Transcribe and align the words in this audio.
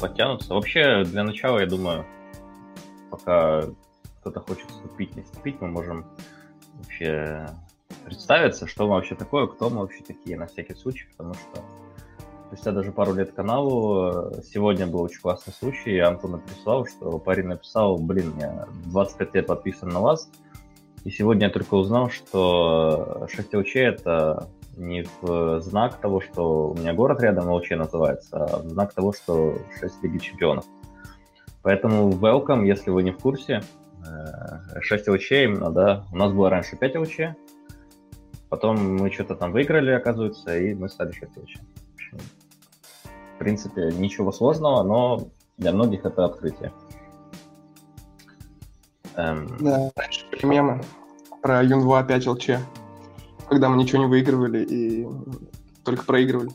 подтянутся. 0.00 0.54
Вообще, 0.54 1.04
для 1.04 1.22
начала, 1.22 1.58
я 1.58 1.66
думаю, 1.66 2.06
пока 3.10 3.62
кто-то 4.20 4.40
хочет 4.40 4.68
вступить, 4.70 5.14
не 5.16 5.22
вступить, 5.22 5.60
мы 5.60 5.68
можем 5.68 6.06
вообще 6.74 7.46
представиться, 8.04 8.66
что 8.66 8.84
мы 8.84 8.94
вообще 8.94 9.14
такое, 9.14 9.46
кто 9.46 9.70
мы 9.70 9.80
вообще 9.80 10.02
такие, 10.02 10.38
на 10.38 10.46
всякий 10.46 10.74
случай, 10.74 11.06
потому 11.16 11.34
что 11.34 11.62
спустя 12.46 12.72
даже 12.72 12.92
пару 12.92 13.14
лет 13.14 13.32
каналу, 13.32 14.32
сегодня 14.44 14.86
был 14.86 15.02
очень 15.02 15.20
классный 15.20 15.52
случай, 15.52 15.98
Антон 15.98 16.32
написал, 16.32 16.86
что 16.86 17.18
парень 17.18 17.46
написал, 17.46 17.96
блин, 17.98 18.34
я 18.38 18.66
25 18.86 19.34
лет 19.34 19.46
подписан 19.46 19.88
на 19.88 20.00
вас, 20.00 20.28
и 21.04 21.10
сегодня 21.10 21.46
я 21.46 21.52
только 21.52 21.74
узнал, 21.74 22.10
что 22.10 23.26
6 23.30 23.54
ЛЧ 23.54 23.76
это 23.76 24.48
не 24.80 25.04
в 25.20 25.60
знак 25.60 26.00
того, 26.00 26.20
что 26.20 26.70
у 26.70 26.74
меня 26.74 26.94
город 26.94 27.20
рядом 27.22 27.50
ЛЧ 27.50 27.70
называется, 27.70 28.44
а 28.44 28.62
в 28.62 28.68
знак 28.68 28.92
того, 28.92 29.12
что 29.12 29.58
6 29.78 30.02
Лиги 30.02 30.18
Чемпионов. 30.18 30.64
Поэтому 31.62 32.10
welcome, 32.10 32.66
если 32.66 32.90
вы 32.90 33.02
не 33.02 33.12
в 33.12 33.18
курсе. 33.18 33.62
6 34.80 35.08
э, 35.08 35.12
ЛЧ 35.12 35.32
именно, 35.32 35.70
да. 35.70 36.04
У 36.10 36.16
нас 36.16 36.32
было 36.32 36.48
раньше 36.48 36.76
5 36.76 36.96
ЛЧ, 36.96 37.20
потом 38.48 38.96
мы 38.96 39.10
что-то 39.10 39.36
там 39.36 39.52
выиграли, 39.52 39.90
оказывается, 39.90 40.56
и 40.56 40.74
мы 40.74 40.88
стали 40.88 41.12
6 41.12 41.36
ЛЧ. 41.36 41.56
В 43.34 43.38
принципе, 43.38 43.90
ничего 43.92 44.32
сложного, 44.32 44.82
но 44.82 45.28
для 45.58 45.72
многих 45.72 46.04
это 46.04 46.24
открытие. 46.24 46.72
Эм... 49.16 49.56
Да, 49.60 49.90
раньше 49.94 50.26
мемы 50.42 50.80
про 51.42 51.62
Юн-2 51.62 52.06
5 52.06 52.26
ЛЧ 52.26 52.50
когда 53.50 53.68
мы 53.68 53.76
ничего 53.76 54.04
не 54.04 54.06
выигрывали 54.06 54.64
и 54.64 55.06
только 55.84 56.04
проигрывали. 56.04 56.50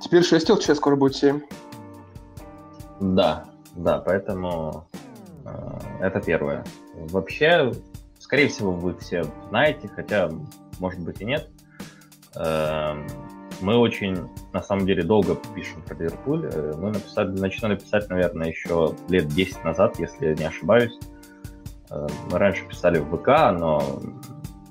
Теперь 0.00 0.24
6 0.24 0.50
ЛЧ, 0.50 0.70
скоро 0.74 0.96
будет 0.96 1.14
7. 1.14 1.40
Да, 3.00 3.44
да, 3.76 3.98
поэтому 3.98 4.88
э, 5.44 5.78
это 6.00 6.20
первое. 6.20 6.64
Вообще, 6.94 7.72
скорее 8.18 8.48
всего, 8.48 8.72
вы 8.72 8.94
все 8.98 9.24
знаете, 9.48 9.88
хотя, 9.88 10.30
может 10.80 11.00
быть, 11.00 11.20
и 11.20 11.24
нет. 11.24 11.48
Э, 12.34 12.94
мы 13.60 13.76
очень, 13.76 14.28
на 14.52 14.62
самом 14.62 14.84
деле, 14.84 15.04
долго 15.04 15.36
пишем 15.54 15.82
про 15.82 15.94
Ливерпуль. 15.94 16.50
Э, 16.52 16.72
мы 16.76 16.90
написали, 16.90 17.28
начинали 17.38 17.76
писать, 17.76 18.08
наверное, 18.10 18.48
еще 18.48 18.96
лет 19.08 19.28
10 19.28 19.62
назад, 19.62 20.00
если 20.00 20.34
не 20.34 20.44
ошибаюсь. 20.44 20.98
Э, 21.90 22.08
мы 22.32 22.38
раньше 22.38 22.66
писали 22.66 22.98
в 22.98 23.16
ВК, 23.16 23.28
но 23.56 24.00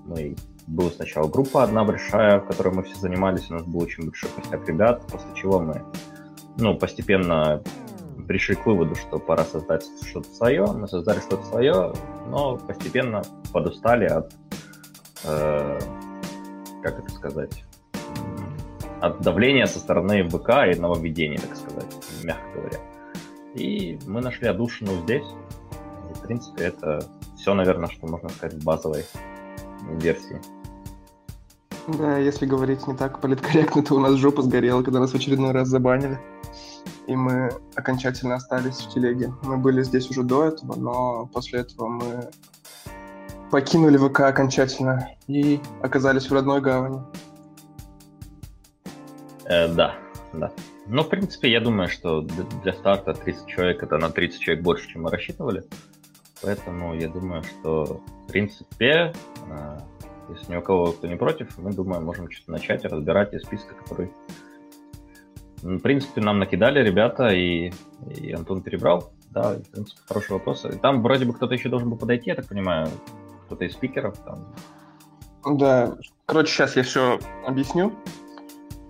мы 0.06 0.36
была 0.72 0.90
сначала 0.90 1.28
группа 1.28 1.64
одна 1.64 1.84
большая, 1.84 2.40
в 2.40 2.46
которой 2.46 2.74
мы 2.74 2.84
все 2.84 2.96
занимались, 2.96 3.50
у 3.52 3.54
нас 3.54 3.64
был 3.64 3.82
очень 3.82 4.06
большой 4.06 4.30
костяк 4.32 4.68
ребят, 4.68 5.06
после 5.12 5.30
чего 5.36 5.60
мы 5.60 5.84
ну, 6.58 6.78
постепенно 6.78 7.62
пришли 8.28 8.56
к 8.56 8.66
выводу, 8.66 8.96
что 8.96 9.20
пора 9.20 9.44
создать 9.44 9.86
что-то 10.08 10.30
свое. 10.30 10.66
Мы 10.66 10.88
создали 10.88 11.20
что-то 11.20 11.44
свое, 11.46 11.94
но 12.30 12.58
постепенно 12.58 13.22
подустали 13.52 14.06
от, 14.06 14.34
э, 15.26 15.80
как 16.82 17.00
это 17.00 17.12
сказать, 17.12 17.64
от 19.02 19.22
давления 19.22 19.66
со 19.66 19.80
стороны 19.80 20.28
ВК 20.30 20.50
и 20.74 20.80
нововведений, 20.80 21.38
так 21.38 21.56
сказать, 21.58 21.94
мягко 22.24 22.46
говоря. 22.56 22.80
И 23.56 24.00
мы 24.08 24.22
нашли 24.22 24.48
отдушину 24.48 24.94
здесь. 25.04 25.28
И, 26.10 26.14
в 26.14 26.22
принципе, 26.22 26.66
это 26.66 27.04
все, 27.36 27.54
наверное, 27.54 27.90
что 27.90 28.08
можно 28.08 28.30
сказать 28.30 28.62
в 28.62 28.64
базовой 28.64 29.04
версии. 29.90 30.40
Да, 31.88 32.18
если 32.18 32.46
говорить 32.46 32.88
не 32.88 32.96
так 32.96 33.20
политкорректно, 33.20 33.84
то 33.84 33.96
у 33.96 34.00
нас 34.00 34.14
жопа 34.16 34.42
сгорела, 34.42 34.84
когда 34.84 35.00
нас 35.00 35.12
в 35.12 35.16
очередной 35.16 35.52
раз 35.52 35.68
забанили. 35.68 36.20
И 37.08 37.16
мы 37.16 37.52
окончательно 37.76 38.36
остались 38.36 38.80
в 38.80 38.94
телеге. 38.94 39.34
Мы 39.44 39.58
были 39.58 39.84
здесь 39.84 40.10
уже 40.10 40.24
до 40.24 40.46
этого, 40.46 40.76
но 40.76 41.26
после 41.34 41.62
этого 41.62 41.88
мы 41.88 42.30
покинули 43.50 43.98
ВК 43.98 44.22
окончательно 44.22 45.10
и 45.28 45.60
оказались 45.82 46.30
в 46.30 46.34
родной 46.34 46.62
гавани. 46.62 47.02
Э, 49.46 49.68
да, 49.68 49.96
да. 50.34 50.52
Ну, 50.88 51.04
в 51.04 51.10
принципе, 51.10 51.52
я 51.52 51.60
думаю, 51.60 51.90
что 51.90 52.22
для 52.22 52.74
старта 52.74 53.14
30 53.14 53.48
человек 53.48 53.84
это 53.84 53.98
на 53.98 54.10
30 54.10 54.40
человек 54.40 54.64
больше, 54.64 54.88
чем 54.90 55.04
мы 55.04 55.12
рассчитывали. 55.12 55.64
Поэтому 56.42 56.96
я 56.96 57.08
думаю, 57.08 57.44
что 57.44 58.02
в 58.24 58.32
принципе 58.32 59.14
э, 59.50 59.80
если 60.34 60.52
ни 60.52 60.58
у 60.58 60.62
кого 60.62 60.92
кто 60.92 61.08
не 61.08 61.16
против, 61.16 61.58
мы, 61.58 61.72
думаю, 61.72 62.02
можем 62.02 62.30
что-то 62.30 62.52
начать 62.52 62.86
разбирать 62.86 63.34
из 63.34 63.44
списка, 63.44 63.74
который, 63.76 64.12
в 65.62 65.80
принципе, 65.80 66.22
нам 66.22 66.40
накидали 66.40 66.84
ребята, 66.84 67.28
и, 67.28 67.72
и 68.16 68.32
Антон 68.32 68.62
перебрал. 68.62 69.12
Да, 69.30 69.54
в 69.54 69.72
принципе, 69.72 70.02
хороший 70.08 70.34
вопрос. 70.34 70.66
И 70.66 70.78
там 70.78 71.02
вроде 71.02 71.26
бы 71.26 71.34
кто-то 71.34 71.54
еще 71.54 71.70
должен 71.70 71.90
был 71.90 71.98
подойти, 71.98 72.30
я 72.30 72.36
так 72.36 72.48
понимаю, 72.48 72.90
кто-то 73.46 73.66
из 73.66 73.74
спикеров. 73.74 74.18
Там. 74.20 75.58
Да, 75.58 75.98
короче, 76.26 76.52
сейчас 76.52 76.76
я 76.76 76.84
все 76.84 77.20
объясню. 77.46 77.94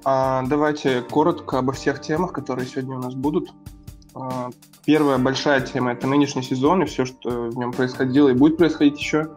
А, 0.04 0.44
давайте 0.48 1.02
коротко 1.02 1.60
обо 1.60 1.74
всех 1.74 2.02
темах, 2.02 2.34
которые 2.34 2.66
сегодня 2.68 2.96
у 2.96 3.00
нас 3.00 3.14
будут. 3.14 3.54
А, 4.16 4.50
первая 4.86 5.18
большая 5.18 5.62
тема– 5.62 5.92
это 5.94 6.08
нынешний 6.08 6.42
сезон 6.42 6.84
и 6.84 6.86
все, 6.86 7.06
что 7.06 7.50
в 7.50 7.58
нем 7.58 7.72
происходило 7.72 8.30
и 8.30 8.34
будет 8.34 8.58
происходить 8.58 9.00
еще. 9.00 9.30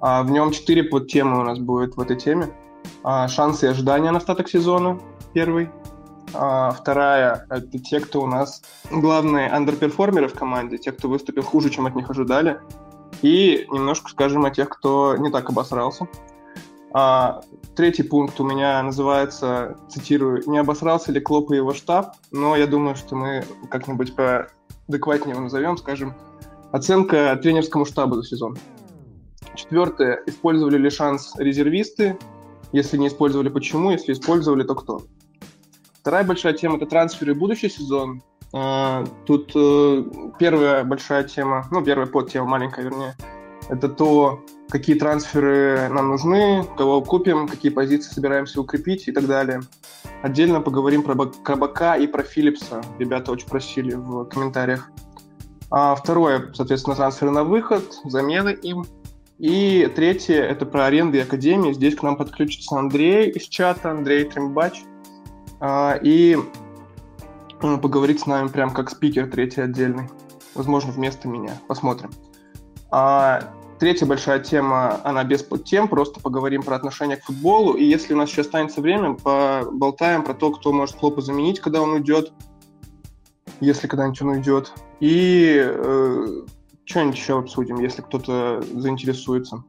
А, 0.00 0.22
в 0.22 0.30
нем 0.30 0.50
четыре 0.50 0.84
подтемы 0.84 1.40
у 1.40 1.42
нас 1.42 1.58
будет 1.58 1.96
в 1.96 2.00
этой 2.00 2.16
теме. 2.16 2.48
А, 3.02 3.28
шансы 3.28 3.66
и 3.66 3.68
ожидания 3.68 4.10
на 4.10 4.18
остаток 4.18 4.48
сезона, 4.48 4.98
первый. 5.32 5.70
А, 6.34 6.70
вторая— 6.72 7.46
это 7.50 7.78
те, 7.78 8.00
кто 8.00 8.22
у 8.22 8.26
нас 8.26 8.62
главные 8.90 9.48
андерперформеры 9.48 10.28
в 10.28 10.34
команде, 10.34 10.78
те, 10.78 10.92
кто 10.92 11.08
выступил 11.08 11.42
хуже, 11.42 11.70
чем 11.70 11.86
от 11.86 11.94
них 11.94 12.10
ожидали. 12.10 12.60
И 13.22 13.66
немножко 13.70 14.10
скажем 14.10 14.44
о 14.44 14.50
тех, 14.50 14.68
кто 14.68 15.16
не 15.16 15.30
так 15.30 15.48
обосрался. 15.50 16.06
А, 16.92 17.42
третий 17.76 18.02
пункт 18.02 18.40
у 18.40 18.44
меня 18.44 18.82
называется, 18.82 19.76
цитирую, 19.88 20.42
«Не 20.46 20.58
обосрался 20.58 21.12
ли 21.12 21.20
Клоп 21.20 21.50
и 21.50 21.56
его 21.56 21.74
штаб?» 21.74 22.14
Но 22.30 22.56
я 22.56 22.66
думаю, 22.66 22.96
что 22.96 23.14
мы 23.14 23.44
как-нибудь 23.70 24.14
поадекватнее 24.14 25.32
его 25.32 25.42
назовем, 25.42 25.76
скажем, 25.76 26.14
«Оценка 26.72 27.38
тренерскому 27.42 27.84
штабу 27.84 28.16
за 28.16 28.24
сезон». 28.24 28.56
Четвертое. 29.54 30.22
Использовали 30.26 30.78
ли 30.78 30.90
шанс 30.90 31.34
резервисты? 31.36 32.18
Если 32.72 32.96
не 32.96 33.08
использовали, 33.08 33.48
почему? 33.48 33.90
Если 33.90 34.12
использовали, 34.12 34.62
то 34.62 34.74
кто? 34.74 35.02
Вторая 36.00 36.24
большая 36.24 36.52
тема– 36.52 36.76
это 36.78 36.86
трансферы 36.86 37.34
будущий 37.34 37.68
сезон. 37.68 38.22
А, 38.52 39.04
тут 39.26 39.52
э, 39.54 40.04
первая 40.38 40.84
большая 40.84 41.24
тема, 41.24 41.66
ну, 41.70 41.84
первая 41.84 42.06
подтема, 42.06 42.46
маленькая, 42.46 42.84
вернее, 42.84 43.14
это 43.68 43.88
то, 43.88 44.40
какие 44.70 44.98
трансферы 44.98 45.88
нам 45.90 46.08
нужны, 46.08 46.64
кого 46.76 47.02
купим, 47.02 47.46
какие 47.46 47.70
позиции 47.70 48.12
собираемся 48.12 48.60
укрепить 48.60 49.08
и 49.08 49.12
так 49.12 49.26
далее. 49.26 49.60
Отдельно 50.22 50.60
поговорим 50.60 51.02
про 51.02 51.14
Кабака 51.26 51.94
и 51.96 52.06
про 52.06 52.22
Филлипса. 52.22 52.82
Ребята 52.98 53.32
очень 53.32 53.48
просили 53.48 53.94
в 53.94 54.24
комментариях. 54.24 54.90
А 55.70 55.94
второе, 55.94 56.50
соответственно, 56.54 56.96
трансферы 56.96 57.30
на 57.30 57.44
выход, 57.44 57.84
замены 58.04 58.50
им– 58.50 58.86
и 59.38 59.90
третье– 59.94 60.42
это 60.42 60.66
про 60.66 60.86
аренды 60.86 61.18
и 61.18 61.20
академии. 61.20 61.72
Здесь 61.72 61.94
к 61.94 62.02
нам 62.02 62.16
подключится 62.16 62.76
Андрей 62.76 63.30
из 63.30 63.44
чата, 63.44 63.90
Андрей 63.90 64.24
Трембач. 64.24 64.82
А, 65.60 65.98
и 66.02 66.36
поговорить 67.60 68.20
с 68.20 68.26
нами 68.26 68.48
прям 68.48 68.70
как 68.70 68.90
спикер 68.90 69.30
третий 69.30 69.60
отдельный. 69.60 70.08
Возможно, 70.54 70.92
вместо 70.92 71.28
меня. 71.28 71.60
Посмотрим. 71.68 72.10
А, 72.90 73.54
третья 73.78 74.06
большая 74.06 74.40
тема, 74.40 75.00
она 75.04 75.22
без 75.24 75.42
подтем, 75.42 75.88
просто 75.88 76.20
поговорим 76.20 76.62
про 76.62 76.76
отношение 76.76 77.16
к 77.16 77.24
футболу. 77.24 77.74
И 77.74 77.84
если 77.84 78.14
у 78.14 78.16
нас 78.16 78.30
еще 78.30 78.40
останется 78.40 78.80
время, 78.80 79.14
поболтаем 79.14 80.24
про 80.24 80.34
то, 80.34 80.50
кто 80.50 80.72
может 80.72 80.96
Хлопа 80.96 81.20
заменить, 81.20 81.60
когда 81.60 81.80
он 81.80 81.90
уйдет, 81.90 82.32
если 83.60 83.86
когда-нибудь 83.86 84.22
он 84.22 84.28
уйдет. 84.30 84.72
И 85.00 85.62
э, 85.64 86.26
что-нибудь 86.88 87.16
еще 87.16 87.38
обсудим, 87.38 87.80
если 87.80 88.00
кто-то 88.00 88.62
заинтересуется. 88.62 89.62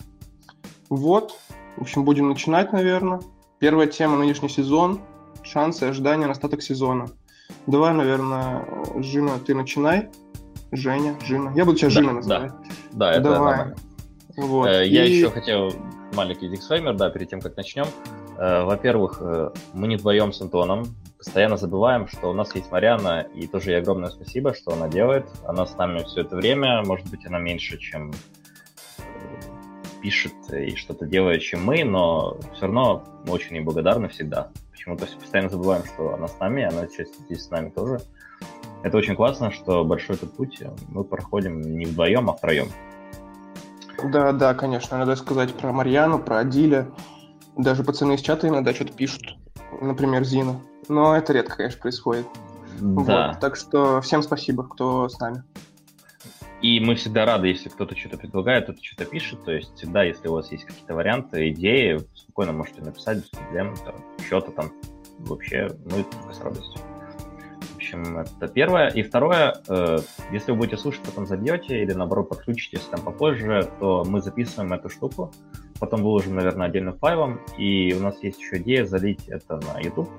Вот. 0.89 1.35
В 1.75 1.81
общем, 1.81 2.05
будем 2.05 2.29
начинать, 2.29 2.71
наверное. 2.71 3.19
Первая 3.59 3.87
тема– 3.87 4.17
нынешний 4.17 4.49
сезон. 4.49 5.01
Шансы, 5.43 5.83
ожидания 5.83 6.25
на 6.25 6.31
остаток 6.31 6.61
сезона. 6.61 7.07
Давай, 7.67 7.93
наверное, 7.93 8.65
Жина, 8.97 9.37
ты 9.39 9.53
начинай. 9.53 10.09
Женя, 10.71 11.15
Жина. 11.25 11.51
Я 11.55 11.65
буду 11.65 11.77
тебя 11.77 11.89
да, 11.89 11.93
Жина 11.93 12.13
называть. 12.13 12.51
Да, 12.91 13.11
да 13.11 13.11
это 13.11 13.21
Давай. 13.21 13.73
Вот. 14.37 14.67
Э, 14.67 14.87
я 14.87 15.05
И... 15.05 15.11
еще 15.11 15.29
хотел 15.29 15.73
маленький 16.13 16.47
дисклеймер, 16.47 16.95
да, 16.95 17.09
перед 17.09 17.29
тем, 17.29 17.41
как 17.41 17.57
начнем. 17.57 17.87
Э, 18.37 18.63
во-первых, 18.63 19.17
э, 19.21 19.49
мы 19.73 19.87
не 19.87 19.97
вдвоем 19.97 20.31
с 20.31 20.41
Антоном, 20.41 20.95
постоянно 21.19 21.57
забываем, 21.57 22.07
что 22.07 22.31
у 22.31 22.33
нас 22.33 22.55
есть 22.55 22.71
Марьяна, 22.71 23.27
и 23.35 23.45
тоже 23.45 23.71
ей 23.71 23.79
огромное 23.79 24.09
спасибо, 24.09 24.53
что 24.53 24.71
она 24.71 24.87
делает. 24.87 25.27
Она 25.45 25.65
с 25.65 25.75
нами 25.77 26.03
все 26.03 26.21
это 26.21 26.35
время, 26.37 26.81
может 26.83 27.07
быть, 27.09 27.25
она 27.25 27.37
меньше, 27.39 27.77
чем 27.77 28.11
э, 28.97 29.03
пишет 30.01 30.33
и 30.51 30.75
что-то 30.75 31.05
делает, 31.05 31.41
чем 31.41 31.65
мы, 31.65 31.83
но 31.83 32.37
все 32.53 32.63
равно 32.63 33.03
мы 33.27 33.33
очень 33.33 33.57
ей 33.57 33.61
благодарны 33.61 34.07
всегда. 34.07 34.49
Почему-то 34.71 35.05
постоянно 35.07 35.49
забываем, 35.49 35.83
что 35.83 36.13
она 36.13 36.29
с 36.29 36.39
нами, 36.39 36.63
она 36.63 36.87
сейчас 36.87 37.09
здесь 37.25 37.43
с 37.43 37.49
нами 37.49 37.69
тоже. 37.69 37.99
это 38.83 38.97
очень 38.97 39.17
классно, 39.17 39.51
что 39.51 39.83
большой 39.83 40.15
этот 40.15 40.33
путь 40.37 40.63
мы 40.87 41.03
проходим 41.03 41.59
не 41.59 41.85
вдвоем, 41.85 42.29
а 42.29 42.33
втроем. 42.33 42.69
Да, 44.05 44.31
да, 44.31 44.53
конечно. 44.53 44.97
Надо 44.97 45.17
сказать 45.17 45.53
про 45.53 45.73
Марьяну, 45.73 46.19
про 46.19 46.39
Адиля. 46.39 46.87
Даже 47.57 47.83
пацаны 47.83 48.13
из 48.13 48.21
чата 48.21 48.47
иногда 48.47 48.73
что-то 48.73 48.93
пишут. 48.93 49.38
Например, 49.81 50.23
Зина. 50.23 50.59
Но 50.87 51.15
это 51.15 51.33
редко, 51.33 51.57
конечно, 51.57 51.81
происходит. 51.81 52.25
Да. 52.79 53.29
Вот, 53.29 53.39
так 53.39 53.55
что 53.55 54.01
всем 54.01 54.21
спасибо, 54.23 54.63
кто 54.63 55.09
с 55.09 55.19
нами. 55.19 55.43
И 56.61 56.79
мы 56.81 56.95
всегда 56.95 57.25
рады, 57.25 57.47
если 57.47 57.69
кто-то 57.69 57.95
что-то 57.95 58.17
предлагает, 58.17 58.65
кто-то 58.65 58.83
что-то 58.83 59.05
пишет. 59.05 59.43
То 59.45 59.51
есть 59.51 59.73
всегда, 59.75 60.03
если 60.03 60.27
у 60.27 60.33
вас 60.33 60.51
есть 60.51 60.65
какие-то 60.65 60.93
варианты, 60.93 61.49
идеи, 61.51 61.99
спокойно 62.13 62.51
можете 62.51 62.81
написать 62.81 63.19
без 63.19 63.29
проблем, 63.29 63.75
там, 63.85 63.95
что-то 64.25 64.51
там. 64.51 64.71
Вообще, 65.19 65.69
мы 65.85 66.03
только 66.03 66.33
с 66.33 66.41
радостью. 66.41 66.81
В 67.73 67.75
общем, 67.75 68.17
это 68.19 68.47
первое. 68.47 68.89
И 68.89 69.03
второе, 69.03 69.55
э, 69.67 69.99
если 70.31 70.51
вы 70.51 70.57
будете 70.57 70.77
слушать, 70.77 71.01
потом 71.03 71.25
забьете 71.25 71.81
или, 71.81 71.93
наоборот, 71.93 72.29
подключитесь 72.29 72.81
там 72.81 73.01
попозже, 73.01 73.69
то 73.79 74.03
мы 74.05 74.21
записываем 74.21 74.73
эту 74.73 74.89
штуку, 74.89 75.31
потом 75.79 76.03
выложим, 76.03 76.35
наверное, 76.35 76.67
отдельным 76.67 76.97
файлом, 76.97 77.39
и 77.57 77.93
у 77.93 78.01
нас 78.01 78.21
есть 78.21 78.39
еще 78.39 78.57
идея 78.57 78.85
залить 78.85 79.27
это 79.27 79.57
на 79.57 79.79
YouTube. 79.79 80.09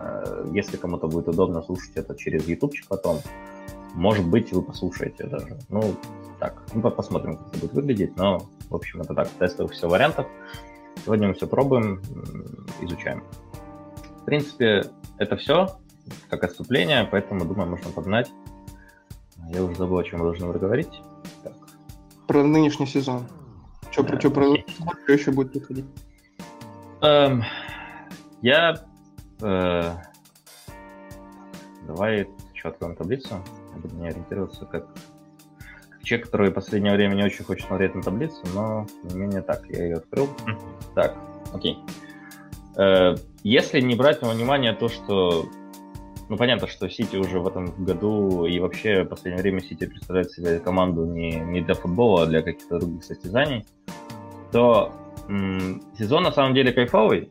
Э, 0.00 0.46
если 0.52 0.76
кому-то 0.76 1.08
будет 1.08 1.28
удобно 1.28 1.62
слушать 1.62 1.92
это 1.96 2.14
через 2.16 2.46
YouTube 2.46 2.74
потом, 2.88 3.18
может 3.94 4.26
быть, 4.26 4.52
вы 4.52 4.62
послушаете 4.62 5.24
даже. 5.24 5.58
Ну, 5.68 5.94
так, 6.40 6.62
ну, 6.74 6.82
посмотрим, 6.90 7.36
как 7.36 7.48
это 7.48 7.58
будет 7.60 7.72
выглядеть. 7.72 8.16
Но, 8.16 8.46
в 8.68 8.74
общем, 8.74 9.00
это 9.00 9.14
так, 9.14 9.28
тестовых 9.28 9.72
все 9.72 9.88
вариантов. 9.88 10.26
Сегодня 11.04 11.28
мы 11.28 11.34
все 11.34 11.46
пробуем, 11.46 12.02
изучаем. 12.80 13.22
В 14.20 14.24
принципе, 14.24 14.84
это 15.18 15.36
все 15.36 15.68
как 16.28 16.44
отступление, 16.44 17.08
поэтому, 17.10 17.44
думаю, 17.44 17.70
можно 17.70 17.90
погнать. 17.90 18.30
Я 19.48 19.62
уже 19.62 19.74
забыл, 19.76 19.98
о 19.98 20.04
чем 20.04 20.20
мы 20.20 20.26
должны 20.26 20.52
говорить. 20.52 21.02
Так. 21.42 21.52
Про 22.26 22.42
нынешний 22.42 22.86
сезон. 22.86 23.26
Что, 23.90 24.02
про, 24.02 24.18
что, 24.18 24.30
про, 24.30 24.56
что 24.92 25.12
еще 25.12 25.30
будет 25.30 25.52
приходить? 25.52 25.86
Эм, 27.02 27.42
я... 28.42 28.84
Э, 29.42 29.92
давай 31.86 32.28
еще 32.54 32.68
откроем 32.68 32.96
таблицу 32.96 33.42
буду 33.76 33.94
не 33.96 34.08
ориентироваться 34.08 34.64
как, 34.64 34.86
как 35.90 36.02
человек, 36.02 36.26
который 36.26 36.50
в 36.50 36.54
последнее 36.54 36.94
время 36.94 37.14
не 37.14 37.24
очень 37.24 37.44
хочет 37.44 37.66
смотреть 37.66 37.94
на 37.94 38.02
таблицу, 38.02 38.40
но 38.54 38.86
тем 39.02 39.18
не 39.18 39.26
менее 39.26 39.42
так, 39.42 39.66
я 39.68 39.84
ее 39.84 39.96
открыл. 39.96 40.28
Так, 40.94 41.16
окей. 41.52 41.78
Э, 42.76 43.16
если 43.42 43.80
не 43.80 43.94
брать 43.94 44.22
во 44.22 44.30
внимание 44.30 44.72
то, 44.72 44.88
что 44.88 45.46
ну, 46.28 46.38
понятно, 46.38 46.66
что 46.68 46.88
Сити 46.88 47.16
уже 47.16 47.38
в 47.38 47.46
этом 47.46 47.84
году 47.84 48.46
и 48.46 48.58
вообще 48.58 49.02
в 49.02 49.08
последнее 49.08 49.42
время 49.42 49.60
Сити 49.60 49.86
представляет 49.86 50.30
себе 50.30 50.58
команду 50.58 51.04
не, 51.04 51.36
не 51.36 51.60
для 51.60 51.74
футбола, 51.74 52.22
а 52.22 52.26
для 52.26 52.42
каких-то 52.42 52.78
других 52.78 53.04
состязаний, 53.04 53.66
то 54.54 54.92
м- 55.28 55.82
сезон 55.98 56.22
на 56.22 56.30
самом 56.30 56.54
деле 56.54 56.72
кайфовый. 56.72 57.28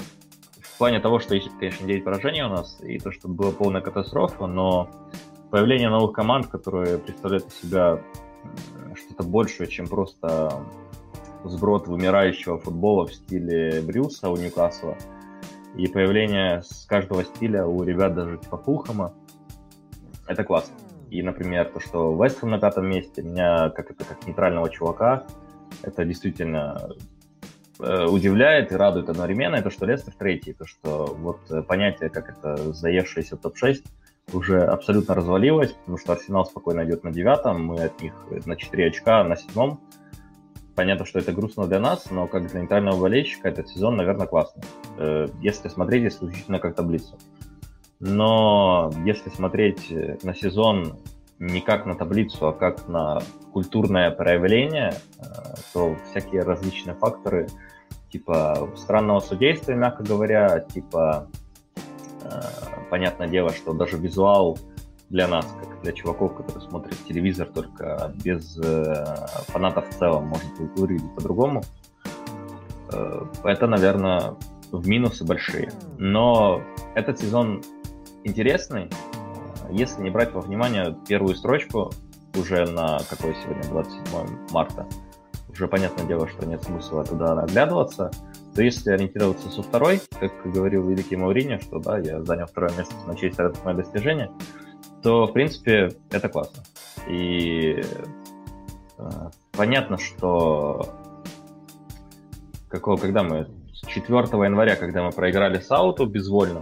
В 0.59 0.77
плане 0.77 0.99
того, 0.99 1.19
что 1.19 1.35
есть, 1.35 1.49
конечно, 1.57 1.87
9 1.87 2.03
поражений 2.03 2.43
у 2.43 2.49
нас, 2.49 2.77
и 2.81 2.99
то, 2.99 3.13
что 3.13 3.29
была 3.29 3.51
полная 3.51 3.79
катастрофа, 3.79 4.45
но 4.45 4.89
появление 5.49 5.87
новых 5.87 6.11
команд, 6.11 6.47
которые 6.47 6.97
представляют 6.97 7.47
из 7.47 7.61
себя 7.61 8.01
что-то 8.93 9.23
большее, 9.23 9.69
чем 9.69 9.87
просто 9.87 10.51
сброд 11.45 11.87
вымирающего 11.87 12.59
футбола 12.59 13.07
в 13.07 13.13
стиле 13.13 13.81
Брюса 13.81 14.29
у 14.29 14.35
Ньюкасла, 14.35 14.97
и 15.77 15.87
появление 15.87 16.61
с 16.61 16.85
каждого 16.85 17.23
стиля 17.23 17.65
у 17.65 17.83
ребят 17.83 18.15
даже 18.15 18.37
типа 18.37 18.57
Фулхама, 18.57 19.13
это 20.27 20.43
классно. 20.43 20.75
И, 21.09 21.21
например, 21.21 21.69
то, 21.69 21.79
что 21.79 22.21
Вестхэм 22.21 22.49
на 22.49 22.59
пятом 22.59 22.85
месте, 22.85 23.21
меня 23.21 23.69
как 23.69 23.91
это 23.91 24.03
как 24.03 24.27
нейтрального 24.27 24.69
чувака, 24.69 25.25
это 25.83 26.05
действительно 26.05 26.89
удивляет 28.09 28.71
и 28.71 28.75
радует 28.75 29.09
одновременно. 29.09 29.55
Это 29.55 29.69
что 29.69 29.85
Лестер 29.85 30.13
третий, 30.17 30.53
то 30.53 30.65
что 30.65 31.15
вот 31.19 31.67
понятие, 31.67 32.09
как 32.09 32.29
это 32.29 32.73
заевшийся 32.73 33.35
топ-6, 33.35 33.83
уже 34.31 34.61
абсолютно 34.63 35.15
развалилась, 35.15 35.73
потому 35.73 35.97
что 35.97 36.13
Арсенал 36.13 36.45
спокойно 36.45 36.85
идет 36.85 37.03
на 37.03 37.11
девятом, 37.11 37.65
мы 37.65 37.83
от 37.83 38.01
них 38.01 38.13
на 38.45 38.55
4 38.55 38.87
очка 38.87 39.23
на 39.23 39.35
седьмом. 39.35 39.81
Понятно, 40.75 41.05
что 41.05 41.19
это 41.19 41.33
грустно 41.33 41.67
для 41.67 41.79
нас, 41.79 42.09
но 42.09 42.27
как 42.27 42.47
для 42.49 42.61
нейтрального 42.61 42.99
болельщика 42.99 43.47
этот 43.49 43.69
сезон, 43.69 43.95
наверное, 43.95 44.25
классный. 44.25 44.63
Э, 44.97 45.27
если 45.39 45.67
смотреть 45.67 46.11
исключительно 46.11 46.59
как 46.59 46.75
таблицу. 46.75 47.19
Но 47.99 48.91
если 49.05 49.29
смотреть 49.29 49.93
на 50.23 50.33
сезон 50.33 50.97
не 51.37 51.61
как 51.61 51.85
на 51.85 51.95
таблицу, 51.95 52.47
а 52.47 52.53
как 52.53 52.87
на 52.87 53.21
культурное 53.51 54.09
проявление, 54.09 54.93
э, 55.19 55.23
то 55.73 55.95
всякие 56.09 56.41
различные 56.41 56.95
факторы, 56.95 57.47
типа 58.13 58.69
странного 58.77 59.19
судейства, 59.19 59.73
мягко 59.73 60.03
говоря, 60.03 60.59
типа 60.59 61.27
Э, 62.23 62.41
понятное 62.89 63.27
дело, 63.27 63.49
что 63.51 63.73
даже 63.73 63.97
визуал 63.97 64.57
для 65.09 65.27
нас, 65.27 65.45
как 65.59 65.81
для 65.81 65.91
чуваков, 65.91 66.35
которые 66.35 66.67
смотрят 66.67 66.97
телевизор 67.07 67.47
только 67.47 68.13
без 68.23 68.57
э, 68.57 69.05
фанатов 69.47 69.89
в 69.89 69.97
целом, 69.97 70.27
может 70.27 70.57
выглядеть 70.75 71.13
по-другому. 71.15 71.63
Э, 72.91 73.25
это, 73.43 73.67
наверное, 73.67 74.35
в 74.71 74.87
минусы 74.87 75.25
большие. 75.25 75.71
Но 75.97 76.61
этот 76.95 77.19
сезон 77.19 77.61
интересный, 78.23 78.89
если 79.69 80.01
не 80.01 80.09
брать 80.09 80.33
во 80.33 80.41
внимание 80.41 80.95
первую 81.07 81.35
строчку 81.35 81.91
уже 82.35 82.65
на 82.65 82.99
какой 83.09 83.35
сегодня 83.43 83.63
27 83.69 84.51
марта. 84.51 84.87
Уже 85.53 85.67
понятное 85.67 86.05
дело, 86.05 86.27
что 86.27 86.45
нет 86.45 86.63
смысла 86.63 87.05
туда 87.05 87.39
оглядываться 87.39 88.11
то 88.55 88.61
если 88.61 88.91
ориентироваться 88.91 89.49
со 89.49 89.63
второй, 89.63 89.99
как 90.19 90.31
говорил 90.45 90.87
великий 90.87 91.15
Мауриньо, 91.15 91.59
что 91.59 91.79
да, 91.79 91.97
я 91.97 92.21
занял 92.21 92.45
второе 92.45 92.71
место 92.77 92.93
в 92.95 93.07
Манчестер, 93.07 93.47
это 93.47 93.59
мое 93.63 93.75
достижение, 93.75 94.31
то, 95.01 95.25
в 95.25 95.33
принципе, 95.33 95.91
это 96.11 96.29
классно. 96.29 96.63
И 97.07 97.81
э, 98.97 99.09
понятно, 99.51 99.97
что 99.97 100.93
какого, 102.69 102.97
когда 102.97 103.23
мы 103.23 103.47
4 103.87 104.17
января, 104.17 104.75
когда 104.75 105.03
мы 105.03 105.11
проиграли 105.11 105.59
Сауту 105.59 106.05
безвольно, 106.05 106.59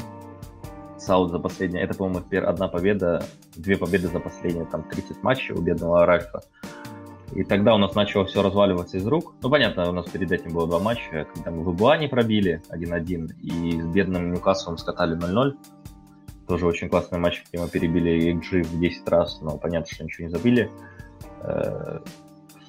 Саут 0.98 1.32
за 1.32 1.40
последнее, 1.40 1.84
это, 1.84 1.96
по-моему, 1.96 2.24
одна 2.48 2.68
победа, 2.70 3.26
две 3.56 3.76
победы 3.76 4.08
за 4.08 4.20
последние 4.20 4.66
там 4.66 4.84
30 4.84 5.24
матчей 5.24 5.54
у 5.54 5.62
бедного 5.62 6.06
Ральфа. 6.06 6.42
И 7.34 7.44
тогда 7.44 7.74
у 7.74 7.78
нас 7.78 7.96
начало 7.96 8.26
все 8.26 8.42
разваливаться 8.42 8.98
из 8.98 9.08
рук. 9.08 9.34
Ну, 9.42 9.50
понятно, 9.50 9.90
у 9.90 9.94
нас 9.94 10.10
перед 10.10 10.32
этим 10.32 10.54
было 10.54 10.68
два 10.68 10.80
матча, 10.80 11.28
когда 11.34 11.52
мы 11.52 11.64
в 11.64 11.74
Буа 11.74 11.98
не 11.98 12.08
пробили 12.08 12.62
1-1, 12.70 13.40
и 13.42 13.82
с 13.82 13.86
бедным 13.86 14.34
Ньюкаслом 14.34 14.78
скатали 14.78 15.18
0-0. 15.18 15.56
Тоже 16.48 16.68
очень 16.68 16.90
классный 16.90 17.20
матч, 17.20 17.44
где 17.48 17.62
мы 17.62 17.70
перебили 17.70 18.34
XG 18.36 18.64
в 18.64 18.80
10 18.80 19.08
раз, 19.08 19.40
но 19.42 19.58
понятно, 19.58 19.94
что 19.94 20.04
ничего 20.04 20.28
не 20.28 20.32
забили. 20.32 20.70
Э, 21.42 22.00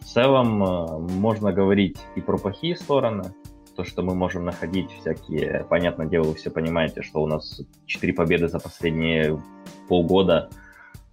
в 0.00 0.04
целом, 0.04 0.62
э, 0.62 0.98
можно 1.12 1.52
говорить 1.52 1.98
и 2.14 2.20
про 2.20 2.38
плохие 2.38 2.76
стороны, 2.76 3.34
то, 3.74 3.84
что 3.84 4.02
мы 4.02 4.14
можем 4.14 4.44
находить 4.44 4.90
всякие, 4.92 5.66
понятное 5.68 6.06
дело, 6.06 6.24
вы 6.24 6.34
все 6.34 6.50
понимаете, 6.50 7.02
что 7.02 7.22
у 7.22 7.26
нас 7.26 7.62
4 7.86 8.12
победы 8.12 8.46
за 8.46 8.60
последние 8.60 9.40
полгода, 9.88 10.50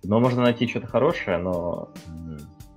но 0.04 0.20
можно 0.20 0.44
найти 0.44 0.68
что-то 0.68 0.88
хорошее, 0.88 1.38
но 1.38 1.90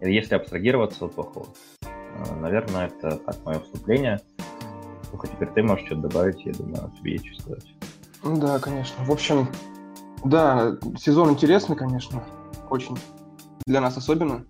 если 0.08 0.34
абстрагироваться 0.34 1.04
от 1.04 1.14
плохого. 1.14 1.46
Э, 1.82 2.34
наверное, 2.40 2.86
это 2.88 3.16
так 3.18 3.36
мое 3.44 3.60
вступление. 3.60 4.20
Только 5.10 5.28
теперь 5.28 5.48
ты 5.48 5.62
можешь 5.62 5.86
что-то 5.86 6.08
добавить, 6.08 6.44
я 6.44 6.52
думаю, 6.52 6.90
тебе 6.98 7.12
есть 7.12 7.26
что 7.26 7.42
сказать. 7.42 7.74
Да, 8.24 8.58
конечно. 8.58 9.04
В 9.04 9.10
общем, 9.10 9.48
да, 10.24 10.76
сезон 10.96 11.30
интересный, 11.30 11.76
конечно, 11.76 12.22
очень. 12.70 12.96
Для 13.66 13.80
нас 13.80 13.96
особенно. 13.96 14.44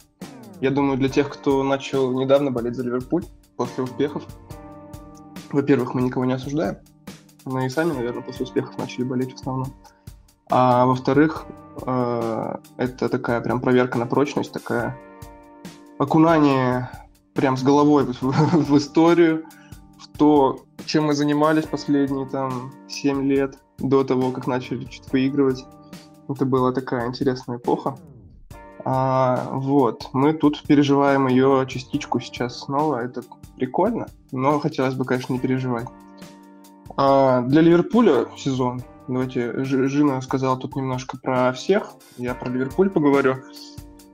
Я 0.61 0.71
думаю, 0.71 0.99
для 0.99 1.09
тех, 1.09 1.28
кто 1.28 1.62
начал 1.62 2.12
недавно 2.12 2.50
болеть 2.50 2.76
за 2.76 2.85
Ливерпуль 2.85 3.25
после 3.56 3.85
успехов. 3.85 4.25
Во-первых, 5.50 5.94
мы 5.94 6.02
никого 6.02 6.25
не 6.25 6.35
осуждаем. 6.35 6.76
Мы 7.44 7.66
и 7.66 7.68
сами, 7.68 7.92
наверное, 7.92 8.23
после 8.23 8.44
успехов 8.44 8.78
начали 8.78 9.04
болеть 9.04 9.32
в 9.32 9.40
основном. 9.40 9.75
А 10.50 10.87
во-вторых, 10.87 11.47
э, 11.85 12.56
это 12.76 13.09
такая 13.09 13.40
прям 13.40 13.61
проверка 13.61 13.99
на 13.99 14.06
прочность, 14.06 14.52
такая 14.52 14.97
окунание 16.02 16.90
прям 17.35 17.56
с 17.56 17.62
головой 17.62 18.04
в, 18.04 18.23
в 18.23 18.76
историю, 18.76 19.44
в 19.99 20.18
то, 20.18 20.64
чем 20.85 21.06
мы 21.06 21.14
занимались 21.14 21.64
последние 21.64 22.26
там 22.26 22.73
7 22.88 23.23
лет 23.23 23.59
до 23.78 24.04
того, 24.04 24.30
как 24.30 24.47
начали 24.47 24.85
чуть 24.85 25.11
выигрывать. 25.12 25.64
Это 26.28 26.44
была 26.44 26.73
такая 26.73 27.09
интересная 27.09 27.59
эпоха. 27.59 27.97
А, 28.85 29.49
вот, 29.52 30.09
мы 30.12 30.32
тут 30.32 30.62
переживаем 30.62 31.28
ее 31.28 31.64
частичку 31.68 32.21
сейчас 32.21 32.61
снова. 32.61 32.97
Это 32.97 33.23
прикольно, 33.56 34.06
но 34.32 34.59
хотелось 34.59 34.94
бы, 34.94 35.04
конечно, 35.04 35.32
не 35.32 35.38
переживать. 35.38 35.87
А, 36.97 37.42
для 37.42 37.61
Ливерпуля 37.61 38.26
сезон 38.37 38.82
Давайте, 39.09 39.64
Жина 39.64 40.21
сказала 40.21 40.56
тут 40.56 40.76
немножко 40.76 41.18
про 41.18 41.52
всех, 41.52 41.94
я 42.18 42.35
про 42.35 42.49
Ливерпуль 42.49 42.88
поговорю. 42.88 43.37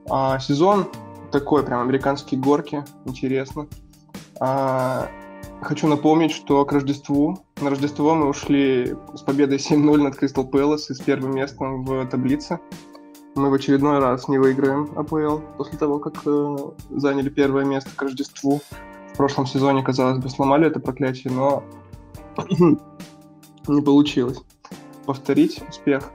А, 0.09 0.39
сезон 0.39 0.87
такой, 1.31 1.63
прям 1.63 1.81
американские 1.81 2.39
горки, 2.39 2.83
интересно. 3.05 3.67
А, 4.39 5.09
хочу 5.61 5.87
напомнить, 5.87 6.31
что 6.31 6.65
к 6.65 6.71
Рождеству, 6.71 7.39
на 7.61 7.69
Рождество 7.69 8.15
мы 8.15 8.27
ушли 8.27 8.95
с 9.13 9.21
победой 9.21 9.57
7-0 9.57 9.97
над 9.97 10.15
Кристал 10.15 10.45
Пэлас 10.45 10.89
и 10.89 10.93
с 10.93 10.99
первым 10.99 11.35
местом 11.35 11.83
в 11.83 12.05
таблице. 12.07 12.59
Мы 13.35 13.49
в 13.49 13.53
очередной 13.53 13.99
раз 13.99 14.27
не 14.27 14.37
выиграем 14.37 14.91
АПЛ 14.95 15.39
после 15.57 15.77
того, 15.77 15.99
как 15.99 16.15
э, 16.25 16.57
заняли 16.89 17.29
первое 17.29 17.63
место 17.63 17.89
к 17.95 18.01
Рождеству. 18.01 18.61
В 19.13 19.17
прошлом 19.17 19.45
сезоне, 19.45 19.83
казалось 19.83 20.19
бы, 20.19 20.29
сломали 20.29 20.67
это 20.67 20.79
проклятие, 20.79 21.31
но 21.33 21.63
не 23.67 23.81
получилось 23.81 24.41
повторить 25.05 25.61
успех. 25.67 26.11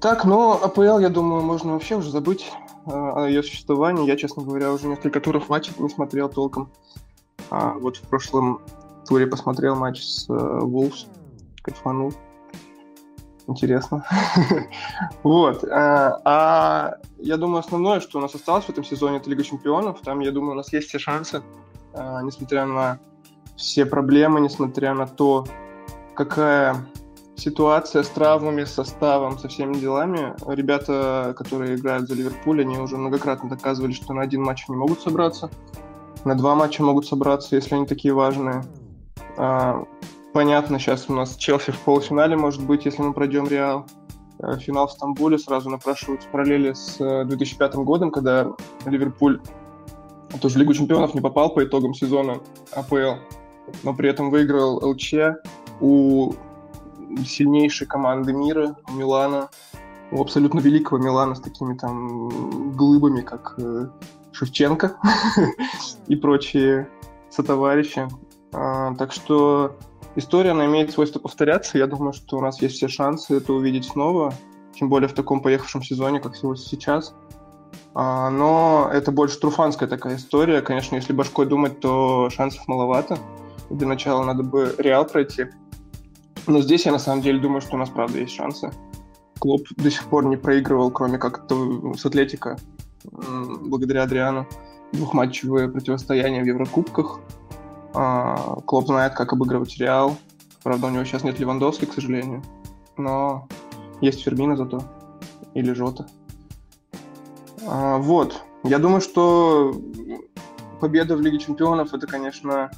Так, 0.00 0.24
но 0.24 0.60
АПЛ, 0.62 0.98
я 1.00 1.08
думаю, 1.08 1.42
можно 1.42 1.72
вообще 1.72 1.96
уже 1.96 2.10
забыть 2.10 2.52
о 2.88 3.26
ее 3.26 3.42
существовании. 3.42 4.06
Я, 4.06 4.16
честно 4.16 4.42
говоря, 4.42 4.72
уже 4.72 4.86
несколько 4.86 5.20
туров 5.20 5.48
матчей 5.48 5.72
не 5.78 5.88
смотрел 5.88 6.28
толком. 6.28 6.70
А 7.50 7.74
вот 7.74 7.96
в 7.96 8.02
прошлом 8.02 8.60
туре 9.06 9.26
посмотрел 9.26 9.74
матч 9.76 10.02
с 10.02 10.26
Вулфс, 10.28 11.04
э, 11.04 11.62
кайфанул. 11.62 12.12
Интересно. 13.46 14.04
вот. 15.22 15.64
А, 15.64 16.20
а 16.24 16.94
я 17.18 17.38
думаю, 17.38 17.60
основное, 17.60 18.00
что 18.00 18.18
у 18.18 18.20
нас 18.20 18.34
осталось 18.34 18.66
в 18.66 18.70
этом 18.70 18.84
сезоне, 18.84 19.16
это 19.16 19.30
Лига 19.30 19.42
Чемпионов. 19.42 20.00
Там, 20.00 20.20
я 20.20 20.32
думаю, 20.32 20.52
у 20.52 20.56
нас 20.56 20.72
есть 20.72 20.88
все 20.88 20.98
шансы, 20.98 21.42
а, 21.94 22.22
несмотря 22.22 22.66
на 22.66 22.98
все 23.56 23.86
проблемы, 23.86 24.40
несмотря 24.40 24.92
на 24.92 25.06
то, 25.06 25.46
какая 26.14 26.76
ситуация 27.38 28.02
с 28.02 28.08
травмами, 28.08 28.64
составом, 28.64 29.38
со 29.38 29.48
всеми 29.48 29.74
делами. 29.74 30.34
Ребята, 30.46 31.34
которые 31.36 31.76
играют 31.76 32.08
за 32.08 32.14
Ливерпуль, 32.14 32.62
они 32.62 32.78
уже 32.78 32.96
многократно 32.96 33.48
доказывали, 33.48 33.92
что 33.92 34.12
на 34.12 34.22
один 34.22 34.42
матч 34.42 34.68
не 34.68 34.76
могут 34.76 35.00
собраться. 35.00 35.50
На 36.24 36.34
два 36.34 36.54
матча 36.54 36.82
могут 36.82 37.06
собраться, 37.06 37.54
если 37.54 37.76
они 37.76 37.86
такие 37.86 38.12
важные. 38.12 38.64
А, 39.36 39.84
понятно, 40.32 40.78
сейчас 40.78 41.08
у 41.08 41.14
нас 41.14 41.36
Челси 41.36 41.70
в 41.70 41.78
полуфинале, 41.80 42.36
может 42.36 42.64
быть, 42.64 42.84
если 42.84 43.02
мы 43.02 43.12
пройдем 43.12 43.46
Реал. 43.46 43.86
А, 44.40 44.56
финал 44.56 44.88
в 44.88 44.92
Стамбуле 44.92 45.38
сразу 45.38 45.70
напрашиваются 45.70 46.28
параллели 46.28 46.72
с 46.72 46.98
2005 46.98 47.74
э, 47.74 47.78
годом, 47.78 48.10
когда 48.10 48.50
Ливерпуль 48.84 49.40
тоже 50.40 50.56
в 50.56 50.58
Лигу 50.58 50.74
чемпионов 50.74 51.14
не 51.14 51.20
попал 51.20 51.54
по 51.54 51.64
итогам 51.64 51.94
сезона 51.94 52.40
АПЛ, 52.74 53.20
но 53.82 53.94
при 53.94 54.10
этом 54.10 54.30
выиграл 54.30 54.76
ЛЧ 54.84 55.14
у 55.80 56.32
сильнейшей 57.24 57.86
команды 57.86 58.32
мира, 58.32 58.76
Милана, 58.90 59.48
у 60.10 60.22
абсолютно 60.22 60.60
великого 60.60 60.98
Милана 60.98 61.34
с 61.34 61.40
такими 61.40 61.76
там 61.76 62.72
глыбами, 62.76 63.20
как 63.20 63.54
э, 63.58 63.88
Шевченко 64.32 64.96
и 66.06 66.16
прочие 66.16 66.88
сотоварищи. 67.30 68.08
А, 68.52 68.94
так 68.94 69.12
что 69.12 69.76
история, 70.16 70.52
она 70.52 70.66
имеет 70.66 70.92
свойство 70.92 71.18
повторяться. 71.18 71.78
Я 71.78 71.86
думаю, 71.86 72.12
что 72.12 72.38
у 72.38 72.40
нас 72.40 72.62
есть 72.62 72.76
все 72.76 72.88
шансы 72.88 73.36
это 73.36 73.52
увидеть 73.52 73.86
снова, 73.86 74.32
тем 74.74 74.88
более 74.88 75.08
в 75.08 75.14
таком 75.14 75.40
поехавшем 75.40 75.82
сезоне, 75.82 76.20
как 76.20 76.36
сейчас. 76.36 77.14
А, 77.94 78.30
но 78.30 78.88
это 78.92 79.12
больше 79.12 79.38
труфанская 79.38 79.88
такая 79.88 80.16
история. 80.16 80.62
Конечно, 80.62 80.96
если 80.96 81.12
башкой 81.12 81.46
думать, 81.46 81.80
то 81.80 82.30
шансов 82.30 82.66
маловато. 82.68 83.18
Для 83.70 83.86
начала 83.86 84.24
надо 84.24 84.42
бы 84.42 84.74
Реал 84.78 85.04
пройти. 85.04 85.46
Но 86.48 86.62
здесь 86.62 86.86
я 86.86 86.92
на 86.92 86.98
самом 86.98 87.22
деле 87.22 87.38
думаю, 87.38 87.60
что 87.60 87.76
у 87.76 87.78
нас 87.78 87.90
правда 87.90 88.18
есть 88.18 88.34
шансы. 88.34 88.72
Клуб 89.38 89.66
до 89.76 89.90
сих 89.90 90.04
пор 90.04 90.24
не 90.24 90.36
проигрывал, 90.36 90.90
кроме 90.90 91.18
как 91.18 91.44
с 91.48 92.06
Атлетика, 92.06 92.56
благодаря 93.04 94.02
Адриану. 94.04 94.48
Двухматчевые 94.92 95.68
противостояния 95.68 96.42
в 96.42 96.46
Еврокубках. 96.46 97.20
А, 97.92 98.56
Клуб 98.66 98.86
знает, 98.86 99.12
как 99.12 99.34
обыгрывать 99.34 99.76
Реал. 99.76 100.16
Правда, 100.62 100.86
у 100.86 100.90
него 100.90 101.04
сейчас 101.04 101.22
нет 101.22 101.38
Левандовски, 101.38 101.84
к 101.84 101.92
сожалению. 101.92 102.42
Но 102.96 103.46
есть 104.00 104.22
Фермина 104.24 104.56
зато. 104.56 104.82
Или 105.52 105.74
Жота. 105.74 106.06
А, 107.66 107.98
вот. 107.98 108.42
Я 108.64 108.78
думаю, 108.78 109.02
что 109.02 109.78
победа 110.80 111.14
в 111.16 111.20
Лиге 111.20 111.38
Чемпионов 111.38 111.92
это, 111.92 112.06
конечно, 112.06 112.70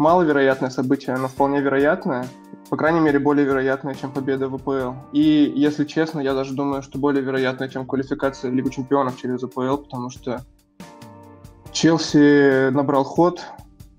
маловероятное 0.00 0.70
событие, 0.70 1.14
но 1.16 1.28
вполне 1.28 1.60
вероятное. 1.60 2.26
По 2.70 2.76
крайней 2.76 3.00
мере, 3.00 3.18
более 3.18 3.44
вероятное, 3.44 3.94
чем 3.94 4.10
победа 4.10 4.48
в 4.48 4.54
АПЛ. 4.54 4.94
И, 5.12 5.52
если 5.54 5.84
честно, 5.84 6.20
я 6.20 6.32
даже 6.32 6.54
думаю, 6.54 6.82
что 6.82 6.98
более 6.98 7.22
вероятное, 7.22 7.68
чем 7.68 7.86
квалификация 7.86 8.50
в 8.50 8.54
Лигу 8.54 8.70
Чемпионов 8.70 9.20
через 9.20 9.44
АПЛ, 9.44 9.76
потому 9.76 10.08
что 10.08 10.42
Челси 11.72 12.70
набрал 12.70 13.04
ход, 13.04 13.44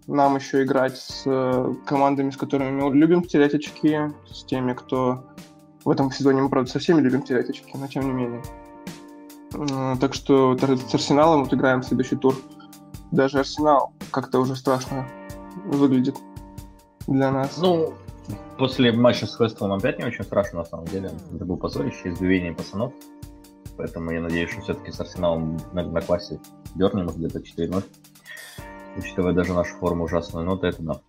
нам 0.07 0.37
еще 0.37 0.63
играть 0.63 0.97
с 0.97 1.21
э, 1.25 1.73
командами, 1.85 2.31
с 2.31 2.37
которыми 2.37 2.81
мы 2.81 2.95
любим 2.95 3.21
терять 3.21 3.53
очки, 3.53 3.95
с 4.27 4.43
теми, 4.43 4.73
кто 4.73 5.23
в 5.85 5.89
этом 5.91 6.11
сезоне 6.11 6.41
мы, 6.41 6.49
правда, 6.49 6.71
со 6.71 6.79
всеми 6.79 7.01
любим 7.01 7.21
терять 7.21 7.49
очки, 7.49 7.71
но 7.75 7.85
тем 7.85 8.05
не 8.05 8.11
менее. 8.11 8.41
Так 9.99 10.15
что 10.15 10.57
с 10.57 10.93
Арсеналом 10.95 11.43
вот 11.43 11.53
играем 11.53 11.81
в 11.81 11.85
следующий 11.85 12.15
тур. 12.15 12.35
Даже 13.11 13.39
Арсенал 13.39 13.93
как-то 14.09 14.39
уже 14.39 14.55
страшно 14.55 15.05
выглядит 15.65 16.15
для 17.07 17.31
нас. 17.31 17.57
Ну, 17.57 17.93
после 18.57 18.91
матча 18.91 19.25
с 19.25 19.39
Вестом 19.39 19.73
опять 19.73 19.99
не 19.99 20.05
очень 20.05 20.23
страшно, 20.23 20.59
на 20.59 20.65
самом 20.65 20.85
деле. 20.85 21.11
Это 21.33 21.45
был 21.45 21.57
позорище, 21.57 22.09
избивение 22.09 22.53
пацанов. 22.53 22.93
Поэтому 23.77 24.11
я 24.11 24.21
надеюсь, 24.21 24.51
что 24.51 24.61
все-таки 24.61 24.91
с 24.91 24.99
Арсеналом 24.99 25.57
на, 25.73 25.83
на 25.83 26.01
классе 26.01 26.39
дернем 26.75 27.07
где-то 27.07 27.39
4-0. 27.39 27.83
Учитывая 28.97 29.33
даже 29.33 29.53
нашу 29.53 29.75
форму 29.77 30.03
ужасную, 30.03 30.45
но 30.45 30.55
это 30.61 30.81
да. 30.81 31.01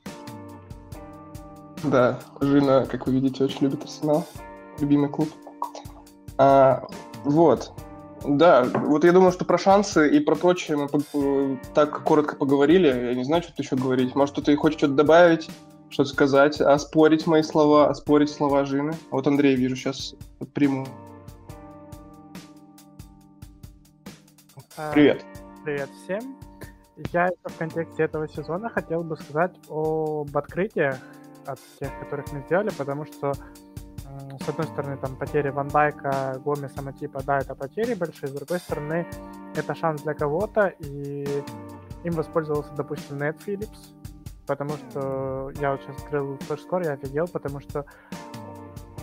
Да, 1.83 2.21
Жина, 2.41 2.87
как 2.89 3.07
вы 3.07 3.15
видите, 3.15 3.45
очень 3.45 3.63
любит 3.63 3.83
Арсенал. 3.83 4.27
Любимый 4.79 5.11
клуб. 5.11 5.29
А, 6.39 6.87
вот. 7.25 7.73
Да, 8.25 8.65
вот 8.65 9.05
я 9.05 9.13
думаю, 9.13 9.33
что 9.33 9.45
про 9.45 9.59
шансы 9.59 10.09
и 10.09 10.21
про 10.21 10.37
прочее 10.37 10.77
мы 10.77 11.59
так 11.75 12.03
коротко 12.05 12.37
поговорили. 12.37 12.87
Я 12.87 13.15
не 13.15 13.25
знаю, 13.25 13.43
что-то 13.43 13.63
еще 13.63 13.77
говорить. 13.77 14.15
Может, 14.15 14.35
кто-то 14.35 14.55
хочет 14.57 14.79
что-то 14.79 14.95
добавить, 14.95 15.51
что-то 15.91 16.11
сказать, 16.11 16.61
оспорить 16.61 17.27
мои 17.27 17.43
слова, 17.43 17.89
оспорить 17.89 18.31
слова 18.31 18.65
Жины. 18.65 18.93
Вот 19.11 19.27
Андрей, 19.27 19.57
вижу, 19.57 19.77
сейчас 19.77 20.15
приму. 20.55 20.87
А, 24.77 24.93
привет. 24.93 25.25
Привет 25.65 25.91
всем. 26.05 26.37
Я 27.13 27.31
в 27.45 27.59
контексте 27.59 28.05
этого 28.05 28.29
сезона 28.29 28.69
хотел 28.69 29.03
бы 29.03 29.17
сказать 29.17 29.53
об 29.69 30.37
открытиях 30.37 30.97
от 31.47 31.59
тех, 31.81 31.91
которых 32.01 32.33
мы 32.33 32.43
сделали, 32.47 32.71
потому 32.77 33.05
что 33.07 33.33
с 34.41 34.49
одной 34.49 34.67
стороны, 34.67 34.97
там 34.97 35.17
потери 35.17 35.51
Ван 35.51 35.69
Дайка, 35.69 36.41
Гомеса, 36.45 36.83
Матипа, 36.83 37.23
да, 37.25 37.39
это 37.39 37.55
потери 37.55 37.95
большие, 37.95 38.29
с 38.29 38.33
другой 38.33 38.59
стороны, 38.59 39.07
это 39.55 39.75
шанс 39.75 40.03
для 40.03 40.15
кого-то, 40.15 40.69
и 40.79 41.45
им 42.05 42.13
воспользовался, 42.13 42.73
допустим, 42.77 43.19
Нет 43.19 43.41
Филлипс, 43.41 43.95
потому 44.47 44.71
что 44.71 45.53
я 45.61 45.73
вот 45.73 45.81
сейчас 45.83 46.03
открыл 46.03 46.37
флеш-скор, 46.39 46.83
я 46.83 46.93
офигел, 46.93 47.29
потому 47.29 47.61
что 47.61 47.87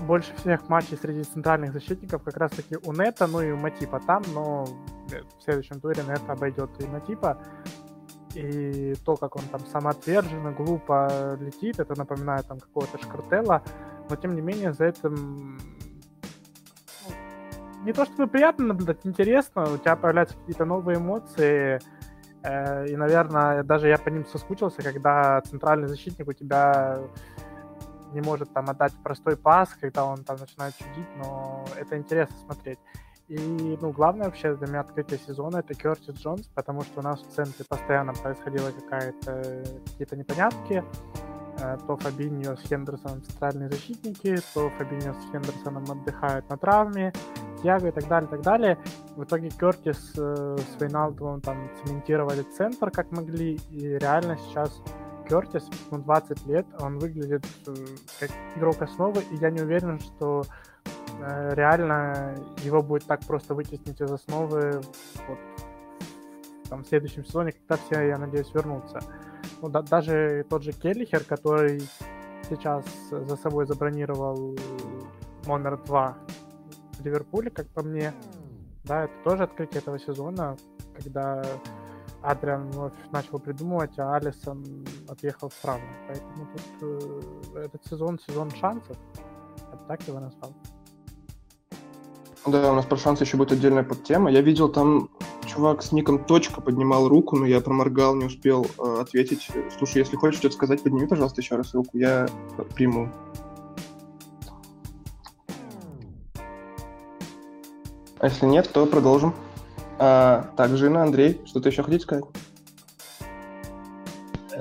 больше 0.02 0.34
всех 0.38 0.70
матчей 0.70 0.98
среди 0.98 1.24
центральных 1.24 1.74
защитников 1.74 2.24
как 2.24 2.38
раз-таки 2.38 2.78
у 2.84 2.94
Нета, 2.94 3.28
ну 3.28 3.42
и 3.42 3.52
у 3.52 3.58
Матипа 3.58 4.00
там, 4.00 4.24
но 4.34 4.66
в 4.66 5.44
следующем 5.44 5.80
туре 5.80 6.04
Нета 6.04 6.34
обойдет 6.34 6.70
и 6.80 6.88
Матипа. 6.88 7.38
И 8.36 8.94
то, 9.06 9.16
как 9.16 9.36
он 9.36 9.42
там 9.52 9.66
самоотверженно, 9.66 10.52
глупо 10.52 11.36
летит, 11.40 11.80
это 11.80 11.98
напоминает 11.98 12.46
там 12.48 12.60
какого-то 12.60 13.00
Шкартелла 13.00 13.64
но 14.10 14.16
тем 14.16 14.36
не 14.36 14.42
менее 14.42 14.74
за 14.74 14.86
этим 14.86 15.58
ну, 17.08 17.16
не 17.84 17.94
то 17.94 18.06
чтобы 18.06 18.28
приятно 18.28 18.68
наблюдать, 18.68 19.06
интересно, 19.06 19.64
у 19.64 19.78
тебя 19.78 19.96
появляются 19.96 20.38
какие-то 20.38 20.66
новые 20.66 20.98
эмоции, 20.98 21.80
э, 22.44 22.88
и, 22.88 22.96
наверное, 22.96 23.64
даже 23.64 23.88
я 23.88 23.98
по 23.98 24.10
ним 24.10 24.26
соскучился, 24.26 24.82
когда 24.82 25.42
центральный 25.42 25.88
защитник 25.88 26.28
у 26.28 26.34
тебя 26.34 27.00
не 28.12 28.22
может 28.22 28.52
там 28.54 28.70
отдать 28.70 28.94
простой 29.04 29.38
пас, 29.38 29.70
когда 29.80 30.06
он 30.06 30.24
там 30.24 30.38
начинает 30.38 30.76
чудить, 30.76 31.08
но 31.18 31.64
это 31.78 31.98
интересно 31.98 32.36
смотреть. 32.44 32.80
И, 33.28 33.78
ну, 33.80 33.92
главное 33.92 34.26
вообще 34.26 34.56
для 34.56 34.68
меня 34.68 34.80
открытие 34.80 35.20
сезона 35.20 35.58
это 35.58 35.76
Кертис 35.76 36.16
Джонс, 36.16 36.48
потому 36.56 36.82
что 36.82 37.02
у 37.02 37.04
нас 37.04 37.22
в 37.22 37.30
центре 37.30 37.64
постоянно 37.64 38.14
происходило 38.14 38.72
какая-то 38.72 39.64
какие-то 39.86 40.16
непонятки. 40.18 40.84
Э, 41.62 41.78
то 41.86 41.98
Фабиньо 41.98 42.56
с 42.56 42.62
Хендерсоном 42.68 43.22
центральные 43.24 43.70
защитники, 43.70 44.38
то 44.54 44.70
Фабиньо 44.78 45.14
с 45.14 45.32
Хендерсоном 45.32 45.84
отдыхают 45.92 46.50
на 46.50 46.58
травме, 46.58 47.12
Тиаго 47.62 47.90
и 47.90 47.92
так 47.92 48.08
далее, 48.08 48.28
и 48.28 48.32
так 48.32 48.42
далее. 48.42 48.78
В 49.16 49.24
итоге 49.24 49.50
Кертис 49.50 50.14
э, 50.18 50.58
с 50.58 50.82
Вейналдовым 50.82 51.42
там 51.42 51.70
цементировали 51.84 52.44
центр 52.44 52.92
как 52.92 53.12
могли, 53.12 53.60
и 53.72 53.98
реально 53.98 54.38
сейчас 54.38 54.82
Кертис, 55.28 55.68
ему 55.92 56.02
20 56.02 56.48
лет, 56.48 56.66
он 56.80 56.98
выглядит 56.98 57.46
э, 57.68 57.74
как 58.20 58.30
игрок 58.56 58.82
основы, 58.82 59.22
и 59.32 59.36
я 59.36 59.50
не 59.50 59.62
уверен, 59.62 60.00
что 60.00 60.44
э, 61.20 61.56
реально 61.56 62.36
его 62.64 62.82
будет 62.82 63.06
так 63.06 63.20
просто 63.26 63.54
вытеснить 63.54 64.00
из 64.00 64.12
основы 64.12 64.82
вот, 65.28 65.40
там, 66.70 66.84
в 66.84 66.88
следующем 66.88 67.26
сезоне, 67.26 67.52
когда 67.52 67.84
все, 67.84 68.08
я 68.08 68.18
надеюсь, 68.18 68.54
вернутся. 68.54 69.02
Ну, 69.62 69.70
да, 69.70 69.82
даже 69.82 70.46
тот 70.50 70.64
же 70.64 70.72
Келлихер, 70.72 71.24
который 71.24 71.82
сейчас 72.50 72.86
за 73.12 73.36
собой 73.36 73.66
забронировал 73.66 74.56
номер 75.46 75.78
два 75.86 76.18
в 76.98 77.06
Ливерпуле, 77.06 77.50
как 77.50 77.68
по 77.68 77.82
мне, 77.84 78.14
да, 78.86 79.06
это 79.06 79.14
тоже 79.24 79.44
открытие 79.44 79.82
этого 79.82 80.00
сезона, 80.00 80.58
когда 80.96 81.44
Адриан 82.22 82.70
вновь 82.72 82.94
начал 83.12 83.40
придумывать, 83.40 83.98
а 83.98 84.16
Алисон 84.16 84.86
отъехал 85.08 85.50
в 85.50 85.56
травму. 85.56 85.88
Поэтому 86.08 86.48
тут 86.48 87.54
э, 87.56 87.66
этот 87.66 87.86
сезон 87.86 88.20
сезон 88.20 88.52
шансов. 88.52 88.98
Я 89.58 89.78
бы 89.78 89.86
так 89.88 90.02
его 90.08 90.20
назвал. 90.20 90.54
Да, 92.46 92.72
у 92.72 92.76
нас 92.76 92.86
про 92.86 92.98
шансы 92.98 93.24
еще 93.24 93.38
будет 93.38 93.52
отдельная 93.52 93.84
подтема. 93.84 94.32
Я 94.32 94.42
видел 94.42 94.70
там 94.70 95.10
чувак 95.46 95.84
с 95.84 95.92
ником 95.92 96.24
Точка 96.24 96.62
поднимал 96.62 97.08
руку, 97.08 97.36
но 97.36 97.46
я 97.46 97.60
проморгал, 97.60 98.16
не 98.16 98.26
успел 98.26 98.66
э, 98.78 99.02
ответить. 99.02 99.50
Слушай, 99.78 100.00
если 100.00 100.16
хочешь 100.16 100.40
что-то 100.40 100.56
сказать, 100.56 100.82
подними, 100.82 101.08
пожалуйста, 101.08 101.42
еще 101.42 101.56
раз 101.56 101.74
руку, 101.74 101.98
я 101.98 102.28
приму. 102.76 103.10
А 108.20 108.26
если 108.26 108.46
нет, 108.46 108.70
то 108.72 108.86
продолжим. 108.86 109.34
А, 109.98 110.50
так, 110.56 110.76
Жина, 110.78 111.04
Андрей, 111.04 111.42
что-то 111.46 111.70
еще 111.70 111.84
хотите 111.84 112.04
сказать? 112.04 112.26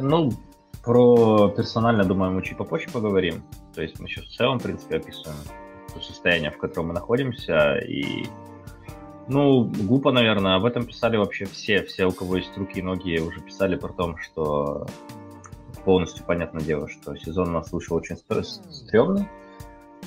Ну, 0.00 0.32
про 0.84 1.48
персонально, 1.50 2.04
думаю, 2.04 2.32
мы 2.32 2.42
чуть 2.42 2.56
попозже 2.56 2.88
поговорим. 2.92 3.42
То 3.74 3.82
есть 3.82 3.98
мы 4.00 4.08
сейчас 4.08 4.24
в 4.26 4.36
целом, 4.36 4.58
в 4.58 4.62
принципе, 4.62 4.96
описываем 4.96 5.36
то 5.92 6.00
состояние, 6.00 6.50
в 6.50 6.58
котором 6.58 6.88
мы 6.88 6.94
находимся. 6.94 7.76
И, 7.78 8.26
ну, 9.28 9.64
глупо, 9.64 10.12
наверное, 10.12 10.56
об 10.56 10.64
этом 10.64 10.84
писали 10.84 11.16
вообще 11.16 11.46
все. 11.46 11.82
Все, 11.82 12.06
у 12.06 12.12
кого 12.12 12.36
есть 12.36 12.56
руки 12.56 12.78
и 12.78 12.82
ноги, 12.82 13.18
уже 13.18 13.40
писали 13.40 13.76
про 13.76 13.92
то, 13.92 14.16
что 14.18 14.86
полностью 15.84 16.24
понятное 16.24 16.62
дело, 16.62 16.88
что 16.88 17.16
сезон 17.16 17.48
у 17.48 17.52
нас 17.52 17.72
вышел 17.72 17.96
очень 17.96 18.16
стрёмный. 18.16 19.28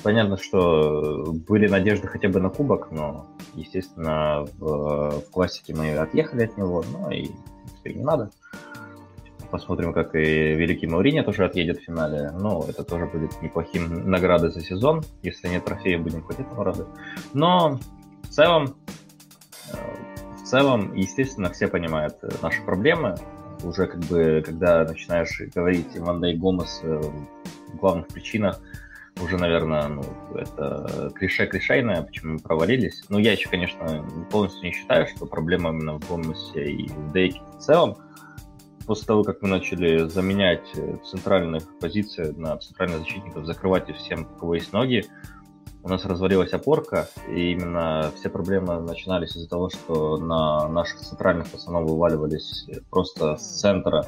Понятно, 0.02 0.36
что 0.36 1.24
были 1.46 1.68
надежды 1.68 2.08
хотя 2.08 2.28
бы 2.28 2.40
на 2.40 2.50
кубок, 2.50 2.90
но, 2.90 3.26
естественно, 3.54 4.46
в, 4.58 5.20
в 5.20 5.30
классике 5.30 5.74
мы 5.74 5.96
отъехали 5.96 6.44
от 6.44 6.56
него, 6.56 6.82
ну 6.92 7.10
и, 7.10 7.30
принципе, 7.82 7.94
не 7.94 8.04
надо. 8.04 8.30
Посмотрим, 9.52 9.92
как 9.92 10.14
и 10.14 10.54
великий 10.54 10.86
Маурини 10.86 11.20
тоже 11.20 11.44
отъедет 11.44 11.78
в 11.78 11.84
финале. 11.84 12.30
Ну, 12.40 12.64
это 12.66 12.84
тоже 12.84 13.04
будет 13.04 13.42
неплохим 13.42 14.10
наградой 14.10 14.50
за 14.50 14.62
сезон. 14.62 15.02
Если 15.22 15.46
нет 15.46 15.66
трофея, 15.66 15.98
будем 15.98 16.22
хоть 16.22 16.40
этого 16.40 16.64
рады. 16.64 16.86
Но 17.34 17.78
в 18.22 18.28
целом, 18.28 18.74
э, 19.70 19.76
в 20.38 20.42
целом, 20.44 20.94
естественно, 20.94 21.50
все 21.50 21.68
понимают 21.68 22.14
э, 22.22 22.30
наши 22.40 22.62
проблемы. 22.62 23.16
Уже 23.62 23.86
как 23.86 24.00
бы, 24.04 24.42
когда 24.42 24.84
начинаешь 24.84 25.42
говорить 25.54 25.98
Вандай 25.98 26.34
Гомес 26.34 26.80
э, 26.82 27.02
в 27.74 27.76
главных 27.76 28.08
причинах, 28.08 28.58
уже, 29.22 29.36
наверное, 29.36 29.86
ну, 29.88 30.02
это 30.34 31.12
клише 31.14 31.46
клишейное, 31.46 32.00
почему 32.00 32.32
мы 32.32 32.38
провалились. 32.38 33.04
Но 33.10 33.18
я 33.18 33.32
еще, 33.32 33.50
конечно, 33.50 34.02
полностью 34.30 34.62
не 34.62 34.72
считаю, 34.72 35.06
что 35.08 35.26
проблема 35.26 35.68
именно 35.72 35.98
в 35.98 36.08
Гомесе 36.08 36.72
и 36.72 36.88
в 36.88 37.12
Дейке 37.12 37.42
в 37.54 37.58
целом. 37.58 37.98
После 38.86 39.06
того, 39.06 39.22
как 39.22 39.42
мы 39.42 39.48
начали 39.48 40.08
заменять 40.08 40.66
э, 40.74 40.96
центральных 41.04 41.78
позиций 41.78 42.32
на 42.34 42.56
центральных 42.58 43.00
защитников, 43.00 43.46
закрывать 43.46 43.88
их 43.88 43.96
всем, 43.96 44.22
у 44.22 44.38
кого 44.38 44.54
есть 44.54 44.72
ноги, 44.72 45.04
у 45.84 45.88
нас 45.88 46.04
развалилась 46.04 46.52
опорка, 46.52 47.08
и 47.28 47.52
именно 47.52 48.12
все 48.16 48.28
проблемы 48.28 48.80
начинались 48.80 49.36
из-за 49.36 49.48
того, 49.48 49.70
что 49.70 50.16
на 50.16 50.68
наших 50.68 51.00
центральных 51.00 51.48
пацанов 51.48 51.88
вываливались 51.88 52.66
просто 52.90 53.36
с 53.36 53.60
центра 53.60 54.06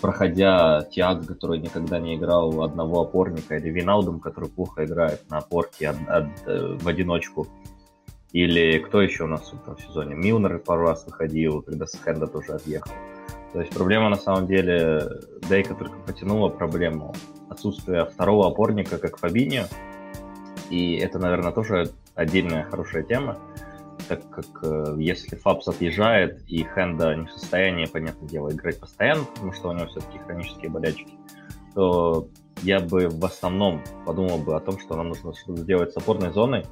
проходя 0.00 0.82
Тиаго, 0.90 1.26
который 1.26 1.58
никогда 1.58 1.98
не 1.98 2.16
играл 2.16 2.62
одного 2.62 3.02
опорника, 3.02 3.56
или 3.56 3.70
Виналдум, 3.70 4.20
который 4.20 4.48
плохо 4.48 4.84
играет 4.84 5.28
на 5.30 5.38
опорке 5.38 5.88
от, 5.88 5.96
от, 6.08 6.26
э, 6.46 6.76
в 6.80 6.86
одиночку. 6.86 7.46
Или 8.32 8.78
кто 8.78 9.00
еще 9.00 9.24
у 9.24 9.26
нас 9.26 9.50
в 9.50 9.62
этом 9.62 9.78
сезоне? 9.78 10.14
Милнер 10.14 10.58
пару 10.58 10.82
раз 10.82 11.06
выходил, 11.06 11.62
когда 11.62 11.86
Схенда 11.86 12.26
тоже 12.26 12.52
отъехал. 12.52 12.92
То 13.52 13.60
есть 13.60 13.72
проблема 13.72 14.08
на 14.08 14.16
самом 14.16 14.46
деле, 14.46 15.20
Дейка 15.48 15.74
только 15.74 15.96
потянула 16.06 16.48
проблему 16.48 17.14
отсутствия 17.48 18.04
второго 18.04 18.48
опорника, 18.48 18.98
как 18.98 19.18
Фабиньо. 19.18 19.64
И 20.70 20.96
это, 20.96 21.18
наверное, 21.18 21.52
тоже 21.52 21.90
отдельная 22.14 22.64
хорошая 22.64 23.02
тема 23.02 23.38
так 24.08 24.28
как 24.30 24.46
э, 24.62 24.94
если 24.98 25.36
Фабс 25.36 25.68
отъезжает, 25.68 26.42
и 26.48 26.64
Хенда 26.64 27.14
не 27.14 27.26
в 27.26 27.30
состоянии, 27.30 27.86
понятное 27.86 28.28
дело, 28.28 28.50
играть 28.50 28.80
постоянно, 28.80 29.24
потому 29.24 29.52
что 29.52 29.68
у 29.68 29.72
него 29.72 29.86
все-таки 29.86 30.18
хронические 30.18 30.70
болячки, 30.70 31.12
то 31.74 32.28
я 32.62 32.80
бы 32.80 33.08
в 33.08 33.24
основном 33.24 33.82
подумал 34.06 34.38
бы 34.38 34.56
о 34.56 34.60
том, 34.60 34.78
что 34.78 34.96
нам 34.96 35.08
нужно 35.08 35.34
что-то 35.34 35.60
сделать 35.60 35.92
с 35.92 35.96
опорной 35.96 36.32
зоной, 36.32 36.64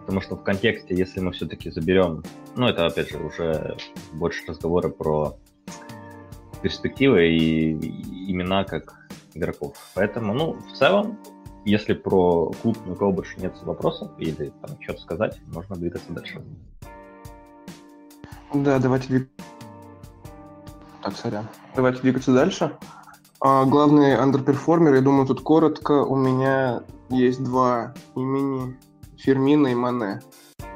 потому 0.00 0.20
что 0.20 0.36
в 0.36 0.42
контексте, 0.42 0.94
если 0.94 1.20
мы 1.20 1.32
все-таки 1.32 1.70
заберем, 1.70 2.24
ну 2.56 2.66
это 2.66 2.86
опять 2.86 3.10
же 3.10 3.18
уже 3.18 3.76
больше 4.12 4.44
разговоры 4.46 4.90
про 4.90 5.36
перспективы 6.62 7.28
и 7.28 7.72
имена 8.30 8.64
как 8.64 8.94
игроков. 9.34 9.76
Поэтому, 9.94 10.34
ну, 10.34 10.52
в 10.54 10.72
целом, 10.76 11.18
если 11.64 11.94
про 11.94 12.50
клуб 12.62 12.78
у 12.86 12.94
кого 12.94 13.12
больше 13.12 13.40
нет 13.40 13.54
вопросов 13.62 14.10
или 14.18 14.52
там 14.62 14.80
что-то 14.80 15.00
сказать, 15.00 15.40
можно 15.52 15.76
двигаться 15.76 16.12
дальше. 16.12 16.42
Да, 18.54 18.78
давайте 18.78 19.08
двигаться. 19.08 19.34
Так, 21.02 21.16
сорян. 21.16 21.48
Давайте 21.76 22.02
двигаться 22.02 22.32
дальше. 22.32 22.76
А, 23.40 23.64
главный 23.64 24.16
underperformer, 24.16 24.94
я 24.94 25.00
думаю, 25.00 25.26
тут 25.26 25.40
коротко. 25.40 26.04
У 26.04 26.16
меня 26.16 26.82
есть 27.08 27.42
два 27.42 27.94
имени. 28.14 28.76
Фирмино 29.16 29.68
и 29.68 29.74
Мане. 29.74 30.20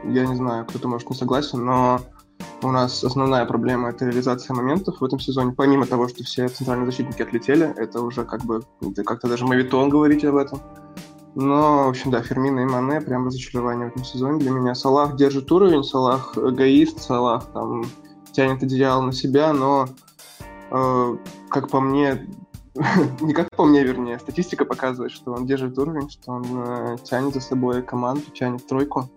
Я 0.04 0.26
не 0.26 0.36
знаю, 0.36 0.66
кто-то 0.66 0.88
может 0.88 1.08
не 1.08 1.16
согласен, 1.16 1.64
но 1.64 2.00
у 2.64 2.70
нас 2.70 3.04
основная 3.04 3.44
проблема— 3.44 3.88
это 3.90 4.06
реализация 4.06 4.54
моментов 4.54 5.00
в 5.00 5.04
этом 5.04 5.20
сезоне. 5.20 5.52
Помимо 5.52 5.86
того, 5.86 6.08
что 6.08 6.24
все 6.24 6.48
центральные 6.48 6.86
защитники 6.86 7.22
отлетели, 7.22 7.74
это 7.76 8.00
уже 8.00 8.24
как 8.24 8.42
бы, 8.44 8.62
как-то 9.04 9.28
даже 9.28 9.44
моветон 9.44 9.90
говорить 9.90 10.24
об 10.24 10.36
этом. 10.36 10.60
Но, 11.34 11.84
в 11.84 11.88
общем, 11.88 12.10
да, 12.10 12.22
Фирмино 12.22 12.60
и 12.60 12.64
Мане 12.64 13.00
прям 13.00 13.26
разочарование 13.26 13.88
в 13.88 13.92
этом 13.92 14.04
сезоне 14.04 14.38
для 14.38 14.50
меня. 14.50 14.74
Салах 14.74 15.16
держит 15.16 15.50
уровень, 15.52 15.82
Салах 15.82 16.38
эгоист, 16.38 17.02
Салах 17.02 17.46
там 17.52 17.84
тянет 18.32 18.62
одеяло 18.62 19.02
на 19.02 19.12
себя, 19.12 19.52
но, 19.52 19.86
э, 20.70 21.16
как 21.50 21.68
по 21.68 21.80
мне, 21.80 22.28
не 23.20 23.34
как 23.34 23.50
по 23.50 23.64
мне, 23.64 23.84
вернее, 23.84 24.18
статистика 24.18 24.64
показывает, 24.64 25.12
что 25.12 25.32
он 25.32 25.44
держит 25.44 25.78
уровень, 25.78 26.08
что 26.08 26.32
он 26.32 26.44
э, 26.50 26.96
тянет 27.04 27.34
за 27.34 27.40
собой 27.40 27.82
команду, 27.82 28.22
тянет 28.32 28.66
тройку, 28.66 29.10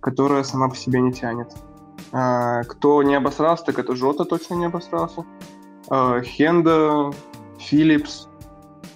которая 0.00 0.44
сама 0.44 0.68
по 0.68 0.76
себе 0.76 1.00
не 1.00 1.12
тянет. 1.12 1.54
Э, 2.14 2.62
кто 2.68 3.02
не 3.02 3.14
обосрался, 3.14 3.64
так 3.64 3.78
это 3.78 3.96
Жота 3.96 4.24
точно 4.24 4.54
не 4.54 4.66
обосрался. 4.66 5.24
Э, 5.90 6.22
Хенда, 6.22 7.10
Филлипс, 7.58 8.28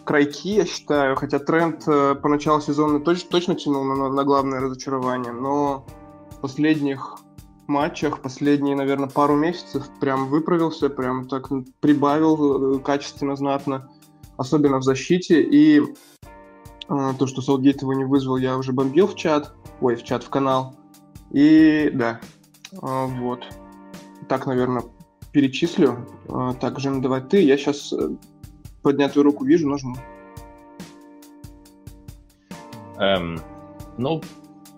крайки, 0.05 0.55
я 0.55 0.65
считаю, 0.65 1.17
хотя 1.17 1.39
тренд 1.39 1.83
э, 1.87 2.15
по 2.15 2.29
началу 2.29 2.61
сезона 2.61 3.01
точно, 3.01 3.31
точно 3.31 3.55
тянул 3.57 3.85
на, 3.85 4.09
на 4.09 4.25
главное 4.25 4.61
разочарование, 4.61 5.33
но 5.33 5.85
в 6.31 6.41
последних 6.41 7.19
матчах, 7.67 8.23
последние, 8.23 8.75
наверное, 8.75 9.09
пару 9.09 9.37
месяцев 9.37 9.87
прям 10.01 10.29
выправился, 10.29 10.89
прям 10.89 11.29
так 11.29 11.51
прибавил 11.81 12.77
э, 12.77 12.79
качественно, 12.81 13.37
знатно, 13.37 13.91
особенно 14.37 14.79
в 14.79 14.83
защите. 14.83 15.43
И 15.43 15.81
э, 15.81 15.85
то, 17.19 17.27
что 17.27 17.43
Саутгейт 17.43 17.83
его 17.83 17.93
не 17.93 18.05
вызвал, 18.05 18.39
я 18.39 18.57
уже 18.57 18.73
бомбил 18.73 19.09
в 19.09 19.15
чат, 19.15 19.53
ой, 19.81 19.97
в 19.97 20.05
чат, 20.05 20.25
в 20.25 20.31
канал. 20.31 20.77
И 21.33 21.91
да, 21.93 22.21
вот. 22.73 23.45
Так, 24.29 24.47
наверное, 24.47 24.83
перечислю. 25.33 26.07
Э, 26.29 26.53
так, 26.61 26.79
Жен, 26.79 27.01
давай 27.01 27.21
ты. 27.21 27.43
Я 27.43 27.57
сейчас 27.57 27.93
э, 27.93 28.11
поднятую 28.83 29.25
руку 29.25 29.45
вижу, 29.45 29.69
нажму. 29.69 29.97
Эм, 32.99 33.41
ну, 33.97 34.21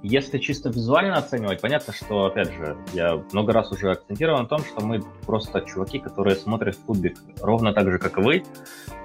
если 0.03 0.38
чисто 0.38 0.70
визуально 0.70 1.16
оценивать, 1.16 1.61
понятно, 1.61 1.92
что, 1.92 2.26
опять 2.26 2.53
же, 2.53 2.76
я 2.92 3.22
много 3.33 3.53
раз 3.53 3.70
уже 3.70 3.90
акцентировал 3.90 4.40
на 4.40 4.46
том, 4.46 4.61
что 4.61 4.85
мы 4.85 5.03
просто 5.26 5.61
чуваки, 5.62 5.98
которые 5.98 6.37
смотрят 6.37 6.76
футбик 6.76 7.18
ровно 7.40 7.72
так 7.72 7.90
же, 7.90 7.98
как 7.98 8.18
и 8.18 8.22
вы, 8.22 8.44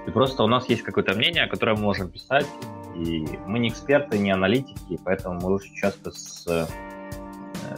и 0.06 0.10
просто 0.10 0.42
у 0.42 0.46
нас 0.46 0.68
есть 0.68 0.82
какое-то 0.82 1.14
мнение, 1.14 1.46
которое 1.48 1.76
мы 1.76 1.82
можем 1.82 2.08
писать, 2.08 2.46
и 2.94 3.26
мы 3.46 3.58
не 3.58 3.68
эксперты, 3.68 4.18
не 4.18 4.30
аналитики, 4.30 4.98
поэтому 5.04 5.40
мы 5.40 5.54
очень 5.54 5.74
часто 5.74 6.12
с... 6.12 6.68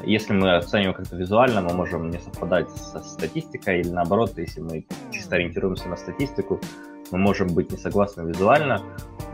Если 0.05 0.33
мы 0.33 0.57
оцениваем 0.57 0.95
как-то 0.95 1.17
визуально, 1.17 1.61
мы 1.63 1.73
можем 1.73 2.11
не 2.11 2.19
совпадать 2.19 2.71
со 2.71 3.01
статистикой, 3.01 3.81
или 3.81 3.89
наоборот, 3.89 4.39
если 4.39 4.61
мы 4.61 4.87
чисто 5.11 5.37
ориентируемся 5.37 5.89
на 5.89 5.97
статистику, 5.97 6.61
мы 7.11 7.19
можем 7.19 7.49
быть 7.49 7.71
не 7.71 7.79
согласны 7.79 8.23
визуально, 8.23 8.83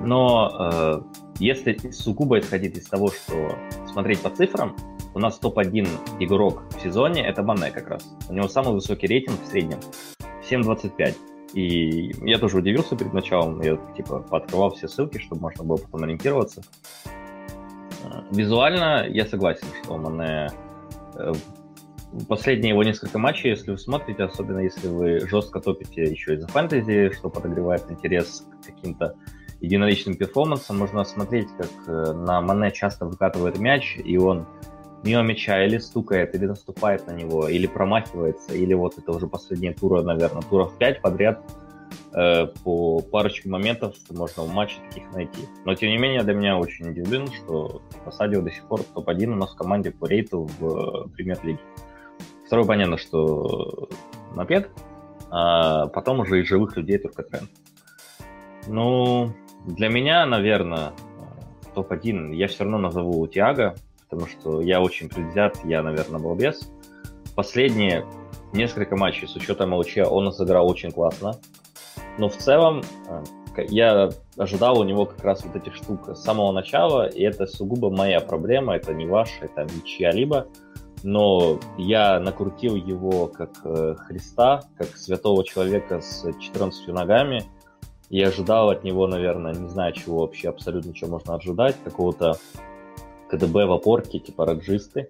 но 0.00 0.50
э, 0.58 1.00
если 1.38 1.76
сугубо 1.90 2.38
исходить 2.38 2.76
из 2.76 2.86
того, 2.86 3.08
что 3.08 3.56
смотреть 3.92 4.20
по 4.20 4.30
цифрам, 4.30 4.76
у 5.14 5.18
нас 5.18 5.38
топ-1 5.38 5.88
игрок 6.20 6.64
в 6.76 6.82
сезоне 6.82 7.26
это 7.26 7.42
Мане 7.42 7.70
как 7.70 7.88
раз. 7.88 8.04
У 8.28 8.32
него 8.32 8.48
самый 8.48 8.74
высокий 8.74 9.06
рейтинг 9.06 9.40
в 9.40 9.46
среднем 9.46 9.78
7.25. 10.50 11.14
И 11.54 12.12
я 12.28 12.38
тоже 12.38 12.58
удивился 12.58 12.96
перед 12.96 13.12
началом, 13.12 13.60
я 13.62 13.78
типа 13.96 14.20
пооткрывал 14.20 14.70
все 14.74 14.88
ссылки, 14.88 15.18
чтобы 15.18 15.42
можно 15.42 15.62
было 15.62 15.76
потом 15.76 16.02
ориентироваться. 16.02 16.62
Э, 18.04 18.22
визуально 18.30 19.06
я 19.08 19.26
согласен, 19.26 19.66
что 19.82 19.96
Мане 19.96 20.50
э, 21.16 21.32
последние 22.28 22.70
его 22.70 22.82
несколько 22.82 23.18
матчей, 23.18 23.50
если 23.50 23.70
вы 23.72 23.78
смотрите, 23.78 24.24
особенно 24.24 24.60
если 24.60 24.88
вы 24.88 25.20
жестко 25.20 25.60
топите 25.60 26.04
еще 26.04 26.34
и 26.34 26.36
за 26.36 26.48
фэнтези, 26.48 27.10
что 27.16 27.30
подогревает 27.30 27.90
интерес 27.90 28.46
к 28.60 28.66
каким-то 28.66 29.16
единоличным 29.60 30.16
перформансам, 30.16 30.78
можно 30.78 31.04
смотреть, 31.04 31.48
как 31.56 31.70
э, 31.86 32.12
на 32.12 32.40
Мане 32.40 32.70
часто 32.70 33.06
выкатывает 33.06 33.58
мяч, 33.58 33.96
и 34.02 34.16
он 34.16 34.46
мимо 35.02 35.22
мяча 35.22 35.64
или 35.64 35.78
стукает, 35.78 36.34
или 36.34 36.46
наступает 36.46 37.06
на 37.06 37.12
него, 37.12 37.48
или 37.48 37.66
промахивается, 37.66 38.54
или 38.54 38.74
вот 38.74 38.98
это 38.98 39.12
уже 39.12 39.26
последние 39.26 39.72
туры, 39.72 40.02
наверное, 40.02 40.42
туров 40.42 40.76
5 40.78 41.00
подряд. 41.02 41.40
э, 41.40 41.63
по 42.62 43.00
парочке 43.00 43.48
моментов 43.48 43.96
можно 44.10 44.44
в 44.44 44.52
матче 44.52 44.76
таких 44.88 45.10
найти. 45.12 45.48
Но, 45.64 45.74
тем 45.74 45.90
не 45.90 45.98
менее, 45.98 46.22
для 46.22 46.34
меня 46.34 46.56
очень 46.56 46.90
удивлен, 46.90 47.26
что 47.26 47.82
Посадио 48.04 48.40
до 48.40 48.50
сих 48.50 48.66
пор 48.68 48.82
топ-1 48.82 49.26
у 49.26 49.34
нас 49.34 49.52
в 49.52 49.56
команде 49.56 49.90
по 49.90 50.06
рейту 50.06 50.48
в 50.58 51.06
э, 51.06 51.08
премьер-лиге. 51.08 51.58
Второе, 52.46 52.66
понятно, 52.66 52.98
что 52.98 53.88
Напед, 54.34 54.70
а 55.30 55.86
потом 55.88 56.20
уже 56.20 56.40
из 56.40 56.48
живых 56.48 56.76
людей 56.76 56.98
только 56.98 57.22
тренд. 57.22 57.50
Ну, 58.66 59.32
для 59.66 59.88
меня, 59.88 60.26
наверное, 60.26 60.92
топ-1 61.74 62.34
я 62.34 62.48
все 62.48 62.64
равно 62.64 62.78
назову 62.78 63.26
Тиаго, 63.26 63.74
потому 64.08 64.28
что 64.28 64.60
я 64.60 64.80
очень 64.80 65.08
предвзят, 65.08 65.58
я, 65.64 65.82
наверное, 65.82 66.20
балбес. 66.20 66.70
Последние 67.34 68.04
несколько 68.52 68.96
матчей 68.96 69.26
с 69.26 69.34
учетом 69.36 69.74
ЛЧ 69.74 69.98
он 70.08 70.32
сыграл 70.32 70.68
очень 70.68 70.92
классно. 70.92 71.34
Но 72.18 72.28
в 72.28 72.36
целом 72.36 72.82
э, 73.08 73.24
я 73.68 74.10
ожидал 74.36 74.80
у 74.80 74.84
него 74.84 75.06
как 75.06 75.24
раз 75.24 75.44
вот 75.44 75.56
этих 75.56 75.74
штук 75.74 76.08
с 76.14 76.22
самого 76.22 76.52
начала, 76.52 77.06
и 77.06 77.22
это 77.22 77.46
сугубо 77.46 77.90
моя 77.90 78.20
проблема, 78.20 78.76
это 78.76 78.94
не 78.94 79.06
ваша, 79.06 79.46
это 79.46 79.66
чья-либо. 79.84 80.46
Но 81.02 81.58
я 81.76 82.18
накрутил 82.18 82.76
его 82.76 83.26
как 83.26 83.50
э, 83.64 83.94
Христа, 83.98 84.62
как 84.78 84.96
святого 84.96 85.44
человека 85.44 86.00
с 86.00 86.24
14 86.40 86.88
ногами, 86.88 87.44
и 88.10 88.22
ожидал 88.22 88.70
от 88.70 88.84
него, 88.84 89.06
наверное, 89.06 89.54
не 89.54 89.68
знаю, 89.68 89.92
чего 89.92 90.20
вообще 90.20 90.48
абсолютно 90.48 90.94
чего 90.94 91.12
можно 91.12 91.34
ожидать, 91.34 91.76
какого-то 91.84 92.38
КДБ 93.28 93.66
в 93.66 93.72
опорке, 93.72 94.18
типа 94.18 94.46
раджисты. 94.46 95.08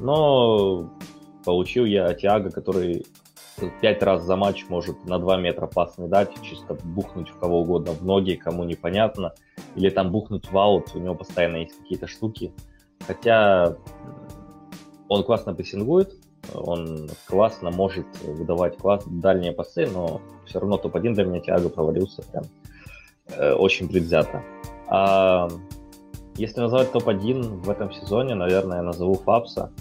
Но 0.00 0.90
получил 1.44 1.84
я 1.84 2.12
Тиаго, 2.14 2.50
который 2.50 3.04
пять 3.80 4.02
раз 4.02 4.22
за 4.22 4.36
матч 4.36 4.66
может 4.68 5.04
на 5.04 5.18
2 5.18 5.36
метра 5.38 5.66
пас 5.66 5.98
не 5.98 6.08
дать, 6.08 6.30
чисто 6.42 6.74
бухнуть 6.84 7.28
в 7.28 7.38
кого 7.38 7.60
угодно 7.60 7.92
в 7.92 8.04
ноги, 8.04 8.34
кому 8.34 8.64
непонятно, 8.64 9.34
или 9.74 9.90
там 9.90 10.10
бухнуть 10.10 10.50
в 10.50 10.56
аут, 10.56 10.94
у 10.94 10.98
него 10.98 11.14
постоянно 11.14 11.56
есть 11.56 11.76
какие-то 11.78 12.06
штуки. 12.06 12.52
Хотя 13.06 13.76
он 15.08 15.24
классно 15.24 15.54
прессингует, 15.54 16.14
он 16.54 17.10
классно 17.26 17.70
может 17.70 18.06
выдавать 18.24 18.76
класс, 18.76 19.04
дальние 19.06 19.52
пасы, 19.52 19.86
но 19.86 20.20
все 20.46 20.60
равно 20.60 20.76
топ-1 20.76 21.14
для 21.14 21.24
меня 21.24 21.40
Тиаго 21.40 21.68
провалился 21.68 22.22
прям 22.22 22.44
э, 23.36 23.52
очень 23.52 23.88
предвзято. 23.88 24.42
А 24.88 25.48
если 26.36 26.60
назвать 26.60 26.92
топ-1 26.92 27.62
в 27.62 27.70
этом 27.70 27.92
сезоне, 27.92 28.34
наверное, 28.34 28.78
я 28.78 28.82
назову 28.82 29.14
Фабса, 29.14 29.72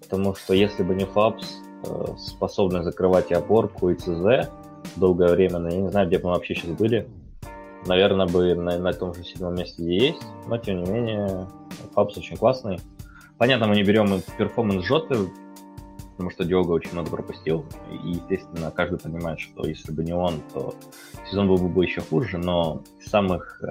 потому 0.00 0.34
что 0.34 0.54
если 0.54 0.82
бы 0.82 0.94
не 0.94 1.04
Фабс, 1.04 1.61
э, 1.84 2.04
способный 2.18 2.82
закрывать 2.82 3.30
и 3.30 3.34
опорку, 3.34 3.90
и 3.90 3.94
ЦЗ 3.94 4.50
долгое 4.96 5.28
время, 5.28 5.58
но 5.58 5.68
я 5.68 5.80
не 5.80 5.88
знаю, 5.88 6.06
где 6.08 6.18
бы 6.18 6.26
мы 6.26 6.34
вообще 6.34 6.54
сейчас 6.54 6.70
были. 6.70 7.08
Наверное, 7.86 8.26
бы 8.26 8.54
на, 8.54 8.78
на 8.78 8.92
том 8.92 9.14
же 9.14 9.24
седьмом 9.24 9.56
месте, 9.56 9.82
где 9.82 10.08
есть, 10.08 10.22
но 10.46 10.56
тем 10.58 10.84
не 10.84 10.90
менее, 10.90 11.48
Фабс 11.94 12.16
очень 12.16 12.36
классный. 12.36 12.78
Понятно, 13.38 13.66
мы 13.66 13.74
не 13.74 13.82
берем 13.82 14.22
перформанс 14.38 14.84
Жоты, 14.84 15.16
потому 16.12 16.30
что 16.30 16.44
Диого 16.44 16.72
очень 16.72 16.92
много 16.92 17.10
пропустил. 17.10 17.64
И, 17.90 18.10
естественно, 18.10 18.70
каждый 18.70 19.00
понимает, 19.00 19.40
что 19.40 19.66
если 19.66 19.90
бы 19.90 20.04
не 20.04 20.12
он, 20.12 20.40
то 20.52 20.74
сезон 21.28 21.48
был 21.48 21.56
бы 21.56 21.84
еще 21.84 22.02
хуже, 22.02 22.38
но 22.38 22.82
из 23.00 23.10
самых 23.10 23.60
э, 23.64 23.70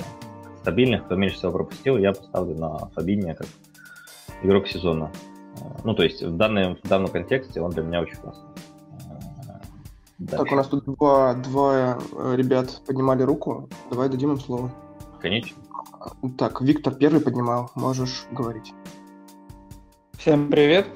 стабильных, 0.62 1.06
кто 1.06 1.16
меньше 1.16 1.38
всего 1.38 1.54
пропустил, 1.54 1.98
я 1.98 2.12
поставлю 2.12 2.56
на 2.56 2.78
Фабиния 2.90 3.34
как 3.34 3.48
игрок 4.44 4.68
сезона. 4.68 5.10
Э, 5.62 5.82
ну, 5.84 5.94
то 5.94 6.04
есть 6.04 6.22
в, 6.22 6.36
данном, 6.36 6.76
в 6.76 6.88
данном 6.88 7.10
контексте 7.10 7.62
он 7.62 7.72
для 7.72 7.84
меня 7.84 8.02
очень 8.02 8.16
классный. 8.16 8.50
Э, 8.50 9.54
дальше. 10.20 10.44
Так, 10.44 10.52
у 10.52 10.56
нас 10.56 10.68
тут 10.68 10.86
два, 10.86 11.34
два 11.36 11.98
ребят 12.36 12.82
поднимали 12.86 13.24
руку. 13.24 13.70
Давай 13.90 14.10
дадим 14.10 14.32
им 14.32 14.40
слово. 14.40 14.72
Конечно. 15.20 15.58
Так, 16.38 16.62
Виктор 16.62 16.94
первый 16.96 17.22
поднимал. 17.22 17.72
Можешь 17.76 18.26
говорить. 18.32 18.74
Всем 20.18 20.50
привет. 20.50 20.88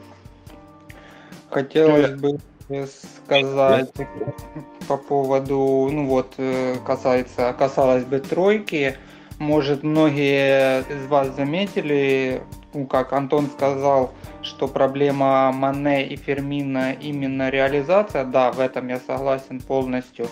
Хотелось 1.50 2.20
бы 2.20 2.40
сказать 2.68 3.94
по 4.88 4.98
поводу, 4.98 5.90
ну 5.92 6.08
вот, 6.08 6.34
э, 6.38 6.76
касается, 6.86 7.54
касалось 7.58 8.06
бы 8.06 8.20
тройки. 8.20 8.98
Может, 9.40 9.84
многие 9.84 10.82
из 10.82 11.08
вас 11.08 11.36
заметили, 11.36 12.42
ну, 12.74 12.86
как 12.86 13.12
Антон 13.12 13.48
сказал, 13.48 14.12
что 14.42 14.68
проблема 14.68 15.52
Мане 15.52 16.08
и 16.08 16.16
Фермина 16.16 16.94
именно 16.94 17.50
реализация. 17.50 18.24
Да, 18.24 18.52
в 18.52 18.60
этом 18.60 18.88
я 18.88 19.00
согласен 19.00 19.60
полностью. 19.60 20.28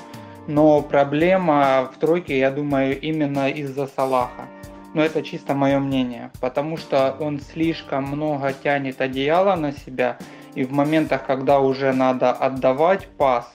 Но 0.47 0.81
проблема 0.81 1.89
в 1.93 1.99
тройке, 1.99 2.39
я 2.39 2.51
думаю, 2.51 2.99
именно 2.99 3.49
из-за 3.49 3.87
Салаха. 3.87 4.47
Но 4.93 5.01
это 5.01 5.21
чисто 5.23 5.53
мое 5.53 5.79
мнение, 5.79 6.31
потому 6.39 6.77
что 6.77 7.15
он 7.19 7.39
слишком 7.39 8.03
много 8.03 8.53
тянет 8.53 9.01
одеяло 9.01 9.55
на 9.55 9.71
себя 9.71 10.17
и 10.55 10.63
в 10.63 10.71
моментах, 10.71 11.25
когда 11.25 11.59
уже 11.59 11.93
надо 11.93 12.31
отдавать 12.31 13.07
пас, 13.17 13.51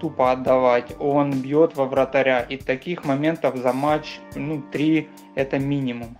тупо 0.00 0.32
отдавать, 0.32 0.96
он 0.98 1.30
бьет 1.42 1.76
во 1.76 1.84
вратаря. 1.84 2.40
И 2.40 2.56
таких 2.56 3.04
моментов 3.04 3.56
за 3.56 3.72
матч, 3.72 4.20
ну, 4.34 4.62
три 4.72 5.08
это 5.34 5.58
минимум. 5.58 6.16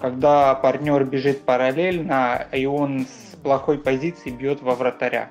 Когда 0.00 0.54
партнер 0.54 1.04
бежит 1.04 1.42
параллельно, 1.42 2.46
и 2.52 2.64
он 2.64 3.06
с 3.06 3.36
плохой 3.36 3.78
позиции 3.78 4.30
бьет 4.30 4.62
во 4.62 4.74
вратаря. 4.74 5.30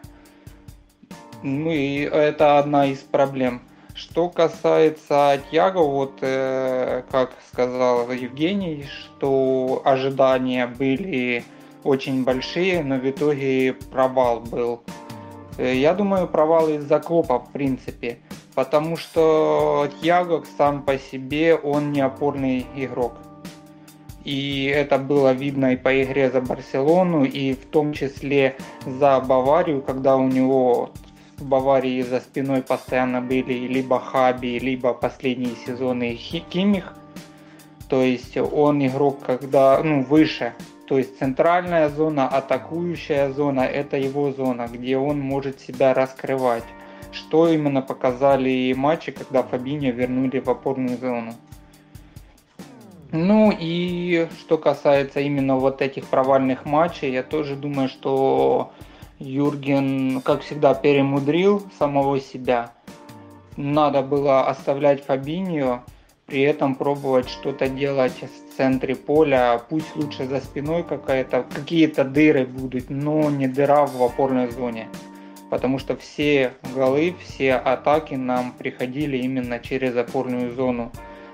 Ну 1.42 1.72
и 1.72 2.02
это 2.02 2.60
одна 2.60 2.88
из 2.88 3.00
проблем. 3.00 3.62
Что 3.96 4.30
касается 4.30 5.42
Тьяго, 5.50 5.80
вот 5.80 6.20
э, 6.22 7.04
как 7.12 7.32
сказал 7.52 8.12
Евгений, 8.12 8.86
что 8.88 9.82
ожидания 9.84 10.68
были 10.68 11.44
очень 11.84 12.24
большие, 12.24 12.84
но 12.84 12.96
в 12.96 13.10
итоге 13.10 13.74
провал 13.92 14.42
был. 14.42 14.84
Э, 15.60 15.76
я 15.76 15.94
думаю, 15.94 16.28
провал 16.28 16.70
из-за 16.70 17.00
Клопа, 17.00 17.40
в 17.40 17.52
принципе. 17.52 18.20
Потому 18.56 18.96
что 18.96 19.90
Тьяго 20.02 20.44
сам 20.58 20.84
по 20.84 20.98
себе, 20.98 21.56
он 21.56 21.92
не 21.92 22.00
опорный 22.00 22.66
игрок. 22.76 23.14
И 24.24 24.66
это 24.74 24.98
было 24.98 25.34
видно 25.34 25.74
и 25.74 25.76
по 25.76 26.02
игре 26.02 26.32
за 26.32 26.42
Барселону, 26.42 27.26
и 27.26 27.54
в 27.54 27.66
том 27.66 27.94
числе 27.94 28.56
за 28.86 29.20
Баварию, 29.20 29.82
когда 29.82 30.16
у 30.16 30.28
него 30.28 30.92
в 31.38 31.46
Баварии 31.46 32.02
за 32.04 32.20
спиной 32.20 32.62
постоянно 32.62 33.22
были 33.22 33.54
либо 33.68 34.00
Хаби, 34.00 34.60
либо 34.60 34.94
последние 34.94 35.56
сезоны 35.66 36.16
Кимих. 36.50 36.94
То 37.90 38.02
есть 38.02 38.38
он 38.38 38.86
игрок, 38.86 39.20
когда 39.26 39.82
ну, 39.84 40.04
выше 40.04 40.54
то 40.90 40.98
есть 40.98 41.20
центральная 41.20 41.88
зона, 41.88 42.28
атакующая 42.28 43.32
зона– 43.32 43.60
это 43.62 43.96
его 43.96 44.32
зона, 44.32 44.68
где 44.68 44.98
он 44.98 45.20
может 45.20 45.60
себя 45.60 45.94
раскрывать. 45.94 46.64
Что 47.12 47.48
именно 47.48 47.84
показали 47.84 48.74
матчи, 48.76 49.12
когда 49.12 49.44
Фабинho 49.44 49.92
вернули 49.92 50.40
в 50.40 50.50
опорную 50.50 50.98
зону. 50.98 51.34
Ну 53.12 53.54
и 53.56 54.28
что 54.40 54.58
касается 54.58 55.20
именно 55.20 55.58
вот 55.58 55.84
этих 55.84 56.06
провальных 56.06 56.66
матчей, 56.66 57.12
я 57.12 57.22
тоже 57.22 57.56
думаю, 57.56 57.88
что 57.88 58.72
Юрген, 59.20 60.22
как 60.22 60.42
всегда, 60.42 60.74
перемудрил 60.74 61.62
самого 61.78 62.20
себя. 62.20 62.72
Надо 63.58 64.02
было 64.02 64.48
оставлять 64.48 65.06
Фабиньо, 65.06 65.84
при 66.30 66.42
этом 66.42 66.76
пробовать 66.76 67.28
что-то 67.28 67.68
делать 67.68 68.22
в 68.22 68.56
центре 68.56 68.96
поля, 68.96 69.60
пусть 69.70 69.96
лучше 69.96 70.26
за 70.28 70.40
спиной 70.40 70.84
какая-то, 70.84 71.44
какие-то 71.44 72.04
дыры 72.04 72.46
будут, 72.46 72.90
но 72.90 73.32
не 73.32 73.48
дыра 73.48 73.86
в 73.86 74.02
опорной 74.04 74.52
зоне. 74.52 74.88
потому 75.50 75.80
что 75.80 75.96
все 75.96 76.54
голы, 76.76 77.16
все 77.26 77.56
атаки 77.56 78.14
нам 78.14 78.52
приходили 78.52 79.18
именно 79.18 79.58
через 79.58 79.96
опорную 79.96 80.54
зону, 80.54 80.92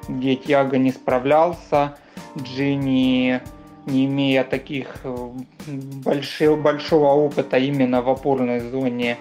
где 0.08 0.38
Тиаго 0.38 0.78
не 0.78 0.92
справлялся, 0.92 1.98
Джинни, 2.38 3.42
не 3.86 4.06
имея 4.06 4.46
таких 4.46 4.96
э, 5.04 5.30
большого, 5.68 6.56
большого 6.56 7.08
опыта 7.08 7.58
именно 7.58 8.02
в 8.02 8.10
опорной 8.10 8.62
зоне, 8.62 9.18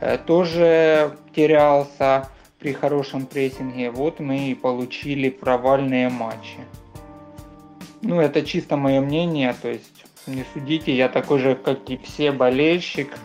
э, 0.00 0.18
тоже 0.18 1.16
терялся 1.34 2.28
при 2.58 2.72
хорошем 2.72 3.26
прессинге. 3.26 3.90
Вот 3.90 4.20
мы 4.20 4.50
и 4.50 4.54
получили 4.54 5.28
провальные 5.28 6.08
матчи. 6.08 6.58
Ну, 8.02 8.20
это 8.20 8.42
чисто 8.42 8.76
мое 8.76 9.00
мнение, 9.00 9.54
то 9.60 9.68
есть 9.68 10.04
не 10.26 10.44
судите, 10.52 10.94
я 10.94 11.08
такой 11.08 11.38
же, 11.38 11.54
как 11.54 11.88
и 11.88 11.96
все, 11.96 12.32
болельщик. 12.32 13.16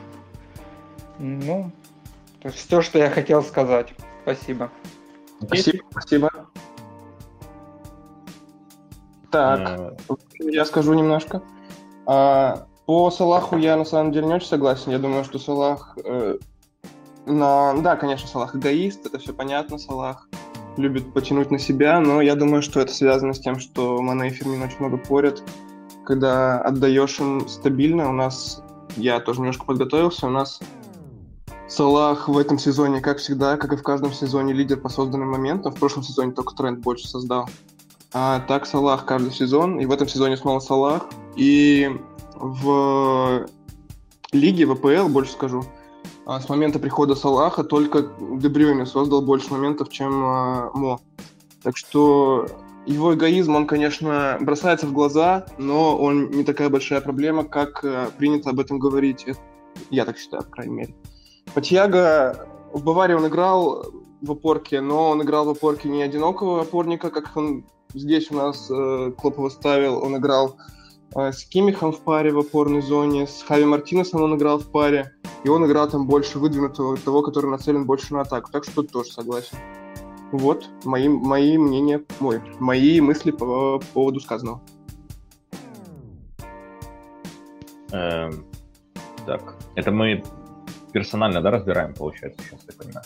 Ну, 1.20 1.72
это 2.42 2.54
все, 2.54 2.82
что 2.82 3.00
я 3.00 3.10
хотел 3.10 3.44
сказать. 3.44 3.94
Спасибо. 4.24 4.72
Спасибо, 5.42 5.84
спасибо. 5.92 6.30
Так, 9.32 9.96
я 10.40 10.66
скажу 10.66 10.94
немножко. 10.94 11.42
А, 12.06 12.68
по 12.86 13.10
Салаху 13.10 13.58
я 13.58 13.78
на 13.78 13.86
самом 13.86 14.12
деле 14.12 14.28
не 14.28 14.34
очень 14.34 14.48
согласен. 14.48 14.92
Я 14.92 15.00
думаю, 15.00 15.24
что 15.24 15.40
Салах... 15.40 15.98
Э, 16.04 16.38
на... 17.26 17.74
Да, 17.82 17.96
конечно, 17.96 18.28
Салах 18.28 18.56
эгоист, 18.56 19.06
это 19.06 19.20
все 19.20 19.34
понятно. 19.34 19.78
Салах 19.78 20.28
любит 20.78 21.14
потянуть 21.14 21.52
на 21.52 21.60
себя, 21.60 22.00
но 22.00 22.22
я 22.22 22.36
думаю, 22.36 22.62
что 22.62 22.80
это 22.80 22.94
связано 22.94 23.34
с 23.34 23.40
тем, 23.40 23.60
что 23.60 24.02
Мане 24.02 24.28
и 24.28 24.32
Фермин 24.32 24.62
очень 24.64 24.80
много 24.80 24.98
порят. 24.98 25.44
Когда 26.06 26.60
отдаешь 26.62 27.20
им 27.20 27.48
стабильно, 27.48 28.10
у 28.10 28.14
нас... 28.14 28.64
Я 28.98 29.22
тоже 29.22 29.40
немножко 29.40 29.66
подготовился, 29.66 30.28
у 30.28 30.32
нас 30.32 30.60
Салах 31.68 32.28
в 32.28 32.38
этом 32.38 32.60
сезоне, 32.60 33.00
как 33.00 33.20
всегда, 33.20 33.56
как 33.56 33.72
и 33.72 33.78
в 33.78 33.84
каждом 33.84 34.12
сезоне, 34.12 34.52
лидер 34.52 34.78
по 34.78 34.90
созданным 34.90 35.32
моментам. 35.32 35.72
В 35.72 35.80
прошлом 35.80 36.04
сезоне 36.04 36.34
только 36.34 36.54
тренд 36.54 36.80
больше 36.80 37.08
создал. 37.08 37.50
А 38.14 38.42
так 38.42 38.66
Салах 38.66 39.06
каждый 39.06 39.32
сезон, 39.32 39.80
и 39.80 39.86
в 39.86 39.92
этом 39.92 40.08
сезоне 40.10 40.36
снова 40.36 40.60
Салах. 40.60 41.08
И 41.38 41.90
в 42.36 43.48
лиге, 44.34 44.66
в 44.66 44.72
АПЛ, 44.74 45.08
больше 45.08 45.32
скажу, 45.32 45.64
а, 46.26 46.40
с 46.40 46.50
момента 46.50 46.80
прихода 46.80 47.16
Салаха 47.16 47.64
только 47.64 48.08
Дебрюйне 48.20 48.86
создал 48.86 49.22
больше 49.22 49.52
моментов, 49.52 49.90
чем 49.90 50.24
а, 50.24 50.72
Мо. 50.74 51.00
Так 51.64 51.78
что 51.78 52.48
его 52.86 53.14
эгоизм, 53.14 53.56
он, 53.56 53.68
конечно, 53.68 54.38
бросается 54.40 54.88
в 54.88 54.94
глаза, 54.94 55.46
но 55.58 55.98
он 55.98 56.32
не 56.32 56.44
такая 56.44 56.70
большая 56.70 57.02
проблема, 57.02 57.44
как 57.44 57.84
а, 57.84 58.10
принято 58.18 58.50
об 58.52 58.60
этом 58.60 58.80
говорить. 58.80 59.26
Я 59.90 60.06
так 60.06 60.18
считаю, 60.18 60.44
по 60.44 60.50
крайней 60.50 60.74
мере. 60.74 60.96
Патьяга 61.54 62.48
в 62.74 62.84
Баварии 62.84 63.14
он 63.14 63.28
играл 63.28 63.86
в 64.22 64.32
опорке, 64.32 64.82
но 64.82 65.10
он 65.10 65.24
играл 65.24 65.46
в 65.46 65.50
опорке 65.50 65.90
не 65.90 66.04
одинокого 66.04 66.62
опорника, 66.62 67.10
как 67.10 67.36
он 67.36 67.66
здесь 67.94 68.32
у 68.32 68.36
нас 68.36 68.70
э, 68.70 69.12
Клоп 69.18 69.52
ставил, 69.52 70.02
он 70.04 70.18
играл 70.18 70.56
э, 70.56 70.81
с 71.14 71.44
Кимихом 71.46 71.92
в 71.92 72.00
паре 72.00 72.32
в 72.32 72.40
опорной 72.40 72.82
зоне, 72.82 73.28
с 73.28 73.44
Хави 73.44 73.66
Мартинесом 73.66 74.24
он 74.24 74.36
играл 74.36 74.60
в 74.60 74.72
паре, 74.72 75.14
и 75.44 75.50
он 75.50 75.66
играл 75.66 75.90
там 75.90 76.08
больше 76.08 76.40
выдвинутого, 76.40 76.98
того, 76.98 77.22
который 77.22 77.50
нацелен 77.50 77.86
больше 77.86 78.14
на 78.14 78.22
атаку. 78.22 78.52
Так 78.52 78.64
что 78.64 78.76
тут 78.76 78.92
тоже 78.92 79.12
согласен. 79.12 79.58
Вот 80.32 80.70
мои, 80.86 81.10
мои 81.10 81.58
мнения, 81.58 82.02
мой, 82.20 82.42
мои 82.60 83.02
мысли 83.02 83.32
по, 83.32 83.80
по 83.80 83.86
поводу 83.94 84.22
сказанного. 84.22 84.62
Эм, 87.92 88.46
так, 89.26 89.56
это 89.76 89.92
мы 89.92 90.24
персонально, 90.94 91.42
да, 91.42 91.52
разбираем, 91.52 91.94
получается, 91.94 92.42
сейчас 92.42 92.62
я 92.68 92.74
понимаю? 92.78 93.06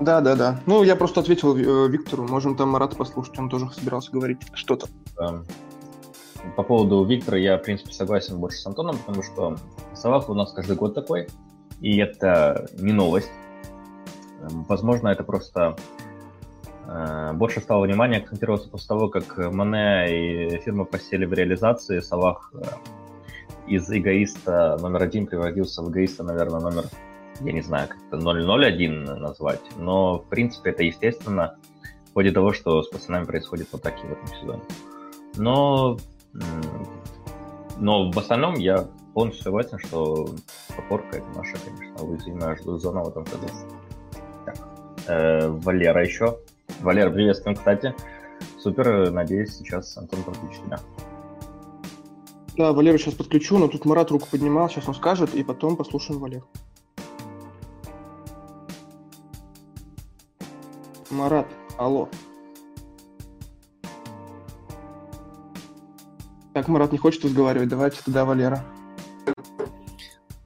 Да, 0.00 0.20
да, 0.20 0.34
да. 0.34 0.60
Ну, 0.66 0.82
я 0.82 0.96
просто 0.96 1.20
ответил 1.20 1.56
э, 1.56 1.88
Виктору. 1.88 2.26
Можем 2.26 2.56
там 2.56 2.70
Марат 2.70 2.96
послушать, 2.96 3.38
он 3.38 3.48
тоже 3.48 3.70
собирался 3.72 4.10
говорить 4.12 4.38
что-то. 4.54 4.88
Эм, 5.18 5.44
по 6.56 6.62
поводу 6.62 7.04
Виктора 7.04 7.38
я, 7.38 7.58
в 7.58 7.62
принципе, 7.62 7.92
согласен 7.92 8.38
больше 8.38 8.58
с 8.58 8.66
Антоном, 8.66 8.98
потому 8.98 9.22
что 9.22 9.56
Салах 9.94 10.28
у 10.28 10.34
нас 10.34 10.52
каждый 10.52 10.76
год 10.76 10.94
такой, 10.94 11.28
и 11.80 11.98
это 11.98 12.68
не 12.78 12.92
новость. 12.92 13.30
Эм, 14.42 14.64
возможно, 14.64 15.08
это 15.08 15.24
просто 15.24 15.76
э, 16.86 17.32
больше 17.34 17.60
стало 17.60 17.84
внимания 17.84 18.18
акцентироваться 18.18 18.68
после 18.68 18.88
того, 18.88 19.08
как 19.08 19.36
Мане 19.52 20.54
и 20.54 20.58
фирма 20.60 20.84
посели 20.84 21.24
в 21.24 21.32
реализации. 21.32 22.00
Салах 22.00 22.52
э, 22.54 22.62
из 23.66 23.90
эгоиста 23.90 24.78
номер 24.80 25.02
один 25.02 25.26
превратился 25.26 25.82
в 25.82 25.90
эгоиста, 25.90 26.22
наверное, 26.22 26.60
номер 26.60 26.84
я 27.40 27.52
не 27.52 27.62
знаю, 27.62 27.88
как 27.88 27.98
это 28.08 28.18
001 28.18 29.04
назвать, 29.04 29.60
но, 29.76 30.18
в 30.18 30.24
принципе, 30.26 30.70
это 30.70 30.82
естественно 30.82 31.56
в 32.10 32.14
ходе 32.14 32.32
того, 32.32 32.52
что 32.52 32.82
с 32.82 32.88
пацанами 32.88 33.24
происходит 33.24 33.68
вот 33.72 33.82
такие 33.82 34.08
в 34.08 34.12
этом 34.12 34.28
сезоне. 34.40 34.62
Но, 35.36 35.98
но 37.78 38.10
в 38.10 38.18
остальном 38.18 38.54
я 38.54 38.88
полностью 39.14 39.44
согласен, 39.44 39.78
что 39.78 40.28
попорка 40.76 41.18
это 41.18 41.26
наша, 41.34 41.56
конечно, 41.64 42.06
уязвимая 42.06 42.56
зона 42.62 43.02
в 43.02 43.08
этом 43.08 43.24
году. 43.24 43.46
Так. 44.44 44.56
Э, 45.06 45.48
Валера 45.48 46.04
еще. 46.04 46.38
Валера, 46.80 47.10
приветствуем, 47.10 47.56
кстати. 47.56 47.94
Супер, 48.58 49.10
надеюсь, 49.10 49.56
сейчас 49.56 49.96
Антон 49.96 50.22
подключит 50.22 50.64
тебя. 50.64 50.80
Да, 52.56 52.72
Валера 52.72 52.96
сейчас 52.96 53.14
подключу, 53.14 53.58
но 53.58 53.68
тут 53.68 53.84
Марат 53.84 54.10
руку 54.10 54.26
поднимал, 54.30 54.68
сейчас 54.70 54.88
он 54.88 54.94
скажет, 54.94 55.34
и 55.34 55.42
потом 55.42 55.76
послушаем 55.76 56.20
Валеру. 56.20 56.46
Марат, 61.10 61.46
алло. 61.78 62.08
Так, 66.56 66.68
Марат 66.68 66.90
не 66.90 66.96
хочет 66.96 67.22
разговаривать, 67.22 67.68
давайте 67.68 68.00
тогда 68.02 68.24
Валера. 68.24 68.64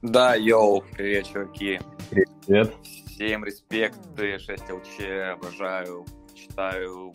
Да, 0.01 0.35
йоу, 0.35 0.83
привет, 0.91 1.25
чуваки. 1.25 1.79
Привет. 2.09 2.73
Всем 3.07 3.45
респект, 3.45 3.97
6ЛЧ, 4.17 5.31
обожаю, 5.31 6.05
читаю 6.35 7.13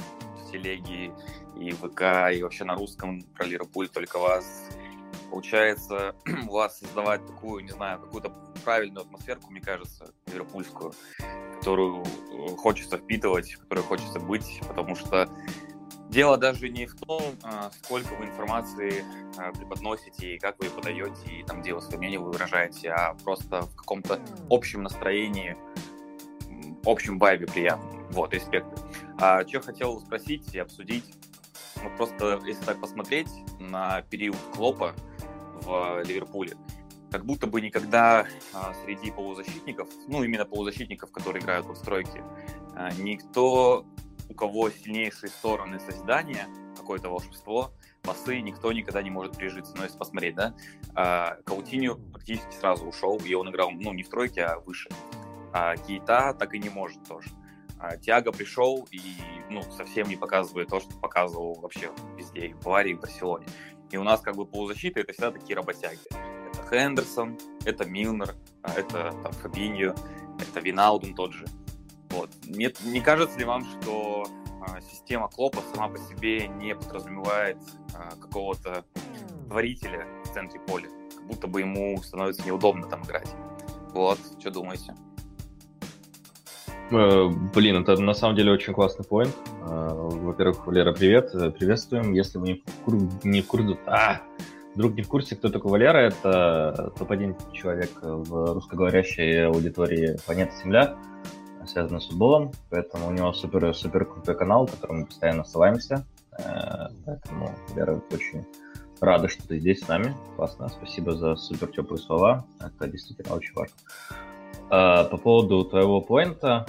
телеги 0.51 1.13
и 1.61 1.73
ВК, 1.73 2.35
и 2.35 2.43
вообще 2.43 2.65
на 2.65 2.75
русском 2.75 3.21
про 3.35 3.45
Ливерпуль 3.45 3.91
только 3.91 4.19
вас. 4.19 4.71
Получается, 5.31 6.15
у 6.49 6.53
вас 6.53 6.79
создавать 6.79 7.27
такую, 7.27 7.65
не 7.65 7.73
знаю, 7.73 8.01
какую-то 8.01 8.33
правильную 8.65 9.05
атмосферку, 9.05 9.51
мне 9.51 9.61
кажется, 9.61 10.15
ливерпульскую, 10.29 10.95
которую 11.59 12.03
э, 12.03 12.57
хочется 12.57 12.97
впитывать, 12.97 13.53
в 13.53 13.59
которой 13.61 13.81
хочется 13.81 14.21
быть, 14.21 14.63
потому 14.67 14.97
что 14.97 15.29
дело 16.11 16.37
даже 16.37 16.69
не 16.69 16.87
в 16.87 16.95
том, 16.95 17.23
а, 17.43 17.71
сколько 17.83 18.15
вы 18.15 18.27
информации 18.27 19.05
а, 19.37 19.53
преподносите 19.53 20.35
и 20.35 20.39
как 20.39 20.59
вы 20.59 20.67
ее 20.67 20.71
подаете, 20.71 21.31
и 21.31 21.43
там, 21.43 21.61
где 21.63 21.75
вы 21.75 21.81
свое 21.81 21.99
мнение 21.99 22.19
вы 22.19 22.31
выражаете, 22.31 22.91
а 22.91 23.15
просто 23.25 23.63
в 23.63 23.75
каком-то 23.77 24.21
общем 24.51 24.83
настроении, 24.83 25.57
общем 26.85 27.19
вайбе 27.19 27.47
приятном. 27.47 28.07
Вот, 28.11 28.33
респект. 28.33 28.67
А 29.19 29.47
что 29.47 29.61
хотел 29.61 30.01
спросить 30.01 30.55
и 30.55 30.59
обсудить, 30.59 31.05
вот 31.83 31.97
просто 31.97 32.41
если 32.47 32.65
так 32.65 32.81
посмотреть 32.81 33.31
на 33.59 34.03
период 34.03 34.37
Клопа 34.55 34.95
в 35.63 36.03
Ливерпуле, 36.05 36.57
как 37.11 37.25
будто 37.25 37.47
бы 37.47 37.61
никогда 37.61 38.27
а, 38.53 38.75
среди 38.85 39.11
полузащитников, 39.11 39.89
ну 40.09 40.23
именно 40.23 40.45
полузащитников, 40.45 41.11
которые 41.13 41.43
играют 41.43 41.67
в 41.67 41.75
стройке, 41.75 42.23
а, 42.75 42.91
никто, 42.93 43.85
у 44.29 44.35
кого 44.35 44.71
сильнейшие 44.71 45.31
стороны 45.31 45.79
созидания, 45.81 46.49
какое-то 46.77 47.09
волшебство, 47.09 47.73
пасы, 48.03 48.41
никто 48.41 48.73
никогда 48.73 49.03
не 49.03 49.11
может 49.11 49.37
прижиться. 49.37 49.75
Но 49.77 49.85
если 49.85 49.99
посмотреть, 49.99 50.35
да, 50.35 50.55
а, 50.95 51.37
Каутиню 51.45 51.97
практически 52.13 52.55
сразу 52.55 52.87
ушел, 52.87 53.19
и 53.19 53.35
он 53.35 53.51
играл, 53.51 53.71
ну, 53.71 53.93
не 53.93 54.03
в 54.03 54.09
тройке, 54.09 54.45
а 54.45 54.59
выше. 54.61 54.89
А 55.53 55.77
Кейта 55.77 56.35
так 56.39 56.55
и 56.55 56.59
не 56.59 56.69
может 56.69 57.03
тоже. 57.05 57.31
А 57.79 57.97
Тиаго 57.97 58.33
пришел 58.33 58.87
и, 58.91 59.01
ну, 59.51 59.63
совсем 59.63 60.09
не 60.09 60.17
показывает 60.17 60.69
то, 60.69 60.81
что 60.81 60.95
показывал 60.99 61.55
вообще 61.61 61.91
везде, 62.17 62.47
и 62.47 62.53
в 62.53 62.61
Баварии, 62.61 62.93
и 62.93 62.95
в 62.95 63.01
Барселоне. 63.01 63.47
И 63.91 63.97
у 63.97 64.03
нас 64.03 64.21
как 64.21 64.37
бы 64.37 64.47
полузащита 64.47 65.01
это 65.01 65.13
всегда 65.13 65.31
такие 65.31 65.57
работяги. 65.57 66.01
Хендерсон, 66.71 67.39
это 67.65 67.85
Милнер, 67.85 68.35
а 68.63 68.73
это 68.73 69.13
там, 69.23 69.33
Фабиньо, 69.33 69.95
это 70.41 70.61
Винаудум 70.61 71.15
тот 71.15 71.33
же. 71.33 71.47
Вот. 72.17 72.31
Не, 72.47 72.73
не 72.91 73.01
кажется 73.01 73.39
ли 73.39 73.45
вам, 73.45 73.63
что 73.65 74.27
а, 74.63 74.81
система 74.81 75.29
Клопа 75.29 75.59
сама 75.75 75.89
по 75.89 75.99
себе 75.99 76.49
не 76.49 76.75
подразумевает 76.75 77.59
а, 77.95 78.17
какого-то 78.19 78.85
творителя 79.49 80.07
в 80.25 80.33
центре 80.33 80.59
поля? 80.61 80.89
Как 81.15 81.27
будто 81.27 81.47
бы 81.47 81.61
ему 81.61 82.03
становится 82.03 82.47
неудобно 82.47 82.87
там 82.89 83.03
играть. 83.03 83.29
Вот, 83.93 84.19
что 84.39 84.51
думаете? 84.51 84.95
Э, 86.91 87.29
блин, 87.55 87.83
это 87.83 88.01
на 88.01 88.15
самом 88.15 88.35
деле 88.35 88.51
очень 88.51 88.73
классный 88.73 89.05
поинт. 89.05 89.37
Э, 89.69 89.91
во-первых, 89.93 90.67
Лера, 90.69 90.95
привет, 90.95 91.33
приветствуем. 91.33 92.15
Если 92.15 92.39
вы 92.39 92.47
не 92.47 92.55
в, 92.55 92.85
кур... 92.85 92.95
не 93.25 93.43
в 93.43 93.47
курсе... 93.47 93.79
А! 93.87 94.23
вдруг 94.75 94.95
не 94.95 95.03
в 95.03 95.09
курсе, 95.09 95.37
кто 95.37 95.49
такой 95.49 95.71
Валера, 95.71 95.99
это 95.99 96.93
топ-1 96.99 97.53
человек 97.53 97.91
в 98.03 98.55
русскоговорящей 98.55 99.47
аудитории 99.47 100.19
планеты 100.27 100.53
Земля, 100.63 100.97
связанный 101.77 102.01
с 102.01 102.07
футболом, 102.07 102.53
поэтому 102.71 103.09
у 103.09 103.11
него 103.11 103.35
супер-супер 103.35 104.07
крутой 104.07 104.35
канал, 104.35 104.67
в 104.67 104.71
котором 104.71 105.01
мы 105.01 105.07
постоянно 105.07 105.45
ссылаемся. 105.45 106.07
Э, 106.39 106.87
поэтому, 107.05 107.55
Вера, 107.75 108.03
очень 108.11 108.47
рада, 108.99 109.29
что 109.29 109.47
ты 109.47 109.59
здесь 109.59 109.81
с 109.81 109.89
нами. 109.89 110.15
Классно, 110.37 110.71
спасибо 110.71 111.13
за 111.13 111.37
супер 111.37 111.67
теплые 111.67 112.03
слова. 112.03 112.47
Это 112.61 112.89
действительно 112.89 113.35
очень 113.35 113.53
важно. 113.53 113.75
Э, 114.71 115.05
по 115.05 115.19
поводу 115.19 115.67
твоего 115.67 116.01
поинта, 116.01 116.67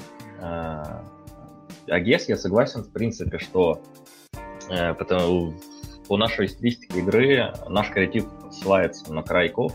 Агес, 1.88 2.28
я 2.28 2.36
согласен, 2.36 2.84
в 2.84 2.92
принципе, 2.92 3.40
что 3.40 3.82
потому, 4.68 5.54
по 6.10 6.18
нашей 6.18 6.50
стилистике 6.50 7.00
игры 7.00 7.54
наш 7.70 7.92
креатив 7.92 8.26
ссылается 8.52 9.14
на 9.14 9.24
крайков, 9.24 9.74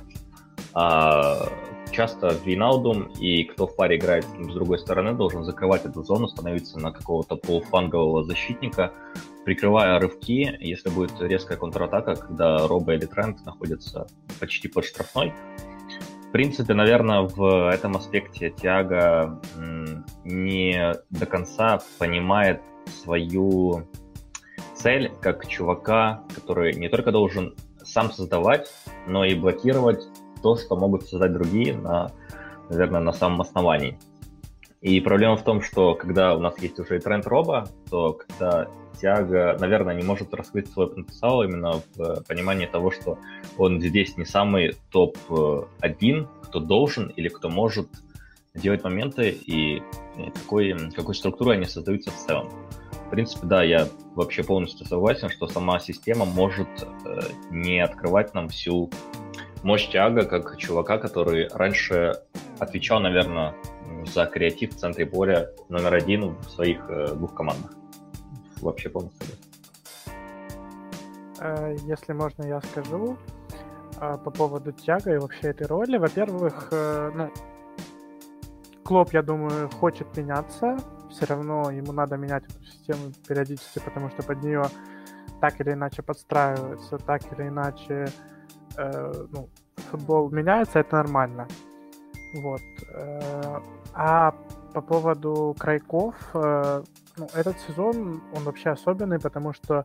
а 0.74 1.48
часто 1.92 2.34
Виналдум 2.44 3.04
и 3.20 3.44
кто 3.44 3.66
в 3.66 3.76
паре 3.76 3.96
играет 3.98 4.24
с 4.24 4.54
другой 4.54 4.78
стороны 4.78 5.12
должен 5.14 5.44
закрывать 5.44 5.84
эту 5.84 6.02
зону, 6.02 6.26
становиться 6.28 6.78
на 6.78 6.90
какого-то 6.90 7.36
полуфлангового 7.36 8.24
защитника, 8.24 8.92
прикрывая 9.44 9.98
рывки, 9.98 10.56
если 10.60 10.88
будет 10.88 11.12
резкая 11.20 11.58
контратака, 11.58 12.16
когда 12.16 12.66
Роба 12.66 12.94
или 12.94 13.06
Трент 13.06 13.44
находятся 13.44 14.06
почти 14.40 14.68
под 14.68 14.84
штрафной. 14.84 15.32
В 16.28 16.32
принципе, 16.32 16.72
наверное, 16.72 17.22
в 17.22 17.70
этом 17.70 17.96
аспекте 17.96 18.50
Тиаго 18.50 19.40
не 20.24 20.94
до 21.10 21.26
конца 21.26 21.80
понимает 21.98 22.62
свою 23.02 23.86
цель 24.74 25.12
как 25.20 25.46
чувака, 25.46 26.24
который 26.34 26.72
не 26.74 26.88
только 26.88 27.12
должен 27.12 27.54
сам 27.84 28.10
создавать, 28.10 28.72
но 29.06 29.24
и 29.24 29.34
блокировать 29.34 30.08
то, 30.42 30.56
что 30.56 30.76
могут 30.76 31.08
создать 31.08 31.32
другие 31.32 31.76
на, 31.76 32.12
наверное, 32.68 33.00
на 33.00 33.12
самом 33.12 33.40
основании. 33.40 33.98
И 34.80 35.00
проблема 35.00 35.36
в 35.36 35.44
том, 35.44 35.62
что 35.62 35.94
когда 35.94 36.34
у 36.34 36.40
нас 36.40 36.58
есть 36.58 36.78
уже 36.80 36.96
и 36.96 37.00
тренд 37.00 37.26
роба, 37.26 37.68
то 37.88 38.14
когда 38.14 38.68
Тиаго, 39.00 39.56
наверное, 39.58 39.94
не 39.94 40.02
может 40.02 40.34
раскрыть 40.34 40.70
свой 40.70 40.88
потенциал 40.88 41.44
именно 41.44 41.80
в 41.94 42.24
понимании 42.26 42.66
того, 42.66 42.90
что 42.90 43.18
он 43.56 43.80
здесь 43.80 44.16
не 44.16 44.24
самый 44.24 44.76
топ-1, 44.90 46.26
кто 46.42 46.60
должен 46.60 47.08
или 47.08 47.28
кто 47.28 47.48
может 47.48 47.88
делать 48.54 48.82
моменты 48.84 49.30
и 49.30 49.82
какой, 50.42 50.76
какой 50.94 51.14
структурой 51.14 51.56
они 51.56 51.64
создаются 51.64 52.10
в 52.10 52.16
целом 52.16 52.48
принципе, 53.12 53.46
да, 53.46 53.62
я 53.62 53.88
вообще 54.14 54.42
полностью 54.42 54.86
согласен, 54.86 55.28
что 55.28 55.46
сама 55.46 55.78
система 55.80 56.24
может 56.24 56.66
э, 57.04 57.20
не 57.50 57.78
открывать 57.78 58.32
нам 58.32 58.48
всю 58.48 58.90
мощь 59.62 59.88
Тиага 59.88 60.24
как 60.24 60.56
чувака, 60.56 60.98
который 60.98 61.48
раньше 61.48 62.14
отвечал, 62.58 63.00
наверное, 63.00 63.54
за 64.06 64.26
креатив 64.26 64.74
в 64.74 64.78
центре 64.78 65.06
поля 65.06 65.50
номер 65.68 65.94
один 65.94 66.36
в 66.36 66.50
своих 66.50 66.84
э, 66.88 67.14
двух 67.14 67.34
командах. 67.34 67.72
Вообще 68.60 68.88
полностью 68.88 69.26
э, 71.40 71.76
Если 71.84 72.12
можно, 72.12 72.44
я 72.44 72.60
скажу 72.60 73.16
э, 74.00 74.18
по 74.24 74.30
поводу 74.30 74.72
Тяга 74.72 75.14
и 75.14 75.18
вообще 75.18 75.48
этой 75.48 75.66
роли. 75.66 75.98
Во-первых, 75.98 76.68
э, 76.72 77.10
ну, 77.14 77.30
Клоп, 78.84 79.12
я 79.12 79.22
думаю, 79.22 79.68
хочет 79.70 80.16
меняться 80.16 80.76
все 81.12 81.26
равно 81.26 81.70
ему 81.70 81.92
надо 81.92 82.16
менять 82.16 82.44
эту 82.44 82.64
систему 82.64 83.12
периодически, 83.28 83.78
потому 83.78 84.08
что 84.10 84.22
под 84.22 84.42
нее 84.42 84.64
так 85.40 85.60
или 85.60 85.72
иначе 85.72 86.02
подстраивается, 86.02 86.98
так 86.98 87.20
или 87.32 87.48
иначе 87.48 88.08
ну, 88.76 89.48
футбол 89.90 90.30
меняется, 90.30 90.78
это 90.80 90.96
нормально. 90.96 91.46
Вот. 92.34 92.62
Э, 92.94 93.60
а 93.94 94.34
по 94.72 94.80
поводу 94.80 95.54
крайков, 95.58 96.14
э, 96.34 96.82
ну, 97.16 97.28
этот 97.34 97.58
сезон, 97.60 98.22
он 98.34 98.44
вообще 98.44 98.70
особенный, 98.70 99.18
потому 99.18 99.52
что 99.52 99.84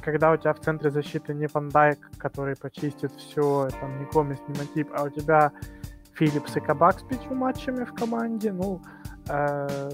когда 0.00 0.32
у 0.32 0.36
тебя 0.36 0.54
в 0.54 0.60
центре 0.60 0.90
защиты 0.90 1.34
не 1.34 1.46
Ван 1.52 1.70
который 2.16 2.56
почистит 2.56 3.12
все, 3.12 3.68
там, 3.80 3.98
не 3.98 4.06
Гомес, 4.06 4.38
не 4.48 4.58
Матип, 4.58 4.88
а 4.94 5.04
у 5.04 5.10
тебя 5.10 5.52
Филлипс 6.14 6.56
и 6.56 6.60
Кабак 6.60 7.00
с 7.00 7.02
пятью 7.02 7.34
матчами 7.34 7.84
в 7.84 7.92
команде, 7.92 8.52
ну, 8.52 8.80
э, 9.28 9.90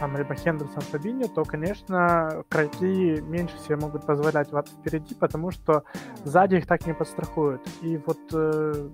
там, 0.00 0.16
либо 0.16 0.34
Хендерсон, 0.34 0.80
Фабиньо, 0.80 1.28
то, 1.28 1.44
конечно, 1.44 2.42
крайки 2.48 3.20
меньше 3.20 3.56
себе 3.58 3.76
могут 3.76 4.06
позволять 4.06 4.50
вот 4.50 4.66
впереди, 4.68 5.14
потому 5.14 5.50
что 5.50 5.84
сзади 6.24 6.56
их 6.56 6.66
так 6.66 6.86
не 6.86 6.94
подстрахуют. 6.94 7.60
И 7.82 7.98
вот 8.06 8.18
э, 8.32 8.88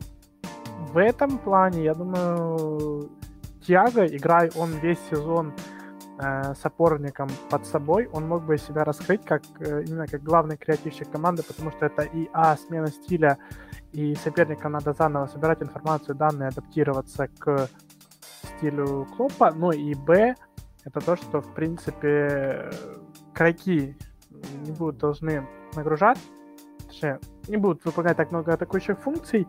в 0.92 0.98
этом 0.98 1.38
плане, 1.38 1.84
я 1.84 1.94
думаю, 1.94 3.08
Тиаго, 3.64 4.04
играя 4.04 4.50
он 4.56 4.72
весь 4.82 4.98
сезон 5.08 5.52
э, 6.18 6.54
с 6.54 6.64
опорником 6.64 7.28
под 7.50 7.64
собой, 7.66 8.08
он 8.12 8.26
мог 8.26 8.42
бы 8.42 8.58
себя 8.58 8.82
раскрыть 8.82 9.24
как 9.24 9.42
э, 9.60 9.84
именно 9.86 10.08
как 10.08 10.24
главный 10.24 10.56
креативщик 10.56 11.08
команды, 11.08 11.44
потому 11.44 11.70
что 11.70 11.86
это 11.86 12.02
и 12.02 12.28
а 12.32 12.56
смена 12.56 12.88
стиля, 12.88 13.38
и 13.92 14.16
соперникам 14.16 14.72
надо 14.72 14.92
заново 14.92 15.26
собирать 15.26 15.62
информацию, 15.62 16.16
данные, 16.16 16.48
адаптироваться 16.48 17.28
к 17.38 17.68
стилю 18.42 19.06
Клопа, 19.16 19.52
ну 19.52 19.70
и 19.70 19.94
б 19.94 20.34
это 20.87 21.01
то, 21.01 21.16
что, 21.16 21.40
в 21.40 21.53
принципе, 21.53 22.70
крайки 23.35 23.96
не 24.64 24.70
будут 24.70 24.99
должны 24.99 25.46
нагружать, 25.75 26.18
точнее, 26.87 27.18
не 27.49 27.57
будут 27.57 27.85
выполнять 27.85 28.16
так 28.16 28.31
много 28.31 28.53
атакующих 28.53 28.99
функций, 29.01 29.49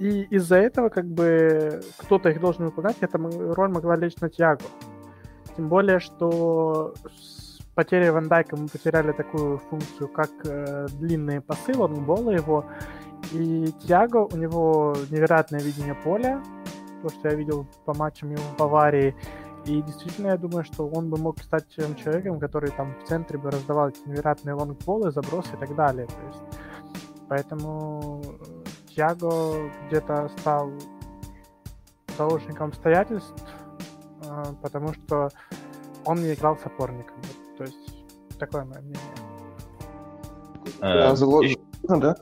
и 0.00 0.22
из-за 0.24 0.56
этого, 0.56 0.88
как 0.88 1.06
бы, 1.06 1.80
кто-то 1.98 2.28
их 2.28 2.40
должен 2.40 2.64
выполнять, 2.64 2.96
эта 3.00 3.18
роль 3.18 3.70
могла 3.70 3.94
лечь 3.96 4.16
на 4.16 4.28
Тиагу. 4.28 4.64
Тем 5.56 5.68
более, 5.68 6.00
что 6.00 6.94
с 7.16 7.60
потерей 7.76 8.10
Ван 8.10 8.26
Дайка 8.26 8.56
мы 8.56 8.66
потеряли 8.66 9.12
такую 9.12 9.58
функцию, 9.58 10.08
как 10.08 10.30
э, 10.44 10.86
длинные 10.98 11.40
пасы, 11.40 11.72
лонгболы 11.76 12.34
его, 12.34 12.64
и 13.30 13.72
Тиаго, 13.86 14.26
у 14.32 14.36
него 14.36 14.96
невероятное 15.10 15.60
видение 15.60 15.94
поля, 15.94 16.42
то, 17.02 17.10
что 17.10 17.28
я 17.28 17.36
видел 17.36 17.66
по 17.84 17.94
матчам 17.94 18.30
его 18.30 18.42
в 18.42 18.56
Баварии, 18.56 19.14
и 19.66 19.80
действительно, 19.82 20.28
я 20.28 20.36
думаю, 20.36 20.64
что 20.64 20.86
он 20.86 21.08
бы 21.08 21.16
мог 21.16 21.40
стать 21.42 21.64
тем 21.74 21.96
человеком, 21.96 22.38
который 22.38 22.70
там 22.70 22.94
в 23.02 23.08
центре 23.08 23.38
бы 23.38 23.50
раздавал 23.50 23.88
эти 23.88 24.00
невероятные 24.06 24.54
лонгболы, 24.54 25.10
забросы 25.10 25.54
и 25.54 25.56
так 25.56 25.74
далее. 25.74 26.06
То 26.06 26.26
есть, 26.26 26.58
поэтому 27.28 28.22
Тьяго 28.88 29.70
где-то 29.88 30.30
стал 30.38 30.70
заложником 32.16 32.68
обстоятельств, 32.68 33.34
а, 34.28 34.54
потому 34.60 34.92
что 34.92 35.30
он 36.04 36.18
не 36.18 36.34
играл 36.34 36.58
с 36.58 36.66
опорником. 36.66 37.16
То 37.56 37.64
есть, 37.64 38.38
такое 38.38 38.64
мое 38.64 38.80
мнение. 38.80 39.00
А, 40.80 41.16
залож... 41.16 41.46
да? 41.82 42.16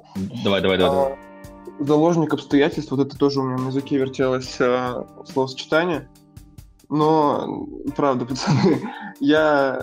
Давай, 0.45 0.61
давай, 0.61 0.79
давай. 0.79 0.79
давай. 0.79 1.13
А, 1.13 1.85
заложник 1.85 2.33
обстоятельств, 2.35 2.93
вот 2.93 3.01
это 3.01 3.19
тоже 3.19 3.41
у 3.41 3.45
меня 3.45 3.59
на 3.59 3.69
языке 3.69 3.97
вертелось 3.97 4.61
а, 4.61 5.07
словосочетание. 5.27 6.09
Но, 6.93 7.69
правда, 7.97 8.27
пацаны, 8.27 8.87
я 9.19 9.83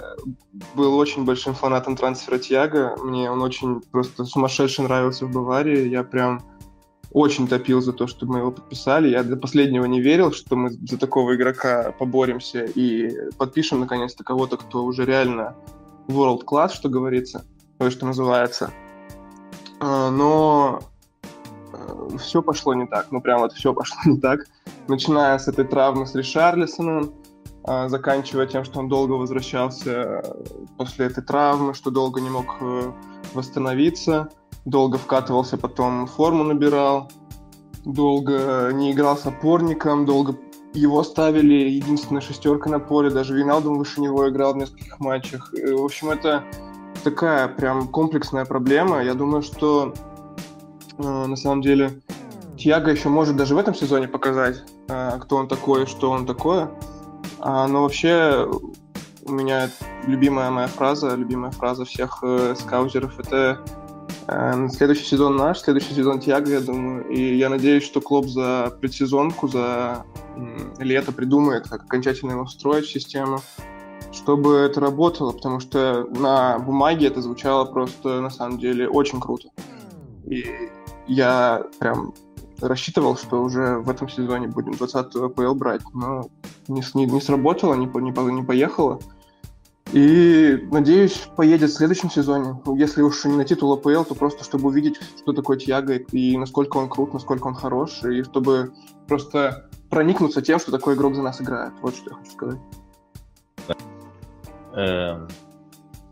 был 0.76 0.96
очень 0.96 1.26
большим 1.26 1.56
фанатом 1.56 1.98
трансфера 1.98 2.38
Тиаго. 2.38 2.96
Мне 3.02 3.32
он 3.32 3.42
очень 3.42 3.82
просто 3.82 4.26
сумасшедше 4.26 4.84
нравился 4.84 5.26
в 5.26 5.32
Баварии. 5.32 5.90
Я 5.90 6.04
прям 6.04 6.44
очень 7.12 7.48
топил 7.48 7.82
за 7.82 7.94
то, 7.94 8.06
чтобы 8.06 8.34
мы 8.34 8.40
его 8.40 8.52
подписали. 8.52 9.10
Я 9.10 9.24
до 9.24 9.38
последнего 9.38 9.86
не 9.86 10.02
верил, 10.02 10.32
что 10.32 10.56
мы 10.56 10.70
за 10.70 11.00
такого 11.00 11.36
игрока 11.36 11.92
поборемся 11.98 12.64
и 12.64 13.32
подпишем 13.40 13.80
наконец-то 13.80 14.24
кого-то, 14.24 14.58
кто 14.58 14.86
уже 14.86 15.04
реально 15.04 15.56
world 16.08 16.44
class, 16.46 16.74
что 16.74 16.90
говорится, 16.90 17.44
то, 17.80 17.90
что 17.90 18.06
называется. 18.06 18.72
А, 19.80 20.12
но 20.12 20.80
все 22.18 22.42
пошло 22.42 22.74
не 22.74 22.86
так. 22.88 23.08
Ну, 23.12 23.22
прям 23.22 23.40
вот 23.40 23.54
все 23.54 23.74
пошло 23.74 23.98
не 24.06 24.20
так 24.20 24.46
начиная 24.90 25.38
с 25.38 25.48
этой 25.48 25.66
травмы 25.66 26.06
с 26.06 26.16
Ришарлисоном, 26.16 27.14
а, 27.64 27.88
заканчивая 27.88 28.48
тем, 28.48 28.66
что 28.66 28.80
он 28.80 28.90
долго 28.90 29.14
возвращался 29.14 29.92
э, 29.92 30.24
после 30.78 31.06
этой 31.06 31.24
травмы, 31.24 31.74
что 31.74 31.92
долго 31.92 32.20
не 32.20 32.30
мог 32.30 32.58
э, 32.60 32.92
восстановиться, 33.34 34.30
долго 34.66 34.98
вкатывался, 34.98 35.58
потом 35.58 36.08
форму 36.08 36.44
набирал, 36.44 37.12
долго 37.86 38.72
не 38.74 38.92
играл 38.92 39.18
с 39.18 39.26
опорником, 39.26 40.06
долго 40.06 40.36
его 40.74 41.04
ставили 41.04 41.70
единственная 41.70 42.22
шестерка 42.22 42.70
на 42.70 42.80
поле, 42.80 43.10
даже 43.10 43.36
Виналдум 43.36 43.78
выше 43.78 44.02
него 44.02 44.30
играл 44.30 44.54
в 44.54 44.58
нескольких 44.58 45.00
матчах. 45.00 45.52
В 45.54 45.84
общем, 45.84 46.12
это 46.12 46.44
такая 47.04 47.48
прям 47.48 47.88
комплексная 47.88 48.46
проблема. 48.46 49.04
Я 49.04 49.16
думаю, 49.16 49.42
что 49.42 49.94
на 51.00 51.36
самом 51.36 51.62
деле 51.62 51.92
Тьяго 52.58 52.92
еще 52.92 53.10
может 53.10 53.36
даже 53.36 53.56
в 53.56 53.58
этом 53.58 53.74
сезоне 53.74 54.08
показать, 54.08 54.64
а, 54.90 55.18
кто 55.20 55.38
он 55.38 55.48
такой, 55.48 55.86
что 55.86 56.12
он 56.12 56.26
такое. 56.26 56.70
А, 57.40 57.68
но 57.68 57.84
вообще 57.84 58.50
у 59.26 59.32
меня 59.32 59.70
любимая 60.06 60.52
моя 60.52 60.68
фраза, 60.68 61.16
любимая 61.16 61.52
фраза 61.52 61.86
всех 61.86 62.20
э, 62.24 62.56
скаузеров 62.58 63.20
это 63.20 63.60
Э, 64.32 64.68
следующий 64.70 65.06
сезон 65.06 65.38
наш, 65.38 65.60
следующий 65.60 65.96
сезон 65.96 66.20
Тиаго, 66.20 66.52
я 66.52 66.62
думаю. 66.62 67.08
И 67.10 67.38
я 67.38 67.50
надеюсь, 67.50 67.84
что 67.84 68.00
Клоп 68.00 68.28
за 68.28 68.72
предсезонку, 68.80 69.48
за 69.48 70.06
лето 70.78 71.12
придумает, 71.12 71.68
как 71.68 71.84
окончательно 71.84 72.32
его 72.32 72.46
встроить 72.46 72.86
в 72.86 72.92
систему, 72.92 73.40
чтобы 74.12 74.56
это 74.58 74.80
работало, 74.80 75.32
потому 75.32 75.60
что 75.60 76.06
на 76.12 76.60
бумаге 76.60 77.08
это 77.08 77.22
звучало 77.22 77.66
просто, 77.66 78.22
на 78.22 78.30
самом 78.30 78.60
деле, 78.60 78.88
очень 78.88 79.20
круто. 79.20 79.50
И 80.26 80.46
я 81.10 81.64
прям 81.80 82.14
рассчитывал, 82.62 83.18
что 83.18 83.42
уже 83.42 83.80
в 83.80 83.90
этом 83.90 84.10
сезоне 84.10 84.48
будем 84.48 84.74
20-ю 84.74 85.26
АПЛ 85.26 85.56
брать, 85.56 85.82
но 85.94 86.30
не, 86.68 86.84
не, 86.94 87.06
не 87.06 87.22
сработало, 87.22 87.74
не, 87.74 87.86
не, 87.86 88.34
не 88.34 88.44
поехало. 88.44 89.00
И, 89.92 90.68
надеюсь, 90.72 91.28
поедет 91.36 91.72
в 91.72 91.74
следующем 91.74 92.12
сезоне. 92.12 92.62
Если 92.78 93.02
уж 93.02 93.26
не 93.26 93.36
на 93.36 93.44
титул 93.44 93.74
АПЛ, 93.74 94.04
то 94.04 94.14
просто 94.14 94.44
чтобы 94.44 94.68
увидеть, 94.68 95.00
что 95.18 95.34
такое 95.34 95.58
Тиаго 95.58 95.96
и 95.96 96.38
насколько 96.38 96.78
он 96.78 96.90
крут, 96.90 97.14
насколько 97.14 97.48
он 97.48 97.56
хорош, 97.56 98.04
и 98.04 98.22
чтобы 98.24 98.72
просто 99.08 99.68
проникнуться 99.90 100.44
тем, 100.44 100.60
что 100.60 100.72
такой 100.72 100.94
игрок 100.94 101.16
за 101.16 101.24
нас 101.24 101.42
играет. 101.42 101.74
Вот 101.82 101.96
что 101.96 102.12
я 102.12 102.16
хочу 102.18 102.32
сказать. 102.32 102.60
Эм, 104.76 105.28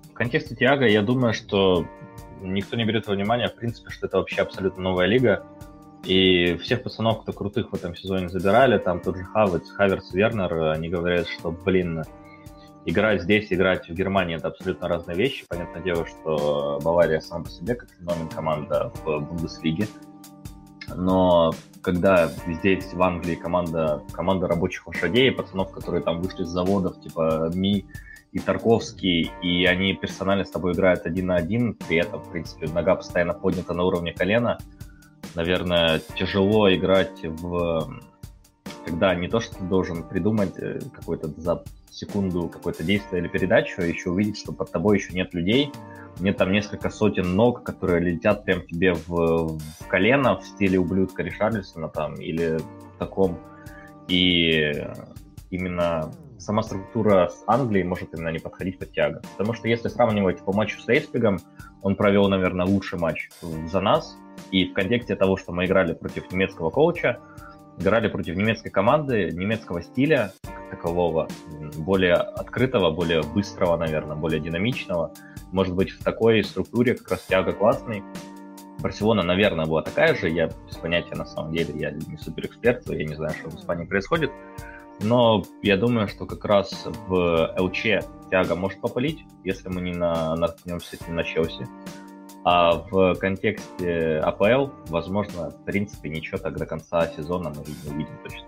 в 0.09 0.13
контексте 0.15 0.55
Тиаго 0.55 0.87
я 0.87 1.03
думаю, 1.03 1.35
что 1.35 1.85
никто 2.41 2.75
не 2.75 2.85
берет 2.85 3.07
во 3.07 3.13
внимание, 3.13 3.47
в 3.47 3.55
принципе, 3.55 3.89
что 3.91 4.07
это 4.07 4.17
вообще 4.17 4.41
абсолютно 4.41 4.83
новая 4.83 5.07
лига. 5.07 5.45
И 6.03 6.55
всех 6.57 6.83
пацанов, 6.83 7.21
кто 7.21 7.33
крутых 7.33 7.71
в 7.71 7.75
этом 7.75 7.95
сезоне 7.95 8.29
забирали, 8.29 8.77
там 8.77 9.01
тот 9.01 9.17
же 9.17 9.23
Хаверс, 9.23 9.69
Хаверс, 9.71 10.13
Вернер, 10.13 10.71
они 10.71 10.89
говорят, 10.89 11.27
что, 11.27 11.51
блин, 11.51 12.03
играть 12.85 13.23
здесь, 13.23 13.51
играть 13.51 13.89
в 13.89 13.93
Германии 13.93 14.37
это 14.37 14.47
абсолютно 14.47 14.87
разные 14.87 15.17
вещи. 15.17 15.45
Понятное 15.49 15.81
дело, 15.81 16.05
что 16.07 16.79
Бавария 16.81 17.19
сама 17.19 17.43
по 17.43 17.49
себе 17.49 17.75
как 17.75 17.89
феномен 17.91 18.29
команда 18.29 18.91
в 19.03 19.19
Бундеслиге. 19.19 19.87
Но 20.95 21.51
когда 21.81 22.27
здесь 22.27 22.93
в 22.93 23.01
Англии 23.01 23.35
команда, 23.35 24.01
команда 24.13 24.47
рабочих 24.47 24.87
лошадей, 24.87 25.31
пацанов, 25.31 25.71
которые 25.71 26.01
там 26.01 26.21
вышли 26.21 26.43
с 26.43 26.47
заводов, 26.47 27.01
типа 27.01 27.51
Ми 27.53 27.85
и 28.37 28.39
Тарковский, 28.39 29.31
и 29.41 29.65
они 29.65 29.93
персонально 29.93 30.45
с 30.45 30.51
тобой 30.51 30.73
играют 30.73 31.05
один 31.05 31.27
на 31.27 31.35
один, 31.35 31.73
при 31.73 31.97
этом, 31.97 32.21
в 32.21 32.31
принципе, 32.31 32.67
нога 32.67 32.95
постоянно 32.95 33.33
поднята 33.33 33.73
на 33.73 33.83
уровне 33.83 34.13
колена, 34.13 34.59
наверное, 35.33 35.99
тяжело 36.15 36.73
играть 36.73 37.23
в 37.23 37.99
когда 38.85 39.15
не 39.15 39.27
то, 39.27 39.41
что 39.41 39.55
ты 39.55 39.63
должен 39.65 40.03
придумать 40.03 40.57
э, 40.59 40.79
какой-то 40.93 41.27
за 41.35 41.63
секунду 41.91 42.47
какое-то 42.47 42.83
действие 42.83 43.21
или 43.21 43.27
передачу, 43.27 43.81
а 43.81 43.85
еще 43.85 44.11
увидеть, 44.11 44.37
что 44.37 44.53
под 44.53 44.71
тобой 44.71 44.97
еще 44.97 45.13
нет 45.13 45.33
людей, 45.33 45.73
нет 46.19 46.37
там 46.37 46.53
несколько 46.53 46.89
сотен 46.89 47.35
ног, 47.35 47.63
которые 47.63 47.99
летят 47.99 48.45
прям 48.45 48.61
тебе 48.61 48.93
в, 48.93 49.57
в 49.57 49.87
колено 49.89 50.37
в 50.37 50.45
стиле 50.45 50.79
ублюдка 50.79 51.23
Ришарлисона 51.23 51.89
там 51.89 52.15
или 52.15 52.59
в 52.59 52.97
таком. 52.97 53.39
И 54.07 54.73
именно 55.49 56.13
сама 56.39 56.63
структура 56.63 57.29
с 57.29 57.43
Англией 57.47 57.85
может 57.85 58.13
именно 58.13 58.29
не 58.29 58.39
подходить 58.39 58.79
под 58.79 58.91
тяго. 58.91 59.21
Потому 59.37 59.53
что 59.53 59.67
если 59.67 59.87
сравнивать 59.87 60.39
по 60.39 60.53
матчу 60.53 60.79
с 60.79 60.87
Эйспигом, 60.87 61.39
он 61.81 61.95
провел, 61.95 62.27
наверное, 62.27 62.65
лучший 62.65 62.99
матч 62.99 63.29
за 63.41 63.81
нас. 63.81 64.17
И 64.51 64.65
в 64.65 64.73
контексте 64.73 65.15
того, 65.15 65.37
что 65.37 65.51
мы 65.51 65.65
играли 65.65 65.93
против 65.93 66.31
немецкого 66.31 66.69
коуча, 66.69 67.19
играли 67.79 68.07
против 68.07 68.35
немецкой 68.35 68.69
команды, 68.69 69.31
немецкого 69.31 69.81
стиля 69.81 70.33
такового, 70.69 71.27
более 71.77 72.15
открытого, 72.15 72.91
более 72.91 73.21
быстрого, 73.21 73.77
наверное, 73.77 74.15
более 74.15 74.39
динамичного. 74.39 75.13
Может 75.51 75.75
быть, 75.75 75.91
в 75.91 76.03
такой 76.03 76.43
структуре 76.43 76.95
как 76.95 77.11
раз 77.11 77.21
тяга 77.21 77.53
классный. 77.53 78.03
Барселона, 78.79 79.23
наверное, 79.23 79.65
была 79.65 79.81
такая 79.81 80.13
же. 80.15 80.29
Я 80.29 80.47
без 80.67 80.77
понятия, 80.77 81.15
на 81.15 81.25
самом 81.25 81.53
деле, 81.53 81.73
я 81.79 81.91
не 81.91 82.17
суперэксперт, 82.17 82.87
я 82.89 83.05
не 83.05 83.15
знаю, 83.15 83.33
что 83.33 83.49
в 83.49 83.55
Испании 83.55 83.85
происходит. 83.85 84.31
Но 84.99 85.43
я 85.61 85.77
думаю, 85.77 86.07
что 86.07 86.25
как 86.25 86.43
раз 86.45 86.85
в 87.07 87.55
ЛЧ 87.57 88.03
тяга 88.31 88.55
может 88.55 88.81
попалить, 88.81 89.25
если 89.43 89.69
мы 89.69 89.81
не 89.81 89.93
на, 89.93 90.35
наткнемся 90.35 90.97
на 91.07 91.23
Челси. 91.23 91.67
А 92.43 92.85
в 92.89 93.15
контексте 93.15 94.19
АПЛ, 94.19 94.71
возможно, 94.87 95.51
в 95.51 95.65
принципе, 95.65 96.09
ничего 96.09 96.37
так 96.37 96.57
до 96.57 96.65
конца 96.65 97.07
сезона 97.07 97.49
мы 97.49 97.63
не 97.65 97.91
увидим 97.91 98.17
точно. 98.23 98.47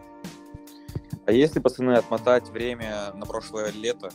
А 1.26 1.32
если, 1.32 1.60
пацаны, 1.60 1.91
отмотать 1.91 2.50
время 2.50 3.12
на 3.14 3.26
прошлое 3.26 3.72
лето, 3.72 4.10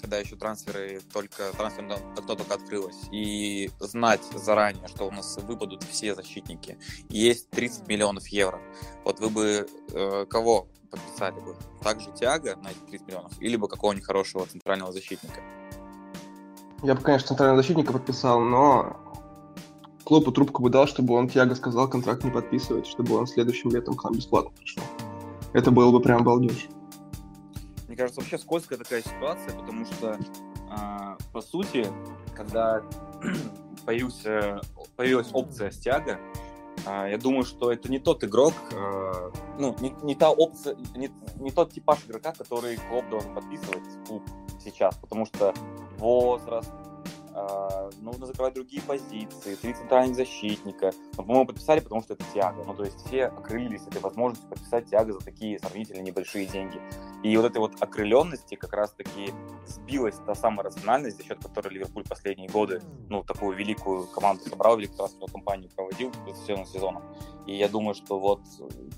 когда 0.00 0.18
еще 0.18 0.36
трансферы 0.36 1.00
только 1.12 1.52
трансферное 1.56 1.98
окно 2.16 2.34
только 2.34 2.54
открылось, 2.54 3.08
и 3.12 3.70
знать 3.80 4.22
заранее, 4.34 4.88
что 4.88 5.06
у 5.06 5.10
нас 5.10 5.38
выпадут 5.42 5.82
все 5.84 6.14
защитники, 6.14 6.78
есть 7.08 7.50
30 7.50 7.86
миллионов 7.86 8.26
евро, 8.28 8.60
вот 9.04 9.20
вы 9.20 9.30
бы 9.30 9.66
э, 9.92 10.26
кого 10.26 10.68
подписали 10.90 11.40
бы? 11.40 11.56
Также 11.82 12.10
Тиаго 12.12 12.56
на 12.56 12.68
эти 12.68 12.78
30 12.90 13.06
миллионов, 13.06 13.32
или 13.40 13.56
бы 13.56 13.68
какого-нибудь 13.68 14.06
хорошего 14.06 14.46
центрального 14.46 14.92
защитника? 14.92 15.40
Я 16.82 16.94
бы, 16.94 17.02
конечно, 17.02 17.28
центрального 17.28 17.60
защитника 17.62 17.92
подписал, 17.92 18.40
но 18.40 18.96
Клопу 20.08 20.32
трубку 20.32 20.62
бы 20.62 20.70
дал, 20.70 20.86
чтобы 20.86 21.12
он 21.12 21.28
Тиаго 21.28 21.54
сказал 21.54 21.86
контракт 21.86 22.24
не 22.24 22.30
подписывать, 22.30 22.86
чтобы 22.86 23.14
он 23.14 23.26
следующим 23.26 23.68
летом 23.68 23.94
к 23.94 24.04
нам 24.04 24.14
бесплатно 24.14 24.50
пришел. 24.56 24.82
Это 25.52 25.70
было 25.70 25.90
бы 25.90 26.00
прям 26.00 26.24
балдеж. 26.24 26.68
Мне 27.86 27.94
кажется, 27.94 28.20
вообще 28.20 28.38
скользкая 28.38 28.78
такая 28.78 29.02
ситуация, 29.02 29.52
потому 29.52 29.84
что, 29.84 30.18
э, 30.18 31.16
по 31.30 31.42
сути, 31.42 31.86
когда 32.34 32.82
появился, 33.84 34.62
появилась 34.96 35.28
опция 35.34 35.70
с 35.70 35.76
Тиаго, 35.76 36.18
я 36.86 37.18
думаю, 37.18 37.44
что 37.44 37.72
это 37.72 37.90
не 37.90 37.98
тот 37.98 38.24
игрок, 38.24 38.54
э, 38.72 39.30
ну, 39.58 39.74
не, 39.80 39.90
не 40.02 40.14
та 40.14 40.30
опция, 40.30 40.76
не, 40.94 41.10
не 41.36 41.50
тот 41.50 41.72
типаж 41.72 42.04
игрока, 42.06 42.32
который 42.32 42.76
Клоп 42.76 43.08
должен 43.08 43.34
подписывать 43.34 43.86
в 43.86 44.06
клуб 44.06 44.22
сейчас, 44.60 44.96
потому 44.96 45.26
что 45.26 45.54
возраст, 45.98 46.72
а, 46.72 46.87
нужно 48.00 48.26
закрывать 48.26 48.54
другие 48.54 48.82
позиции, 48.82 49.54
три 49.54 49.74
центральных 49.74 50.16
защитника. 50.16 50.92
Но, 51.16 51.22
по-моему, 51.22 51.46
подписали, 51.46 51.80
потому 51.80 52.02
что 52.02 52.14
это 52.14 52.24
Тиаго. 52.32 52.64
Ну, 52.64 52.74
то 52.74 52.84
есть 52.84 52.96
все 53.06 53.26
окрылились 53.26 53.86
этой 53.86 54.00
возможностью 54.00 54.48
подписать 54.48 54.86
Тиаго 54.86 55.12
за 55.12 55.20
такие 55.20 55.58
сравнительно 55.58 56.00
небольшие 56.00 56.46
деньги. 56.46 56.80
И 57.22 57.36
вот 57.36 57.46
этой 57.46 57.58
вот 57.58 57.72
окрыленности 57.80 58.54
как 58.54 58.72
раз-таки 58.72 59.32
сбилась 59.66 60.16
та 60.26 60.34
самая 60.34 60.64
рациональность, 60.64 61.16
за 61.16 61.24
счет 61.24 61.38
которой 61.42 61.74
Ливерпуль 61.74 62.04
последние 62.04 62.48
годы, 62.48 62.80
ну, 63.08 63.22
такую 63.22 63.56
великую 63.56 64.06
команду 64.06 64.44
собрал, 64.48 64.76
великую 64.76 65.08
компанию 65.32 65.70
проводил 65.74 66.12
сезон 66.46 66.66
сезоном. 66.66 67.02
И 67.46 67.56
я 67.56 67.68
думаю, 67.68 67.94
что 67.94 68.18
вот 68.18 68.40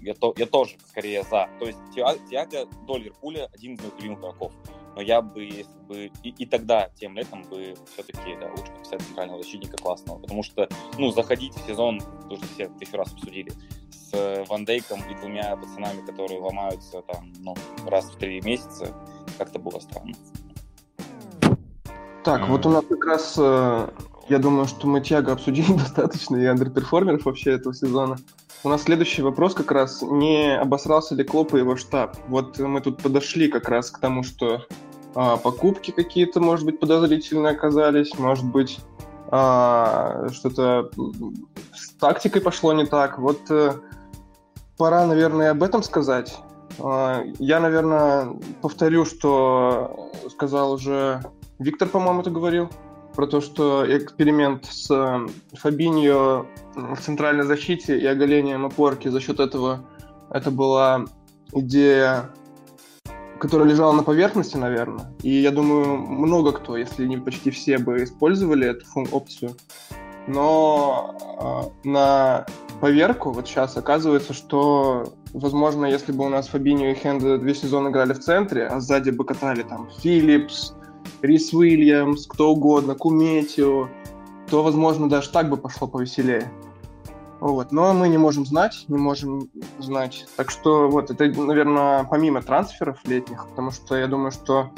я, 0.01 0.15
то, 0.15 0.35
я 0.37 0.47
тоже 0.47 0.77
скорее 0.89 1.23
за. 1.23 1.49
То 1.59 1.67
есть 1.67 1.79
Тиаго 1.95 2.67
до 2.87 2.97
Ливерпуля 2.97 3.49
один 3.55 3.75
из 3.75 3.81
моих 3.81 3.95
любимых 3.97 4.21
игроков 4.21 4.53
но 5.01 5.05
я 5.05 5.23
бы, 5.23 5.43
если 5.43 5.79
бы 5.89 6.11
и, 6.23 6.29
и 6.29 6.45
тогда, 6.45 6.91
тем 6.95 7.17
летом 7.17 7.43
бы 7.45 7.75
все-таки 7.91 8.37
да, 8.39 8.51
лучше 8.51 8.71
написать 8.73 9.01
центрального 9.01 9.43
защитника 9.43 9.79
классного, 9.79 10.19
потому 10.19 10.43
что, 10.43 10.69
ну, 10.99 11.11
заходить 11.11 11.55
в 11.55 11.67
сезон, 11.67 12.03
тоже 12.29 12.43
все 12.53 12.69
тысячу 12.79 12.99
раз 12.99 13.11
обсудили, 13.15 13.51
с 13.91 14.45
Ван 14.51 14.67
Дейком 14.67 15.01
и 15.11 15.15
двумя 15.15 15.57
пацанами, 15.57 16.05
которые 16.05 16.39
ломаются 16.39 17.01
там, 17.01 17.33
ну, 17.39 17.55
раз 17.87 18.11
в 18.11 18.19
три 18.19 18.43
месяца, 18.43 18.95
как-то 19.39 19.59
было 19.59 19.79
странно. 19.79 20.15
Так, 22.23 22.43
mm-hmm. 22.43 22.47
вот 22.49 22.67
у 22.67 22.69
нас 22.69 22.85
как 22.87 23.05
раз, 23.07 23.35
э, 23.39 23.89
я 24.29 24.39
думаю, 24.39 24.67
что 24.67 24.87
мы 24.87 25.01
Тиаго 25.01 25.33
обсудили 25.33 25.73
достаточно 25.79 26.37
и 26.37 26.45
андерперформеров 26.45 27.25
вообще 27.25 27.53
этого 27.53 27.75
сезона. 27.75 28.19
У 28.63 28.69
нас 28.69 28.83
следующий 28.83 29.23
вопрос 29.23 29.55
как 29.55 29.73
раз, 29.73 30.03
не 30.03 30.55
обосрался 30.55 31.15
ли 31.15 31.25
Клоп 31.25 31.55
и 31.55 31.59
его 31.59 31.77
штаб? 31.77 32.19
Вот 32.29 32.59
мы 32.59 32.83
тут 32.83 33.03
подошли 33.03 33.49
как 33.49 33.71
раз 33.71 33.91
к 33.91 33.99
тому, 33.99 34.23
что 34.23 34.67
а, 35.15 35.37
покупки 35.37 35.91
какие-то, 35.91 36.41
может 36.41 36.67
быть, 36.67 36.81
подозрительные 36.81 37.53
оказались, 37.53 38.17
может 38.19 38.45
быть, 38.45 38.81
а, 39.31 40.29
что-то 40.33 40.91
с 41.75 41.91
тактикой 41.99 42.43
пошло 42.43 42.73
не 42.73 42.87
так. 42.87 43.19
Вот 43.19 43.41
а, 43.51 43.77
пора, 44.77 45.07
наверное, 45.07 45.51
об 45.51 45.63
этом 45.63 45.83
сказать. 45.83 46.39
А, 46.79 47.23
я, 47.39 47.61
наверное, 47.61 48.31
повторю, 48.63 49.05
что 49.05 50.11
сказал 50.31 50.73
уже 50.73 51.23
Виктор, 51.59 51.89
по-моему, 51.89 52.23
это 52.23 52.31
говорил 52.31 52.71
про 53.15 53.27
то, 53.27 53.41
что 53.41 53.85
эксперимент 53.85 54.65
с 54.67 54.91
э, 54.91 55.27
Фабиньо 55.55 56.47
в 56.75 56.97
центральной 57.01 57.45
защите 57.45 57.99
и 57.99 58.07
оголением 58.07 58.65
опорки 58.65 59.09
за 59.09 59.21
счет 59.21 59.41
этого 59.41 59.85
это 60.31 60.51
была 60.51 61.05
идея, 61.53 62.31
которая 63.41 63.69
лежала 63.69 63.93
на 63.93 64.03
поверхности, 64.03 64.57
наверное. 64.57 65.13
И 65.23 65.31
я 65.31 65.51
думаю, 65.51 65.97
много 65.97 66.53
кто, 66.53 66.77
если 66.77 67.07
не 67.07 67.17
почти 67.17 67.51
все, 67.51 67.79
бы 67.79 68.05
использовали 68.05 68.69
эту 68.69 68.85
опцию. 69.11 69.57
Но 70.27 71.73
э, 71.85 71.89
на 71.89 72.47
поверку 72.81 73.33
вот 73.33 73.49
сейчас 73.49 73.77
оказывается, 73.77 74.33
что, 74.35 75.15
возможно, 75.33 75.87
если 75.87 76.13
бы 76.13 76.27
у 76.27 76.29
нас 76.29 76.49
Фабиньо 76.49 76.91
и 76.91 76.95
Хенда 76.95 77.39
две 77.39 77.55
сезона 77.55 77.89
играли 77.89 78.13
в 78.13 78.21
центре, 78.21 78.67
а 78.67 78.79
сзади 78.81 79.11
бы 79.11 79.25
катали 79.25 79.63
там 79.63 79.89
Филлипс, 79.99 80.75
Рис 81.23 81.53
Уильямс, 81.53 82.27
кто 82.27 82.51
угодно, 82.51 82.95
Куметио, 82.95 83.89
то, 84.51 84.63
возможно, 84.63 85.09
даже 85.09 85.31
так 85.31 85.49
бы 85.49 85.57
пошло 85.57 85.89
повеселее. 85.89 86.51
Вот. 87.41 87.73
Но 87.73 87.93
мы 87.95 88.09
не 88.09 88.19
можем 88.19 88.45
знать, 88.45 88.85
не 88.89 88.99
можем 88.99 89.51
знать. 89.79 90.27
Так 90.37 90.51
что 90.51 90.89
вот 90.89 91.11
это, 91.11 91.25
наверное, 91.41 92.05
помимо 92.05 92.43
трансферов 92.43 92.99
летних, 93.05 93.49
потому 93.49 93.71
что 93.71 93.97
я 93.97 94.07
думаю, 94.07 94.31
что 94.31 94.71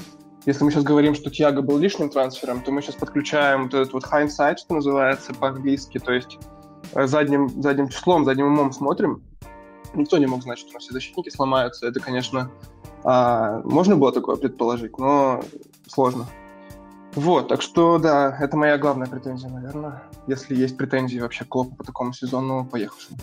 если 0.46 0.64
мы 0.64 0.70
сейчас 0.70 0.84
говорим, 0.84 1.14
что 1.14 1.30
Тиаго 1.30 1.62
был 1.62 1.78
лишним 1.78 2.08
трансфером, 2.08 2.62
то 2.62 2.72
мы 2.72 2.82
сейчас 2.82 2.96
подключаем 2.96 3.64
вот 3.64 3.74
этот 3.74 3.92
вот 3.92 4.04
hindsight, 4.04 4.56
что 4.58 4.74
называется 4.74 5.34
по-английски, 5.34 5.98
то 5.98 6.12
есть 6.12 6.38
э, 6.94 7.06
задним, 7.06 7.48
задним 7.62 7.88
числом, 7.88 8.24
задним 8.24 8.46
умом 8.46 8.72
смотрим. 8.72 9.22
Никто 9.94 10.18
не 10.18 10.26
мог 10.26 10.42
знать, 10.42 10.58
что 10.58 10.70
у 10.70 10.72
нас 10.72 10.84
все 10.84 10.92
защитники 10.92 11.28
сломаются. 11.28 11.86
Это, 11.86 12.00
конечно, 12.00 12.50
а, 13.04 13.60
можно 13.64 13.96
было 13.96 14.10
такое 14.10 14.36
предположить, 14.36 14.98
но 14.98 15.42
сложно. 15.86 16.26
Вот, 17.14 17.48
так 17.48 17.60
что, 17.60 17.98
да, 17.98 18.36
это 18.40 18.56
моя 18.56 18.78
главная 18.78 19.06
претензия, 19.06 19.50
наверное. 19.50 20.02
Если 20.26 20.54
есть 20.54 20.78
претензии 20.78 21.18
вообще 21.18 21.44
к 21.44 21.48
Клопу 21.48 21.76
по 21.76 21.84
такому 21.84 22.12
сезону, 22.14 22.64
поехавшему. 22.64 23.18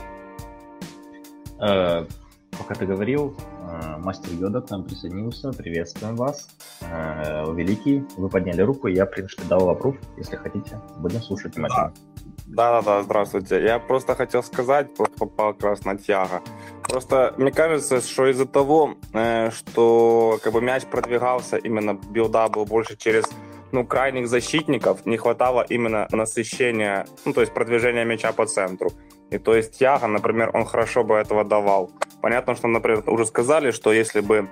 Э, 1.59 2.05
пока 2.51 2.75
ты 2.75 2.85
говорил, 2.85 3.35
э, 3.67 3.97
мастер 3.97 4.31
Йода 4.33 4.61
к 4.61 4.69
нам 4.69 4.83
присоединился. 4.83 5.51
Приветствуем 5.51 6.15
вас. 6.15 6.49
Э, 6.81 7.51
великий, 7.51 8.05
вы 8.15 8.29
подняли 8.29 8.61
руку, 8.61 8.87
я, 8.87 9.05
в 9.05 9.11
принципе, 9.11 9.43
дал 9.49 9.65
вопрос. 9.65 9.95
Если 10.17 10.35
хотите, 10.35 10.79
будем 10.97 11.21
слушать 11.21 11.55
внимательно. 11.55 11.91
Да-да-да, 12.45 13.03
здравствуйте. 13.03 13.61
Я 13.61 13.79
просто 13.79 14.15
хотел 14.15 14.43
сказать, 14.43 14.95
просто 14.95 15.17
попал 15.17 15.53
как 15.53 15.63
раз 15.63 15.85
на 15.85 15.97
Тьяго. 15.97 16.41
Просто 16.83 17.33
мне 17.37 17.51
кажется, 17.51 18.01
что 18.01 18.27
из-за 18.27 18.45
того, 18.45 18.95
э, 19.13 19.49
что 19.51 20.39
как 20.43 20.53
бы 20.53 20.61
мяч 20.61 20.85
продвигался, 20.85 21.57
именно 21.57 21.93
билда 21.93 22.49
был 22.49 22.65
больше 22.65 22.95
через 22.97 23.25
ну, 23.71 23.85
крайних 23.85 24.27
защитников, 24.27 25.05
не 25.05 25.17
хватало 25.17 25.65
именно 25.69 26.07
насыщения, 26.11 27.05
ну, 27.25 27.33
то 27.33 27.41
есть 27.41 27.53
продвижения 27.53 28.05
мяча 28.05 28.31
по 28.31 28.45
центру. 28.45 28.91
И 29.31 29.37
то 29.37 29.55
есть 29.55 29.81
Яга, 29.81 30.07
например, 30.07 30.51
он 30.53 30.65
хорошо 30.65 31.03
бы 31.03 31.15
этого 31.15 31.43
давал. 31.43 31.91
Понятно, 32.21 32.55
что, 32.55 32.67
например, 32.67 33.03
уже 33.07 33.25
сказали, 33.25 33.71
что 33.71 33.93
если 33.93 34.21
бы 34.21 34.49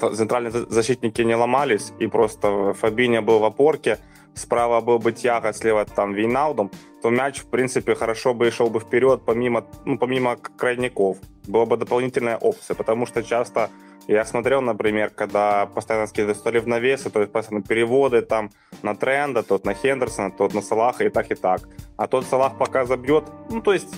центральные 0.00 0.52
защитники 0.52 1.22
не 1.22 1.34
ломались, 1.34 1.92
и 1.98 2.06
просто 2.06 2.72
Фабиня 2.74 3.22
был 3.22 3.38
в 3.38 3.44
опорке, 3.44 3.98
справа 4.34 4.80
был 4.80 4.98
бы 4.98 5.12
Тьяго, 5.12 5.52
слева 5.52 5.84
там 5.84 6.12
Вейналдом, 6.14 6.70
то 7.02 7.10
мяч, 7.10 7.40
в 7.40 7.46
принципе, 7.46 7.94
хорошо 7.94 8.34
бы 8.34 8.48
и 8.48 8.50
шел 8.50 8.70
бы 8.70 8.80
вперед, 8.80 9.22
помимо, 9.24 9.64
ну, 9.84 9.98
помимо 9.98 10.36
крайников. 10.36 11.18
Была 11.46 11.66
бы 11.66 11.76
дополнительная 11.76 12.36
опция, 12.36 12.74
потому 12.74 13.06
что 13.06 13.22
часто 13.22 13.70
я 14.08 14.24
смотрел, 14.24 14.60
например, 14.62 15.10
когда 15.10 15.66
постоянно 15.66 16.06
скидывали 16.06 16.58
в 16.58 16.68
навесы, 16.68 17.10
то 17.10 17.20
есть 17.20 17.32
постоянно 17.32 17.64
переводы 17.64 18.22
там 18.22 18.50
на 18.82 18.94
тренда, 18.94 19.42
тот 19.42 19.64
на 19.64 19.74
Хендерсона, 19.74 20.30
тот 20.30 20.54
на 20.54 20.62
Салаха 20.62 21.04
и 21.04 21.08
так 21.08 21.30
и 21.30 21.34
так. 21.34 21.62
А 21.96 22.06
тот 22.06 22.24
Салах 22.24 22.56
пока 22.56 22.84
забьет, 22.84 23.24
ну 23.50 23.60
то 23.60 23.72
есть, 23.72 23.92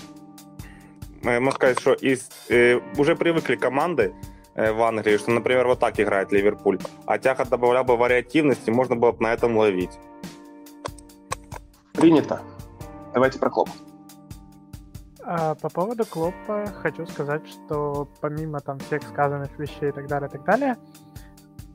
э, 1.22 1.40
можно 1.40 1.52
сказать, 1.52 1.78
что 1.78 1.92
из, 1.92 2.30
э, 2.48 2.80
уже 2.96 3.16
привыкли 3.16 3.56
команды 3.56 4.14
э, 4.54 4.72
в 4.72 4.82
Англии, 4.82 5.18
что, 5.18 5.30
например, 5.30 5.66
вот 5.66 5.80
так 5.80 6.00
играет 6.00 6.32
Ливерпуль. 6.32 6.78
А 7.04 7.18
Тяха 7.18 7.44
добавлял 7.44 7.84
бы 7.84 7.96
вариативности, 7.96 8.70
можно 8.70 8.96
было 8.96 9.12
бы 9.12 9.22
на 9.22 9.34
этом 9.34 9.58
ловить. 9.58 9.98
Принято. 11.92 12.40
Давайте 13.12 13.38
про 13.38 13.50
Клопа. 13.50 13.72
А, 15.30 15.54
по 15.54 15.68
поводу 15.68 16.06
Клопа 16.06 16.64
хочу 16.80 17.04
сказать, 17.04 17.46
что 17.46 18.08
помимо 18.22 18.60
там 18.60 18.78
всех 18.78 19.02
сказанных 19.02 19.58
вещей 19.58 19.90
и 19.90 19.92
так 19.92 20.06
далее, 20.06 20.26
и 20.26 20.32
так 20.32 20.44
далее, 20.46 20.76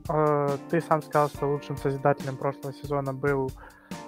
э, 0.10 0.58
ты 0.72 0.82
сам 0.82 1.04
сказал, 1.04 1.30
что 1.30 1.45
лучшим 1.45 1.78
созидателем 1.78 2.36
прошлого 2.36 2.74
сезона 2.74 3.14
был 3.14 3.51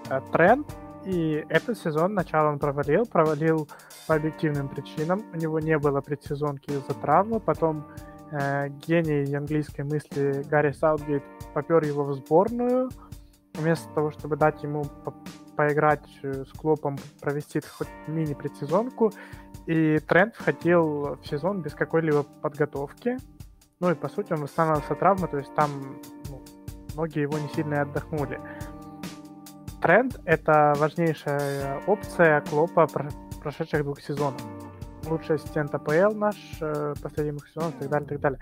э, 0.10 0.20
Тренд, 0.32 0.66
и 1.06 1.46
этот 1.48 1.78
сезон 1.78 2.16
начало 2.16 2.50
он 2.50 2.58
провалил, 2.58 3.06
провалил 3.06 3.70
по 4.08 4.16
объективным 4.16 4.68
причинам. 4.68 5.22
У 5.32 5.38
него 5.38 5.60
не 5.60 5.78
было 5.78 6.02
предсезонки 6.02 6.72
из-за 6.72 6.96
травмы, 6.96 7.40
потом 7.40 7.86
э, 8.32 8.70
гений 8.88 9.32
английской 9.36 9.84
мысли 9.84 10.44
Гарри 10.50 10.72
Саутгейт 10.72 11.24
попер 11.54 11.84
его 11.84 12.04
в 12.04 12.14
сборную, 12.14 12.90
вместо 13.54 13.88
того, 13.94 14.10
чтобы 14.10 14.38
дать 14.38 14.64
ему 14.64 14.86
поиграть 15.56 16.08
э, 16.24 16.44
с 16.46 16.52
клубом, 16.58 16.98
провести 17.22 17.62
хоть 17.62 17.88
мини-предсезонку, 18.08 19.12
и 19.66 20.00
Трент 20.00 20.36
входил 20.36 21.16
в 21.16 21.28
сезон 21.28 21.62
без 21.62 21.74
какой-либо 21.74 22.24
подготовки. 22.24 23.18
Ну 23.80 23.92
и, 23.92 23.96
по 23.96 24.08
сути, 24.08 24.34
он 24.34 24.42
восстанавливался 24.42 24.96
травмы, 24.96 25.28
то 25.28 25.38
есть 25.38 25.54
там 25.56 25.70
ну, 26.30 26.42
ноги 26.96 27.20
его 27.20 27.38
не 27.38 27.50
сильно 27.50 27.82
отдохнули. 27.82 28.40
Тренд— 29.82 30.20
это 30.26 30.74
важнейшая 30.78 31.82
опция 31.86 32.42
Клопа 32.42 32.88
прошедших 33.42 33.84
двух 33.84 34.02
сезонов. 34.02 34.42
Лучший 35.08 35.36
ассистент 35.36 35.74
АПЛ 35.76 36.16
наш 36.16 36.36
э, 36.62 36.96
последних 37.02 37.48
сезонов 37.50 37.76
и 37.76 37.80
так 37.82 37.90
далее, 37.90 38.06
и 38.06 38.10
так 38.10 38.20
далее. 38.22 38.40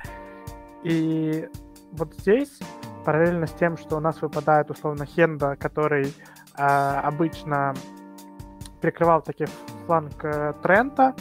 И 0.84 1.50
вот 1.92 2.14
здесь, 2.16 2.60
параллельно 3.06 3.48
с 3.48 3.52
тем, 3.52 3.78
что 3.78 3.98
у 3.98 4.00
нас 4.00 4.22
выпадает 4.22 4.72
условно 4.72 5.06
Хенда, 5.06 5.56
который 5.58 6.14
обычно 6.56 7.74
прикрывал 8.82 9.22
таких 9.22 9.50
фланг 9.86 10.24
э, 10.26 10.54
Трента, 10.62 11.16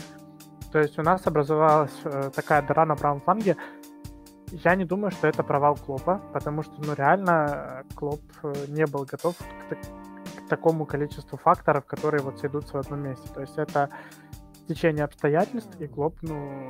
то 0.72 0.78
есть 0.78 0.98
у 0.98 1.02
нас 1.02 1.26
образовалась 1.26 1.96
э, 2.04 2.30
такая 2.34 2.62
дыра 2.62 2.86
на 2.86 2.96
правом 2.96 3.20
фланге. 3.20 3.56
Я 4.50 4.74
не 4.74 4.84
думаю, 4.84 5.10
что 5.10 5.28
это 5.28 5.42
провал 5.42 5.76
Клопа, 5.76 6.20
потому 6.32 6.62
что, 6.62 6.72
ну, 6.78 6.94
реально, 6.94 7.84
Клоп 7.94 8.20
э, 8.42 8.52
не 8.68 8.86
был 8.86 9.04
готов 9.04 9.36
к, 9.36 9.74
к 9.74 10.48
такому 10.48 10.86
количеству 10.86 11.38
факторов, 11.38 11.84
которые 11.84 12.22
вот 12.22 12.38
сойдутся 12.38 12.78
в 12.78 12.80
одном 12.80 13.00
месте. 13.00 13.28
То 13.34 13.42
есть 13.42 13.58
это 13.58 13.90
течение 14.66 15.04
обстоятельств, 15.04 15.78
и 15.78 15.86
Клоп, 15.86 16.16
ну, 16.22 16.66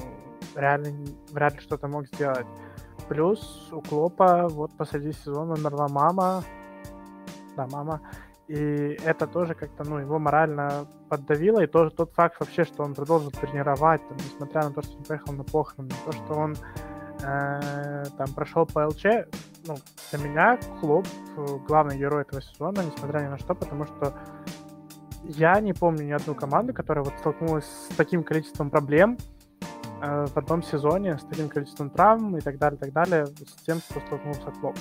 реально 0.57 1.07
вряд 1.31 1.55
ли 1.55 1.61
что-то 1.61 1.89
мог 1.89 2.07
сделать. 2.09 2.47
Плюс 3.09 3.69
у 3.73 3.81
Клопа 3.81 4.49
вот 4.49 4.77
посреди 4.77 5.13
сезона 5.13 5.55
умерла 5.55 5.89
мама, 5.89 6.43
да, 7.57 7.69
мама, 7.71 8.01
и 8.53 8.99
это 9.03 9.27
тоже 9.27 9.55
как-то, 9.55 9.83
ну, 9.83 9.99
его 9.99 10.19
морально 10.19 10.87
поддавило, 11.09 11.61
и 11.61 11.67
тоже 11.67 11.91
тот 11.91 12.13
факт 12.13 12.39
вообще, 12.39 12.65
что 12.65 12.83
он 12.83 12.95
продолжил 12.95 13.31
тренировать, 13.31 14.07
там, 14.07 14.19
несмотря 14.19 14.65
на 14.65 14.73
то, 14.75 14.83
что 14.83 14.99
он 14.99 15.05
поехал 15.05 15.33
на 15.33 15.45
похороны, 15.45 15.91
то, 16.05 16.13
что 16.13 16.35
он 16.35 16.55
э, 17.23 18.05
там 18.19 18.29
прошел 18.35 18.67
по 18.67 18.87
ЛЧ, 18.89 19.05
ну, 19.67 19.77
для 20.11 20.19
меня 20.19 20.59
Клоп 20.81 21.07
главный 21.67 21.97
герой 21.97 22.23
этого 22.23 22.43
сезона, 22.43 22.83
несмотря 22.83 23.21
ни 23.21 23.29
на 23.29 23.39
что, 23.39 23.55
потому 23.55 23.87
что 23.87 24.13
я 25.25 25.59
не 25.61 25.73
помню 25.73 26.05
ни 26.05 26.13
одну 26.13 26.35
команду, 26.35 26.75
которая 26.75 27.05
вот 27.05 27.15
столкнулась 27.21 27.65
с 27.65 27.97
таким 27.97 28.23
количеством 28.23 28.69
проблем 28.69 29.17
э, 30.03 30.27
в 30.27 30.37
одном 30.37 30.63
сезоне, 30.63 31.17
с 31.17 31.25
таким 31.25 31.49
количеством 31.49 31.89
травм 31.89 32.37
и 32.37 32.43
так 32.43 32.59
далее, 32.59 32.79
так 32.79 32.93
далее, 32.93 33.29
с 33.29 33.63
тем, 33.65 33.79
что 33.79 33.99
столкнулся 34.01 34.51
Клоп. 34.61 34.77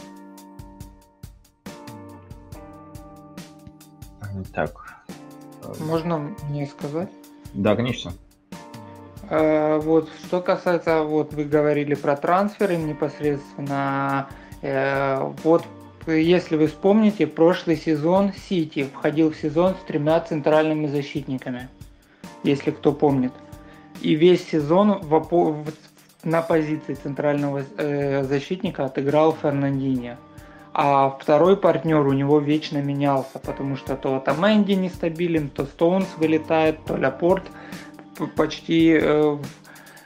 Так. 4.54 5.04
Можно 5.80 6.36
мне 6.50 6.68
сказать? 6.68 7.10
Да, 7.54 7.76
конечно. 7.76 8.14
Э, 9.30 9.80
вот, 9.80 10.10
что 10.26 10.42
касается, 10.42 11.04
вот 11.04 11.34
вы 11.34 11.46
говорили 11.46 11.96
про 11.96 12.16
трансферы 12.16 12.76
непосредственно, 12.78 14.28
э, 14.62 15.32
вот 15.44 15.64
если 16.08 16.56
вы 16.56 16.68
вспомните, 16.68 17.28
прошлый 17.28 17.78
сезон 17.78 18.34
Сити 18.34 18.90
входил 18.92 19.32
в 19.32 19.38
сезон 19.38 19.76
с 19.76 19.86
тремя 19.86 20.20
центральными 20.20 20.88
защитниками, 20.88 21.70
если 22.44 22.72
кто 22.72 22.92
помнит. 22.92 23.34
И 24.02 24.16
весь 24.16 24.48
сезон 24.50 25.00
в, 25.00 25.64
на 26.24 26.42
позиции 26.42 26.96
центрального 26.96 27.64
э, 27.78 28.24
защитника 28.24 28.86
отыграл 28.86 29.38
Фернандинho 29.42 30.18
а 30.74 31.18
второй 31.20 31.58
партнер 31.58 32.00
у 32.00 32.14
него 32.14 32.40
вечно 32.40 32.78
менялся, 32.82 33.40
потому 33.40 33.76
что 33.76 33.96
то 33.96 34.20
Тамэнди 34.20 34.74
нестабилен, 34.74 35.50
то 35.50 35.66
Стоунс 35.66 36.08
вылетает, 36.18 36.84
то 36.86 36.96
Ляпорт 36.96 37.44
почти 38.36 38.92
э, 38.92 39.22
в 39.32 39.46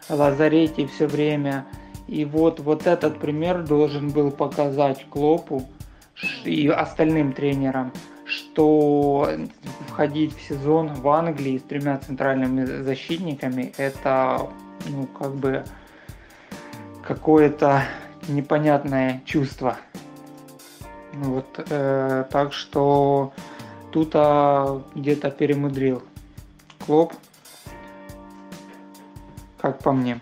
лазарете 0.09 0.87
все 0.87 1.07
время. 1.07 1.65
И 2.07 2.25
вот, 2.25 2.59
вот 2.59 2.87
этот 2.87 3.19
пример 3.19 3.63
должен 3.63 4.09
был 4.09 4.31
показать 4.31 5.05
Клопу 5.09 5.63
и 6.43 6.67
остальным 6.67 7.33
тренерам, 7.33 7.91
что 8.25 9.29
входить 9.87 10.35
в 10.35 10.41
сезон 10.41 10.93
в 10.93 11.07
Англии 11.09 11.57
с 11.57 11.63
тремя 11.63 11.97
центральными 11.97 12.65
защитниками 12.65 13.73
это 13.77 14.49
ну 14.87 15.07
как 15.07 15.35
бы 15.35 15.63
какое-то 17.03 17.83
непонятное 18.27 19.21
чувство. 19.25 19.77
Вот, 21.23 21.45
э, 21.69 22.25
так 22.29 22.53
что 22.53 23.31
тут 23.91 24.11
а, 24.13 24.81
где-то 24.95 25.31
перемудрил 25.31 26.03
Клоп, 26.85 27.13
как 29.57 29.79
по 29.79 29.93
мне. 29.93 30.19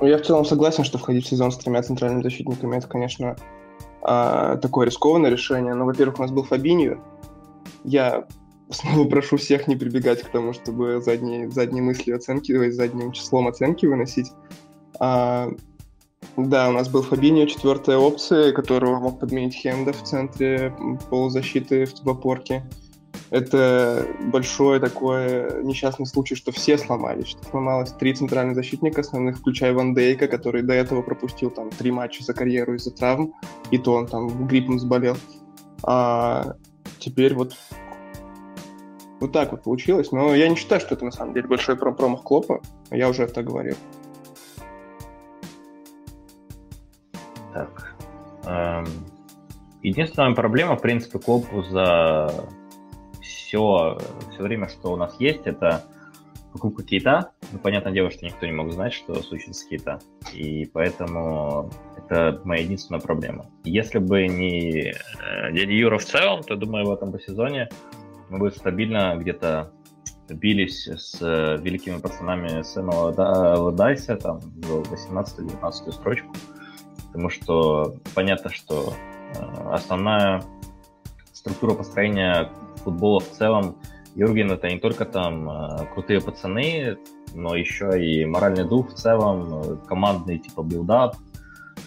Ну, 0.00 0.06
я 0.06 0.16
в 0.16 0.22
целом 0.22 0.46
согласен, 0.46 0.84
что 0.84 0.96
входить 0.96 1.26
в 1.26 1.28
сезон 1.28 1.52
с 1.52 1.58
тремя 1.58 1.82
центральными 1.82 2.22
защитниками 2.22 2.78
это, 2.78 2.88
конечно, 2.88 3.36
э, 4.02 4.58
такое 4.62 4.86
рискованное 4.86 5.30
решение. 5.30 5.74
Но, 5.74 5.84
во-первых, 5.84 6.18
у 6.18 6.22
нас 6.22 6.30
был 6.30 6.44
Фабинью. 6.44 7.02
Я 7.84 8.26
снова 8.70 9.06
прошу 9.06 9.36
всех 9.36 9.68
не 9.68 9.76
прибегать 9.76 10.22
к 10.22 10.30
тому, 10.30 10.54
чтобы 10.54 11.02
задние, 11.02 11.50
задние 11.50 11.82
мысли 11.82 12.12
оценки, 12.12 12.70
задним 12.70 13.12
числом 13.12 13.48
оценки 13.48 13.84
выносить. 13.84 14.32
А, 14.98 15.50
да, 16.36 16.68
у 16.68 16.72
нас 16.72 16.88
был 16.88 17.02
Фабиньо, 17.02 17.46
четвертая 17.46 17.98
опция, 17.98 18.52
которого 18.52 18.98
мог 18.98 19.20
подменить 19.20 19.54
Хенда 19.54 19.92
в 19.92 20.02
центре 20.02 20.74
полузащиты 21.10 21.86
в 21.86 22.08
опорке. 22.08 22.64
Это 23.30 24.06
большой 24.32 24.80
такой 24.80 25.62
несчастный 25.62 26.06
случай, 26.06 26.34
что 26.34 26.50
все 26.50 26.78
сломались, 26.78 27.28
что 27.28 27.44
сломалось 27.44 27.92
три 27.92 28.12
центральных 28.12 28.56
защитника 28.56 29.02
основных, 29.02 29.38
включая 29.38 29.72
Ван 29.72 29.94
Дейка, 29.94 30.26
который 30.26 30.62
до 30.62 30.74
этого 30.74 31.02
пропустил 31.02 31.50
там 31.50 31.70
три 31.70 31.92
матча 31.92 32.24
за 32.24 32.34
карьеру 32.34 32.74
из-за 32.74 32.90
травм, 32.90 33.34
и 33.70 33.78
то 33.78 33.94
он 33.94 34.06
там 34.06 34.46
гриппом 34.46 34.80
заболел. 34.80 35.16
А 35.84 36.54
теперь 36.98 37.34
вот 37.34 37.54
вот 39.20 39.32
так 39.32 39.52
вот 39.52 39.62
получилось. 39.62 40.10
Но 40.10 40.34
я 40.34 40.48
не 40.48 40.56
считаю, 40.56 40.80
что 40.80 40.94
это 40.94 41.04
на 41.04 41.12
самом 41.12 41.34
деле 41.34 41.46
большой 41.46 41.76
промах 41.76 42.22
Клопа. 42.22 42.60
Я 42.90 43.08
уже 43.08 43.24
это 43.24 43.42
говорил. 43.42 43.76
Так. 47.52 47.94
Эм, 48.44 48.86
единственная 49.82 50.34
проблема, 50.34 50.76
в 50.76 50.82
принципе, 50.82 51.18
Клопу 51.18 51.62
за 51.62 52.32
все, 53.20 53.98
все 54.32 54.42
время, 54.42 54.68
что 54.68 54.92
у 54.92 54.96
нас 54.96 55.16
есть, 55.18 55.46
это 55.46 55.84
покупка 56.52 56.82
кита. 56.82 57.32
Ну, 57.52 57.58
понятное 57.58 57.92
дело, 57.92 58.10
что 58.10 58.24
никто 58.24 58.46
не 58.46 58.52
мог 58.52 58.72
знать, 58.72 58.92
что 58.92 59.14
случится 59.22 59.60
с 59.60 59.64
кита. 59.64 59.98
И 60.32 60.68
поэтому 60.72 61.70
это 61.96 62.40
моя 62.44 62.62
единственная 62.62 63.00
проблема. 63.00 63.46
Если 63.64 63.98
бы 63.98 64.26
не 64.26 64.92
э, 64.92 65.52
дядя 65.52 65.72
Юра 65.72 65.98
в 65.98 66.04
целом, 66.04 66.42
то, 66.42 66.56
думаю, 66.56 66.86
в 66.86 66.92
этом 66.92 67.18
сезоне 67.20 67.68
мы 68.28 68.38
бы 68.38 68.50
стабильно 68.50 69.16
где-то 69.16 69.72
бились 70.28 70.86
с 70.86 71.20
великими 71.20 71.98
пацанами 71.98 72.62
Сэма 72.62 72.92
Ладайса 72.92 74.16
там 74.16 74.38
в 74.38 74.82
18-19 74.92 75.92
строчку. 75.92 76.32
Потому 77.10 77.28
что 77.28 77.96
понятно, 78.14 78.50
что 78.50 78.94
э, 79.34 79.72
основная 79.72 80.42
структура 81.32 81.74
построения 81.74 82.50
футбола 82.84 83.18
в 83.20 83.30
целом 83.30 83.76
Юргена 84.14 84.52
это 84.52 84.68
не 84.68 84.78
только 84.78 85.04
там 85.04 85.50
э, 85.50 85.86
крутые 85.92 86.20
пацаны, 86.20 86.98
но 87.34 87.56
еще 87.56 87.90
и 88.00 88.24
моральный 88.24 88.64
дух 88.64 88.90
в 88.90 88.94
целом, 88.94 89.54
э, 89.54 89.76
командный 89.88 90.38
типа 90.38 90.62
build-up, 90.62 91.16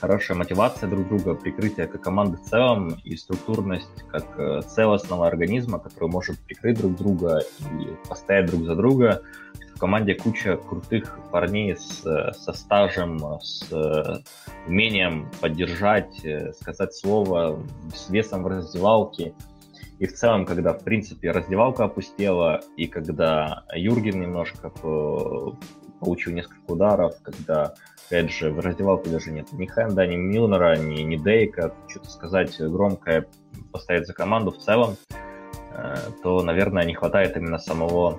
хорошая 0.01 0.37
мотивация 0.37 0.89
друг 0.89 1.07
друга, 1.07 1.35
прикрытие 1.35 1.87
как 1.87 2.01
команды 2.01 2.37
в 2.37 2.41
целом 2.41 2.99
и 3.05 3.15
структурность 3.15 4.03
как 4.11 4.65
целостного 4.67 5.25
организма, 5.25 5.79
который 5.79 6.09
может 6.09 6.37
прикрыть 6.39 6.79
друг 6.79 6.97
друга 6.97 7.43
и 7.61 7.95
постоять 8.09 8.47
друг 8.47 8.63
за 8.63 8.75
друга. 8.75 9.21
Команде 9.83 10.15
куча 10.15 10.55
крутых 10.55 11.19
парней 11.29 11.75
с, 11.75 12.03
со 12.31 12.53
стажем, 12.53 13.19
с 13.41 13.69
умением 14.65 15.29
поддержать, 15.41 16.25
сказать 16.57 16.93
слово, 16.95 17.59
с 17.93 18.09
весом 18.09 18.43
в 18.43 18.47
раздевалке. 18.47 19.33
И 19.99 20.07
в 20.07 20.13
целом, 20.13 20.45
когда, 20.45 20.71
в 20.71 20.85
принципе, 20.85 21.31
раздевалка 21.31 21.83
опустела, 21.83 22.61
и 22.77 22.87
когда 22.87 23.65
Юрген 23.75 24.21
немножко 24.21 24.71
получил 25.99 26.31
несколько 26.31 26.71
ударов, 26.71 27.15
когда, 27.21 27.73
опять 28.07 28.31
же, 28.31 28.51
в 28.51 28.61
раздевалке 28.61 29.09
даже 29.09 29.31
нет 29.31 29.51
ни 29.51 29.65
Хенда, 29.65 30.07
ни 30.07 30.15
Милнера, 30.15 30.77
ни, 30.77 31.01
ни 31.01 31.17
Дейка, 31.17 31.73
что-то 31.89 32.09
сказать 32.09 32.57
громкое, 32.57 33.25
поставить 33.73 34.07
за 34.07 34.13
команду 34.13 34.51
в 34.51 34.59
целом, 34.59 34.95
э, 35.73 35.95
то, 36.23 36.41
наверное, 36.41 36.85
не 36.85 36.93
хватает 36.93 37.35
именно 37.35 37.57
самого 37.57 38.17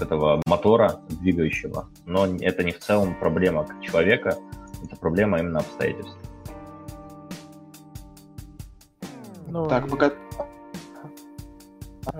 этого 0.00 0.42
мотора 0.46 1.00
двигающего. 1.08 1.88
Но 2.04 2.26
это 2.26 2.64
не 2.64 2.72
в 2.72 2.78
целом 2.78 3.14
проблема 3.18 3.64
как 3.64 3.80
человека, 3.80 4.38
это 4.84 4.96
проблема 4.96 5.38
именно 5.38 5.60
обстоятельств. 5.60 6.18
Ну, 9.46 9.66
так, 9.66 9.88
пока... 9.88 10.12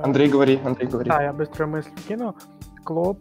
Андрей, 0.03 0.29
говори, 0.29 0.61
Андрей, 0.65 0.89
говори. 0.89 1.11
Да, 1.11 1.23
я 1.23 1.33
быструю 1.33 1.71
мысль 1.71 1.91
кину. 2.09 2.35
Клоп 2.85 3.19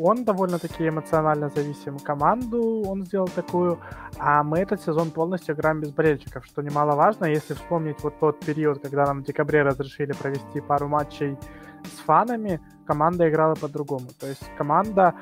он 0.00 0.24
довольно-таки 0.24 0.88
эмоционально 0.88 1.48
зависим 1.48 1.98
команду, 1.98 2.82
он 2.86 3.04
сделал 3.04 3.28
такую, 3.28 3.78
а 4.18 4.42
мы 4.42 4.58
этот 4.58 4.82
сезон 4.82 5.10
полностью 5.10 5.54
играем 5.54 5.80
без 5.80 5.90
болельщиков, 5.90 6.44
что 6.44 6.62
немаловажно, 6.62 7.24
если 7.24 7.54
вспомнить 7.54 7.96
вот 8.02 8.18
тот 8.20 8.38
период, 8.40 8.82
когда 8.82 9.06
нам 9.06 9.22
в 9.22 9.24
декабре 9.24 9.62
разрешили 9.62 10.12
провести 10.12 10.60
пару 10.60 10.88
матчей 10.88 11.38
с 11.84 12.00
фанами, 12.00 12.60
команда 12.86 13.28
играла 13.28 13.54
по-другому. 13.54 14.08
То 14.18 14.26
есть 14.26 14.44
команда 14.56 15.14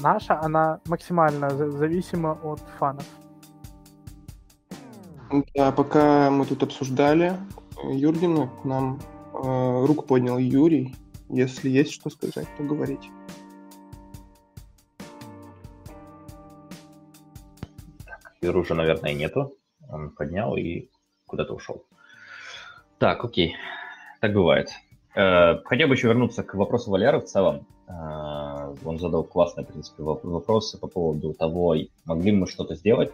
наша, 0.00 0.40
она 0.40 0.80
максимально 0.86 1.50
зависима 1.50 2.38
от 2.42 2.60
фанов. 2.78 3.06
Да, 5.54 5.72
пока 5.72 6.30
мы 6.30 6.44
тут 6.44 6.62
обсуждали 6.62 7.36
Юргена, 7.82 8.48
к 8.48 8.64
нам 8.64 9.00
э, 9.32 9.86
руку 9.86 10.04
поднял 10.04 10.38
Юрий. 10.38 10.94
Если 11.28 11.70
есть 11.70 11.92
что 11.92 12.10
сказать, 12.10 12.46
то 12.58 12.62
говорите. 12.62 13.08
Юры 18.42 18.60
уже, 18.60 18.74
наверное, 18.74 19.14
нету. 19.14 19.56
Он 19.88 20.10
поднял 20.10 20.56
и 20.56 20.90
куда-то 21.26 21.54
ушел. 21.54 21.86
Так, 22.98 23.24
окей. 23.24 23.56
Так 24.20 24.34
бывает. 24.34 24.68
Э, 25.14 25.58
хотел 25.64 25.88
бы 25.88 25.94
еще 25.94 26.08
вернуться 26.08 26.42
к 26.42 26.54
вопросу 26.54 26.90
Валеры 26.90 27.20
в 27.20 27.24
целом. 27.24 27.66
Э, 27.88 28.74
он 28.84 28.98
задал 28.98 29.24
классные, 29.24 29.64
в 29.64 29.68
принципе, 29.68 30.02
вопросы 30.02 30.78
по 30.78 30.86
поводу 30.86 31.34
того, 31.34 31.76
могли 32.04 32.32
мы 32.32 32.46
что-то 32.46 32.74
сделать. 32.74 33.12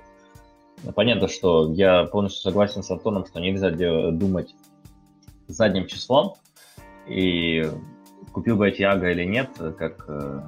Понятно, 0.95 1.27
что 1.27 1.73
я 1.73 2.05
полностью 2.05 2.43
согласен 2.43 2.85
с 2.85 2.91
Антоном, 2.91 3.27
что 3.27 3.41
нельзя 3.41 3.71
думать 4.13 4.55
задним 5.49 5.87
числом. 5.87 6.35
И 7.09 7.69
купил 8.33 8.57
бы 8.57 8.69
эти 8.69 8.83
Ага 8.83 9.11
или 9.11 9.25
нет, 9.25 9.51
как 9.77 10.05
э, 10.09 10.41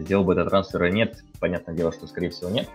сделал 0.00 0.24
бы 0.24 0.32
этот 0.32 0.48
трансфер 0.48 0.84
или 0.84 0.94
нет, 0.94 1.22
понятное 1.38 1.76
дело, 1.76 1.92
что, 1.92 2.06
скорее 2.06 2.30
всего, 2.30 2.50
нет. 2.50 2.68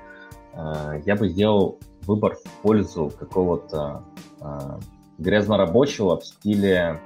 Я 1.05 1.15
бы 1.15 1.29
сделал 1.29 1.79
выбор 2.03 2.35
в 2.35 2.61
пользу 2.61 3.11
какого-то 3.17 4.03
э, 4.39 4.79
грязнорабочего 5.17 6.19
в 6.19 6.25
стиле, 6.25 6.99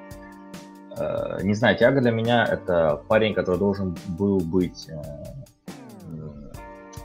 не 1.44 1.54
знаю, 1.54 1.78
Тяга 1.78 2.02
для 2.02 2.12
меня 2.12 2.46
это 2.46 3.02
парень, 3.08 3.34
который 3.34 3.58
должен 3.58 3.96
был 4.18 4.40
быть 4.40 4.90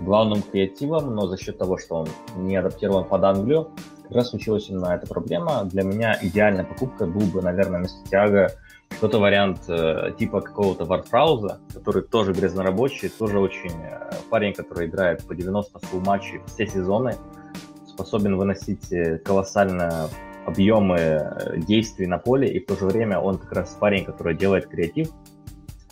главным 0.01 0.43
креативом, 0.43 1.15
но 1.15 1.27
за 1.27 1.37
счет 1.37 1.59
того, 1.59 1.79
что 1.79 1.97
он 1.97 2.09
не 2.37 2.57
адаптирован 2.57 3.05
под 3.05 3.25
Англию, 3.25 3.71
как 4.03 4.17
раз 4.17 4.31
случилась 4.31 4.69
именно 4.69 4.89
эта 4.89 5.07
проблема. 5.07 5.65
Для 5.65 5.83
меня 5.83 6.19
идеальная 6.21 6.65
покупка 6.65 7.07
был 7.07 7.23
бы, 7.23 7.41
наверное, 7.41 7.81
вместо 7.81 8.09
Тиага 8.09 8.53
что-то 8.97 9.19
вариант 9.19 9.61
э, 9.69 10.13
типа 10.19 10.43
какого-то 10.43 10.85
Варфрауза, 10.85 11.61
который 11.73 12.03
тоже 12.03 12.33
грязнорабочий, 12.33 13.09
тоже 13.09 13.39
очень 13.39 13.73
э, 13.73 14.11
парень, 14.29 14.53
который 14.53 14.87
играет 14.87 15.27
по 15.27 15.35
90 15.35 15.79
фул 15.79 16.01
матчей 16.01 16.41
все 16.47 16.67
сезоны, 16.67 17.17
способен 17.87 18.37
выносить 18.37 18.93
э, 18.93 19.19
колоссальные 19.19 20.09
объемы 20.47 20.97
э, 20.99 21.59
действий 21.59 22.07
на 22.07 22.19
поле, 22.19 22.49
и 22.49 22.61
в 22.61 22.67
то 22.67 22.77
же 22.77 22.87
время 22.87 23.19
он 23.19 23.39
как 23.39 23.53
раз 23.53 23.77
парень, 23.79 24.05
который 24.05 24.37
делает 24.37 24.67
креатив, 24.67 25.09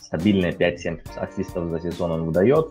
стабильные 0.00 0.52
5-7 0.52 1.00
ассистов 1.16 1.70
за 1.70 1.80
сезон 1.80 2.12
он 2.12 2.24
выдает, 2.24 2.68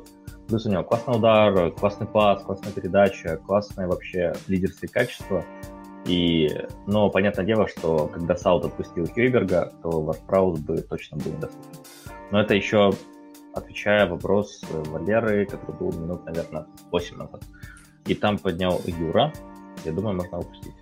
плюс 0.47 0.65
у 0.65 0.71
него 0.71 0.83
классный 0.83 1.15
удар, 1.15 1.71
классный 1.71 2.07
пас, 2.07 2.43
классная 2.43 2.71
передача, 2.71 3.37
классное 3.37 3.87
вообще 3.87 4.33
лидерские 4.47 4.89
качества– 4.89 5.45
и, 6.05 6.49
но 6.87 7.09
понятное 7.09 7.45
дело, 7.45 7.67
что 7.67 8.07
когда 8.07 8.35
Саут 8.35 8.65
отпустил 8.65 9.05
Хьюберга, 9.07 9.73
то 9.83 10.01
Варпраус 10.01 10.59
бы 10.59 10.77
точно 10.77 11.17
был 11.17 11.31
недоступен. 11.33 11.79
Но 12.31 12.41
это 12.41 12.55
еще 12.55 12.91
отвечая 13.53 14.07
вопрос 14.07 14.61
Валеры, 14.71 15.45
который 15.45 15.75
был 15.75 15.91
минут, 15.91 16.25
наверное, 16.25 16.67
8 16.91 17.17
назад. 17.17 17.43
И 18.05 18.15
там 18.15 18.37
поднял 18.37 18.81
Юра. 18.85 19.33
Я 19.85 19.91
думаю, 19.91 20.15
можно 20.15 20.39
упустить. 20.39 20.73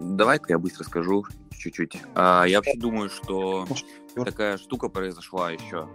Давай-ка 0.00 0.54
я 0.54 0.58
быстро 0.58 0.84
скажу 0.84 1.24
чуть-чуть. 1.50 1.98
А, 2.14 2.44
я 2.44 2.58
вообще 2.58 2.76
думаю, 2.76 3.08
что 3.08 3.66
такая 4.14 4.58
штука 4.58 4.88
произошла 4.88 5.50
еще. 5.50 5.88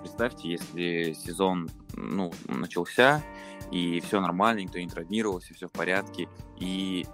Представьте, 0.00 0.50
если 0.50 1.12
сезон 1.14 1.70
ну, 1.96 2.32
начался, 2.48 3.22
и 3.70 4.00
все 4.00 4.20
нормально, 4.20 4.60
никто 4.60 4.78
не 4.78 4.88
травмировался, 4.88 5.54
все 5.54 5.68
в 5.68 5.72
порядке. 5.72 6.28
И 6.58 7.06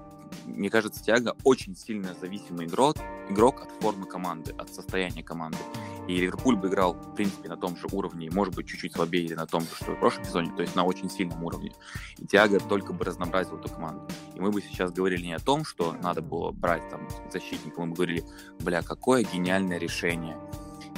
мне 0.46 0.70
кажется, 0.70 1.02
Тиаго 1.02 1.36
очень 1.44 1.76
сильно 1.76 2.14
зависимый 2.20 2.66
игрок, 2.66 2.96
игрок 3.30 3.62
от 3.62 3.70
формы 3.82 4.06
команды, 4.06 4.52
от 4.58 4.72
состояния 4.72 5.22
команды. 5.22 5.58
И 6.08 6.16
Ливерпуль 6.16 6.56
бы 6.56 6.68
играл, 6.68 6.94
в 6.94 7.14
принципе, 7.14 7.48
на 7.48 7.56
том 7.56 7.76
же 7.76 7.86
уровне, 7.92 8.30
может 8.30 8.54
быть, 8.54 8.66
чуть-чуть 8.66 8.92
слабее 8.92 9.24
или 9.24 9.34
на 9.34 9.46
том 9.46 9.62
же, 9.62 9.68
что 9.74 9.92
в 9.92 10.00
прошлом 10.00 10.24
сезоне, 10.24 10.52
то 10.56 10.62
есть 10.62 10.74
на 10.74 10.84
очень 10.84 11.08
сильном 11.08 11.44
уровне. 11.44 11.72
И 12.18 12.26
Тиаго 12.26 12.58
только 12.58 12.92
бы 12.92 13.04
разнообразил 13.04 13.58
эту 13.58 13.68
команду. 13.68 14.06
И 14.34 14.40
мы 14.40 14.50
бы 14.50 14.60
сейчас 14.60 14.92
говорили 14.92 15.22
не 15.22 15.34
о 15.34 15.38
том, 15.38 15.64
что 15.64 15.92
надо 16.02 16.22
было 16.22 16.50
брать 16.50 16.88
там 16.90 17.08
защитника, 17.32 17.80
мы 17.80 17.88
бы 17.88 17.94
говорили, 17.94 18.24
бля, 18.58 18.82
какое 18.82 19.22
гениальное 19.22 19.78
решение. 19.78 20.36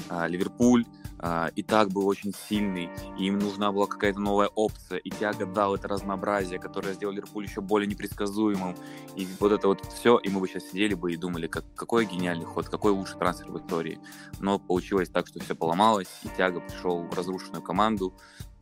А, 0.09 0.26
Ливерпуль 0.26 0.85
а, 1.23 1.53
и 1.55 1.62
так 1.62 1.91
был 1.91 2.09
очень 2.09 2.35
сильный, 2.49 2.91
и 3.16 3.27
им 3.27 3.39
нужна 3.39 3.70
была 3.70 3.87
какая-то 3.87 4.18
новая 4.18 4.49
опция, 4.49 4.99
и 4.99 5.09
Тиаго 5.09 5.47
дал 5.47 5.77
это 5.77 5.87
разнообразие, 5.87 6.59
которое 6.59 6.95
сделало 6.95 7.14
Ливерпуль 7.14 7.45
еще 7.45 7.61
более 7.61 7.87
непредсказуемым, 7.87 8.75
и 9.14 9.29
вот 9.39 9.53
это 9.53 9.68
вот 9.68 9.87
все, 9.87 10.18
и 10.18 10.29
мы 10.29 10.41
бы 10.41 10.49
сейчас 10.49 10.64
сидели 10.64 10.95
бы 10.95 11.12
и 11.12 11.16
думали, 11.16 11.47
как, 11.47 11.64
какой 11.77 12.07
гениальный 12.07 12.45
ход, 12.45 12.68
какой 12.68 12.91
лучший 12.91 13.18
трансфер 13.20 13.53
в 13.53 13.59
истории. 13.59 14.01
Но 14.41 14.59
получилось 14.59 15.11
так, 15.11 15.29
что 15.29 15.39
все 15.39 15.55
поломалось, 15.55 16.09
и 16.25 16.29
Тиаго 16.37 16.61
пришел 16.61 17.03
в 17.03 17.14
разрушенную 17.14 17.62
команду, 17.62 18.12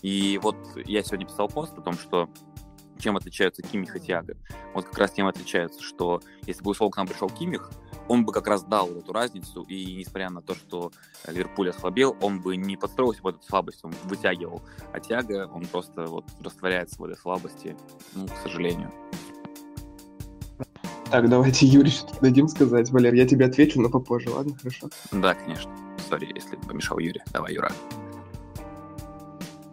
и 0.02 0.38
вот 0.42 0.56
я 0.84 1.02
сегодня 1.02 1.26
писал 1.26 1.48
пост 1.48 1.78
о 1.78 1.80
том, 1.80 1.94
что 1.94 2.28
чем 3.00 3.16
отличаются 3.16 3.62
Кимих 3.62 3.96
и 3.96 4.00
Тиаго. 4.00 4.36
Вот 4.74 4.84
как 4.84 4.98
раз 4.98 5.12
тем 5.12 5.26
отличаются, 5.26 5.82
что 5.82 6.20
если 6.46 6.62
бы 6.62 6.70
условно 6.70 6.92
к 6.92 6.96
нам 6.98 7.06
пришел 7.06 7.28
Кимих, 7.28 7.70
он 8.08 8.24
бы 8.24 8.32
как 8.32 8.48
раз 8.48 8.64
дал 8.64 8.90
эту 8.90 9.12
разницу, 9.12 9.62
и 9.62 9.94
несмотря 9.94 10.30
на 10.30 10.42
то, 10.42 10.54
что 10.54 10.90
Ливерпуль 11.28 11.70
ослабел, 11.70 12.16
он 12.20 12.40
бы 12.40 12.56
не 12.56 12.76
подстроился 12.76 13.22
в 13.22 13.28
эту 13.28 13.40
слабость, 13.42 13.84
он 13.84 13.94
вытягивал. 14.04 14.62
А 14.92 14.98
Тяга, 14.98 15.48
он 15.52 15.64
просто 15.66 16.06
вот 16.06 16.24
растворяется 16.42 17.00
в 17.00 17.04
этой 17.04 17.16
слабости, 17.16 17.76
ну, 18.14 18.26
к 18.26 18.36
сожалению. 18.42 18.90
Так, 21.10 21.28
давайте 21.28 21.66
Юрий 21.66 21.90
что-то 21.90 22.20
дадим 22.20 22.48
сказать. 22.48 22.90
Валер, 22.90 23.14
я 23.14 23.26
тебе 23.26 23.46
отвечу, 23.46 23.80
но 23.80 23.88
попозже, 23.88 24.30
ладно? 24.30 24.56
Хорошо? 24.56 24.88
Да, 25.10 25.34
конечно. 25.34 25.70
Сори, 26.08 26.32
если 26.34 26.56
помешал 26.56 26.98
Юрий. 26.98 27.22
Давай, 27.32 27.54
Юра. 27.54 27.72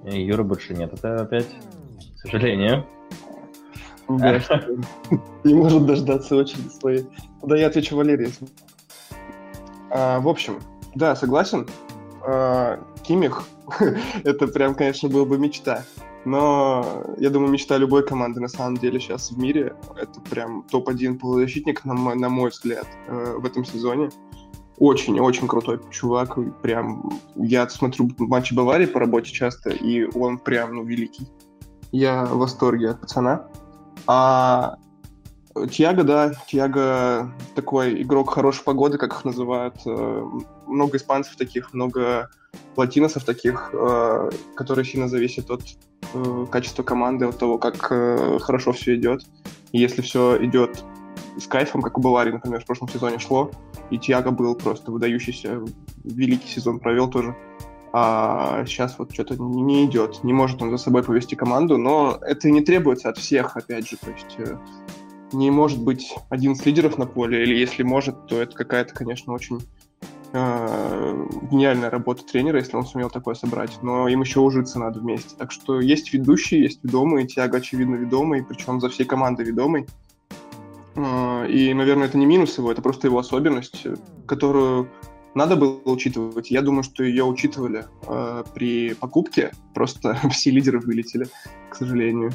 Юра 0.03 0.43
больше 0.43 0.73
нет, 0.73 0.93
это 0.93 1.21
опять, 1.21 1.47
сожалению. 2.17 2.85
Да, 4.07 4.41
не 5.43 5.53
может 5.53 5.85
дождаться 5.85 6.35
очереди 6.35 6.69
своей. 6.69 7.05
Да, 7.43 7.57
я 7.57 7.67
отвечу 7.67 7.95
Валерий. 7.95 8.33
А, 9.89 10.19
в 10.19 10.27
общем, 10.27 10.59
да, 10.95 11.15
согласен. 11.15 11.67
А, 12.25 12.79
Кимих, 13.03 13.43
это 14.23 14.47
прям, 14.47 14.75
конечно, 14.75 15.09
была 15.09 15.25
бы 15.25 15.37
мечта. 15.37 15.83
Но 16.25 17.05
я 17.17 17.29
думаю, 17.29 17.51
мечта 17.51 17.77
любой 17.77 18.05
команды 18.05 18.41
на 18.41 18.49
самом 18.49 18.77
деле 18.77 18.99
сейчас 18.99 19.31
в 19.31 19.37
мире. 19.37 19.75
Это 19.95 20.19
прям 20.29 20.63
топ-1 20.63 21.19
полузащитник, 21.19 21.85
на 21.85 21.93
мой, 21.93 22.15
на 22.15 22.27
мой 22.27 22.49
взгляд, 22.49 22.87
э, 23.07 23.35
в 23.37 23.45
этом 23.45 23.63
сезоне. 23.63 24.09
Очень-очень 24.77 25.47
крутой 25.47 25.79
чувак. 25.89 26.37
Прям 26.61 27.11
я 27.35 27.67
смотрю 27.69 28.09
матчи 28.17 28.53
Баварии 28.53 28.87
по 28.87 28.99
работе 28.99 29.31
часто, 29.31 29.69
и 29.69 30.03
он 30.17 30.37
прям, 30.37 30.75
ну, 30.75 30.83
великий. 30.83 31.27
Я 31.91 32.25
в 32.25 32.37
восторге 32.37 32.91
от 32.91 33.01
пацана. 33.01 33.47
А 34.05 34.77
Тиаго, 35.65 36.03
да, 36.03 36.33
Тиаго 36.47 37.31
такой 37.55 38.01
игрок 38.01 38.33
хорошей 38.33 38.63
погоды, 38.63 38.97
как 38.97 39.13
их 39.13 39.25
называют. 39.25 39.75
Э, 39.85 40.23
много 40.67 40.97
испанцев 40.97 41.35
таких, 41.35 41.73
много 41.73 42.29
латиносов 42.75 43.23
таких, 43.23 43.71
э, 43.73 44.29
которые 44.55 44.85
сильно 44.85 45.07
зависят 45.07 45.49
от 45.49 45.61
э, 46.13 46.45
качества 46.51 46.83
команды, 46.83 47.25
от 47.25 47.37
того, 47.37 47.57
как 47.57 47.77
хорошо 48.41 48.73
все 48.73 48.95
идет. 48.95 49.23
И 49.71 49.79
если 49.79 50.01
все 50.01 50.43
идет 50.45 50.83
с 51.39 51.47
кайфом, 51.47 51.81
как 51.81 51.97
у 51.97 52.01
Баварии, 52.01 52.31
например, 52.31 52.61
в 52.61 52.65
прошлом 52.65 52.89
сезоне 52.89 53.19
шло, 53.19 53.51
и 53.89 53.97
Тиаго 53.97 54.31
был 54.31 54.55
просто 54.55 54.91
выдающийся, 54.91 55.61
великий 56.03 56.47
сезон 56.47 56.79
провел 56.79 57.09
тоже. 57.09 57.35
А 57.99 58.63
сейчас 58.67 58.99
вот 58.99 59.11
что-то 59.11 59.37
не 59.37 59.85
идет, 59.85 60.23
не 60.23 60.31
может 60.31 60.61
он 60.61 60.69
за 60.69 60.77
собой 60.77 61.01
повести 61.01 61.33
команду, 61.33 61.79
но 61.79 62.19
это 62.21 62.51
не 62.51 62.61
требуется 62.61 63.09
от 63.09 63.17
всех, 63.17 63.57
опять 63.57 63.89
же, 63.89 63.97
то 63.97 64.11
есть 64.11 64.37
не 65.33 65.49
может 65.49 65.81
быть 65.81 66.13
один 66.29 66.51
из 66.51 66.63
лидеров 66.63 66.99
на 66.99 67.07
поле, 67.07 67.41
или 67.41 67.55
если 67.55 67.81
может, 67.81 68.27
то 68.27 68.39
это 68.39 68.55
какая-то, 68.55 68.93
конечно, 68.93 69.33
очень 69.33 69.57
э, 70.31 71.27
гениальная 71.49 71.89
работа 71.89 72.23
тренера, 72.23 72.59
если 72.59 72.77
он 72.77 72.85
сумел 72.85 73.09
такое 73.09 73.33
собрать, 73.33 73.79
но 73.81 74.07
им 74.07 74.21
еще 74.21 74.41
ужиться 74.41 74.77
надо 74.77 74.99
вместе. 74.99 75.35
Так 75.35 75.51
что 75.51 75.81
есть 75.81 76.13
ведущие, 76.13 76.61
есть 76.61 76.83
ведомые, 76.83 77.25
Тиаго, 77.25 77.57
очевидно, 77.57 77.95
ведомый, 77.95 78.43
причем 78.43 78.79
за 78.79 78.89
всей 78.89 79.05
командой 79.05 79.43
ведомый. 79.43 79.87
Э, 80.93 81.47
и, 81.49 81.73
наверное, 81.73 82.05
это 82.05 82.19
не 82.19 82.27
минус 82.27 82.59
его, 82.59 82.71
это 82.71 82.83
просто 82.83 83.07
его 83.07 83.17
особенность, 83.17 83.87
которую 84.27 84.87
надо 85.33 85.55
было 85.55 85.79
учитывать. 85.85 86.51
Я 86.51 86.61
думаю, 86.61 86.83
что 86.83 87.03
ее 87.03 87.23
учитывали 87.23 87.85
э, 88.07 88.43
при 88.53 88.93
покупке, 88.93 89.51
просто 89.73 90.15
все 90.31 90.51
лидеры 90.51 90.79
вылетели, 90.79 91.27
к 91.69 91.75
сожалению. 91.75 92.31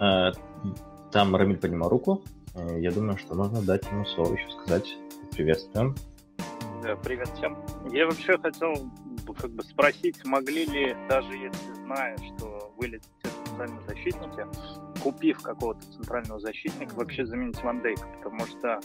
Э, 0.00 0.32
там 1.10 1.36
Рамиль 1.36 1.58
поднимал 1.58 1.88
руку. 1.88 2.22
Э, 2.54 2.80
я 2.80 2.90
думаю, 2.90 3.18
что 3.18 3.34
можно 3.34 3.62
дать 3.62 3.84
ему 3.86 4.04
слово 4.06 4.34
еще 4.34 4.50
сказать. 4.50 4.96
Приветствуем. 5.32 5.94
Да, 6.82 6.96
привет 6.96 7.28
всем. 7.36 7.56
Я 7.92 8.06
вообще 8.06 8.36
хотел 8.38 8.74
как 9.38 9.50
бы 9.52 9.62
спросить, 9.62 10.24
могли 10.24 10.64
ли, 10.66 10.96
даже 11.08 11.32
если 11.32 11.72
зная, 11.84 12.16
что 12.18 12.72
вылетят 12.76 13.08
центральные 13.46 13.80
защитники, 13.86 14.46
купив 15.02 15.40
какого-то 15.40 15.80
центрального 15.92 16.40
защитника, 16.40 16.94
вообще 16.94 17.24
заменить 17.24 17.62
Ван 17.62 17.80
Дейка, 17.82 18.06
потому 18.18 18.40
что 18.46 18.80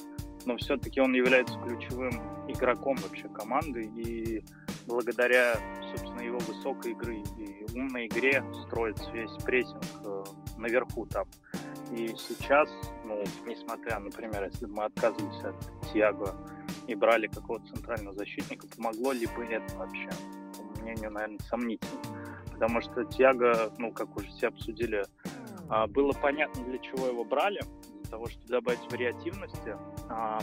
но 0.47 0.55
все-таки 0.55 1.01
он 1.01 1.13
является 1.13 1.59
ключевым 1.59 2.21
игроком 2.47 2.95
вообще 2.97 3.27
команды, 3.27 3.83
и 3.83 4.41
благодаря, 4.87 5.55
собственно, 5.91 6.21
его 6.21 6.39
высокой 6.39 6.91
игры 6.93 7.17
и 7.37 7.65
умной 7.75 8.07
игре 8.07 8.41
строится 8.65 9.11
весь 9.11 9.31
прессинг 9.43 9.83
э, 10.05 10.23
наверху 10.57 11.05
там. 11.05 11.27
И 11.91 12.07
сейчас, 12.17 12.69
ну, 13.03 13.21
несмотря, 13.45 13.99
например, 13.99 14.45
если 14.45 14.65
бы 14.65 14.75
мы 14.75 14.85
отказывались 14.85 15.43
от 15.43 15.91
Тиаго 15.91 16.33
и 16.87 16.95
брали 16.95 17.27
какого-то 17.27 17.67
центрального 17.73 18.15
защитника, 18.15 18.67
помогло 18.73 19.11
ли 19.11 19.27
бы 19.27 19.43
это 19.43 19.75
вообще? 19.75 20.09
По 20.75 20.81
мнению, 20.81 21.11
наверное, 21.11 21.39
сомнительно. 21.49 21.99
Потому 22.53 22.81
что 22.81 23.03
Тиаго, 23.03 23.73
ну, 23.77 23.91
как 23.91 24.15
уже 24.15 24.27
все 24.29 24.47
обсудили, 24.47 25.03
а, 25.69 25.87
было 25.87 26.13
понятно, 26.13 26.63
для 26.63 26.79
чего 26.79 27.07
его 27.07 27.25
брали, 27.25 27.59
для 28.01 28.11
того, 28.11 28.27
чтобы 28.27 28.47
добавить 28.47 28.91
вариативности. 28.91 29.75
А, 30.09 30.39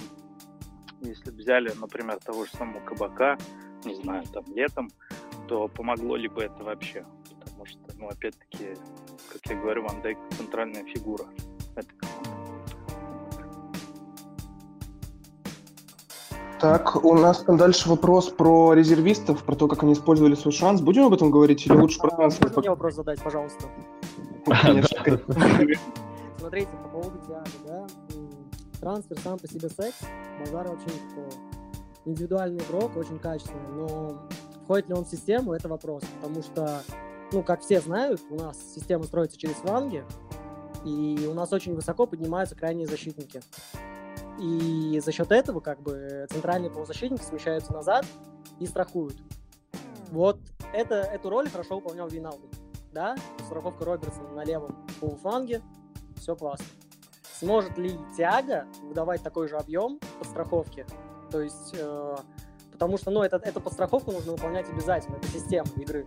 если 1.00 1.30
взяли, 1.30 1.72
например, 1.80 2.18
того 2.24 2.44
же 2.44 2.50
самого 2.52 2.80
Кабака, 2.80 3.36
не 3.84 3.94
знаю, 3.94 4.24
там 4.32 4.44
летом, 4.54 4.90
то 5.48 5.68
помогло 5.68 6.16
ли 6.16 6.28
бы 6.28 6.42
это 6.42 6.64
вообще? 6.64 7.04
Потому 7.40 7.66
что, 7.66 7.78
ну, 7.98 8.08
опять-таки, 8.08 8.74
как 9.32 9.40
я 9.46 9.60
говорю, 9.60 9.86
Ван 9.86 10.00
Дейк 10.02 10.18
центральная 10.36 10.84
фигура 10.84 11.24
этой 11.76 11.94
Так, 16.60 17.04
у 17.04 17.14
нас 17.14 17.42
там 17.42 17.58
дальше 17.58 17.90
вопрос 17.90 18.30
про 18.30 18.72
резервистов, 18.72 19.44
про 19.44 19.54
то, 19.54 19.68
как 19.68 19.82
они 19.82 19.92
использовали 19.92 20.34
свой 20.34 20.52
шанс. 20.52 20.80
Будем 20.80 21.04
об 21.04 21.12
этом 21.12 21.30
говорить 21.30 21.66
или 21.66 21.74
лучше 21.74 21.98
про 21.98 22.10
трансфер? 22.10 22.46
Можно 22.46 22.60
мне 22.60 22.70
вопрос 22.70 22.94
задать, 22.94 23.22
пожалуйста? 23.22 23.66
Смотрите, 26.38 26.70
по 26.82 26.88
поводу 26.88 27.18
Тиаго, 27.26 27.48
да, 27.66 27.86
трансфер 28.84 29.18
сам 29.20 29.38
по 29.38 29.48
себе 29.48 29.70
секс, 29.70 29.96
базар 30.38 30.68
вообще 30.68 30.86
никакого. 30.94 31.30
Индивидуальный 32.04 32.62
игрок, 32.62 32.94
очень 32.98 33.18
качественный, 33.18 33.66
но 33.72 34.28
входит 34.64 34.88
ли 34.88 34.94
он 34.94 35.06
в 35.06 35.08
систему, 35.08 35.54
это 35.54 35.68
вопрос, 35.68 36.02
потому 36.20 36.42
что, 36.42 36.82
ну, 37.32 37.42
как 37.42 37.62
все 37.62 37.80
знают, 37.80 38.20
у 38.28 38.34
нас 38.34 38.58
система 38.74 39.04
строится 39.04 39.38
через 39.38 39.54
фланги, 39.54 40.04
и 40.84 41.26
у 41.26 41.32
нас 41.32 41.50
очень 41.54 41.74
высоко 41.74 42.06
поднимаются 42.06 42.54
крайние 42.54 42.86
защитники. 42.86 43.40
И 44.38 45.00
за 45.02 45.12
счет 45.12 45.32
этого, 45.32 45.60
как 45.60 45.80
бы, 45.80 46.26
центральные 46.28 46.70
полузащитники 46.70 47.22
смещаются 47.22 47.72
назад 47.72 48.04
и 48.60 48.66
страхуют. 48.66 49.16
Вот 50.10 50.38
это, 50.74 50.96
эту 50.96 51.30
роль 51.30 51.48
хорошо 51.48 51.76
выполнял 51.76 52.08
Виналду. 52.08 52.50
Да, 52.92 53.16
страховка 53.46 53.86
Робертсона 53.86 54.28
на 54.28 54.44
левом 54.44 54.76
полуфланге, 55.00 55.62
все 56.16 56.36
классно. 56.36 56.66
Сможет 57.38 57.76
ли 57.78 57.98
Тиаго 58.16 58.66
выдавать 58.82 59.22
такой 59.22 59.48
же 59.48 59.56
объем 59.56 59.98
подстраховки? 60.18 60.86
То 61.30 61.40
есть, 61.40 61.74
э, 61.76 62.16
потому 62.72 62.96
что, 62.96 63.10
ну, 63.10 63.22
это, 63.22 63.36
эту 63.36 63.60
подстраховку 63.60 64.12
нужно 64.12 64.32
выполнять 64.32 64.68
обязательно, 64.68 65.16
это 65.16 65.26
система 65.28 65.68
игры. 65.76 66.06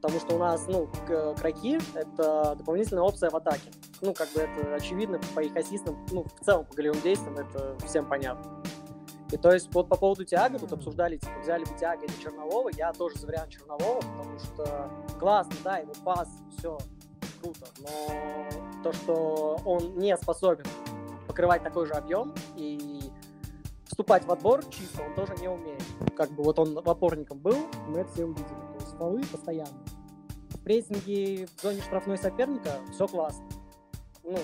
Потому 0.00 0.20
что 0.20 0.36
у 0.36 0.38
нас, 0.38 0.64
ну, 0.68 0.88
кроки— 1.06 1.78
это 1.94 2.54
дополнительная 2.56 3.02
опция 3.02 3.30
в 3.30 3.36
атаке. 3.36 3.70
Ну, 4.00 4.14
как 4.14 4.28
бы 4.32 4.40
это 4.40 4.74
очевидно 4.74 5.20
по 5.34 5.40
их 5.40 5.54
ассистам, 5.56 5.98
ну, 6.12 6.24
в 6.24 6.44
целом 6.44 6.64
по 6.64 6.74
голевым 6.74 7.00
действиям 7.02 7.36
это 7.36 7.76
всем 7.84 8.06
понятно. 8.06 8.62
И 9.30 9.36
то 9.36 9.52
есть 9.52 9.74
вот 9.74 9.88
по 9.88 9.96
поводу 9.96 10.24
Тиаго 10.24 10.58
тут 10.58 10.72
обсуждали, 10.72 11.18
типа, 11.18 11.32
взяли 11.42 11.64
бы 11.64 11.70
Тиаго 11.78 12.04
или 12.04 12.22
Чернового, 12.22 12.70
я 12.74 12.92
тоже 12.92 13.18
за 13.18 13.26
вариант 13.26 13.50
Чернового, 13.50 14.00
потому 14.00 14.38
что 14.38 14.90
классно, 15.18 15.54
да, 15.62 15.78
ему 15.78 15.92
пас, 16.02 16.28
все, 16.56 16.78
круто, 17.40 17.66
но 17.78 18.82
то, 18.82 18.92
что 18.92 19.60
он 19.64 19.98
не 19.98 20.16
способен 20.16 20.64
покрывать 21.26 21.62
такой 21.62 21.86
же 21.86 21.92
объем, 21.92 22.34
и 22.56 23.00
вступать 23.86 24.24
в 24.24 24.32
отбор 24.32 24.64
чисто 24.66 25.02
он 25.02 25.14
тоже 25.14 25.34
не 25.40 25.48
умеет. 25.48 25.82
Как 26.16 26.30
бы 26.30 26.42
вот 26.42 26.58
он 26.58 26.78
опорником 26.78 27.38
был, 27.38 27.56
мы 27.88 28.00
это 28.00 28.12
все 28.12 28.24
увидели. 28.24 28.46
То 28.46 28.78
есть 28.80 28.96
фолы 28.96 29.22
постоянно. 29.24 29.78
В 30.50 30.60
прессинге 30.60 31.46
в 31.46 31.62
зоне 31.62 31.80
штрафной 31.82 32.18
соперника 32.18 32.74
все 32.92 33.06
классно. 33.06 33.44
Ну, 34.22 34.36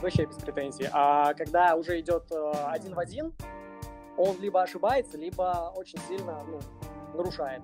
вообще 0.00 0.26
без 0.26 0.36
претензий. 0.36 0.88
А 0.92 1.34
когда 1.34 1.76
уже 1.76 1.98
идет 2.00 2.30
э, 2.30 2.52
один 2.68 2.94
в 2.94 2.98
один, 2.98 3.32
он 4.16 4.38
либо 4.40 4.62
ошибается, 4.62 5.18
либо 5.18 5.72
очень 5.74 5.98
сильно 6.08 6.42
ну, 6.44 6.60
нарушает. 7.14 7.62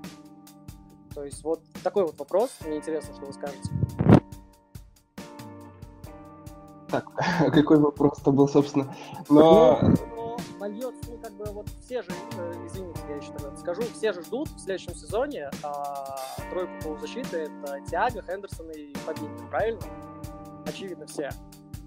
То 1.14 1.24
есть 1.24 1.42
вот 1.42 1.60
такой 1.82 2.04
вот 2.04 2.18
вопрос. 2.18 2.50
Мне 2.66 2.76
интересно, 2.76 3.14
что 3.14 3.26
вы 3.26 3.32
скажете. 3.32 3.70
Так, 6.90 7.06
какой 7.52 7.78
вопрос-то 7.78 8.30
был, 8.30 8.48
собственно? 8.48 8.94
Но... 9.28 9.78
Но 9.82 10.36
вольется, 10.58 11.10
ну, 11.10 11.18
как 11.18 11.32
бы, 11.32 11.44
вот 11.46 11.68
все 11.84 12.02
же, 12.02 12.08
э, 12.36 12.66
извините, 12.66 13.00
я 13.08 13.16
еще 13.16 13.32
тогда 13.32 13.56
скажу, 13.56 13.82
все 13.94 14.12
же 14.12 14.22
ждут 14.22 14.48
в 14.48 14.58
следующем 14.58 14.94
сезоне 14.94 15.50
а, 15.62 16.16
тройку 16.50 16.72
полузащиты, 16.82 17.38
это 17.38 17.80
Тиаго, 17.88 18.22
Хендерсон 18.22 18.70
и 18.70 18.92
Фабинho, 19.06 19.48
правильно? 19.48 19.80
Очевидно 20.66 21.06
все. 21.06 21.30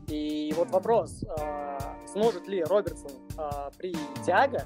И 0.07 0.53
вот 0.57 0.69
вопрос, 0.71 1.23
а, 1.39 1.95
сможет 2.07 2.47
ли 2.47 2.63
Робертсон 2.63 3.11
а, 3.37 3.71
при 3.77 3.95
Тиаго 4.25 4.65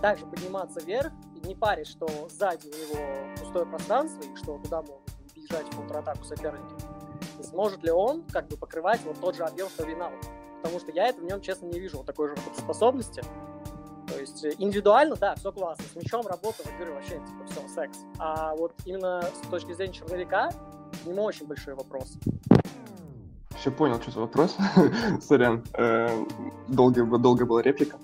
также 0.00 0.26
подниматься 0.26 0.80
вверх, 0.80 1.12
и 1.36 1.46
не 1.46 1.54
парить, 1.54 1.86
что 1.86 2.06
сзади 2.28 2.68
у 2.68 2.94
него 2.94 3.04
пустое 3.38 3.66
пространство, 3.66 4.22
и 4.22 4.36
что 4.36 4.58
туда 4.58 4.82
могут 4.82 5.10
бежать 5.36 5.66
в 5.72 5.76
контратаку 5.76 6.24
соперники. 6.24 6.91
Сможет 7.42 7.82
ли 7.82 7.90
он 7.90 8.22
как 8.32 8.48
бы 8.48 8.56
покрывать 8.56 9.00
вот 9.04 9.20
тот 9.20 9.36
же 9.36 9.44
объем, 9.44 9.68
что 9.68 9.84
Винал? 9.84 10.10
Потому 10.62 10.80
что 10.80 10.92
я 10.92 11.08
это 11.08 11.20
в 11.20 11.24
нем, 11.24 11.40
честно, 11.40 11.66
не 11.66 11.80
вижу 11.80 11.98
вот 11.98 12.06
такой 12.06 12.28
же 12.28 12.36
способности. 12.56 13.22
То 14.08 14.18
есть 14.18 14.44
э, 14.44 14.52
индивидуально, 14.58 15.16
да, 15.16 15.34
все 15.34 15.52
классно. 15.52 15.84
С 15.92 15.96
мячом 15.96 16.26
работа, 16.26 16.62
в 16.62 16.80
игры 16.80 16.92
вообще, 16.92 17.14
типа, 17.14 17.44
все, 17.50 17.68
секс. 17.68 17.98
А 18.18 18.54
вот 18.54 18.72
именно 18.84 19.22
с 19.22 19.46
точки 19.48 19.72
зрения 19.72 19.92
черновика, 19.92 20.50
к 21.02 21.06
нему 21.06 21.22
очень 21.22 21.46
большой 21.46 21.74
вопрос. 21.74 22.16
Все 23.58 23.70
понял, 23.70 24.00
что 24.00 24.10
за 24.10 24.20
вопрос. 24.20 24.56
Сорян, 25.20 25.64
э, 25.74 26.24
долго, 26.68 27.04
долго 27.18 27.46
была 27.46 27.62
реплика. 27.62 27.96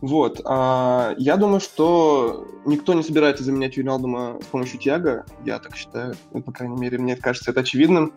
Вот, 0.00 0.40
а, 0.44 1.14
я 1.18 1.36
думаю, 1.36 1.60
что 1.60 2.48
никто 2.64 2.94
не 2.94 3.02
собирается 3.02 3.44
заменять 3.44 3.76
Юналдума 3.76 4.38
с 4.40 4.46
помощью 4.46 4.78
Тиаго, 4.78 5.26
я 5.44 5.58
так 5.58 5.76
считаю, 5.76 6.14
ну, 6.32 6.42
по 6.42 6.52
крайней 6.52 6.76
мере, 6.76 6.96
мне 6.96 7.16
кажется 7.16 7.50
это 7.50 7.60
очевидным. 7.60 8.14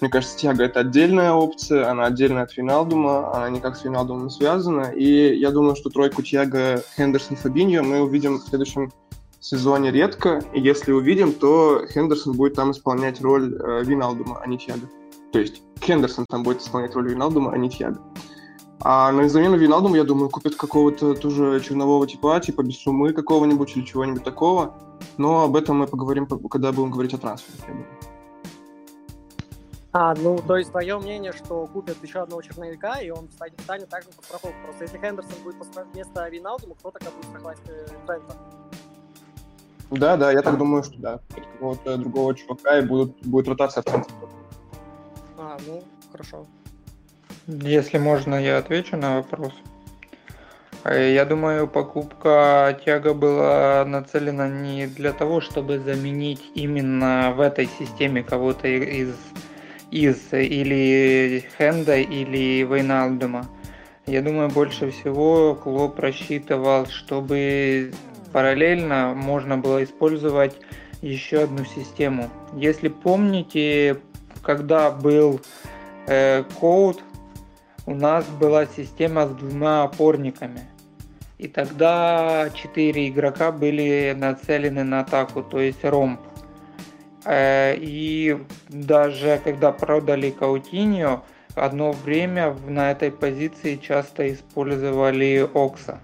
Мне 0.00 0.10
кажется, 0.10 0.36
Тиаго 0.36 0.62
это 0.62 0.80
отдельная 0.80 1.32
опция, 1.32 1.90
она 1.90 2.04
отдельная 2.04 2.42
от 2.42 2.54
Виналдума, 2.56 3.34
она 3.34 3.48
никак 3.48 3.76
с 3.76 3.84
Виналдумом 3.84 4.24
не 4.24 4.30
связана. 4.30 4.92
И 4.94 5.36
я 5.36 5.50
думаю, 5.50 5.74
что 5.74 5.88
тройку 5.88 6.22
Тиаго, 6.22 6.82
Хендерсон, 6.96 7.36
Фабиньо 7.36 7.82
мы 7.82 8.02
увидим 8.02 8.38
в 8.38 8.42
следующем 8.42 8.92
сезоне 9.40 9.90
редко. 9.90 10.42
И 10.52 10.60
если 10.60 10.92
увидим, 10.92 11.32
то 11.32 11.86
Хендерсон 11.92 12.34
будет 12.34 12.54
там 12.54 12.72
исполнять 12.72 13.22
роль 13.22 13.54
э, 13.54 13.84
Виналдума, 13.84 14.38
а 14.42 14.46
не 14.46 14.58
Тиаго. 14.58 14.86
То 15.32 15.38
есть 15.38 15.62
Хендерсон 15.80 16.26
там 16.28 16.42
будет 16.42 16.60
исполнять 16.60 16.94
роль 16.94 17.10
Виналдума, 17.10 17.52
а 17.52 17.56
не 17.56 17.70
Тиаго. 17.70 18.00
А 18.80 19.10
на 19.12 19.26
замену 19.28 19.56
Виналдуму, 19.56 19.96
я 19.96 20.04
думаю, 20.04 20.28
купят 20.28 20.56
какого-то 20.56 21.14
тоже 21.14 21.60
чернового 21.60 22.06
типа, 22.06 22.38
типа 22.40 22.62
без 22.62 22.78
суммы 22.78 23.14
какого-нибудь 23.14 23.74
или 23.76 23.84
чего-нибудь 23.84 24.24
такого. 24.24 24.74
Но 25.16 25.44
об 25.44 25.56
этом 25.56 25.78
мы 25.78 25.86
поговорим, 25.86 26.26
когда 26.26 26.72
будем 26.72 26.90
говорить 26.90 27.14
о 27.14 27.18
трансфере. 27.18 27.86
А, 29.98 30.14
ну, 30.14 30.36
то 30.36 30.58
есть 30.58 30.72
твое 30.72 30.98
мнение, 30.98 31.32
что 31.32 31.66
купят 31.66 31.96
еще 32.02 32.18
одного 32.18 32.42
черновика, 32.42 33.00
и 33.00 33.08
он 33.08 33.30
станет, 33.30 33.58
станет 33.62 33.88
также 33.88 34.10
под 34.10 34.26
страховку. 34.26 34.56
Просто 34.62 34.84
если 34.84 34.98
Хендерсон 34.98 35.42
будет 35.42 35.56
вместо 35.94 36.28
Виналдума, 36.28 36.74
кто 36.74 36.90
тогда 36.90 37.10
будет 37.12 37.24
страховать 37.24 37.58
э, 37.66 37.86
Трента? 38.06 38.36
Да, 39.90 40.18
да, 40.18 40.32
я 40.32 40.42
так 40.42 40.58
думаю, 40.58 40.82
что 40.82 40.98
да. 40.98 41.20
Какого-то 41.34 41.96
другого 41.96 42.34
чувака, 42.34 42.78
и 42.78 42.82
будут, 42.82 43.16
будет 43.22 43.48
ротация 43.48 43.80
в 43.80 43.86
центре. 43.86 44.14
А, 45.38 45.56
ну, 45.66 45.82
хорошо. 46.12 46.44
Если 47.46 47.96
можно, 47.96 48.34
я 48.34 48.58
отвечу 48.58 48.98
на 48.98 49.16
вопрос. 49.16 49.54
Э, 50.84 51.10
я 51.10 51.24
думаю, 51.24 51.68
покупка 51.68 52.78
Тяга 52.84 53.14
была 53.14 53.82
нацелена 53.86 54.46
не 54.46 54.88
для 54.88 55.14
того, 55.14 55.40
чтобы 55.40 55.78
заменить 55.78 56.50
именно 56.54 57.32
в 57.34 57.40
этой 57.40 57.64
системе 57.78 58.22
кого-то 58.22 58.68
из 58.68 59.14
из 59.96 60.32
или 60.32 61.44
Хенда, 61.56 61.96
или 61.96 62.64
Вейналдума. 62.64 63.48
Я 64.06 64.22
думаю, 64.22 64.50
больше 64.50 64.90
всего 64.90 65.54
Клоп 65.54 65.98
рассчитывал, 65.98 66.86
чтобы 66.86 67.92
параллельно 68.32 69.14
можно 69.14 69.56
было 69.56 69.82
использовать 69.82 70.56
еще 71.02 71.44
одну 71.44 71.64
систему. 71.64 72.30
Если 72.54 72.88
помните, 72.88 73.98
когда 74.42 74.90
был 74.90 75.40
э, 76.06 76.44
код, 76.60 77.02
у 77.86 77.94
нас 77.94 78.26
была 78.26 78.66
система 78.66 79.26
с 79.26 79.30
двумя 79.30 79.84
опорниками. 79.84 80.60
И 81.38 81.48
тогда 81.48 82.48
четыре 82.54 83.08
игрока 83.08 83.52
были 83.52 84.14
нацелены 84.16 84.84
на 84.84 85.00
атаку, 85.00 85.42
то 85.42 85.60
есть 85.60 85.84
ромб. 85.84 86.20
Э, 87.26 87.74
и 87.76 88.38
даже 88.68 89.40
когда 89.42 89.72
продали 89.72 90.30
Каутиньо, 90.30 91.24
одно 91.56 91.90
время 91.90 92.56
на 92.68 92.92
этой 92.92 93.10
позиции 93.10 93.76
часто 93.76 94.32
использовали 94.32 95.48
Окса, 95.52 95.98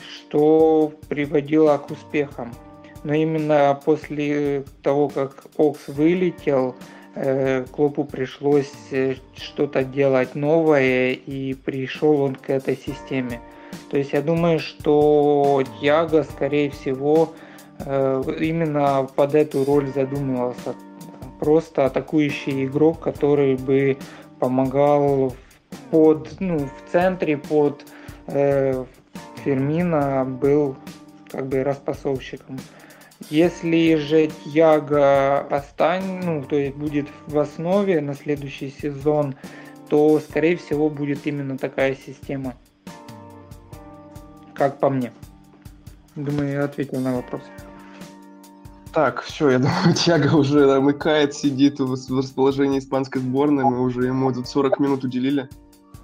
что 0.00 0.92
приводило 1.08 1.76
к 1.78 1.90
успехам. 1.90 2.54
Но 3.02 3.12
именно 3.12 3.78
после 3.84 4.64
того, 4.82 5.08
как 5.08 5.46
Окс 5.56 5.88
вылетел, 5.88 6.76
э, 7.16 7.64
Клопу 7.72 8.04
пришлось 8.04 8.72
э, 8.92 9.16
что-то 9.36 9.82
делать 9.82 10.36
новое, 10.36 11.10
и 11.12 11.54
пришел 11.54 12.20
он 12.20 12.36
к 12.36 12.50
этой 12.50 12.76
системе. 12.76 13.40
То 13.90 13.98
есть 13.98 14.12
я 14.12 14.22
думаю, 14.22 14.60
что 14.60 15.64
Тьяго, 15.80 16.22
скорее 16.22 16.70
всего, 16.70 17.34
именно 17.80 19.08
под 19.14 19.34
эту 19.34 19.64
роль 19.64 19.88
задумывался. 19.92 20.74
Просто 21.40 21.86
атакующий 21.86 22.66
игрок, 22.66 23.00
который 23.00 23.56
бы 23.56 23.98
помогал 24.38 25.34
под, 25.90 26.40
ну, 26.40 26.58
в 26.58 26.92
центре 26.92 27.36
под 27.36 27.84
э, 28.26 28.84
Фермина 29.44 30.24
был 30.24 30.76
как 31.30 31.48
бы 31.48 31.64
распасовщиком. 31.64 32.58
Если 33.30 33.96
же 33.96 34.30
Яга 34.44 35.40
останется, 35.40 36.28
ну, 36.28 36.42
то 36.42 36.56
есть 36.56 36.76
будет 36.76 37.08
в 37.26 37.38
основе 37.38 38.00
на 38.00 38.14
следующий 38.14 38.70
сезон, 38.70 39.34
то, 39.88 40.20
скорее 40.20 40.56
всего, 40.56 40.90
будет 40.90 41.26
именно 41.26 41.58
такая 41.58 41.94
система. 41.94 42.54
Как 44.54 44.78
по 44.78 44.88
мне. 44.90 45.12
Думаю, 46.16 46.52
я 46.52 46.64
ответил 46.64 47.00
на 47.00 47.16
вопрос. 47.16 47.42
Так, 48.94 49.22
все, 49.22 49.50
я 49.50 49.58
думаю, 49.58 49.94
Тяга 49.94 50.36
уже 50.36 50.66
намыкает, 50.66 51.34
сидит 51.34 51.80
в 51.80 52.16
расположении 52.16 52.78
испанской 52.78 53.20
сборной. 53.20 53.64
Мы 53.64 53.80
уже 53.80 54.06
ему 54.06 54.32
тут 54.32 54.46
40 54.46 54.78
минут 54.78 55.04
уделили. 55.04 55.48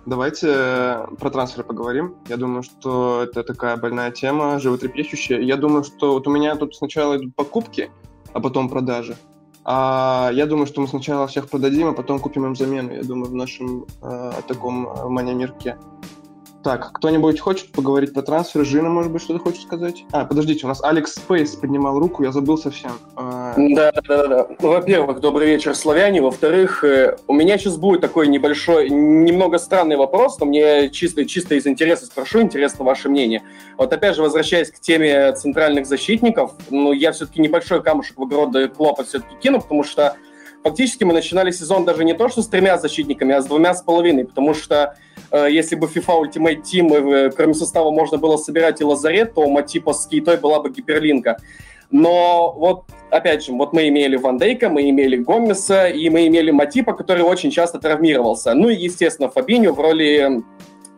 Давайте 0.07 0.49
э, 0.51 1.07
про 1.19 1.31
трансферы 1.31 1.63
поговорим. 1.63 2.17
Я 2.29 2.37
думаю, 2.37 2.63
что 2.65 3.23
это 3.23 3.45
такая 3.45 3.77
больная 3.77 4.11
тема, 4.11 4.59
животрепещущая. 4.59 5.41
Я 5.41 5.57
думаю, 5.57 5.85
что 5.85 6.15
вот 6.15 6.27
у 6.27 6.31
меня 6.31 6.57
тут 6.57 6.75
сначала 6.75 7.17
идут 7.17 7.35
покупки, 7.37 7.91
а 8.33 8.41
потом 8.41 8.69
продажи. 8.69 9.17
А 9.65 10.31
я 10.33 10.47
думаю, 10.47 10.67
что 10.67 10.81
мы 10.81 10.89
сначала 10.89 11.27
всех 11.29 11.49
продадим, 11.49 11.89
а 11.89 11.93
потом 11.93 12.19
купим 12.19 12.47
им 12.47 12.57
замену. 12.57 12.93
Я 12.93 13.05
думаю, 13.05 13.31
в 13.31 13.35
нашем 13.35 13.87
э, 14.03 14.33
таком 14.49 14.89
э, 14.89 15.09
мания-мирке. 15.09 15.77
Так, 16.63 16.93
кто-нибудь 16.93 17.41
хочет 17.41 17.73
поговорить 17.73 18.13
по 18.13 18.21
трансферу? 18.21 18.67
Жина, 18.67 18.91
может 18.91 19.11
быть, 19.11 19.23
что-то 19.23 19.39
хочет 19.39 19.63
сказать? 19.63 20.05
А, 20.13 20.27
подождите, 20.27 20.67
у 20.67 20.69
нас 20.69 20.83
Алекс 20.83 21.15
Спейс 21.15 21.55
поднимал 21.57 21.99
руку, 21.99 22.23
я 22.23 22.33
забыл 22.33 22.59
совсем. 22.59 22.93
А, 23.17 23.55
да, 23.57 23.93
да, 24.07 24.27
да, 24.27 24.47
во-первых, 24.59 25.21
добрый 25.21 25.47
вечер, 25.47 25.75
славяне. 25.75 26.21
Во-вторых, 26.21 26.85
э, 26.85 27.17
у 27.27 27.33
меня 27.33 27.57
сейчас 27.57 27.79
будет 27.79 28.03
такой 28.03 28.29
небольшой, 28.29 28.91
немного 28.91 29.59
странный 29.59 29.97
вопрос, 29.97 30.39
но 30.39 30.47
мне 30.47 30.91
чисто, 30.91 31.25
чисто 31.25 31.55
из 31.55 31.67
интереса 31.67 32.05
спрошу, 32.05 32.43
интересно 32.43 32.85
ваше 32.85 33.09
мнение. 33.09 33.43
Вот 33.79 33.91
опять 33.95 34.17
же, 34.17 34.23
возвращаясь 34.23 34.71
к 34.71 34.81
теме 34.81 35.33
центральных 35.33 35.87
защитников, 35.87 36.53
ну, 36.69 36.93
я 36.93 37.13
все-таки 37.13 37.41
небольшой 37.41 37.83
камушек 37.83 38.19
в 38.19 38.23
огороды 38.23 38.69
Клопа 38.69 39.05
все-таки 39.05 39.35
кину, 39.41 39.63
потому 39.63 39.83
что 39.83 40.17
фактически 40.63 41.05
мы 41.05 41.13
начинали 41.13 41.51
сезон 41.51 41.85
даже 41.85 42.05
не 42.05 42.15
то, 42.15 42.29
что 42.29 42.43
с 42.43 42.49
тремя 42.49 42.79
защитниками, 42.79 43.35
а 43.35 43.41
с 43.41 43.47
двумя 43.47 43.75
с 43.75 43.83
половиной, 43.83 44.25
потому 44.25 44.55
что 44.55 44.97
э, 45.31 45.49
если 45.51 45.77
бы 45.77 45.87
FIFA 45.87 46.25
Ultimate 46.25 46.63
Team, 46.63 46.95
э, 46.95 47.31
кроме 47.31 47.55
состава, 47.55 47.91
можно 47.91 48.19
было 48.19 48.37
собирать 48.37 48.81
и 48.81 48.85
лазарет, 48.85 49.35
то 49.35 49.49
Матипа 49.49 49.93
с 49.93 50.07
Кейтой 50.07 50.37
была 50.37 50.61
бы 50.61 50.71
гиперлинка. 50.71 51.37
Но 51.91 52.53
вот, 52.57 52.85
опять 53.11 53.45
же, 53.45 53.53
вот 53.53 53.73
мы 53.73 53.89
имели 53.89 54.17
Ван 54.17 54.39
Дейка, 54.39 54.69
мы 54.69 54.89
имели 54.89 55.17
Гомеса, 55.17 55.89
и 55.89 56.09
мы 56.09 56.29
имели 56.29 56.53
Матипа, 56.53 56.93
который 56.93 57.23
очень 57.23 57.51
часто 57.51 57.81
травмировался. 57.81 58.55
Ну 58.55 58.69
и, 58.69 58.77
естественно, 58.77 59.29
Фабиню 59.29 59.73
в 59.73 59.81
роли 59.81 60.41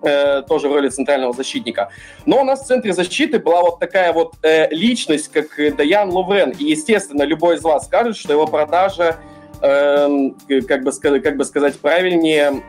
э, 0.02 0.42
тоже 0.42 0.68
в 0.68 0.72
роли 0.74 0.90
центрального 0.90 1.32
защитника. 1.32 1.90
Но 2.26 2.42
у 2.42 2.44
нас 2.44 2.64
в 2.64 2.66
центре 2.66 2.92
защиты 2.92 3.38
была 3.38 3.62
вот 3.62 3.78
такая 3.78 4.12
вот 4.12 4.34
э, 4.42 4.68
личность, 4.70 5.28
как 5.32 5.46
Даян 5.76 6.10
Ловрен. 6.10 6.50
И, 6.50 6.64
естественно, 6.64 7.22
любой 7.22 7.56
из 7.56 7.62
вас 7.62 7.86
скажет, 7.86 8.18
что 8.18 8.34
его 8.34 8.46
продажа, 8.46 9.16
э, 9.16 9.31
как, 9.62 10.82
бы, 10.82 11.20
как 11.20 11.36
бы 11.36 11.44
сказать 11.44 11.78
правильнее, 11.78 12.62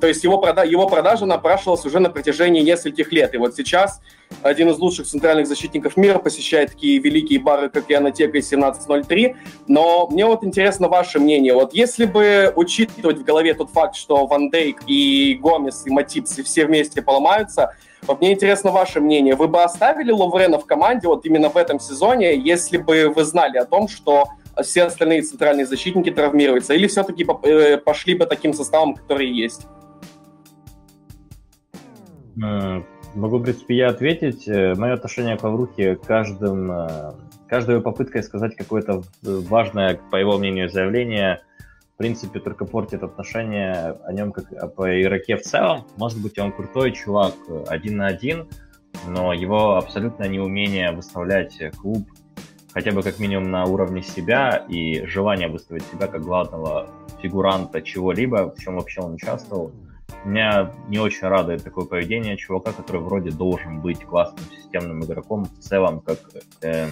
то 0.00 0.06
есть 0.06 0.22
его, 0.24 0.38
прода 0.38 0.62
его 0.62 0.86
продажа 0.86 1.24
напрашивалась 1.24 1.84
уже 1.86 2.00
на 2.00 2.10
протяжении 2.10 2.60
нескольких 2.60 3.12
лет. 3.12 3.34
И 3.34 3.38
вот 3.38 3.54
сейчас 3.54 4.02
один 4.42 4.68
из 4.68 4.78
лучших 4.78 5.06
центральных 5.06 5.46
защитников 5.46 5.96
мира 5.96 6.18
посещает 6.18 6.72
такие 6.72 6.98
великие 6.98 7.40
бары, 7.40 7.70
как 7.70 7.88
Янотека 7.88 8.36
и 8.36 8.42
1703. 8.42 9.36
Но 9.68 10.06
мне 10.08 10.26
вот 10.26 10.44
интересно 10.44 10.88
ваше 10.88 11.18
мнение. 11.18 11.54
Вот 11.54 11.72
если 11.72 12.04
бы 12.04 12.52
учитывать 12.56 13.18
в 13.18 13.24
голове 13.24 13.54
тот 13.54 13.70
факт, 13.70 13.96
что 13.96 14.26
Ван 14.26 14.50
Дейк 14.50 14.82
и 14.86 15.38
Гомес 15.40 15.86
и 15.86 15.90
Матипс 15.90 16.36
все 16.44 16.66
вместе 16.66 17.00
поломаются, 17.00 17.74
вот 18.02 18.20
мне 18.20 18.32
интересно 18.32 18.72
ваше 18.72 19.00
мнение. 19.00 19.34
Вы 19.34 19.48
бы 19.48 19.62
оставили 19.62 20.10
Ловрена 20.10 20.58
в 20.58 20.66
команде 20.66 21.08
вот 21.08 21.24
именно 21.24 21.48
в 21.48 21.56
этом 21.56 21.80
сезоне, 21.80 22.36
если 22.36 22.76
бы 22.76 23.12
вы 23.14 23.24
знали 23.24 23.56
о 23.56 23.64
том, 23.64 23.88
что 23.88 24.26
все 24.62 24.84
остальные 24.84 25.22
центральные 25.22 25.66
защитники 25.66 26.10
травмируются? 26.10 26.74
Или 26.74 26.86
все-таки 26.86 27.26
э, 27.44 27.78
пошли 27.78 28.14
бы 28.14 28.26
таким 28.26 28.52
составом, 28.52 28.94
который 28.94 29.30
есть? 29.30 29.66
Э, 32.42 32.82
могу, 33.14 33.38
в 33.38 33.42
принципе, 33.42 33.76
я 33.76 33.88
ответить. 33.88 34.48
Э, 34.48 34.74
Мое 34.74 34.94
отношение 34.94 35.36
к 35.36 35.42
Лаврухе 35.42 35.96
каждым, 35.96 36.70
каждой 37.48 37.80
попыткой 37.80 38.22
сказать 38.22 38.56
какое-то 38.56 39.02
важное, 39.22 40.00
по 40.10 40.16
его 40.16 40.38
мнению, 40.38 40.70
заявление, 40.70 41.42
в 41.94 41.98
принципе, 41.98 42.40
только 42.40 42.64
портит 42.64 43.02
отношение 43.02 43.98
о 44.04 44.12
нем 44.12 44.32
как 44.32 44.74
по 44.74 45.00
игроке 45.00 45.36
в 45.36 45.42
целом. 45.42 45.86
Может 45.96 46.20
быть, 46.22 46.38
он 46.38 46.52
крутой 46.52 46.92
чувак 46.92 47.34
один 47.68 47.98
на 47.98 48.06
один, 48.06 48.48
но 49.06 49.32
его 49.32 49.76
абсолютное 49.76 50.28
неумение 50.28 50.92
выставлять 50.92 51.58
клуб 51.76 52.08
хотя 52.72 52.92
бы 52.92 53.02
как 53.02 53.18
минимум 53.18 53.50
на 53.50 53.64
уровне 53.64 54.02
себя 54.02 54.64
и 54.68 55.04
желание 55.06 55.48
выставить 55.48 55.84
себя 55.84 56.06
как 56.06 56.22
главного 56.22 56.88
фигуранта 57.20 57.82
чего-либо, 57.82 58.52
в 58.54 58.60
чем 58.60 58.76
вообще 58.76 59.00
он 59.00 59.14
участвовал. 59.14 59.72
Меня 60.24 60.72
не 60.88 60.98
очень 60.98 61.28
радует 61.28 61.64
такое 61.64 61.86
поведение 61.86 62.36
чувака, 62.36 62.72
который 62.72 63.00
вроде 63.00 63.30
должен 63.30 63.80
быть 63.80 64.04
классным 64.04 64.44
системным 64.50 65.02
игроком 65.04 65.44
в 65.44 65.58
целом, 65.60 66.00
как 66.00 66.18
э, 66.62 66.88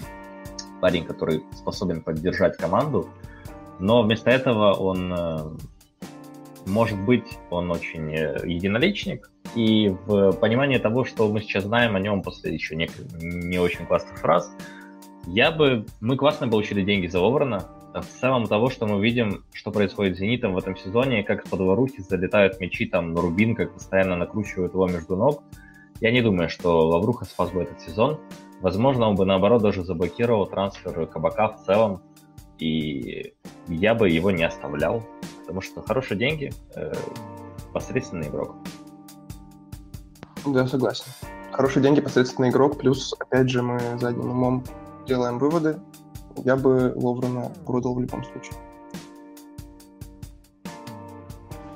парень, 0.81 1.05
который 1.05 1.43
способен 1.55 2.01
поддержать 2.01 2.57
команду, 2.57 3.09
но 3.79 4.03
вместо 4.03 4.31
этого 4.31 4.73
он, 4.73 5.13
э, 5.13 5.39
может 6.67 6.99
быть, 6.99 7.39
он 7.51 7.71
очень 7.71 8.15
э, 8.15 8.41
единоличник, 8.45 9.31
и 9.55 9.95
в 10.07 10.33
понимании 10.33 10.79
того, 10.79 11.05
что 11.05 11.29
мы 11.29 11.41
сейчас 11.41 11.65
знаем 11.65 11.97
о 11.97 12.01
нем 12.01 12.23
после 12.23 12.55
еще 12.55 12.77
не, 12.77 12.89
не 13.21 13.59
очень 13.59 13.87
классных 13.87 14.19
фраз, 14.19 14.51
я 15.27 15.51
бы... 15.51 15.87
Мы 16.01 16.17
классно 16.17 16.49
получили 16.49 16.83
деньги 16.83 17.07
за 17.07 17.19
Оврана. 17.19 17.65
В 17.95 18.21
целом 18.21 18.47
того, 18.47 18.71
что 18.71 18.87
мы 18.87 19.03
видим, 19.03 19.45
что 19.53 19.71
происходит 19.71 20.17
с 20.17 20.21
«Зенитом» 20.21 20.55
в 20.55 20.59
этом 20.59 20.77
сезоне, 20.77 21.25
как 21.25 21.45
из-под 21.45 21.61
ворухи 21.61 22.01
залетают 22.01 22.61
мячи 22.61 22.87
там 22.87 23.13
на 23.13 23.21
Рубин, 23.21 23.55
как 23.55 23.75
постоянно 23.75 24.17
накручивают 24.17 24.75
его 24.75 24.87
между 24.87 25.17
ног, 25.17 25.43
я 26.01 26.13
не 26.13 26.23
думаю, 26.23 26.49
что 26.49 26.89
Лавруха 26.89 27.25
спас 27.25 27.51
бы 27.51 27.63
этот 27.63 27.81
сезон. 27.81 28.21
Возможно, 28.61 29.09
он 29.09 29.17
бы, 29.17 29.25
наоборот, 29.25 29.63
даже 29.63 29.85
заблокировал 29.85 30.47
трансфер 30.47 31.07
Кабака 31.07 31.49
в 31.49 31.65
целом, 31.65 32.03
и 32.59 33.33
я 33.69 33.95
бы 33.95 34.09
его 34.09 34.31
не 34.31 34.45
оставлял, 34.45 35.03
потому 35.41 35.61
что 35.61 35.83
хорошие 35.83 36.19
деньги, 36.19 36.53
э, 36.75 36.93
посредственный 37.73 38.29
игрок. 38.29 38.57
Да, 40.47 40.67
согласен. 40.67 41.07
Хорошие 41.53 41.83
деньги, 41.83 42.01
посредственный 42.01 42.51
игрок, 42.51 42.79
плюс, 42.79 43.15
опять 43.19 43.49
же, 43.49 43.63
мы 43.63 43.81
задним 43.99 44.31
умом 44.31 44.65
делаем 45.09 45.39
выводы, 45.39 45.81
я 46.45 46.57
бы 46.57 46.93
Ловрена 46.95 47.51
продал 47.67 47.95
в 47.95 48.01
любом 48.01 48.23
случае. 48.25 48.53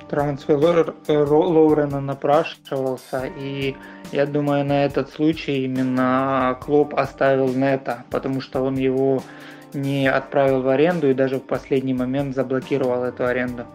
Трансфер 0.09 0.93
Ловрена 1.07 1.99
напрашивался, 1.99 3.25
и 3.25 3.75
я 4.11 4.27
думаю, 4.27 4.63
на 4.63 4.85
этот 4.85 5.09
случай 5.09 5.65
именно 5.65 6.55
Клоп 6.61 6.93
оставил 6.95 7.47
Нета, 7.47 8.05
потому 8.11 8.39
что 8.39 8.61
он 8.61 8.75
его 8.75 9.23
не 9.73 10.07
отправил 10.07 10.61
в 10.61 10.67
аренду 10.67 11.09
и 11.09 11.15
даже 11.15 11.37
в 11.37 11.43
последний 11.43 11.95
момент 11.95 12.35
заблокировал 12.35 13.03
эту 13.03 13.25
аренду. 13.25 13.65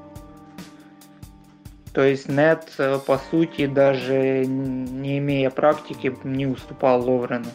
То 1.92 2.04
есть 2.04 2.28
Нет, 2.28 2.72
по 3.06 3.18
сути, 3.18 3.66
даже 3.66 4.46
не 4.46 5.18
имея 5.18 5.50
практики, 5.50 6.14
не 6.22 6.46
уступал 6.46 7.02
Ловрену. 7.02 7.48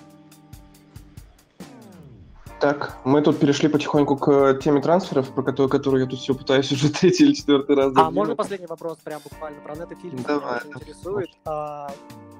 Так, 2.64 2.95
мы 3.03 3.22
тут 3.22 3.39
перешли 3.39 3.68
потихоньку 3.68 4.16
к 4.16 4.53
теме 4.64 4.80
трансферов, 4.80 5.30
про 5.32 5.43
которую, 5.43 5.70
которую 5.70 6.03
я 6.03 6.09
тут 6.09 6.18
все 6.18 6.34
пытаюсь 6.34 6.72
уже 6.72 6.89
третий 6.93 7.26
или 7.26 7.34
четвертый 7.34 7.76
раз. 7.76 7.91
А, 7.97 8.09
можно 8.09 8.38
последний 8.38 8.68
вопрос, 8.68 8.99
прям 9.03 9.20
буквально 9.22 9.59
про 9.59 9.74
и 9.74 9.95
фильм, 9.95 10.24
Давай, 10.24 10.59
очень 10.59 10.70
интересует. 10.70 11.30
А, 11.43 11.91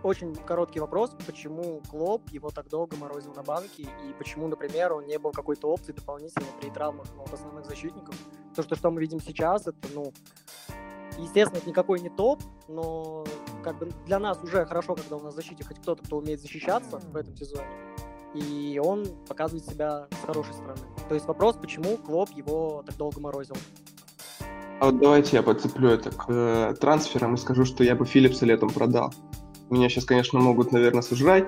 очень 0.01 0.34
короткий 0.34 0.80
вопрос, 0.80 1.11
почему 1.26 1.82
Клоп 1.91 2.21
его 2.30 2.51
так 2.51 2.69
долго 2.69 2.95
морозил 2.95 3.34
на 3.34 3.43
банке, 3.43 3.84
и 3.84 4.13
почему, 4.17 4.47
например, 4.47 4.93
он 4.93 5.07
не 5.07 5.19
был 5.19 5.32
какой-то 5.32 5.67
опцией 5.67 5.93
дополнительно 5.93 6.47
при 6.61 6.69
травмах 6.69 7.07
ну, 7.17 7.24
вот 7.24 7.34
основных 7.34 7.65
защитников. 7.65 8.15
То, 8.55 8.63
что, 8.63 8.78
что 8.78 8.91
мы 8.91 9.01
видим 9.01 9.19
сейчас, 9.19 9.67
это, 9.67 9.89
ну, 9.93 10.13
естественно, 11.17 11.57
это 11.57 11.67
никакой 11.67 11.99
не 11.99 12.09
топ, 12.09 12.39
но 12.69 13.26
как 13.61 13.78
бы 13.78 13.91
для 14.05 14.19
нас 14.19 14.41
уже 14.41 14.65
хорошо, 14.65 14.95
когда 14.95 15.17
у 15.17 15.19
нас 15.19 15.34
в 15.34 15.36
защите 15.36 15.65
хоть 15.65 15.80
кто-то, 15.80 16.01
кто 16.01 16.19
умеет 16.19 16.39
защищаться 16.39 17.01
в 17.11 17.17
этом 17.17 17.36
сезоне 17.36 17.67
и 18.34 18.79
он 18.84 19.05
показывает 19.27 19.65
себя 19.65 20.07
с 20.11 20.25
хорошей 20.25 20.53
стороны. 20.53 20.79
То 21.07 21.15
есть 21.15 21.27
вопрос, 21.27 21.55
почему 21.55 21.97
Клоп 21.97 22.29
его 22.31 22.84
так 22.86 22.97
долго 22.97 23.19
морозил. 23.19 23.55
А 24.79 24.88
вот 24.88 24.99
давайте 24.99 25.38
я 25.38 25.43
подцеплю 25.43 25.89
это 25.89 26.11
к 26.11 26.25
э, 26.27 26.75
трансферам 26.79 27.36
и 27.36 27.38
скажу, 27.38 27.65
что 27.65 27.84
я 27.84 27.95
бы 27.95 28.05
Филлипса 28.05 28.45
летом 28.45 28.69
продал. 28.69 29.13
Меня 29.69 29.88
сейчас, 29.89 30.05
конечно, 30.05 30.39
могут, 30.39 30.71
наверное, 30.71 31.01
сожрать 31.01 31.45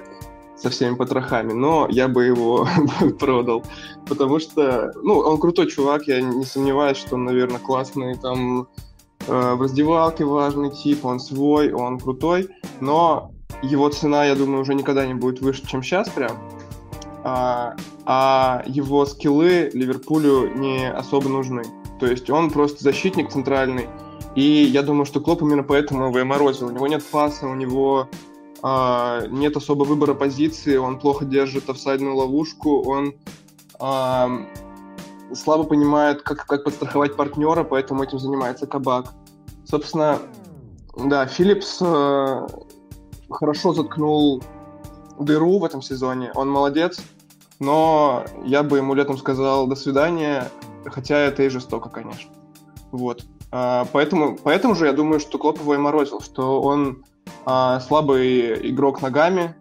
со 0.56 0.70
всеми 0.70 0.96
потрохами, 0.96 1.52
но 1.52 1.88
я 1.90 2.08
бы 2.08 2.26
его 2.26 2.68
продал, 3.20 3.64
потому 4.08 4.40
что, 4.40 4.94
ну, 5.04 5.18
он 5.18 5.38
крутой 5.38 5.70
чувак, 5.70 6.08
я 6.08 6.22
не 6.22 6.46
сомневаюсь, 6.46 6.98
что 6.98 7.16
он, 7.16 7.26
наверное, 7.26 7.60
классный, 7.60 8.16
там, 8.16 8.70
э, 9.28 9.54
в 9.56 9.62
раздевалке 9.62 10.24
важный 10.24 10.72
тип, 10.72 11.04
он 11.04 11.20
свой, 11.20 11.74
он 11.74 12.00
крутой, 12.00 12.50
но 12.80 13.32
его 13.62 13.90
цена, 13.90 14.26
я 14.26 14.36
думаю, 14.36 14.62
уже 14.62 14.76
никогда 14.76 15.06
не 15.06 15.14
будет 15.14 15.42
выше, 15.42 15.68
чем 15.68 15.84
сейчас 15.84 16.10
прям, 16.10 16.38
а, 17.28 17.76
а 18.06 18.64
его 18.68 19.04
скиллы 19.08 19.72
Ливерпулю 19.74 20.48
не 20.56 20.88
особо 20.88 21.28
нужны. 21.28 21.64
То 22.00 22.06
есть 22.06 22.30
он 22.30 22.52
просто 22.52 22.84
защитник 22.84 23.32
центральный, 23.32 23.90
и 24.36 24.42
я 24.42 24.84
думаю, 24.84 25.06
что 25.06 25.20
Клоп 25.20 25.42
именно 25.42 25.64
поэтому 25.64 26.08
его 26.10 26.20
и 26.20 26.24
морозил. 26.24 26.68
У 26.68 26.72
него 26.72 26.88
нет 26.88 27.04
паса, 27.04 27.48
у 27.48 27.56
него 27.56 28.10
а, 28.62 29.26
нет 29.28 29.58
особо 29.58 29.86
выбора 29.86 30.14
позиции, 30.14 30.78
он 30.78 31.00
плохо 31.00 31.26
держит 31.26 31.68
офсайдную 31.68 32.16
ловушку, 32.16 32.84
он 32.84 33.16
а, 33.80 34.30
слабо 35.34 35.64
понимает, 35.64 36.22
как, 36.22 36.46
как 36.46 36.64
подстраховать 36.64 37.16
партнера, 37.16 37.64
поэтому 37.64 38.04
этим 38.04 38.20
занимается 38.20 38.68
Кабак. 38.68 39.14
Собственно, 39.66 40.20
да, 40.96 41.26
Филлипс 41.26 41.80
э, 41.82 42.48
хорошо 43.32 43.74
заткнул 43.74 44.44
дыру 45.20 45.58
в 45.58 45.66
этом 45.66 45.82
сезоне, 45.82 46.32
он 46.36 46.52
молодец, 46.52 47.00
но 47.60 48.26
я 48.44 48.64
бы 48.64 48.78
ему 48.78 48.94
летом 48.94 49.18
сказал 49.18 49.68
«до 49.68 49.76
свидания», 49.76 50.50
хотя 50.86 51.18
это 51.18 51.44
и 51.44 51.50
жестоко, 51.50 51.90
конечно. 51.90 52.32
Вот. 52.92 53.24
А, 53.52 53.86
поэтому, 53.92 54.38
поэтому 54.42 54.76
же 54.76 54.86
я 54.86 54.94
думаю, 54.94 55.20
что 55.20 55.38
Клоп 55.38 55.60
его 55.60 55.76
и 55.76 55.78
морозил, 55.78 56.22
что 56.22 56.62
он 56.62 57.04
а, 57.46 57.80
слабый 57.80 58.70
игрок 58.70 59.02
ногами, 59.02 59.56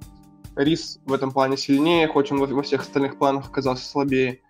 Рис 0.56 1.00
в 1.04 1.12
этом 1.12 1.32
плане 1.32 1.56
сильнее, 1.56 2.06
хоть 2.06 2.30
он 2.30 2.38
во 2.38 2.62
всех 2.62 2.82
остальных 2.82 3.18
планах 3.18 3.48
оказался 3.48 3.84
слабее. 3.84 4.40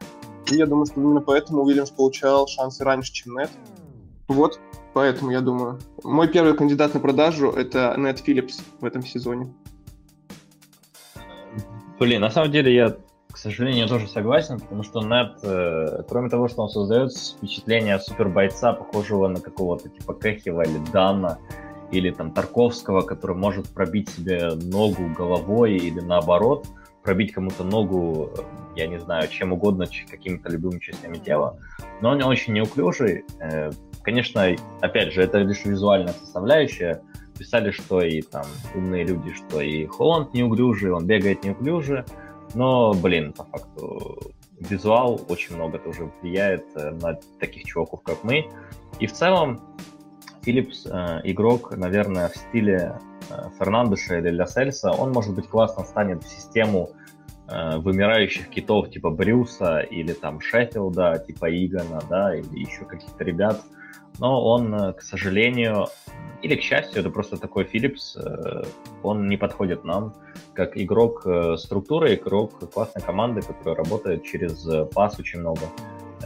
И 0.51 0.57
я 0.57 0.67
думаю, 0.67 0.87
что 0.87 1.01
именно 1.01 1.21
поэтому 1.21 1.63
Уильямс 1.63 1.91
получал 1.91 2.47
шансы 2.47 2.85
раньше, 2.85 3.13
чем 3.13 3.39
Нет. 3.39 3.51
Вот, 4.29 4.61
поэтому 4.93 5.31
я 5.31 5.41
думаю. 5.41 5.79
Мой 6.03 6.29
первый 6.29 6.55
кандидат 6.55 6.93
на 6.95 7.01
продажу— 7.01 7.51
это 7.57 7.95
Нет 7.97 8.19
Филлипс 8.19 8.63
в 8.81 8.85
этом 8.85 9.03
сезоне. 9.03 9.55
Блин, 11.99 12.21
на 12.21 12.31
самом 12.31 12.51
деле 12.51 12.75
я 12.75 12.97
сожалению, 13.45 13.89
тоже 13.89 14.07
согласен, 14.09 14.59
потому 14.59 14.83
что 14.83 15.01
Нет, 15.01 15.39
э, 15.43 16.03
кроме 16.09 16.31
того, 16.31 16.49
что 16.49 16.63
он 16.63 16.71
создает 16.71 17.13
впечатление 17.13 17.99
супербойца, 17.99 18.73
похожего 18.73 19.29
на 19.29 19.41
какого-то 19.41 19.91
типа 19.91 20.15
Кэхива 20.15 20.63
или 20.63 20.79
Дана, 20.93 21.39
или 21.91 22.11
там 22.11 22.33
Тарковского, 22.33 23.03
который 23.03 23.37
может 23.37 23.69
пробить 23.69 24.09
себе 24.09 24.55
ногу 24.55 25.11
головой 25.17 25.77
или 25.77 26.01
наоборот, 26.01 26.67
пробить 27.03 27.33
кому-то 27.33 27.65
ногу, 27.65 28.31
э, 28.37 28.41
я 28.77 28.87
не 28.87 28.99
знаю, 28.99 29.29
чем 29.29 29.53
угодно, 29.53 29.87
какими-то 30.11 30.51
любыми 30.51 30.79
частями 30.79 31.19
тела. 31.19 31.59
Но 32.01 32.11
он 32.11 32.23
очень 32.23 32.55
неуклюжий. 32.55 33.25
Э, 33.41 33.71
конечно, 34.03 34.57
опять 34.81 35.13
же, 35.13 35.23
это 35.23 35.39
лишь 35.39 35.67
визуальная 35.67 36.15
составляющая, 36.15 37.03
писали, 37.39 37.73
что 37.73 38.01
и 38.01 38.23
там 38.23 38.47
умные 38.75 39.05
люди, 39.05 39.35
что 39.35 39.61
и 39.61 39.85
Холланд 39.85 40.33
неуклюжий, 40.33 40.93
он 40.93 41.07
бегает 41.07 41.45
неуклюже, 41.45 42.07
но, 42.55 42.95
блин, 42.95 43.33
по 43.33 43.45
факту 43.45 44.33
визуал 44.61 45.21
очень 45.29 45.57
много 45.57 45.79
тоже 45.79 46.11
влияет 46.23 46.65
э, 46.77 46.91
на 46.91 47.19
таких 47.39 47.65
чуваков, 47.65 48.03
как 48.03 48.23
мы. 48.25 48.49
И 49.01 49.07
в 49.07 49.13
целом 49.13 49.61
Филлипс 50.43 50.87
э, 50.87 51.21
игрок, 51.25 51.77
наверное, 51.77 52.29
в 52.29 52.37
стиле 52.37 52.99
э, 53.31 53.35
Фернандеша 53.59 54.19
или 54.19 54.31
Лясельса, 54.31 54.93
он, 54.93 55.13
может 55.13 55.35
быть, 55.35 55.49
классно 55.49 55.85
станет 55.85 56.23
в 56.23 56.29
систему 56.29 56.91
э, 57.49 57.79
вымирающих 57.79 58.49
китов 58.49 58.91
типа 58.91 59.11
Брюса 59.11 59.81
или 59.81 60.13
там 60.13 60.41
Шеффилда, 60.41 61.25
типа 61.27 61.47
Игона, 61.51 62.01
да, 62.09 62.37
или 62.37 62.61
еще 62.61 62.85
каких-то 62.85 63.25
ребят. 63.25 63.63
Но 64.19 64.45
он, 64.45 64.75
э, 64.75 64.93
к 64.93 65.03
сожалению, 65.03 65.87
или 66.43 66.57
к 66.57 66.63
счастью, 66.63 67.01
это 67.01 67.11
просто 67.11 67.37
такой 67.37 67.65
Филлипс, 67.65 68.17
э, 68.17 68.63
он 69.03 69.29
не 69.29 69.37
подходит 69.37 69.85
нам 69.85 70.15
как 70.53 70.77
игрок 70.77 71.23
э, 71.27 71.57
структуры, 71.57 72.15
игрок 72.15 72.71
классной 72.73 73.03
команды, 73.03 73.43
которая 73.43 73.77
работает 73.77 74.25
через 74.25 74.67
пас 74.95 75.19
очень 75.19 75.41
много. 75.41 75.63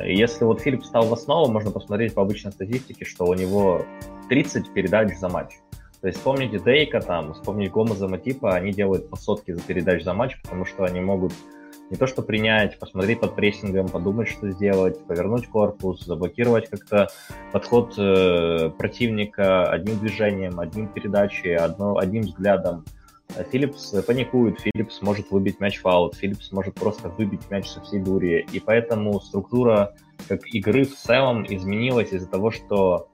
Если 0.05 0.45
вот 0.45 0.61
Филипп 0.61 0.85
стал 0.85 1.07
в 1.07 1.13
основу, 1.13 1.51
можно 1.51 1.71
посмотреть 1.71 2.15
по 2.15 2.23
обычной 2.23 2.53
статистике, 2.53 3.05
что 3.05 3.25
у 3.25 3.35
него 3.35 3.85
30 4.29 4.73
передач 4.73 5.17
за 5.17 5.29
матч. 5.29 5.59
То 6.01 6.07
есть 6.07 6.19
вспомните 6.19 6.61
Дейка, 6.61 7.01
там, 7.01 7.35
вспомните 7.35 7.73
Гомеза 7.73 8.07
Матипа, 8.07 8.55
они 8.55 8.71
делают 8.73 9.11
по 9.11 9.17
сотке 9.17 9.57
за 9.57 9.63
передач 9.63 10.05
за 10.05 10.13
матч, 10.13 10.41
потому 10.43 10.65
что 10.65 10.85
они 10.85 11.01
могут 11.01 11.33
не 11.91 11.97
то 11.97 12.07
что 12.07 12.23
принять, 12.23 12.79
посмотреть 12.79 13.21
под 13.21 13.35
прессингом, 13.35 13.89
подумать, 13.89 14.29
что 14.29 14.51
сделать, 14.51 15.05
повернуть 15.07 15.49
корпус, 15.49 16.05
заблокировать 16.05 16.69
как-то 16.69 17.09
подход 17.53 17.95
э, 17.99 18.71
противника 18.77 19.65
одним 19.71 19.99
движением, 19.99 20.61
одним 20.61 20.89
передачей, 20.89 21.55
одно, 21.55 21.97
одним 21.97 22.23
взглядом. 22.23 22.85
Филлипс 23.51 23.95
паникует, 24.07 24.61
Филлипс 24.61 25.03
может 25.03 25.31
выбить 25.31 25.61
мяч 25.61 25.83
в 25.83 25.87
аут, 25.87 26.15
Филлипс 26.15 26.51
может 26.53 26.75
просто 26.75 27.09
выбить 27.11 27.51
мяч 27.51 27.69
со 27.69 27.81
всей 27.83 28.01
дури. 28.01 28.47
И 28.53 28.61
поэтому 28.61 29.21
структура 29.21 29.95
как 30.29 30.47
игры 30.55 30.85
в 30.85 30.95
целом 30.95 31.45
изменилась 31.49 32.13
из-за 32.13 32.29
того, 32.29 32.51
что 32.51 33.09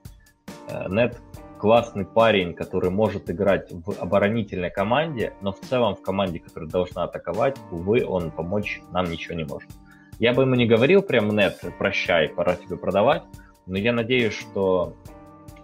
э, 0.69 0.87
Нет 0.89 1.21
классный 1.59 2.05
парень, 2.05 2.55
который 2.55 2.91
может 2.91 3.31
играть 3.31 3.71
в 3.71 3.93
оборонительной 4.01 4.71
команде, 4.71 5.33
но 5.41 5.53
в 5.53 5.61
целом 5.61 5.95
в 5.95 6.03
команде, 6.03 6.39
которая 6.39 6.71
должна 6.71 7.05
атаковать, 7.05 7.57
увы, 7.71 8.05
он 8.07 8.31
помочь 8.31 8.81
нам 8.93 9.11
ничего 9.11 9.35
не 9.35 9.45
может. 9.45 9.71
Я 10.19 10.33
бы 10.33 10.43
ему 10.43 10.55
не 10.55 10.67
говорил 10.67 11.03
прям 11.03 11.35
нет, 11.37 11.61
прощай, 11.79 12.29
пора 12.29 12.57
тебе 12.57 12.77
продавать, 12.77 13.23
но 13.67 13.79
я 13.79 13.93
надеюсь, 13.93 14.35
что 14.35 14.95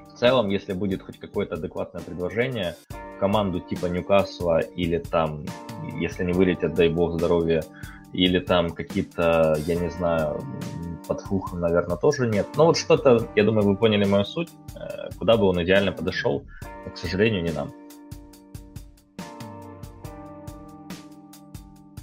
в 0.09 0.19
целом, 0.19 0.49
если 0.49 0.73
будет 0.73 1.03
хоть 1.03 1.19
какое-то 1.19 1.55
адекватное 1.55 2.03
предложение, 2.03 2.77
команду 3.19 3.61
типа 3.61 3.87
Ньюкасла 3.87 4.61
или 4.61 4.99
там, 4.99 5.45
если 5.99 6.25
не 6.25 6.33
вылетят, 6.33 6.75
дай 6.75 6.89
бог 6.89 7.13
здоровья, 7.13 7.63
или 8.13 8.39
там 8.41 8.71
какие-то, 8.71 9.57
я 9.67 9.77
не 9.77 9.91
знаю, 9.91 10.43
под 11.07 11.21
фухом, 11.21 11.61
наверное, 11.61 11.97
тоже 11.97 12.27
нет. 12.27 12.47
Но 12.57 12.67
вот 12.67 12.77
что-то, 12.77 13.29
я 13.35 13.45
думаю, 13.45 13.67
вы 13.67 13.77
поняли 13.77 14.05
мою 14.05 14.25
суть, 14.25 14.51
э, 14.75 15.11
куда 15.19 15.37
бы 15.37 15.45
он 15.45 15.63
идеально 15.63 15.93
подошел, 15.93 16.45
но, 16.85 16.91
к 16.93 16.99
сожалению, 16.99 17.43
не 17.43 17.53
нам. 17.53 17.73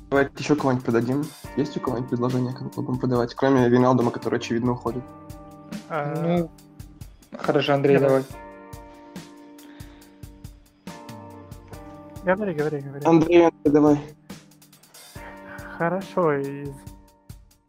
Давайте 0.09 0.31
еще 0.37 0.55
кого-нибудь 0.55 0.85
подадим. 0.85 1.25
Есть 1.57 1.75
у 1.75 1.81
кого-нибудь 1.81 2.09
предложение, 2.09 2.53
кого 2.53 2.69
будем 2.81 2.99
подавать, 2.99 3.35
кроме 3.35 3.67
Виналдома, 3.67 4.11
который, 4.11 4.39
очевидно, 4.39 4.71
уходит? 4.71 5.03
А, 5.89 6.15
ну, 6.15 6.49
хорошо, 7.37 7.73
Андрей, 7.73 7.97
давай. 7.99 8.23
Говори, 12.23 12.53
говори, 12.53 12.79
говори. 12.79 13.05
Андрей, 13.05 13.49
давай. 13.63 13.99
Хорошо, 15.77 16.33
из 16.33 16.73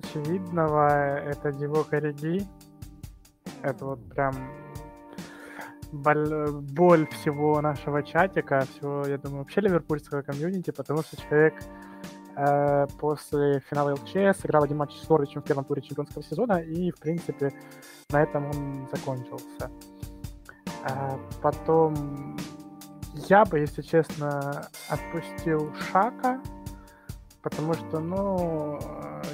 очевидного 0.03 1.19
это 1.19 1.53
Диво 1.53 1.83
Кориги. 1.83 2.43
Это 3.61 3.85
вот 3.85 4.09
прям 4.09 4.33
боль, 5.93 6.51
боль 6.73 7.07
всего 7.09 7.61
нашего 7.61 8.03
чатика, 8.03 8.61
всего, 8.61 9.05
я 9.07 9.19
думаю, 9.19 9.41
вообще 9.41 9.61
ливерпульского 9.61 10.23
комьюнити, 10.23 10.71
потому 10.71 11.03
что 11.03 11.21
человек 11.21 11.55
э, 12.35 12.87
после 12.99 13.61
финала 13.69 13.93
ЛЧ 13.93 14.39
сыграл 14.41 14.63
один 14.63 14.79
матч 14.79 14.97
с 14.97 15.07
Норвичем 15.07 15.43
в 15.43 15.45
первом 15.45 15.67
туре 15.67 15.83
чемпионского 15.83 16.25
сезона, 16.25 16.63
и, 16.63 16.91
в 16.91 16.99
принципе, 16.99 17.53
на 18.09 18.23
этом 18.23 18.47
он 18.47 18.89
закончился. 18.91 19.71
Э, 20.89 21.19
потом 21.43 22.39
я 23.29 23.45
бы, 23.45 23.59
если 23.59 23.83
честно, 23.83 24.67
отпустил 24.89 25.75
Шака, 25.75 26.41
потому 27.43 27.75
что, 27.75 28.01
ну, 28.01 28.79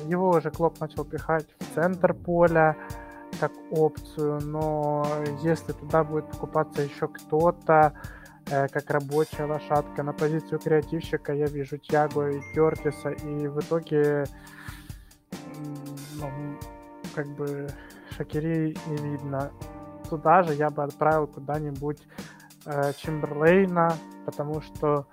его 0.06 0.30
уже 0.30 0.50
Клоп 0.50 0.80
начал 0.80 1.04
пихать 1.04 1.46
в 1.58 1.74
центр 1.74 2.14
поля 2.14 2.76
как 3.40 3.52
опцию, 3.70 4.40
но 4.42 5.06
если 5.42 5.72
туда 5.72 6.04
будет 6.04 6.30
покупаться 6.30 6.82
еще 6.82 7.08
кто-то, 7.08 7.92
э, 8.50 8.68
как 8.68 8.90
рабочая 8.90 9.44
лошадка 9.44 10.02
на 10.02 10.12
позицию 10.12 10.60
креативщика, 10.60 11.32
я 11.32 11.46
вижу 11.46 11.78
Тьяго 11.78 12.28
и 12.28 12.40
Кертиса, 12.54 13.10
и 13.10 13.48
в 13.48 13.58
итоге, 13.60 14.24
ну, 16.20 16.30
как 17.14 17.26
бы 17.28 17.68
Шакири 18.16 18.76
не 18.86 18.96
видно. 18.96 19.50
Туда 20.08 20.42
же 20.42 20.54
я 20.54 20.70
бы 20.70 20.84
отправил 20.84 21.26
куда-нибудь 21.26 22.02
э, 22.66 22.92
Чемберлейна, 22.96 23.94
потому 24.26 24.60
что 24.60 25.06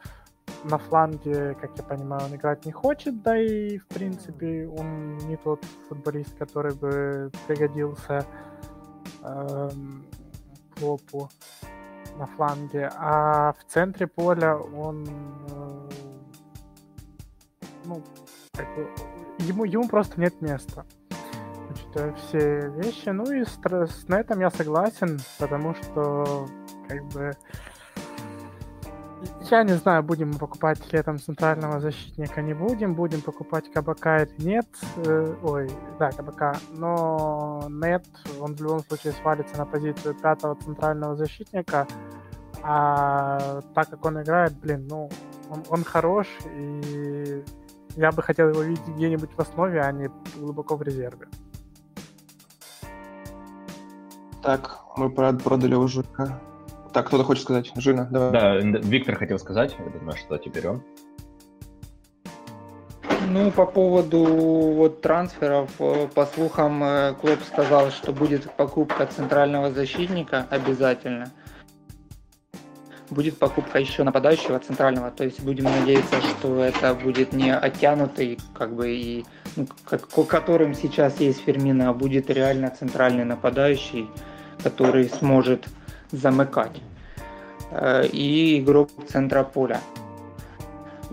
на 0.64 0.78
фланге, 0.78 1.56
как 1.60 1.72
я 1.78 1.84
понимаю, 1.84 2.26
он 2.26 2.36
играть 2.36 2.66
не 2.66 2.72
хочет, 2.72 3.22
да 3.24 3.38
и, 3.38 3.78
в 3.78 3.88
принципе, 3.88 4.68
он 4.68 5.18
не 5.18 5.38
тот 5.38 5.64
футболист, 5.90 6.38
который 6.38 6.74
бы 6.76 7.32
пригодился 7.48 8.26
эм, 9.24 10.06
Клопу 10.78 11.30
на 12.18 12.26
фланге. 12.28 12.92
А 12.96 13.54
в 13.54 13.64
центре 13.72 14.08
поля 14.08 14.58
он, 14.58 15.08
э, 15.50 15.90
ну, 17.86 18.04
как 18.54 18.76
бы, 18.76 18.90
ему, 19.40 19.66
ему 19.66 19.88
просто 19.88 20.20
нет 20.20 20.42
места. 20.42 20.86
Значит, 21.68 22.18
все 22.18 22.70
вещи. 22.72 23.10
Ну 23.10 23.32
и 23.32 23.44
с, 23.46 23.58
на 24.08 24.20
этом 24.20 24.40
я 24.40 24.50
согласен, 24.50 25.20
потому 25.40 25.76
что, 25.76 26.48
как 26.88 27.04
бы, 27.08 27.32
я 29.50 29.64
не 29.64 29.74
знаю, 29.74 30.04
будем 30.04 30.32
мы 30.32 30.38
покупать 30.38 30.80
летом 30.94 31.20
центрального 31.20 31.80
защитника, 31.80 32.42
не 32.42 32.54
будем. 32.54 32.96
Будем 32.96 33.22
покупать 33.22 33.72
Кабака 33.72 34.24
или 34.24 34.46
нет. 34.46 34.68
Э, 34.98 35.36
ой, 35.44 35.70
да, 36.00 36.12
Кабака. 36.12 36.58
Но 36.72 37.68
нет, 37.70 38.06
он 38.40 38.56
в 38.56 38.62
любом 38.62 38.80
случае 38.80 39.14
свалится 39.14 39.58
на 39.58 39.66
позицию 39.66 40.16
пятого 40.16 40.56
центрального 40.56 41.16
защитника. 41.16 41.88
А 42.64 43.62
так 43.74 43.90
как 43.90 44.06
он 44.06 44.22
играет, 44.22 44.54
блин, 44.60 44.88
ну, 44.88 45.10
он, 45.50 45.64
он 45.70 45.84
хорош, 45.84 46.28
и 46.56 47.44
я 47.96 48.12
бы 48.12 48.22
хотел 48.22 48.50
его 48.50 48.62
видеть 48.62 48.88
где-нибудь 48.88 49.32
в 49.36 49.40
основе, 49.40 49.82
а 49.82 49.92
не 49.92 50.10
глубоко 50.38 50.76
в 50.76 50.82
резерве. 50.82 51.28
Так, 54.44 54.80
мы 54.96 55.10
продали 55.10 55.76
уже 55.76 56.04
так, 56.94 57.08
кто-то 57.08 57.24
хочет 57.24 57.44
сказать. 57.44 57.72
Жина, 57.76 58.08
давай. 58.12 58.32
Да, 58.32 58.58
Виктор 58.58 59.16
хотел 59.16 59.40
сказать, 59.40 59.76
я 59.78 60.00
думаю, 60.00 60.18
что 60.18 60.38
теперь 60.38 60.68
он. 60.68 60.84
Ну, 63.30 63.50
по 63.52 63.66
поводу 63.66 64.24
вот 64.26 65.02
трансферов, 65.02 65.70
э, 65.80 66.08
по 66.14 66.26
слухам, 66.26 66.84
э, 66.84 67.14
Клоп 67.14 67.40
сказал, 67.44 67.90
что 67.92 68.12
будет 68.12 68.52
покупка 68.56 69.06
центрального 69.06 69.72
защитника 69.72 70.48
обязательно. 70.50 71.32
Будет 73.10 73.38
покупка 73.38 73.80
еще 73.80 74.04
нападающего 74.04 74.60
центрального, 74.60 75.12
то 75.12 75.24
есть 75.24 75.42
будем 75.42 75.66
надеяться, 75.66 76.16
что 76.22 76.62
это 76.62 76.94
будет 76.94 77.32
не 77.32 77.56
оттянутый, 77.56 78.40
как 78.54 78.74
бы 78.74 78.92
и 78.92 79.26
ну, 79.56 79.68
как, 79.86 80.10
которым 80.28 80.74
сейчас 80.74 81.20
есть 81.20 81.42
Фермина, 81.44 81.90
а 81.90 81.94
будет 81.94 82.30
реально 82.30 82.70
центральный 82.70 83.26
нападающий, 83.26 84.10
который 84.64 85.10
сможет 85.10 85.68
замыкать. 86.12 86.82
Э, 87.72 88.06
и 88.06 88.60
игрок 88.60 88.90
центра 89.08 89.44
поля. 89.44 89.80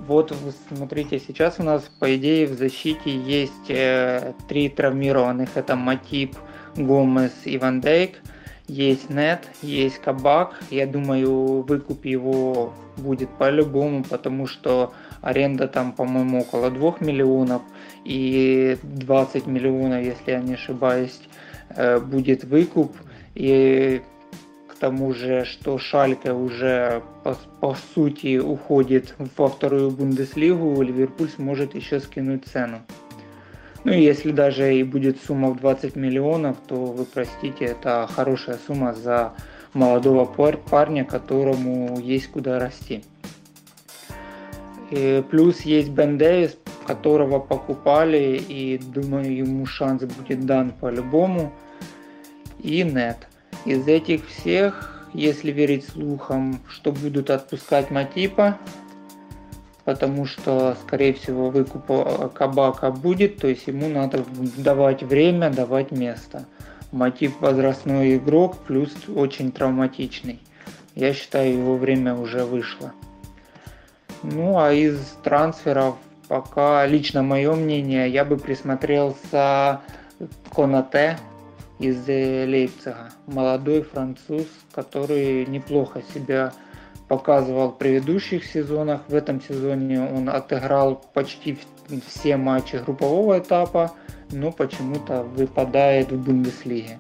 Вот, 0.08 0.34
смотрите, 0.68 1.18
сейчас 1.18 1.56
у 1.58 1.62
нас, 1.62 1.82
по 1.98 2.16
идее, 2.16 2.46
в 2.46 2.54
защите 2.54 3.14
есть 3.14 3.68
э, 3.68 4.32
три 4.48 4.68
травмированных. 4.68 5.50
Это 5.56 5.76
Матип, 5.76 6.34
Гомес 6.76 7.32
и 7.44 7.58
Ван 7.58 7.80
Дейк. 7.80 8.20
Есть 8.68 9.10
Нет, 9.10 9.48
есть 9.62 9.98
Кабак. 9.98 10.60
Я 10.70 10.86
думаю, 10.86 11.62
выкуп 11.62 12.04
его 12.04 12.74
будет 12.96 13.30
по-любому, 13.38 14.04
потому 14.04 14.46
что 14.46 14.92
аренда 15.22 15.68
там, 15.68 15.92
по-моему, 15.92 16.40
около 16.40 16.70
2 16.70 16.96
миллионов. 17.00 17.62
И 18.04 18.78
20 18.82 19.46
миллионов, 19.46 20.02
если 20.02 20.32
я 20.32 20.40
не 20.40 20.54
ошибаюсь, 20.54 21.20
э, 21.70 21.98
будет 21.98 22.44
выкуп. 22.44 22.96
И 23.34 24.02
тому 24.78 25.12
же, 25.12 25.44
что 25.44 25.78
Шальке 25.78 26.32
уже 26.32 27.02
по, 27.22 27.36
по 27.60 27.76
сути 27.94 28.38
уходит 28.38 29.14
во 29.36 29.48
вторую 29.48 29.90
Бундеслигу, 29.90 30.80
Ливерпуль 30.82 31.28
сможет 31.30 31.74
еще 31.74 32.00
скинуть 32.00 32.46
цену. 32.46 32.78
Ну, 33.84 33.92
если 33.92 34.32
даже 34.32 34.74
и 34.74 34.82
будет 34.82 35.20
сумма 35.22 35.50
в 35.50 35.60
20 35.60 35.96
миллионов, 35.96 36.56
то 36.66 36.76
вы 36.76 37.04
простите, 37.04 37.64
это 37.64 38.08
хорошая 38.10 38.58
сумма 38.66 38.92
за 38.92 39.32
молодого 39.72 40.24
парня, 40.24 41.04
которому 41.04 41.98
есть 42.00 42.28
куда 42.28 42.58
расти. 42.58 43.04
И 44.90 45.22
плюс 45.30 45.60
есть 45.60 45.90
Бен 45.90 46.18
Дэвис, 46.18 46.56
которого 46.86 47.38
покупали, 47.38 48.42
и 48.48 48.78
думаю, 48.78 49.36
ему 49.36 49.66
шанс 49.66 50.02
будет 50.02 50.46
дан 50.46 50.70
по-любому. 50.70 51.52
И 52.60 52.82
нет. 52.82 53.27
Из 53.64 53.86
этих 53.86 54.26
всех, 54.28 55.06
если 55.12 55.50
верить 55.52 55.88
слухам, 55.88 56.60
что 56.68 56.92
будут 56.92 57.30
отпускать 57.30 57.90
Матипа, 57.90 58.58
потому 59.84 60.26
что, 60.26 60.76
скорее 60.82 61.14
всего, 61.14 61.50
выкуп 61.50 62.32
Кабака 62.34 62.90
будет, 62.90 63.38
то 63.38 63.48
есть 63.48 63.66
ему 63.66 63.88
надо 63.88 64.24
давать 64.56 65.02
время, 65.02 65.50
давать 65.50 65.90
место. 65.92 66.44
Мотив 66.92 67.40
возрастной 67.40 68.16
игрок, 68.16 68.56
плюс 68.66 68.90
очень 69.14 69.52
травматичный. 69.52 70.40
Я 70.94 71.12
считаю, 71.14 71.52
его 71.52 71.76
время 71.76 72.14
уже 72.14 72.44
вышло. 72.44 72.92
Ну 74.22 74.58
а 74.58 74.72
из 74.72 74.98
трансферов 75.22 75.96
пока, 76.28 76.86
лично 76.86 77.22
мое 77.22 77.54
мнение, 77.54 78.10
я 78.10 78.24
бы 78.24 78.36
присмотрелся 78.36 79.80
Конате 80.54 81.18
из 81.78 82.06
Лейпцига. 82.06 83.10
Молодой 83.26 83.82
француз, 83.82 84.46
который 84.72 85.46
неплохо 85.46 86.02
себя 86.14 86.52
показывал 87.08 87.70
в 87.70 87.78
предыдущих 87.78 88.44
сезонах. 88.44 89.02
В 89.08 89.14
этом 89.14 89.40
сезоне 89.40 90.00
он 90.00 90.28
отыграл 90.28 91.02
почти 91.14 91.58
все 92.06 92.36
матчи 92.36 92.76
группового 92.76 93.38
этапа, 93.38 93.92
но 94.30 94.52
почему-то 94.52 95.22
выпадает 95.22 96.12
в 96.12 96.22
Бундеслиге. 96.22 96.98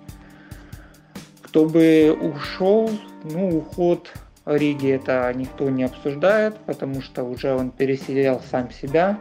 Кто 1.42 1.66
бы 1.66 2.16
ушел, 2.20 2.90
ну, 3.24 3.58
уход 3.58 4.12
Риги 4.46 4.90
это 4.90 5.30
никто 5.34 5.68
не 5.68 5.84
обсуждает, 5.84 6.56
потому 6.64 7.02
что 7.02 7.22
уже 7.24 7.54
он 7.54 7.70
пересидел 7.70 8.40
сам 8.50 8.70
себя. 8.70 9.18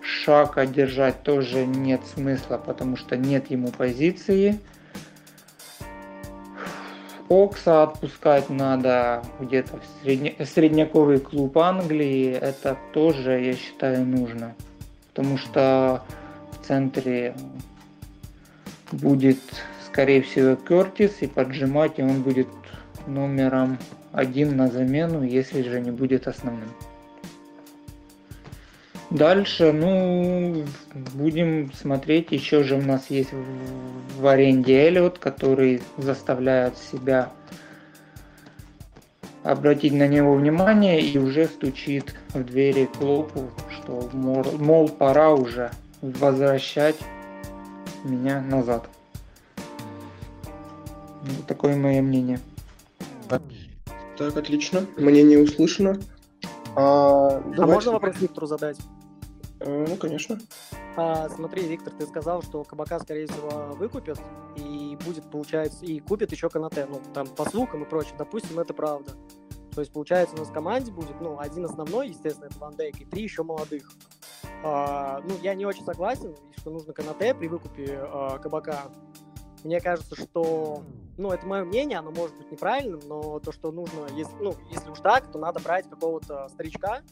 Шаг 0.00 0.56
одержать 0.56 1.22
тоже 1.22 1.66
нет 1.66 2.00
смысла, 2.14 2.58
потому 2.64 2.96
что 2.96 3.16
нет 3.16 3.50
ему 3.50 3.68
позиции. 3.68 4.58
Окса 7.28 7.82
отпускать 7.82 8.50
надо 8.50 9.22
где-то 9.40 9.78
в 9.78 10.02
средне... 10.02 10.34
средняковый 10.44 11.18
клуб 11.18 11.58
Англии. 11.58 12.32
Это 12.32 12.76
тоже, 12.92 13.40
я 13.40 13.54
считаю, 13.54 14.04
нужно. 14.04 14.54
Потому 15.08 15.36
что 15.36 16.02
в 16.52 16.66
центре 16.66 17.34
будет, 18.92 19.40
скорее 19.86 20.22
всего, 20.22 20.56
Кертис, 20.56 21.22
и 21.22 21.26
поджимать 21.26 21.98
и 21.98 22.02
он 22.02 22.22
будет 22.22 22.48
номером 23.06 23.78
один 24.12 24.56
на 24.56 24.68
замену, 24.68 25.22
если 25.22 25.62
же 25.62 25.80
не 25.80 25.90
будет 25.90 26.28
основным. 26.28 26.68
Дальше, 29.10 29.72
ну, 29.72 30.64
будем 31.14 31.72
смотреть. 31.72 32.32
Еще 32.32 32.64
же 32.64 32.76
у 32.76 32.82
нас 32.82 33.08
есть 33.08 33.32
в, 33.32 34.20
в 34.20 34.26
аренде 34.26 34.74
Эллиот, 34.86 35.18
который 35.18 35.80
заставляет 35.96 36.76
себя 36.76 37.30
обратить 39.44 39.92
на 39.92 40.08
него 40.08 40.34
внимание 40.34 41.00
и 41.00 41.18
уже 41.18 41.46
стучит 41.46 42.16
в 42.34 42.42
двери 42.42 42.86
клубу, 42.86 43.50
что 43.70 44.10
мол, 44.12 44.44
мол 44.58 44.88
пора 44.88 45.30
уже 45.32 45.70
возвращать 46.02 46.96
меня 48.02 48.40
назад. 48.40 48.88
Вот 51.22 51.46
такое 51.46 51.76
мое 51.76 52.02
мнение. 52.02 52.40
Так, 53.28 54.36
отлично. 54.36 54.86
Мнение 54.96 55.38
услышано. 55.38 56.00
А, 56.74 57.42
а 57.56 57.66
можно 57.66 57.92
вопрос 57.92 58.16
Виктору 58.20 58.46
задать? 58.46 58.78
Э, 59.60 59.86
ну, 59.88 59.96
конечно. 59.96 60.38
А, 60.96 61.28
смотри, 61.28 61.66
Виктор, 61.66 61.92
ты 61.94 62.06
сказал, 62.06 62.42
что 62.42 62.64
Кабака, 62.64 62.98
скорее 62.98 63.26
всего, 63.26 63.74
выкупят, 63.74 64.20
и 64.56 64.96
будет, 65.04 65.30
получается, 65.30 65.84
и 65.84 66.00
купит 66.00 66.32
еще 66.32 66.48
Канате, 66.48 66.86
ну, 66.86 67.00
там, 67.14 67.26
по 67.26 67.48
слухам 67.48 67.84
и 67.84 67.88
прочее. 67.88 68.14
Допустим, 68.18 68.58
это 68.58 68.74
правда. 68.74 69.12
То 69.74 69.80
есть, 69.80 69.92
получается, 69.92 70.34
у 70.34 70.38
нас 70.38 70.48
в 70.48 70.52
команде 70.52 70.90
будет, 70.90 71.20
ну, 71.20 71.38
один 71.38 71.64
основной, 71.66 72.08
естественно, 72.08 72.46
это 72.46 72.58
Ван 72.58 72.74
Дейк, 72.76 73.00
и 73.00 73.04
три 73.04 73.24
еще 73.24 73.42
молодых. 73.42 73.92
А, 74.64 75.20
ну, 75.22 75.34
я 75.42 75.54
не 75.54 75.66
очень 75.66 75.84
согласен, 75.84 76.34
что 76.56 76.70
нужно 76.70 76.92
Канате 76.92 77.34
при 77.34 77.46
выкупе 77.46 77.98
а, 78.00 78.38
Кабака. 78.38 78.90
Мне 79.64 79.80
кажется, 79.80 80.16
что, 80.16 80.82
ну, 81.18 81.30
это 81.30 81.46
мое 81.46 81.64
мнение, 81.64 81.98
оно 81.98 82.10
может 82.10 82.36
быть 82.36 82.50
неправильным, 82.50 83.00
но 83.06 83.38
то, 83.40 83.52
что 83.52 83.70
нужно, 83.70 84.06
если, 84.14 84.34
ну, 84.40 84.54
если 84.70 84.90
уж 84.90 85.00
так, 85.00 85.30
то 85.30 85.38
надо 85.38 85.60
брать 85.60 85.88
какого-то 85.90 86.48
старичка 86.48 87.02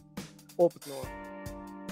опытного, 0.56 1.04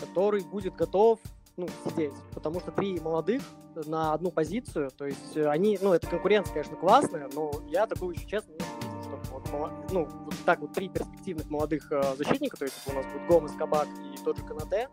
который 0.02 0.42
будет 0.42 0.74
готов 0.74 1.20
ну, 1.56 1.68
сидеть. 1.84 2.14
Потому 2.34 2.60
что 2.60 2.70
три 2.72 2.98
молодых 3.00 3.42
на 3.86 4.12
одну 4.12 4.30
позицию, 4.30 4.90
то 4.90 5.06
есть 5.06 5.36
они, 5.36 5.78
ну, 5.80 5.92
это 5.92 6.06
конкуренция, 6.06 6.52
конечно, 6.52 6.76
классная, 6.76 7.28
но 7.32 7.52
я 7.68 7.86
такую 7.86 8.14
еще 8.14 8.26
честно 8.26 8.52
не 8.52 8.58
видел, 8.58 9.02
что 9.02 9.56
вот, 9.56 9.92
ну, 9.92 10.04
вот 10.06 10.34
так 10.44 10.60
вот 10.60 10.72
три 10.72 10.88
перспективных 10.88 11.48
молодых 11.50 11.90
э, 11.90 12.16
защитника, 12.16 12.56
то 12.56 12.64
есть 12.64 12.76
у 12.86 12.92
нас 12.92 13.06
будет 13.06 13.26
Гомес, 13.28 13.52
Кабак 13.52 13.88
и 13.88 14.22
тот 14.22 14.36
же 14.36 14.44
Канате, 14.44 14.88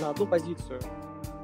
на 0.00 0.10
одну 0.10 0.26
позицию. 0.26 0.80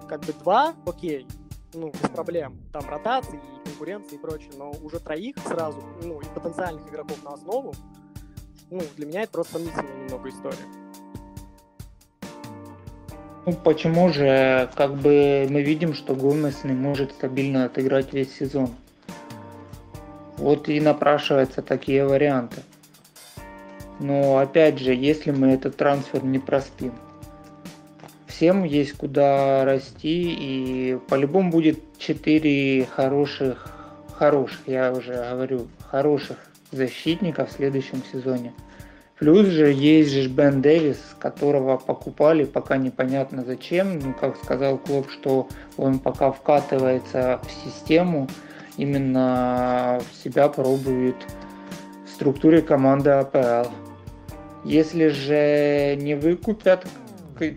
Как 0.08 0.20
бы 0.20 0.32
два, 0.32 0.74
окей, 0.86 1.26
ну, 1.74 1.90
без 1.90 2.10
проблем. 2.10 2.58
Там 2.72 2.88
ротации 2.88 3.36
и 3.36 3.68
конкуренции 3.68 4.16
и 4.16 4.18
прочее, 4.18 4.52
но 4.56 4.70
уже 4.82 5.00
троих 5.00 5.36
сразу, 5.46 5.82
ну, 6.02 6.20
и 6.20 6.24
потенциальных 6.26 6.88
игроков 6.88 7.22
на 7.24 7.30
основу, 7.30 7.74
ну, 8.70 8.82
для 8.96 9.06
меня 9.06 9.22
это 9.22 9.32
просто 9.32 9.54
сомнительная 9.54 10.04
немного 10.04 10.28
история. 10.28 10.87
Ну, 13.46 13.52
почему 13.52 14.12
же, 14.12 14.68
как 14.74 14.94
бы 14.94 15.46
мы 15.48 15.62
видим, 15.62 15.94
что 15.94 16.14
Гомес 16.14 16.64
не 16.64 16.72
может 16.72 17.12
стабильно 17.12 17.64
отыграть 17.64 18.12
весь 18.12 18.34
сезон. 18.34 18.70
Вот 20.36 20.68
и 20.68 20.80
напрашиваются 20.80 21.62
такие 21.62 22.04
варианты. 22.06 22.62
Но 24.00 24.38
опять 24.38 24.78
же, 24.78 24.94
если 24.94 25.30
мы 25.30 25.48
этот 25.48 25.76
трансфер 25.76 26.24
не 26.24 26.38
проспим, 26.38 26.92
всем 28.26 28.64
есть 28.64 28.92
куда 28.92 29.64
расти, 29.64 30.36
и 30.38 30.98
по-любому 31.08 31.50
будет 31.50 31.80
4 31.98 32.86
хороших, 32.86 33.68
хороших, 34.12 34.60
я 34.66 34.92
уже 34.92 35.14
говорю, 35.14 35.68
хороших 35.90 36.36
защитников 36.70 37.48
в 37.48 37.52
следующем 37.52 38.02
сезоне– 38.12 38.52
Плюс 39.18 39.46
же 39.48 39.72
есть 39.72 40.12
же 40.12 40.28
Бен 40.28 40.62
Дэвис, 40.62 41.00
которого 41.18 41.76
покупали, 41.76 42.44
пока 42.44 42.76
непонятно 42.76 43.44
зачем. 43.44 43.98
Ну, 43.98 44.14
как 44.14 44.36
сказал 44.36 44.78
Клоп, 44.78 45.10
что 45.10 45.48
он 45.76 45.98
пока 45.98 46.30
вкатывается 46.30 47.40
в 47.42 47.50
систему, 47.64 48.28
именно 48.76 50.00
себя 50.22 50.48
пробует 50.48 51.16
в 52.06 52.10
структуре 52.10 52.62
команды 52.62 53.10
АПЛ. 53.10 53.70
Если 54.64 55.08
же 55.08 55.96
не 55.96 56.14
выкупят 56.14 56.86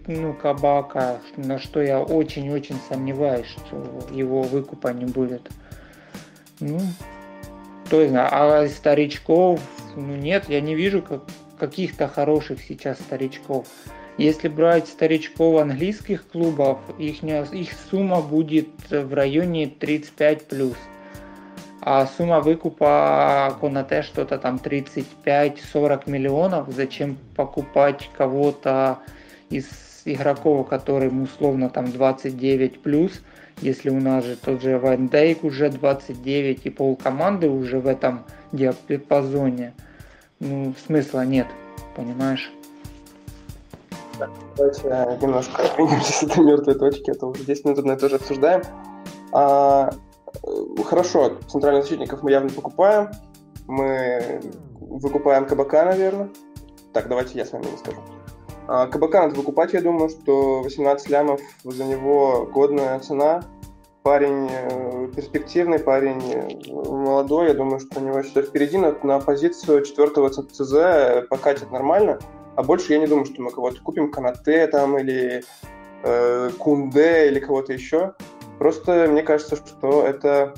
ну, 0.08 0.34
Кабака, 0.34 1.20
на 1.38 1.60
что 1.60 1.82
я 1.82 2.02
очень-очень 2.02 2.78
сомневаюсь, 2.90 3.48
что 3.48 3.84
его 4.12 4.44
выкупа 4.44 4.90
не 4.90 5.06
будет. 5.06 5.50
Ну, 6.60 6.80
кто 7.86 8.08
знает. 8.08 8.30
А 8.32 8.68
старичков, 8.68 9.60
ну 9.96 10.16
нет, 10.16 10.46
я 10.50 10.62
не 10.62 10.76
вижу, 10.76 11.02
как, 11.02 11.24
каких-то 11.62 12.08
хороших 12.08 12.60
сейчас 12.60 12.98
старичков. 12.98 13.68
Если 14.18 14.48
брать 14.48 14.88
старичков 14.88 15.62
английских 15.62 16.28
клубов, 16.28 16.80
их, 16.98 17.24
их 17.24 17.70
сумма 17.92 18.22
будет 18.22 18.70
в 18.90 19.14
районе 19.14 19.68
35 19.68 20.48
плюс. 20.48 20.76
А 21.82 22.08
сумма 22.08 22.42
выкупа 22.42 23.56
Конате 23.62 24.02
что-то 24.02 24.40
там 24.40 24.56
35-40 24.56 26.10
миллионов. 26.10 26.68
Зачем 26.70 27.16
покупать 27.36 28.10
кого-то 28.18 28.98
из 29.52 29.68
игроков, 30.06 30.68
которым 30.68 31.22
условно 31.22 31.70
там 31.70 31.92
29 31.92 32.82
плюс, 32.82 33.22
если 33.62 33.92
у 33.92 34.00
нас 34.00 34.26
же 34.26 34.36
тот 34.36 34.64
же 34.64 34.80
Ван 34.80 35.10
Дейк 35.10 35.44
уже 35.44 35.70
29 35.70 36.66
и 36.66 36.70
пол 36.72 36.96
команды 36.96 37.50
уже 37.50 37.80
в 37.80 37.86
этом 37.86 38.24
диапазоне 38.52 39.74
ну, 40.42 40.74
смысла 40.86 41.24
нет, 41.26 41.48
понимаешь? 41.96 42.52
Так, 44.18 44.30
давайте 44.58 45.18
немножко 45.22 45.64
двинемся 45.76 46.12
с 46.12 46.24
этой 46.24 46.44
мертвой 46.44 46.76
точки, 46.76 47.12
а 47.12 47.14
то 47.14 47.28
уже 47.28 47.44
10 47.46 47.66
минут 47.66 47.80
одно 47.80 47.94
и 47.94 47.98
то 47.98 48.10
же 48.10 48.16
обсуждаем. 48.16 48.62
А, 49.32 49.92
э, 50.44 50.84
хорошо, 50.84 51.38
центральных 51.48 51.84
защитников 51.84 52.24
мы 52.24 52.32
явно 52.32 52.50
покупаем. 52.50 53.10
мы 53.68 54.42
выкупаем 54.80 55.46
Кабака, 55.46 55.86
наверное. 55.86 56.30
Так, 56.92 57.08
давайте 57.08 57.38
я 57.38 57.46
с 57.46 57.52
вами 57.52 57.66
не 57.66 57.78
скажу. 57.78 58.00
А, 58.68 58.88
Кабака 58.88 59.22
надо 59.22 59.36
выкупать, 59.36 59.74
я 59.74 59.82
думаю, 59.82 60.10
что 60.10 60.62
18 60.62 61.10
лямов 61.10 61.40
за 61.64 61.86
него 61.86 62.50
годная 62.52 63.00
цена. 63.00 63.44
Парень 64.04 64.50
э, 64.50 65.08
перспективный, 65.16 65.78
парень 65.78 66.22
э, 66.24 66.72
молодой, 66.72 67.50
я 67.50 67.54
думаю, 67.54 67.80
что 67.80 68.00
у 68.00 68.04
него 68.04 68.24
что 68.24 68.42
впереди 68.42 68.78
на, 68.78 68.96
на 69.04 69.20
позицию 69.20 69.86
четвертого 69.86 70.30
ЦЗ 70.30 71.28
покатит 71.30 71.72
нормально. 71.72 72.20
А 72.56 72.64
больше 72.64 72.94
я 72.94 73.00
не 73.00 73.08
думаю, 73.08 73.26
что 73.26 73.42
мы 73.42 73.52
кого-то 73.52 73.80
купим, 73.82 74.12
Канате 74.12 74.66
там 74.68 74.98
или 74.98 75.44
э, 76.04 76.50
Кунде 76.58 77.28
или 77.28 77.40
кого-то 77.40 77.74
еще. 77.74 78.14
Просто 78.58 79.08
мне 79.08 79.24
кажется, 79.24 79.56
что 79.56 80.06
это 80.06 80.56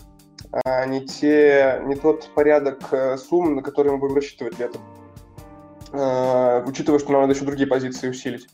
э, 0.52 0.86
не, 0.88 1.06
те, 1.06 1.82
не 1.86 1.96
тот 1.96 2.30
порядок 2.34 2.80
э, 2.92 3.18
сумм, 3.18 3.56
на 3.56 3.62
который 3.62 3.92
мы 3.92 3.98
будем 3.98 4.16
рассчитывать 4.16 4.58
летом. 4.58 4.82
Э, 5.92 6.64
учитывая, 6.66 7.00
что 7.00 7.12
нам 7.12 7.22
надо 7.22 7.34
еще 7.34 7.46
другие 7.46 7.68
позиции 7.68 8.10
усилить. 8.10 8.48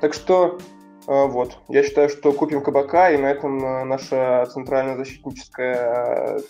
Так 0.00 0.14
что 0.14 0.58
вот, 1.06 1.56
я 1.68 1.82
считаю, 1.82 2.08
что 2.08 2.32
купим 2.32 2.62
Кабака, 2.62 3.10
и 3.10 3.16
на 3.16 3.26
этом 3.26 3.64
э, 3.64 3.84
наша 3.84 4.46
центральная 4.52 4.96
защитническая 4.96 6.40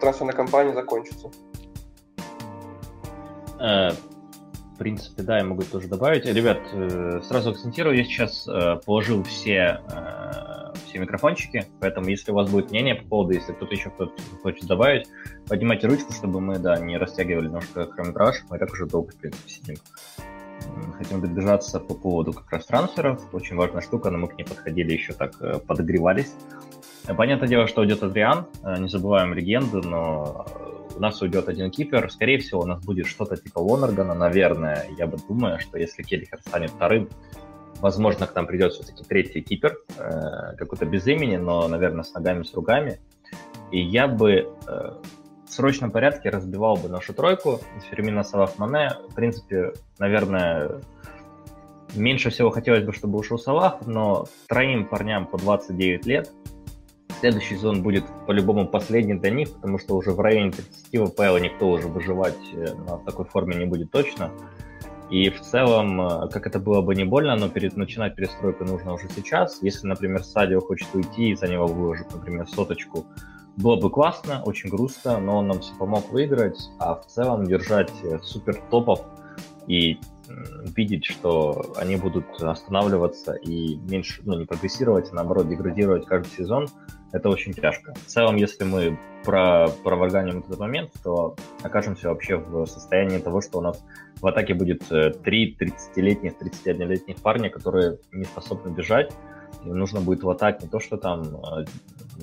трансферная 0.00 0.34
кампания 0.34 0.74
закончится. 0.74 1.30
В 3.58 4.78
принципе, 4.78 5.22
да, 5.22 5.38
я 5.38 5.44
могу 5.44 5.62
тоже 5.62 5.86
добавить. 5.86 6.24
Ребят, 6.24 6.58
сразу 7.24 7.50
акцентирую, 7.50 7.96
я 7.96 8.02
сейчас 8.02 8.48
положил 8.84 9.22
все, 9.22 9.80
все 10.84 10.98
микрофончики, 10.98 11.66
поэтому 11.78 12.08
если 12.08 12.32
у 12.32 12.34
вас 12.34 12.50
будет 12.50 12.72
мнение 12.72 12.96
по 12.96 13.04
поводу, 13.06 13.34
если 13.34 13.52
кто-то 13.52 13.72
еще 13.72 13.90
кто-то 13.90 14.20
хочет 14.42 14.66
добавить, 14.66 15.06
поднимайте 15.48 15.86
ручку, 15.86 16.12
чтобы 16.12 16.40
мы, 16.40 16.58
да, 16.58 16.76
не 16.80 16.98
растягивали 16.98 17.46
немножко 17.46 17.86
хронометраж, 17.86 18.42
мы 18.50 18.58
так 18.58 18.72
уже 18.72 18.86
долго, 18.86 19.12
в 19.12 19.16
принципе, 19.16 19.48
сидим. 19.48 19.76
Хотим 20.98 21.20
держаться 21.34 21.80
по 21.80 21.94
поводу 21.94 22.32
как 22.32 22.50
раз 22.50 22.66
трансферов. 22.66 23.20
Очень 23.32 23.56
важная 23.56 23.82
штука, 23.82 24.10
но 24.10 24.18
мы 24.18 24.28
к 24.28 24.36
ней 24.36 24.44
подходили 24.44 24.92
еще 24.92 25.12
так, 25.12 25.34
э, 25.40 25.58
подогревались. 25.58 26.32
Понятное 27.16 27.48
дело, 27.48 27.66
что 27.66 27.80
уйдет 27.80 28.02
Адриан, 28.02 28.46
э, 28.62 28.78
не 28.78 28.88
забываем 28.88 29.34
легенду, 29.34 29.82
но 29.82 30.46
у 30.94 31.00
нас 31.00 31.20
уйдет 31.20 31.48
один 31.48 31.70
кипер. 31.70 32.10
Скорее 32.10 32.38
всего, 32.38 32.60
у 32.60 32.66
нас 32.66 32.84
будет 32.84 33.06
что-то 33.06 33.36
типа 33.36 33.58
Лонергана, 33.58 34.14
наверное. 34.14 34.86
Я 34.96 35.06
бы 35.06 35.18
думаю, 35.28 35.58
что 35.58 35.78
если 35.78 36.02
Келлихер 36.02 36.40
станет 36.46 36.70
вторым, 36.70 37.08
возможно, 37.80 38.26
к 38.26 38.34
нам 38.34 38.46
придет 38.46 38.72
все-таки 38.72 39.02
третий 39.04 39.40
кипер, 39.40 39.78
э, 39.98 40.56
какой-то 40.56 40.86
без 40.86 41.06
имени, 41.06 41.36
но, 41.36 41.66
наверное, 41.66 42.04
с 42.04 42.14
ногами, 42.14 42.44
с 42.44 42.54
ругами. 42.54 43.00
И 43.72 43.80
я 43.80 44.06
бы 44.06 44.48
срочном 45.52 45.90
порядке 45.90 46.30
разбивал 46.30 46.76
бы 46.76 46.88
нашу 46.88 47.12
тройку 47.12 47.60
Фермина 47.90 48.24
Салах 48.24 48.58
Мане. 48.58 48.96
В 49.10 49.14
принципе, 49.14 49.72
наверное, 49.98 50.80
меньше 51.94 52.30
всего 52.30 52.50
хотелось 52.50 52.84
бы, 52.84 52.92
чтобы 52.92 53.18
ушел 53.18 53.38
Салах, 53.38 53.86
но 53.86 54.26
троим 54.48 54.86
парням 54.86 55.26
по 55.26 55.38
29 55.38 56.06
лет. 56.06 56.30
Следующий 57.20 57.54
сезон 57.54 57.82
будет 57.82 58.04
по-любому 58.26 58.66
последний 58.66 59.14
для 59.14 59.30
них, 59.30 59.52
потому 59.52 59.78
что 59.78 59.94
уже 59.94 60.10
в 60.10 60.20
районе 60.20 60.50
30 60.50 61.12
ВПЛ 61.12 61.36
никто 61.36 61.68
уже 61.68 61.86
выживать 61.86 62.38
э, 62.52 62.74
на 62.74 62.98
такой 62.98 63.26
форме 63.26 63.54
не 63.54 63.64
будет 63.64 63.92
точно. 63.92 64.32
И 65.08 65.28
в 65.28 65.40
целом, 65.40 66.00
э, 66.00 66.28
как 66.30 66.46
это 66.46 66.58
было 66.58 66.80
бы 66.80 66.96
не 66.96 67.04
больно, 67.04 67.36
но 67.36 67.48
перед, 67.48 67.76
начинать 67.76 68.16
перестройку 68.16 68.64
нужно 68.64 68.94
уже 68.94 69.08
сейчас. 69.14 69.62
Если, 69.62 69.86
например, 69.86 70.24
Садио 70.24 70.60
хочет 70.60 70.88
уйти 70.94 71.30
и 71.30 71.36
за 71.36 71.46
него 71.46 71.66
выложить, 71.66 72.12
например, 72.12 72.48
соточку, 72.48 73.06
было 73.56 73.76
бы 73.76 73.90
классно, 73.90 74.42
очень 74.44 74.70
грустно, 74.70 75.18
но 75.18 75.38
он 75.38 75.48
нам 75.48 75.60
все 75.60 75.74
помог 75.74 76.10
выиграть, 76.10 76.58
а 76.78 76.94
в 76.94 77.06
целом 77.06 77.44
держать 77.44 77.92
э, 78.02 78.18
супер 78.22 78.62
топов 78.70 79.00
и 79.66 79.98
видеть, 80.76 81.04
что 81.04 81.74
они 81.76 81.96
будут 81.96 82.24
останавливаться 82.40 83.34
и 83.34 83.76
меньше, 83.76 84.22
ну, 84.24 84.38
не 84.38 84.44
прогрессировать, 84.44 85.10
а 85.10 85.14
наоборот, 85.14 85.48
деградировать 85.48 86.06
каждый 86.06 86.30
сезон, 86.30 86.68
это 87.12 87.28
очень 87.28 87.52
тяжко. 87.52 87.94
В 87.94 88.06
целом, 88.06 88.36
если 88.36 88.64
мы 88.64 88.98
про, 89.24 89.68
проварганим 89.82 90.38
этот 90.38 90.58
момент, 90.58 90.92
то 91.02 91.36
окажемся 91.62 92.08
вообще 92.08 92.36
в 92.36 92.66
состоянии 92.66 93.18
того, 93.18 93.40
что 93.40 93.58
у 93.58 93.60
нас 93.60 93.84
в 94.20 94.26
атаке 94.26 94.54
будет 94.54 94.88
3 94.88 95.56
э, 95.60 95.64
30-летних, 95.64 96.32
31-летних 96.40 97.16
парня, 97.16 97.50
которые 97.50 97.98
не 98.12 98.24
способны 98.24 98.70
бежать, 98.70 99.12
и 99.64 99.68
нужно 99.68 100.00
будет 100.00 100.22
в 100.22 100.30
атаке 100.30 100.64
не 100.64 100.68
то, 100.70 100.80
что 100.80 100.96
там 100.96 101.36
э, 101.36 101.64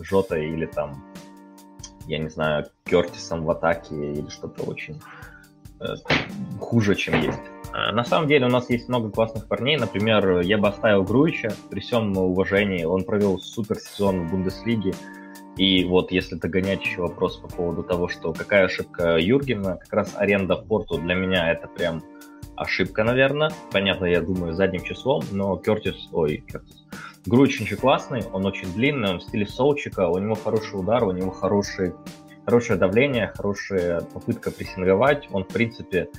Жота 0.04 0.38
или 0.38 0.66
там, 0.66 1.04
я 2.08 2.20
не 2.20 2.30
знаю, 2.30 2.66
Кертисом 2.86 3.44
в 3.44 3.52
атаке 3.52 3.96
или 3.96 4.30
что-то 4.30 4.64
очень 4.64 5.02
э, 5.80 5.96
хуже, 6.60 6.96
чем 6.96 7.22
есть. 7.22 7.40
А 7.72 7.92
на 7.92 8.04
самом 8.04 8.28
деле 8.28 8.48
у 8.48 8.50
нас 8.50 8.70
есть 8.70 8.90
много 8.90 9.10
классных 9.10 9.48
парней. 9.48 9.78
Например, 9.78 10.40
я 10.40 10.58
бы 10.58 10.68
оставил 10.68 11.04
Груича 11.04 11.54
при 11.70 11.80
всем 11.82 12.18
уважении. 12.18 12.84
Он 12.84 13.04
провел 13.04 13.40
супер 13.40 13.78
сезон 13.78 14.28
в 14.28 14.32
Бундеслиге. 14.32 14.94
И 15.56 15.84
вот 15.84 16.12
если 16.12 16.36
догонять 16.36 16.82
еще 16.82 17.02
вопрос 17.02 17.38
по 17.38 17.48
поводу 17.48 17.84
того, 17.84 18.08
что 18.08 18.34
какая 18.34 18.66
ошибка 18.66 19.18
Юргена, 19.18 19.78
как 19.78 19.94
раз 19.94 20.16
аренда 20.16 20.56
в 20.56 20.66
порту 20.66 20.98
для 20.98 21.16
меня 21.16 21.52
это 21.52 21.68
прям 21.68 22.02
ошибка, 22.56 23.04
наверное. 23.04 23.52
Понятно, 23.72 24.06
я 24.06 24.22
думаю, 24.22 24.54
задним 24.54 24.84
числом, 24.84 25.24
но 25.32 25.58
Кертис, 25.58 26.10
ой, 26.12 26.44
Кертис, 26.48 26.86
Груич 27.26 27.62
очень 27.62 27.78
классный, 27.78 28.24
он 28.32 28.46
очень 28.46 28.72
длинный, 28.74 29.10
он 29.10 29.20
в 29.20 29.24
стиле 29.24 29.46
Солчика, 29.46 30.08
у 30.08 30.18
него 30.18 30.36
хороший 30.36 30.80
удар, 30.80 31.04
у 31.04 31.12
него 31.12 31.32
хороший, 31.32 31.94
хорошее 32.46 32.80
давление, 32.80 33.32
хорошая 33.36 34.02
попытка 34.02 34.52
прессинговать. 34.52 35.28
Он, 35.32 35.44
в 35.44 35.48
принципе, 35.48 36.10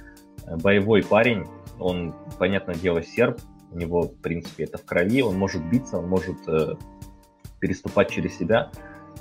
боевой 0.47 1.03
парень, 1.03 1.47
он, 1.79 2.15
понятное 2.39 2.75
дело, 2.75 3.03
серб, 3.03 3.41
у 3.73 3.79
него, 3.79 4.03
в 4.03 4.17
принципе, 4.17 4.65
это 4.65 4.79
в 4.79 4.85
крови, 4.85 5.23
он 5.23 5.37
может 5.37 5.63
биться, 5.71 5.99
он 5.99 6.09
может 6.09 6.37
э, 6.49 6.75
переступать 7.61 8.11
через 8.11 8.37
себя. 8.37 8.71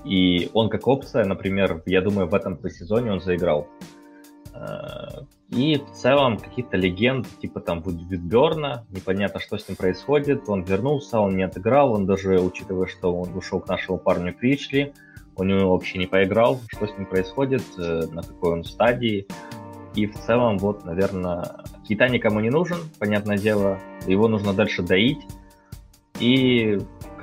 И 0.04 0.50
он 0.54 0.70
как 0.70 0.88
опция, 0.88 1.26
например, 1.26 1.84
я 1.86 2.02
думаю, 2.02 2.28
в 2.28 2.34
этом 2.34 2.58
сезоне 2.70 3.12
он 3.12 3.22
заиграл. 3.22 3.68
Э, 4.54 5.24
и 5.50 5.78
в 5.78 5.92
целом 5.92 6.38
каких-то 6.38 6.78
легенд, 6.78 7.28
типа 7.42 7.60
там 7.60 7.82
Вудберна, 7.82 8.86
непонятно, 8.90 9.40
что 9.40 9.58
с 9.58 9.68
ним 9.68 9.76
происходит. 9.76 10.48
Он 10.48 10.64
вернулся, 10.64 11.20
он 11.20 11.36
не 11.36 11.44
отыграл, 11.44 11.94
он 11.94 12.06
даже, 12.06 12.40
учитывая, 12.40 12.88
что 12.88 13.16
он 13.16 13.36
ушел 13.36 13.60
к 13.60 13.68
нашему 13.68 13.98
парню 13.98 14.34
Кричли, 14.34 14.94
у 15.36 15.44
него 15.44 15.72
вообще 15.72 15.98
не 15.98 16.06
поиграл, 16.06 16.60
что 16.68 16.86
с 16.86 16.98
ним 16.98 17.06
происходит, 17.06 17.64
э, 17.78 18.06
на 18.12 18.22
какой 18.22 18.54
он 18.54 18.64
стадии. 18.64 19.28
И 19.96 20.06
в 20.06 20.20
целом, 20.20 20.58
вот, 20.60 20.86
наверное, 20.86 21.56
Кита 21.88 22.08
никому 22.10 22.40
не 22.42 22.50
нужен, 22.50 22.78
понятное 23.00 23.38
дело, 23.38 23.80
его 24.06 24.28
нужно 24.28 24.54
дальше 24.54 24.84
доить. 24.84 25.26
И 26.20 26.80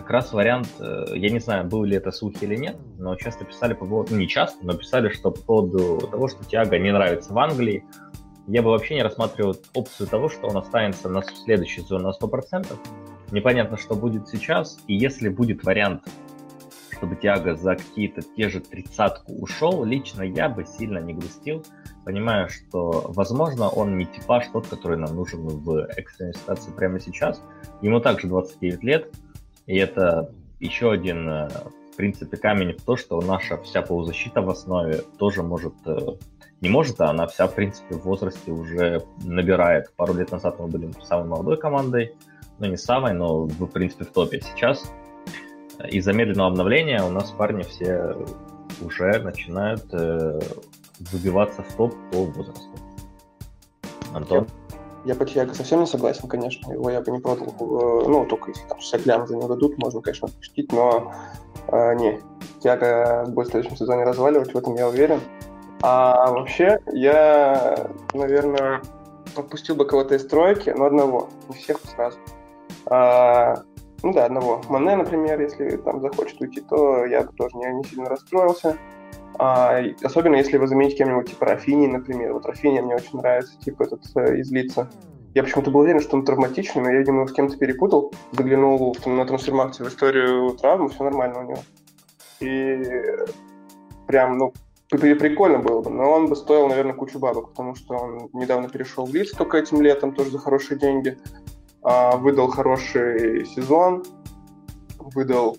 как 0.07 0.13
раз 0.13 0.33
вариант, 0.33 0.69
э, 0.79 1.05
я 1.17 1.31
не 1.31 1.41
знаю, 1.41 1.65
был 1.67 1.83
ли 1.83 1.97
это 1.97 2.13
слухи 2.13 2.45
или 2.45 2.55
нет, 2.55 2.77
но 2.97 3.17
часто 3.17 3.45
писали 3.45 3.75
по 3.75 3.85
поводу, 3.87 4.13
ну 4.13 4.21
не 4.21 4.29
часто, 4.29 4.65
но 4.65 4.75
писали, 4.75 5.09
что 5.09 5.33
по 5.33 5.43
поводу 5.43 5.99
того, 5.99 6.29
что 6.29 6.45
Тиаго 6.45 6.79
не 6.79 6.93
нравится 6.93 7.33
в 7.33 7.39
Англии, 7.41 7.85
я 8.47 8.63
бы 8.63 8.71
вообще 8.71 8.95
не 8.95 9.03
рассматривал 9.03 9.57
опцию 9.75 10.07
того, 10.07 10.29
что 10.29 10.47
он 10.47 10.59
останется 10.59 11.09
на 11.09 11.23
следующий 11.25 11.81
сезон 11.81 12.05
на 12.05 12.13
100%. 12.13 12.73
Непонятно, 13.33 13.77
что 13.77 13.97
будет 13.97 14.29
сейчас, 14.29 14.79
и 14.87 14.95
если 14.95 15.29
будет 15.29 15.65
вариант, 15.65 16.05
чтобы 16.93 17.17
Тиаго 17.17 17.57
за 17.57 17.75
какие-то 17.75 18.23
те 18.23 18.49
же 18.49 18.61
тридцатку 18.61 19.33
ушел, 19.33 19.85
лично 19.85 20.23
я 20.23 20.49
бы 20.49 20.65
сильно 20.65 20.99
не 20.99 21.15
грустил, 21.15 21.65
понимая, 22.05 22.47
что, 22.47 23.07
возможно, 23.09 23.69
он 23.69 23.99
не 23.99 24.07
типаж 24.07 24.45
тот, 24.53 24.69
который 24.69 24.99
нам 24.99 25.17
нужен 25.17 25.41
в 25.41 25.85
экстренной 25.97 26.35
ситуации 26.35 26.71
прямо 26.71 27.01
сейчас. 27.01 27.43
Ему 27.83 27.99
также 27.99 28.29
29 28.29 28.85
лет, 28.85 29.13
и 29.67 29.77
это 29.77 30.31
еще 30.61 30.93
один, 30.93 31.29
э, 31.29 31.49
в 31.93 31.97
принципе, 31.97 32.37
камень 32.37 32.77
в 32.77 32.83
то, 32.83 32.97
что 32.97 33.21
наша 33.21 33.57
вся 33.59 33.83
полузащита 33.83 34.43
в 34.43 34.51
основе 34.51 35.03
тоже 35.19 35.43
может 35.43 35.75
э, 35.87 35.99
не 36.61 36.69
может, 36.69 37.01
а 37.01 37.11
она 37.11 37.27
вся, 37.27 37.47
в 37.47 37.55
принципе, 37.55 37.97
в 37.97 38.05
возрасте 38.05 38.51
уже 38.51 39.03
набирает. 39.25 39.93
Пару 39.97 40.15
лет 40.15 40.31
назад 40.33 40.59
мы 40.59 40.69
были 40.69 40.91
самой 41.05 41.29
молодой 41.29 41.59
командой, 41.59 42.15
ну 42.59 42.67
не 42.67 42.77
самой, 42.77 43.13
но, 43.13 43.45
в 43.45 43.67
принципе, 43.67 44.05
в 44.05 44.13
топе. 44.13 44.41
Сейчас 44.41 44.91
из-за 45.89 46.13
медленного 46.13 46.49
обновления 46.49 47.03
у 47.03 47.11
нас 47.11 47.31
парни 47.31 47.63
все 47.63 48.17
уже 48.81 49.19
начинают 49.21 49.85
э, 49.93 50.41
выбиваться 51.13 51.63
в 51.63 51.73
топ 51.75 51.95
по 52.11 52.25
возрасту. 52.25 52.71
Антон? 54.15 54.47
Я 55.07 55.15
по 55.15 55.25
Тьяго 55.25 55.55
совсем 55.55 55.81
не 55.81 55.87
согласен, 55.87 56.29
конечно. 56.29 56.73
Его 56.73 56.91
я 56.91 57.01
бы 57.01 57.13
не 57.13 57.21
продал. 57.21 57.47
Э, 57.47 58.09
ну, 58.09 58.27
только 58.27 58.51
если 58.51 58.67
там 58.67 58.81
60 58.81 59.07
лям 59.07 59.27
за 59.29 59.37
него 59.37 59.47
дадут, 59.47 59.79
можно, 59.79 60.01
конечно, 60.01 60.27
отпустить, 60.27 60.73
но 60.73 61.13
э, 61.69 61.95
не. 61.95 62.21
Тьяго 62.61 63.25
будет 63.29 63.47
в 63.47 63.51
следующем 63.53 63.77
сезоне 63.77 64.03
разваливать, 64.03 64.53
в 64.53 64.59
этом 64.59 64.75
я 64.75 64.89
уверен. 64.89 65.21
А 65.81 66.33
вообще, 66.33 66.81
я, 66.93 67.89
наверное, 68.15 68.83
отпустил 69.37 69.77
бы 69.77 69.85
кого-то 69.85 70.17
из 70.17 70.27
тройки, 70.27 70.71
но 70.71 70.87
одного, 70.87 71.29
не 71.49 71.55
всех 71.55 71.79
сразу. 71.85 72.19
А, 72.87 73.63
ну 74.03 74.13
да, 74.13 74.25
одного. 74.25 74.61
Мане, 74.69 74.97
например, 74.97 75.41
если 75.41 75.77
там 75.77 76.01
захочет 76.01 76.41
уйти, 76.41 76.63
то 76.63 77.05
я 77.07 77.23
бы 77.23 77.33
тоже 77.33 77.57
не, 77.59 77.67
не 77.75 77.85
сильно 77.85 78.09
расстроился. 78.09 78.77
А, 79.39 79.81
особенно 80.03 80.37
если 80.37 80.57
вы 80.57 80.67
замените 80.67 80.97
кем-нибудь 80.97 81.31
типа 81.31 81.47
Рафини, 81.47 81.87
например. 81.87 82.33
Вот 82.33 82.47
Рафини 82.47 82.81
мне 82.81 82.95
очень 82.95 83.19
нравится, 83.19 83.59
типа 83.59 83.85
этот 83.85 84.03
э, 84.17 84.39
из 84.39 84.51
лица. 84.51 84.89
Я 85.35 85.43
почему-то 85.43 85.71
был 85.71 85.81
уверен, 85.81 86.01
что 86.01 86.17
он 86.17 86.25
травматичный, 86.25 86.83
но 86.83 86.91
я, 86.91 86.99
видимо, 86.99 87.27
с 87.27 87.33
кем-то 87.33 87.59
перепутал. 87.59 88.13
Заглянул 88.33 88.95
в, 88.95 89.07
на 89.07 89.27
трансформацию 89.27 89.87
в 89.87 89.91
историю 89.91 90.51
травмы, 90.53 90.89
все 90.89 91.05
нормально 91.05 91.41
у 91.41 91.43
него. 91.43 91.59
И 92.41 92.83
прям, 94.07 94.39
ну, 94.39 94.55
прикольно 94.89 95.59
было 95.59 95.83
бы, 95.83 95.91
но 95.91 96.11
он 96.11 96.29
бы 96.29 96.37
стоил, 96.37 96.69
наверное, 96.69 96.95
кучу 96.95 97.19
бабок, 97.19 97.51
потому 97.51 97.75
что 97.75 97.95
он 97.95 98.31
недавно 98.33 98.69
перешел 98.69 99.05
в 99.05 99.15
лиц 99.15 99.33
только 99.33 99.59
этим 99.59 99.83
летом, 99.83 100.15
тоже 100.15 100.31
за 100.31 100.39
хорошие 100.39 100.79
деньги. 100.79 101.19
А, 101.83 102.17
выдал 102.17 102.49
хороший 102.49 103.45
сезон, 103.47 104.05
выдал 104.99 105.59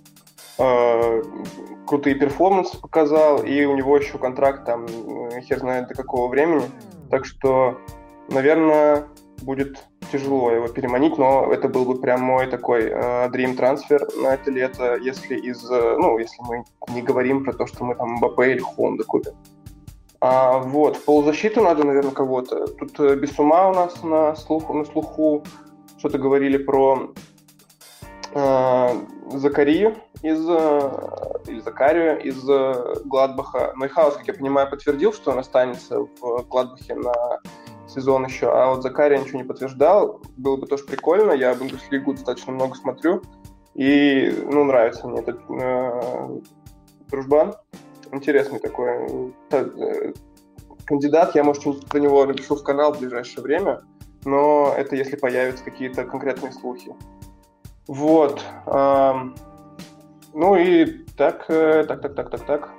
крутые 0.58 2.16
перформансы 2.16 2.80
показал, 2.80 3.44
и 3.44 3.66
у 3.66 3.76
него 3.76 3.98
еще 3.98 4.18
контракт 4.18 4.66
там 4.66 4.86
э, 4.86 5.42
хер 5.42 5.60
знает 5.60 5.88
до 5.88 5.96
какого 5.96 6.28
времени. 6.28 6.64
Так 7.10 7.26
что, 7.26 7.78
наверное, 8.30 9.08
будет 9.42 9.84
тяжело 10.12 10.52
его 10.52 10.68
переманить, 10.68 11.18
но 11.18 11.52
это 11.52 11.68
был 11.68 11.86
бы 11.86 12.00
прям 12.00 12.22
мой 12.22 12.48
такой 12.48 12.86
э, 12.86 13.30
dream 13.30 13.56
трансфер 13.56 14.08
на 14.22 14.34
это 14.34 14.52
лето, 14.52 14.96
если 14.96 15.36
из, 15.36 15.70
э, 15.70 15.96
ну, 15.98 16.18
если 16.18 16.42
мы 16.44 16.64
не 16.94 17.02
говорим 17.02 17.44
про 17.44 17.54
то, 17.54 17.68
что 17.68 17.84
мы 17.84 17.96
там 17.96 18.16
Мбаппе 18.16 18.40
или 18.42 18.60
Холанда 18.60 19.04
купим. 19.04 19.34
А, 20.20 20.58
вот, 20.58 20.98
в 20.98 21.06
полузащиту 21.06 21.62
надо, 21.62 21.84
наверное, 21.84 22.12
кого-то. 22.12 22.68
Тут 22.68 23.00
э, 23.00 23.16
Бисума 23.16 23.70
у 23.70 23.74
нас 23.74 24.04
на 24.04 24.36
слуху, 24.36 24.74
на 24.74 24.86
слуху 24.86 25.44
что-то 25.98 26.18
говорили 26.18 26.58
про 26.58 27.12
э, 27.16 27.37
Закарию 28.34 29.96
из, 30.22 30.46
э, 30.48 30.92
или 31.48 31.60
Закарию 31.60 32.22
из 32.22 32.48
э, 32.50 32.96
Гладбаха. 33.06 33.74
Нойхаус, 33.76 34.16
как 34.16 34.28
я 34.28 34.34
понимаю, 34.34 34.70
подтвердил, 34.70 35.14
что 35.14 35.32
он 35.32 35.40
останется 35.40 36.00
в 36.00 36.46
Гладбахе 36.48 36.96
на 36.96 37.14
сезон 37.88 38.26
еще, 38.26 38.52
а 38.52 38.74
вот 38.74 38.84
Закария 38.84 39.20
ничего 39.20 39.40
не 39.40 39.44
подтверждал. 39.44 40.22
Было 40.38 40.58
бы 40.58 40.68
тоже 40.68 40.84
прикольно, 40.84 41.32
я 41.32 41.56
Бундеслигу 41.56 42.14
достаточно 42.14 42.52
много 42.52 42.76
смотрю, 42.76 43.22
и, 43.76 44.34
ну, 44.46 44.64
нравится 44.64 45.08
мне 45.08 45.20
этот 45.22 45.40
э, 45.50 46.40
дружбан. 47.10 47.56
Интересный 48.12 48.60
такой 48.60 49.34
э, 49.52 50.14
кандидат, 50.86 51.36
я, 51.36 51.44
может, 51.44 51.62
что-нибудь 51.62 51.88
про 51.88 52.00
него 52.00 52.26
напишу 52.26 52.56
в 52.56 52.64
канал 52.64 52.94
в 52.94 53.00
ближайшее 53.00 53.44
время, 53.44 53.82
но 54.26 54.74
это 54.76 54.96
если 54.96 55.16
появятся 55.16 55.64
какие-то 55.64 56.06
конкретные 56.06 56.52
слухи. 56.52 56.96
Вот. 57.88 58.44
Ну 60.34 60.56
и 60.56 60.86
так, 61.18 61.46
э, 61.50 61.84
так, 61.88 62.02
так, 62.02 62.16
так, 62.16 62.30
так, 62.30 62.46
так. 62.46 62.70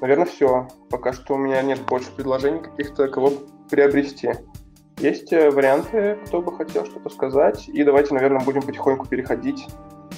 Наверное, 0.00 0.26
все. 0.26 0.66
Пока 0.90 1.12
что 1.12 1.34
у 1.34 1.38
меня 1.38 1.62
нет 1.62 1.80
больше 1.86 2.10
предложений 2.10 2.62
каких-то, 2.62 3.06
кого 3.06 3.32
приобрести. 3.70 4.32
Есть 4.98 5.32
э, 5.32 5.50
варианты, 5.50 6.18
кто 6.26 6.42
бы 6.42 6.56
хотел 6.56 6.84
что-то 6.86 7.08
сказать. 7.08 7.68
И 7.68 7.84
давайте, 7.84 8.14
наверное, 8.14 8.44
будем 8.44 8.62
потихоньку 8.62 9.06
переходить 9.06 9.68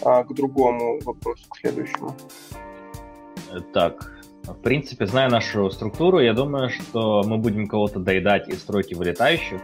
а, 0.02 0.24
к 0.24 0.32
другому 0.32 1.00
вопросу, 1.04 1.44
к 1.50 1.58
следующему. 1.58 2.16
Так, 3.74 4.10
в 4.44 4.54
принципе, 4.54 5.04
зная 5.06 5.28
нашу 5.28 5.70
структуру, 5.70 6.20
я 6.20 6.32
думаю, 6.32 6.70
что 6.70 7.22
мы 7.26 7.36
будем 7.36 7.66
кого-то 7.66 7.98
доедать 7.98 8.48
из 8.48 8.60
стройки 8.60 8.94
вылетающих 8.94 9.60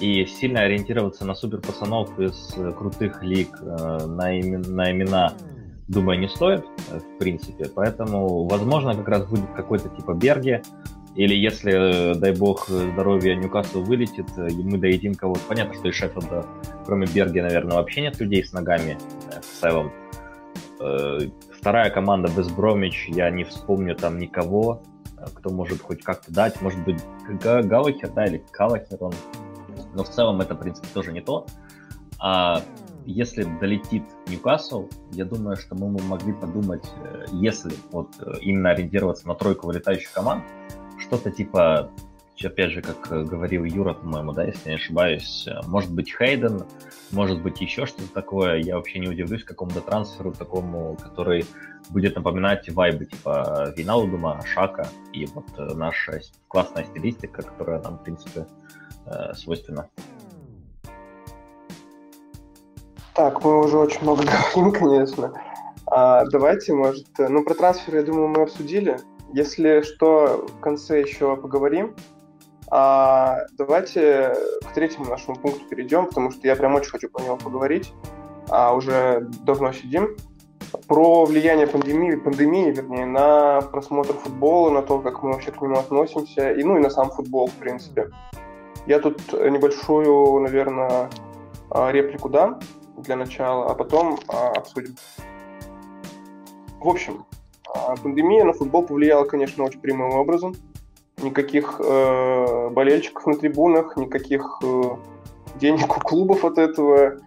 и 0.00 0.24
сильно 0.26 0.60
ориентироваться 0.60 1.24
на 1.24 1.34
супер 1.34 1.60
пацанов 1.60 2.18
из 2.18 2.54
крутых 2.76 3.22
лиг 3.22 3.50
э, 3.60 4.06
на, 4.06 4.38
имен, 4.38 4.62
на 4.74 4.90
имена, 4.90 5.34
думаю, 5.88 6.18
не 6.18 6.28
стоит, 6.28 6.64
э, 6.90 6.98
в 6.98 7.18
принципе. 7.18 7.66
Поэтому, 7.74 8.48
возможно, 8.48 8.94
как 8.94 9.08
раз 9.08 9.26
будет 9.26 9.50
какой-то 9.54 9.88
типа 9.90 10.14
Берги, 10.14 10.62
или 11.16 11.34
если, 11.34 12.14
дай 12.14 12.32
бог, 12.32 12.68
здоровье 12.68 13.34
Ньюкасл 13.36 13.82
вылетит, 13.82 14.26
и 14.38 14.62
мы 14.62 14.78
доедим 14.78 15.14
кого-то. 15.14 15.40
Понятно, 15.48 15.74
что 15.74 15.88
из 15.88 15.94
Шеффилда, 15.96 16.46
кроме 16.86 17.06
Берги, 17.06 17.40
наверное, 17.40 17.76
вообще 17.76 18.02
нет 18.02 18.18
людей 18.20 18.44
с 18.44 18.52
ногами 18.52 18.96
э, 19.32 19.40
в 19.40 19.60
целом. 19.60 19.92
Э, 20.80 21.18
вторая 21.52 21.90
команда 21.90 22.30
без 22.34 22.48
Бромич, 22.48 23.08
я 23.08 23.28
не 23.30 23.44
вспомню 23.44 23.96
там 23.96 24.18
никого, 24.18 24.82
э, 25.18 25.24
кто 25.34 25.50
может 25.50 25.82
хоть 25.82 26.02
как-то 26.02 26.32
дать. 26.32 26.62
Может 26.62 26.82
быть, 26.84 27.00
Галахер, 27.42 28.10
да, 28.12 28.26
или 28.26 28.42
Калахер 28.52 28.98
он. 29.00 29.12
Но 30.00 30.04
в 30.04 30.08
целом 30.08 30.40
это, 30.40 30.54
в 30.54 30.58
принципе, 30.58 30.88
тоже 30.94 31.12
не 31.12 31.20
то. 31.20 31.44
А 32.18 32.62
если 33.04 33.42
долетит 33.60 34.02
Ньюкасл, 34.28 34.88
я 35.12 35.26
думаю, 35.26 35.58
что 35.58 35.74
мы 35.74 35.90
могли 35.90 36.32
подумать, 36.32 36.90
если 37.32 37.70
вот 37.90 38.08
именно 38.40 38.70
ориентироваться 38.70 39.28
на 39.28 39.34
тройку 39.34 39.66
вылетающих 39.66 40.10
команд, 40.10 40.42
что-то 40.96 41.30
типа, 41.30 41.90
опять 42.42 42.70
же, 42.70 42.80
как 42.80 43.26
говорил 43.26 43.64
Юра, 43.64 43.92
по-моему, 43.92 44.32
да, 44.32 44.44
если 44.44 44.70
не 44.70 44.76
ошибаюсь, 44.76 45.46
может 45.66 45.92
быть 45.92 46.16
Хейден, 46.16 46.64
может 47.10 47.42
быть 47.42 47.60
еще 47.60 47.84
что-то 47.84 48.10
такое. 48.14 48.56
Я 48.56 48.76
вообще 48.76 49.00
не 49.00 49.08
удивлюсь 49.08 49.44
какому-то 49.44 49.82
трансферу 49.82 50.32
такому, 50.32 50.96
который 50.96 51.44
будет 51.90 52.16
напоминать 52.16 52.70
вайбы 52.70 53.04
типа 53.04 53.74
Виналдума, 53.76 54.40
Шака 54.46 54.88
и 55.12 55.26
вот 55.26 55.44
наша 55.76 56.22
классная 56.48 56.84
стилистика, 56.84 57.42
которая 57.42 57.82
нам, 57.82 57.98
в 57.98 58.02
принципе, 58.02 58.46
э, 59.06 59.34
свойственна. 59.34 59.88
Так, 63.14 63.44
мы 63.44 63.64
уже 63.64 63.78
очень 63.78 64.02
много 64.02 64.22
говорим, 64.54 64.72
конечно. 64.72 65.32
А, 65.86 66.24
давайте, 66.26 66.72
может, 66.72 67.06
ну 67.18 67.44
про 67.44 67.54
трансферы, 67.54 67.98
я 67.98 68.04
думаю, 68.04 68.28
мы 68.28 68.42
обсудили. 68.42 68.98
Если 69.32 69.82
что, 69.82 70.46
в 70.48 70.60
конце 70.60 71.00
еще 71.00 71.36
поговорим. 71.36 71.94
А 72.72 73.46
давайте 73.58 74.36
к 74.62 74.74
третьему 74.74 75.06
нашему 75.06 75.36
пункту 75.36 75.68
перейдем, 75.68 76.06
потому 76.06 76.30
что 76.30 76.46
я 76.46 76.54
прям 76.54 76.76
очень 76.76 76.90
хочу 76.90 77.08
про 77.08 77.24
него 77.24 77.36
поговорить. 77.36 77.92
А 78.48 78.74
уже 78.74 79.28
давно 79.44 79.72
сидим. 79.72 80.16
Про 80.86 81.24
влияние 81.24 81.66
пандемии, 81.66 82.14
пандемии, 82.14 82.70
вернее, 82.70 83.06
на 83.06 83.60
просмотр 83.60 84.14
футбола, 84.14 84.70
на 84.70 84.82
то, 84.82 85.00
как 85.00 85.22
мы 85.22 85.32
вообще 85.32 85.50
к 85.50 85.60
нему 85.60 85.76
относимся, 85.76 86.52
и 86.52 86.62
ну 86.62 86.76
и 86.76 86.80
на 86.80 86.90
сам 86.90 87.10
футбол, 87.10 87.48
в 87.48 87.54
принципе. 87.54 88.10
Я 88.86 88.98
тут 88.98 89.32
небольшую, 89.32 90.40
наверное, 90.40 91.10
а, 91.70 91.92
реплику 91.92 92.28
дам 92.28 92.60
для 92.96 93.16
начала, 93.16 93.70
а 93.70 93.74
потом 93.74 94.18
а, 94.28 94.50
обсудим. 94.50 94.96
В 96.80 96.88
общем, 96.88 97.24
а 97.72 97.94
пандемия 97.96 98.44
на 98.44 98.52
футбол 98.52 98.84
повлияла, 98.84 99.24
конечно, 99.24 99.64
очень 99.64 99.80
прямым 99.80 100.12
образом. 100.12 100.54
Никаких 101.22 101.80
э, 101.84 102.70
болельщиков 102.70 103.26
на 103.26 103.36
трибунах, 103.36 103.96
никаких 103.98 104.60
э, 104.62 104.82
денег 105.56 105.96
у 105.96 106.00
клубов 106.00 106.44
от 106.44 106.56
этого. 106.56 107.18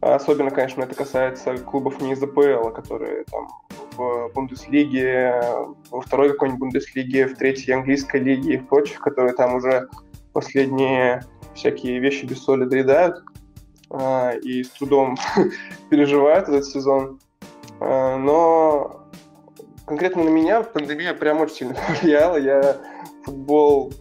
Особенно, 0.00 0.50
конечно, 0.50 0.82
это 0.82 0.94
касается 0.94 1.58
клубов 1.58 2.00
не 2.00 2.12
из 2.12 2.22
АПЛ, 2.22 2.70
которые 2.70 3.24
там 3.24 3.48
в 3.96 4.30
Бундеслиге, 4.34 5.42
во 5.90 6.00
второй 6.00 6.30
какой-нибудь 6.30 6.60
Бундеслиге, 6.60 7.26
в 7.26 7.36
третьей 7.36 7.74
английской 7.74 8.20
лиге 8.20 8.54
и 8.54 8.56
в 8.56 8.66
прочих, 8.66 9.00
которые 9.00 9.34
там 9.34 9.54
уже 9.54 9.88
последние 10.34 11.24
всякие 11.54 12.00
вещи 12.00 12.26
без 12.26 12.42
соли 12.42 12.64
доедают 12.64 13.22
э, 13.90 14.38
и 14.40 14.64
с 14.64 14.70
трудом 14.70 15.16
переживают 15.88 16.48
этот 16.48 16.66
сезон. 16.66 17.20
Э, 17.80 18.16
но 18.16 19.06
конкретно 19.86 20.24
на 20.24 20.28
меня 20.28 20.62
пандемия 20.62 21.14
прям 21.14 21.40
очень 21.40 21.54
сильно 21.54 21.76
повлияла. 21.88 22.36
Я 22.36 22.76
футбол 23.24 23.92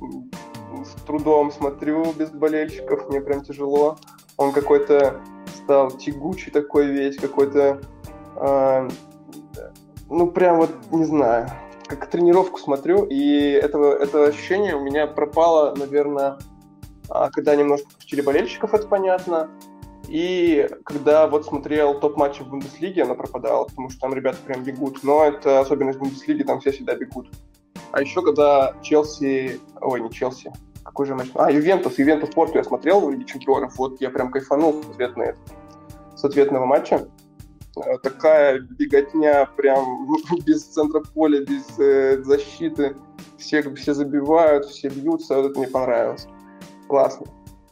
с 0.84 1.02
трудом 1.04 1.52
смотрю 1.52 2.12
без 2.14 2.30
болельщиков, 2.32 3.08
мне 3.10 3.22
прям 3.22 3.44
тяжело. 3.46 3.98
Он 4.38 4.52
какой-то 4.52 5.22
стал 5.56 5.92
тягучий 5.92 6.52
такой 6.52 6.88
весь, 6.88 7.18
какой-то, 7.18 7.82
э, 8.36 8.90
ну 10.10 10.28
прям 10.32 10.58
вот, 10.58 10.72
не 10.92 11.06
знаю, 11.06 11.48
как 11.88 12.10
тренировку 12.10 12.60
смотрю, 12.60 13.06
и 13.06 13.50
этого, 13.52 13.94
это 13.96 14.26
ощущение 14.26 14.76
у 14.76 14.82
меня 14.82 15.08
пропало, 15.08 15.76
наверное, 15.76 16.38
а, 17.10 17.30
когда 17.30 17.56
немножко 17.56 17.88
пустили 17.96 18.22
болельщиков, 18.22 18.74
это 18.74 18.88
понятно, 18.88 19.50
и 20.08 20.70
когда 20.84 21.28
вот 21.28 21.46
смотрел 21.46 22.00
топ-матчи 22.00 22.44
в 22.44 22.48
Бундеслиге, 22.48 23.04
она 23.04 23.16
пропадала, 23.16 23.66
потому 23.66 23.90
что 23.90 24.02
там 24.02 24.14
ребята 24.14 24.38
прям 24.46 24.64
бегут. 24.64 25.00
Но 25.04 25.24
это 25.24 25.62
особенность 25.62 26.00
Бундеслиги, 26.00 26.44
там 26.44 26.60
все 26.60 26.72
всегда 26.72 26.96
бегут. 26.96 27.30
А 27.92 28.02
еще 28.02 28.22
когда 28.22 28.76
Челси... 28.82 29.62
Ой, 29.82 30.02
не 30.02 30.12
Челси. 30.12 30.52
Какой 30.84 31.06
же 31.06 31.16
матч? 31.16 31.30
А, 31.36 31.52
Ювентус. 31.52 31.98
Ювентус 31.98 32.30
Порту 32.32 32.58
я 32.58 32.64
смотрел 32.64 33.00
в 33.00 33.10
Лиге 33.10 33.26
Чемпионов. 33.26 33.78
Вот 33.78 34.02
я 34.02 34.10
прям 34.10 34.32
кайфанул 34.32 34.84
с, 34.84 34.90
ответной, 34.90 35.36
с 36.16 36.24
ответного 36.24 36.66
матча. 36.66 37.08
Э, 37.76 37.98
такая 37.98 38.60
беготня 38.60 39.46
прям 39.58 40.08
без 40.46 40.64
центра 40.66 41.02
поля, 41.14 41.42
без 41.42 41.80
э, 41.80 42.22
защиты. 42.24 42.96
Все, 43.38 43.62
все 43.76 43.94
забивают, 43.94 44.66
все 44.66 44.90
бьются. 44.90 45.36
Вот 45.36 45.52
это 45.52 45.60
мне 45.60 45.68
понравилось. 45.68 46.28
Классно. 46.88 47.26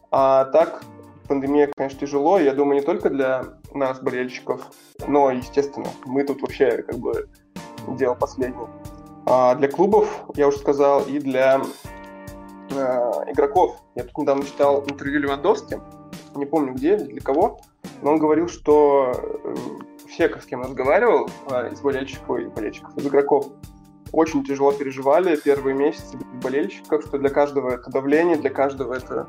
А 0.09 0.45
так, 0.45 0.83
пандемия, 1.27 1.71
конечно, 1.75 1.99
тяжело. 1.99 2.39
Я 2.39 2.53
думаю, 2.53 2.79
не 2.79 2.85
только 2.85 3.09
для 3.09 3.45
нас, 3.73 4.01
болельщиков, 4.01 4.61
но, 5.07 5.31
естественно, 5.31 5.87
мы 6.05 6.23
тут 6.23 6.41
вообще 6.41 6.81
как 6.83 6.97
бы 6.97 7.29
дело 7.97 8.15
последнее. 8.15 8.67
А 9.25 9.55
для 9.55 9.69
клубов, 9.69 10.25
я 10.35 10.47
уже 10.47 10.57
сказал, 10.57 11.03
и 11.03 11.19
для 11.19 11.61
э, 12.71 12.75
игроков. 13.31 13.77
Я 13.95 14.03
тут 14.03 14.17
недавно 14.17 14.43
читал 14.43 14.83
интервью 14.83 15.21
Левандовски, 15.21 15.79
не 16.35 16.45
помню 16.45 16.73
где, 16.73 16.97
для 16.97 17.21
кого, 17.21 17.61
но 18.01 18.11
он 18.11 18.19
говорил, 18.19 18.47
что 18.47 19.13
э, 19.43 19.55
все, 20.11 20.29
с 20.29 20.45
кем 20.45 20.61
разговаривал, 20.61 21.29
э, 21.49 21.71
из 21.71 21.81
болельщиков, 21.81 22.39
и 22.39 22.45
болельщиков, 22.45 22.95
из 22.97 23.07
игроков, 23.07 23.47
очень 24.11 24.43
тяжело 24.43 24.71
переживали 24.73 25.37
первые 25.37 25.75
месяцы 25.75 26.17
без 26.17 26.43
болельщиков, 26.43 27.03
что 27.05 27.17
для 27.17 27.29
каждого 27.29 27.71
это 27.71 27.89
давление, 27.89 28.35
для 28.35 28.49
каждого 28.49 28.93
это 28.93 29.27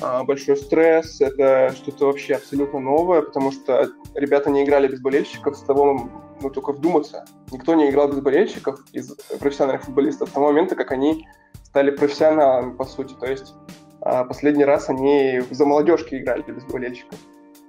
а, 0.00 0.24
большой 0.24 0.56
стресс, 0.56 1.20
это 1.20 1.72
что-то 1.76 2.06
вообще 2.06 2.34
абсолютно 2.34 2.80
новое, 2.80 3.22
потому 3.22 3.52
что 3.52 3.90
ребята 4.14 4.50
не 4.50 4.64
играли 4.64 4.88
без 4.88 5.00
болельщиков 5.00 5.56
с 5.56 5.62
того, 5.62 6.08
ну, 6.40 6.50
только 6.50 6.72
вдуматься. 6.72 7.24
Никто 7.52 7.74
не 7.74 7.90
играл 7.90 8.08
без 8.08 8.20
болельщиков 8.20 8.80
из 8.92 9.14
профессиональных 9.38 9.84
футболистов 9.84 10.30
с 10.30 10.32
того 10.32 10.46
момента, 10.46 10.74
как 10.74 10.90
они 10.90 11.28
стали 11.62 11.90
профессионалами, 11.90 12.74
по 12.74 12.84
сути. 12.84 13.14
То 13.14 13.26
есть 13.26 13.54
а, 14.00 14.24
последний 14.24 14.64
раз 14.64 14.88
они 14.88 15.42
за 15.50 15.66
молодежки 15.66 16.14
играли 16.14 16.42
без 16.42 16.64
болельщиков. 16.64 17.18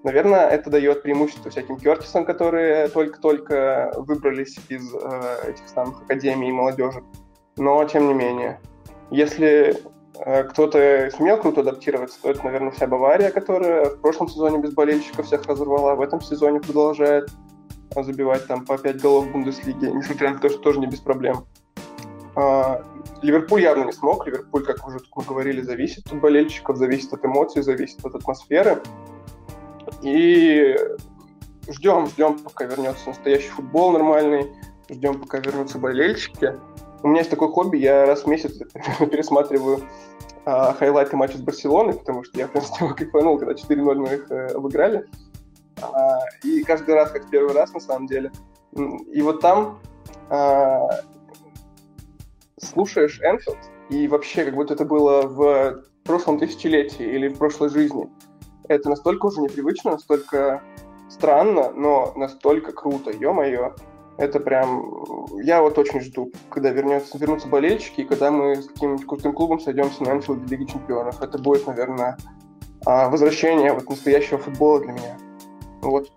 Наверное, 0.05 0.47
это 0.49 0.69
дает 0.69 1.01
преимущество 1.01 1.49
всяким 1.49 1.77
Кертисам, 1.77 2.25
которые 2.25 2.89
только-только 2.89 3.91
выбрались 3.97 4.55
из 4.69 4.93
э, 4.93 5.49
этих 5.49 5.67
самых 5.67 6.03
академий 6.03 6.51
молодежи. 6.51 7.01
Но, 7.57 7.83
тем 7.85 8.09
не 8.09 8.13
менее, 8.13 8.59
если 9.09 9.75
э, 10.19 10.43
кто-то 10.43 11.09
сумел 11.17 11.39
круто 11.39 11.61
адаптироваться, 11.61 12.21
то 12.21 12.29
это, 12.29 12.43
наверное, 12.43 12.69
вся 12.69 12.85
Бавария, 12.85 13.31
которая 13.31 13.85
в 13.85 13.99
прошлом 13.99 14.29
сезоне 14.29 14.59
без 14.59 14.73
болельщиков 14.73 15.25
всех 15.25 15.43
разорвала, 15.47 15.95
в 15.95 16.01
этом 16.01 16.21
сезоне 16.21 16.59
продолжает 16.59 17.31
забивать 17.95 18.45
там 18.45 18.63
по 18.63 18.77
5 18.77 19.01
голов 19.01 19.25
в 19.25 19.31
Бундеслиге, 19.31 19.91
несмотря 19.91 20.33
на 20.33 20.39
то, 20.39 20.49
что 20.49 20.59
тоже 20.59 20.81
не 20.81 20.85
без 20.85 20.99
проблем. 20.99 21.47
А, 22.35 22.83
Ливерпуль 23.23 23.63
явно 23.63 23.85
не 23.85 23.91
смог. 23.91 24.27
Ливерпуль, 24.27 24.65
как 24.65 24.87
уже 24.87 24.99
мы 25.15 25.23
говорили, 25.23 25.61
зависит 25.61 26.05
от 26.11 26.21
болельщиков, 26.21 26.77
зависит 26.77 27.11
от 27.11 27.25
эмоций, 27.25 27.63
зависит 27.63 28.05
от 28.05 28.13
атмосферы. 28.13 28.83
И 30.05 30.77
ждем, 31.67 32.05
ждем, 32.05 32.37
пока 32.37 32.65
вернется 32.65 33.07
настоящий 33.07 33.49
футбол 33.49 33.91
нормальный, 33.91 34.51
ждем, 34.87 35.19
пока 35.19 35.39
вернутся 35.39 35.79
болельщики. 35.79 36.53
У 37.01 37.07
меня 37.07 37.19
есть 37.19 37.31
такое 37.31 37.49
хобби, 37.49 37.77
я 37.77 38.05
раз 38.05 38.23
в 38.23 38.27
месяц 38.27 38.55
пересматриваю 38.99 39.79
а, 40.45 40.73
хайлайты 40.73 41.17
матча 41.17 41.39
с 41.39 41.41
Барселоной, 41.41 41.95
потому 41.95 42.23
что 42.23 42.37
я, 42.37 42.47
в 42.47 42.51
принципе, 42.51 42.93
кайфанул, 42.97 43.39
когда 43.39 43.53
4-0 43.53 43.95
мы 43.95 44.07
их 44.13 44.29
э, 44.29 44.47
обыграли. 44.49 45.07
А, 45.81 46.19
и 46.43 46.61
каждый 46.61 46.93
раз, 46.93 47.09
как 47.09 47.31
первый 47.31 47.55
раз, 47.55 47.73
на 47.73 47.79
самом 47.79 48.05
деле. 48.05 48.31
И 49.11 49.23
вот 49.23 49.41
там 49.41 49.79
а, 50.29 50.87
слушаешь 52.61 53.19
Энфилд, 53.21 53.57
и 53.89 54.07
вообще, 54.07 54.45
как 54.45 54.53
будто 54.53 54.75
это 54.75 54.85
было 54.85 55.23
в 55.23 55.83
прошлом 56.03 56.37
тысячелетии 56.37 57.05
или 57.05 57.27
в 57.27 57.39
прошлой 57.39 57.69
жизни 57.69 58.07
это 58.67 58.89
настолько 58.89 59.27
уже 59.27 59.41
непривычно, 59.41 59.91
настолько 59.91 60.61
странно, 61.09 61.71
но 61.71 62.13
настолько 62.15 62.71
круто, 62.71 63.11
ё-моё. 63.11 63.75
Это 64.17 64.39
прям... 64.39 65.25
Я 65.43 65.61
вот 65.61 65.77
очень 65.77 65.99
жду, 65.99 66.31
когда 66.49 66.69
вернется, 66.69 67.17
вернутся 67.17 67.47
болельщики, 67.47 68.01
и 68.01 68.05
когда 68.05 68.31
мы 68.31 68.55
с 68.61 68.67
каким-нибудь 68.67 69.05
крутым 69.05 69.33
клубом 69.33 69.59
сойдемся 69.59 70.03
на 70.03 70.11
Энфилде 70.11 70.55
Лиги 70.55 70.71
Чемпионов. 70.71 71.21
Это 71.21 71.37
будет, 71.37 71.67
наверное, 71.67 72.17
а, 72.85 73.09
возвращение 73.09 73.73
вот 73.73 73.89
настоящего 73.89 74.37
футбола 74.37 74.79
для 74.79 74.93
меня. 74.93 75.17
Вот. 75.81 76.09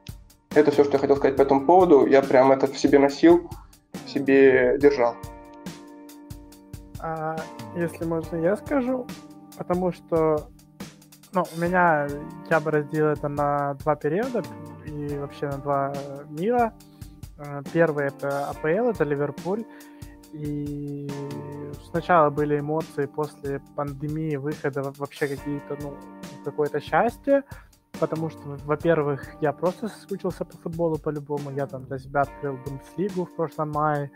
Это 0.54 0.70
все, 0.70 0.84
что 0.84 0.94
я 0.94 0.98
хотел 0.98 1.16
сказать 1.16 1.36
по 1.36 1.42
этому 1.42 1.66
поводу. 1.66 2.06
Я 2.06 2.22
прям 2.22 2.52
это 2.52 2.68
в 2.68 2.78
себе 2.78 2.98
носил, 2.98 3.50
в 4.04 4.08
себе 4.08 4.78
держал. 4.78 5.14
А, 7.00 7.36
если 7.76 8.04
можно, 8.04 8.36
я 8.36 8.56
скажу, 8.56 9.06
потому 9.56 9.92
что 9.92 10.48
ну, 11.32 11.44
у 11.56 11.60
меня, 11.60 12.06
я 12.50 12.60
бы 12.60 12.70
разделил 12.70 13.08
это 13.08 13.28
на 13.28 13.74
два 13.74 13.96
периода 13.96 14.42
и 14.86 15.16
вообще 15.18 15.46
на 15.46 15.58
два 15.58 15.92
мира. 16.28 16.72
Э, 17.38 17.62
первый 17.72 18.06
это 18.06 18.48
АПЛ, 18.50 18.90
это 18.90 19.04
Ливерпуль. 19.04 19.64
И 20.32 21.08
сначала 21.90 22.30
были 22.30 22.60
эмоции 22.60 23.06
после 23.06 23.60
пандемии, 23.76 24.36
выхода 24.36 24.92
вообще 24.96 25.26
какие-то, 25.26 25.76
ну, 25.80 25.96
какое-то 26.44 26.80
счастье, 26.80 27.44
потому 27.98 28.28
что, 28.28 28.40
во-первых, 28.66 29.26
я 29.40 29.52
просто 29.52 29.88
соскучился 29.88 30.44
по 30.44 30.56
футболу 30.58 30.98
по-любому, 30.98 31.50
я 31.50 31.66
там 31.66 31.84
для 31.84 31.98
себя 31.98 32.22
открыл 32.22 32.58
Бундеслигу 32.58 33.24
в 33.24 33.34
прошлом 33.36 33.70
мае, 33.70 34.10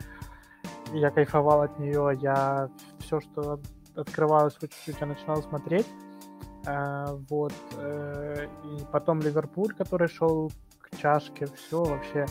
я 0.92 1.10
кайфовал 1.10 1.62
от 1.62 1.78
нее, 1.78 2.10
я 2.20 2.68
все, 2.98 3.20
что 3.20 3.58
открывалось 3.96 4.56
хоть 4.58 4.70
чуть-чуть, 4.72 5.00
я 5.00 5.06
начинал 5.06 5.42
смотреть. 5.42 5.86
А, 6.66 7.18
вот. 7.28 7.54
Э, 7.76 8.46
и 8.64 8.84
потом 8.92 9.20
Ливерпуль, 9.20 9.74
который 9.74 10.08
шел 10.08 10.50
к 10.80 10.96
чашке, 10.96 11.46
все 11.46 11.82
вообще. 11.82 12.26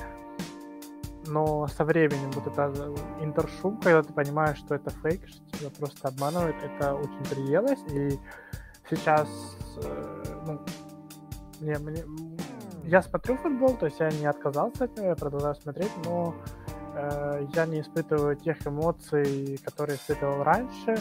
Но 1.28 1.68
со 1.68 1.84
временем 1.84 2.32
вот 2.32 2.48
это 2.48 2.72
э, 2.76 3.24
интершум, 3.24 3.78
когда 3.78 4.02
ты 4.02 4.14
понимаешь, 4.14 4.58
что 4.58 4.76
это 4.76 4.90
фейк, 4.90 5.28
что 5.28 5.58
тебя 5.58 5.70
просто 5.70 6.08
обманывают, 6.08 6.56
это 6.64 6.96
очень 6.96 7.24
приелось. 7.30 7.80
И 7.92 8.20
сейчас, 8.90 9.28
э, 9.84 10.24
ну, 10.46 10.60
мне, 11.60 11.78
мне, 11.78 12.04
я 12.86 13.02
смотрю 13.02 13.38
футбол, 13.38 13.76
то 13.76 13.86
есть 13.86 14.00
я 14.00 14.10
не 14.10 14.26
отказался 14.26 14.86
от 14.86 14.98
него, 14.98 15.10
я 15.10 15.16
продолжаю 15.16 15.56
смотреть, 15.56 15.92
но 16.06 16.34
э, 16.96 17.46
я 17.54 17.66
не 17.66 17.82
испытываю 17.82 18.36
тех 18.36 18.66
эмоций, 18.66 19.60
которые 19.64 19.98
испытывал 19.98 20.44
раньше 20.44 20.96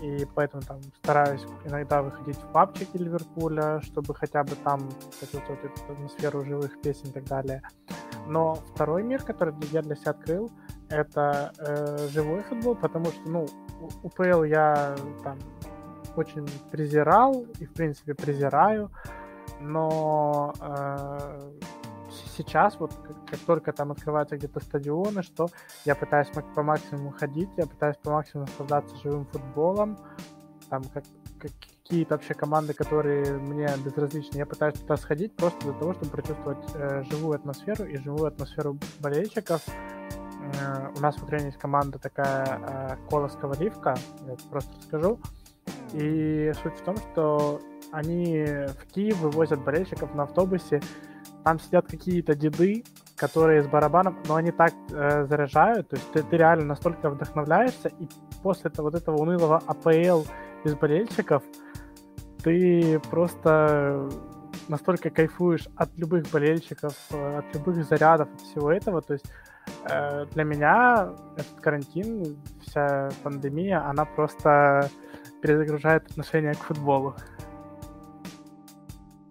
и 0.00 0.26
поэтому 0.34 0.62
там 0.62 0.80
стараюсь 1.02 1.44
иногда 1.64 2.02
выходить 2.02 2.36
в 2.36 2.52
пабчики 2.52 2.96
Ливерпуля, 2.96 3.80
чтобы 3.82 4.14
хотя 4.14 4.44
бы 4.44 4.54
там 4.64 4.88
почувствовать 5.20 5.64
эту 5.64 5.92
атмосферу 5.92 6.44
живых 6.44 6.80
песен 6.80 7.08
и 7.08 7.12
так 7.12 7.24
далее. 7.24 7.62
Но 8.26 8.54
второй 8.74 9.02
мир, 9.02 9.22
который 9.22 9.54
я 9.72 9.82
для 9.82 9.96
себя 9.96 10.10
открыл, 10.10 10.50
это 10.88 11.52
э, 11.58 12.08
живой 12.08 12.42
футбол, 12.42 12.74
потому 12.76 13.06
что, 13.06 13.28
ну, 13.28 13.46
УПЛ 14.02 14.44
я 14.44 14.94
там 15.22 15.38
очень 16.16 16.46
презирал 16.70 17.46
и, 17.58 17.66
в 17.66 17.72
принципе, 17.72 18.14
презираю, 18.14 18.90
но 19.60 20.52
э, 20.60 21.50
сейчас, 22.36 22.78
вот 22.78 22.92
как, 22.94 23.16
как 23.26 23.40
только 23.40 23.72
там 23.72 23.92
открываются 23.92 24.36
где-то 24.36 24.60
стадионы, 24.60 25.22
что 25.22 25.48
я 25.84 25.94
пытаюсь 25.94 26.28
по 26.54 26.62
максимуму 26.62 27.10
ходить, 27.10 27.50
я 27.56 27.66
пытаюсь 27.66 27.96
по 27.96 28.10
максимуму 28.10 28.46
наслаждаться 28.46 28.96
живым 28.96 29.26
футболом, 29.26 29.98
там 30.68 30.82
как, 30.92 31.04
какие-то 31.38 32.14
вообще 32.14 32.34
команды, 32.34 32.74
которые 32.74 33.38
мне 33.38 33.68
безразличны, 33.84 34.38
я 34.38 34.46
пытаюсь 34.46 34.74
туда 34.74 34.96
сходить 34.96 35.34
просто 35.36 35.60
для 35.62 35.72
того, 35.72 35.94
чтобы 35.94 36.10
прочувствовать 36.10 36.64
э, 36.74 37.02
живую 37.10 37.36
атмосферу 37.36 37.84
и 37.84 37.96
живую 37.96 38.26
атмосферу 38.26 38.78
болельщиков. 39.00 39.62
Э, 39.66 40.90
у 40.96 41.00
нас 41.00 41.16
в 41.16 41.22
Украине 41.22 41.46
есть 41.46 41.58
команда 41.58 41.98
такая 41.98 42.44
э, 42.46 42.96
Колоскова 43.08 43.54
Ливка, 43.58 43.96
я 44.26 44.36
просто 44.50 44.70
расскажу. 44.76 45.18
И 45.92 46.52
суть 46.62 46.74
в 46.74 46.82
том, 46.82 46.96
что 46.96 47.60
они 47.92 48.44
в 48.44 48.92
Киев 48.92 49.18
вывозят 49.20 49.64
болельщиков 49.64 50.14
на 50.14 50.24
автобусе 50.24 50.82
там 51.48 51.58
сидят 51.60 51.86
какие-то 51.88 52.34
деды, 52.34 52.84
которые 53.16 53.62
с 53.62 53.66
барабаном, 53.66 54.18
но 54.28 54.34
они 54.34 54.50
так 54.50 54.74
э, 54.90 55.24
заряжают, 55.24 55.88
то 55.88 55.96
есть 55.96 56.12
ты, 56.12 56.22
ты 56.22 56.36
реально 56.36 56.66
настолько 56.66 57.08
вдохновляешься, 57.08 57.88
и 57.88 58.06
после 58.42 58.70
этого, 58.70 58.90
вот 58.90 58.94
этого 58.94 59.16
унылого 59.16 59.62
АПЛ 59.66 60.24
без 60.62 60.74
болельщиков 60.74 61.42
ты 62.44 63.00
просто 63.10 64.10
настолько 64.68 65.08
кайфуешь 65.08 65.68
от 65.74 65.88
любых 65.96 66.30
болельщиков, 66.30 66.94
от 67.10 67.54
любых 67.54 67.82
зарядов, 67.82 68.28
от 68.34 68.40
всего 68.42 68.70
этого, 68.70 69.00
то 69.00 69.14
есть 69.14 69.24
э, 69.88 70.26
для 70.34 70.44
меня 70.44 71.14
этот 71.34 71.60
карантин, 71.62 72.36
вся 72.66 73.08
пандемия, 73.22 73.88
она 73.88 74.04
просто 74.04 74.90
перезагружает 75.40 76.10
отношение 76.10 76.52
к 76.52 76.58
футболу. 76.58 77.14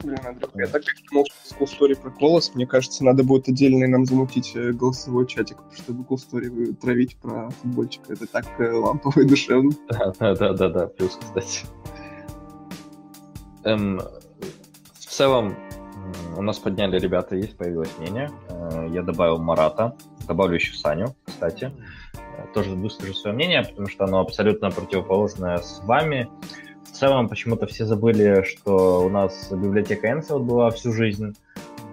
Блин, 0.08 0.20
Андрюх, 0.26 0.52
я 0.56 0.68
так 0.68 0.84
думал, 1.12 1.26
что 1.26 1.56
Cool 1.56 1.68
Story 1.68 2.02
про 2.02 2.10
голос. 2.12 2.56
Мне 2.56 2.66
кажется, 2.66 3.04
надо 3.04 3.26
будет 3.26 3.50
отдельный 3.50 3.90
нам 3.90 4.06
замутить 4.06 4.56
э, 4.56 4.72
голосовой 4.72 5.28
чатик, 5.28 5.58
чтобы 5.74 6.06
Cool 6.06 6.16
Story 6.16 6.74
травить 6.76 7.18
про 7.18 7.50
футбольчика. 7.50 8.14
Это 8.14 8.26
так 8.26 8.46
э, 8.58 8.72
лампово 8.72 9.20
и 9.20 9.26
душевно. 9.26 9.72
Да, 10.20 10.34
да, 10.34 10.54
да, 10.54 10.70
да, 10.70 10.88
плюс, 10.88 11.18
кстати. 11.20 11.66
Эм, 13.66 14.00
в 14.00 15.06
целом, 15.06 15.58
у 16.38 16.42
нас 16.42 16.58
подняли 16.58 16.98
ребята, 16.98 17.36
есть, 17.36 17.58
появилось 17.58 17.92
мнение. 17.98 18.32
Э, 18.48 18.88
я 18.90 19.04
добавил 19.04 19.40
Марата, 19.40 19.98
добавлю 20.26 20.56
еще 20.56 20.74
Саню, 20.74 21.18
кстати. 21.26 21.74
Тоже 22.54 22.70
выскажу 22.76 23.14
свое 23.14 23.36
мнение, 23.36 23.62
потому 23.62 23.90
что 23.90 24.06
оно 24.06 24.22
абсолютно 24.22 24.72
противоположное 24.72 25.58
с 25.58 25.82
вами. 25.84 26.30
Целом 26.98 27.30
почему-то 27.30 27.68
все 27.68 27.86
забыли, 27.86 28.42
что 28.42 29.06
у 29.06 29.10
нас 29.10 29.52
библиотека 29.52 30.08
Enfield 30.08 30.40
была 30.40 30.72
всю 30.72 30.92
жизнь. 30.92 31.36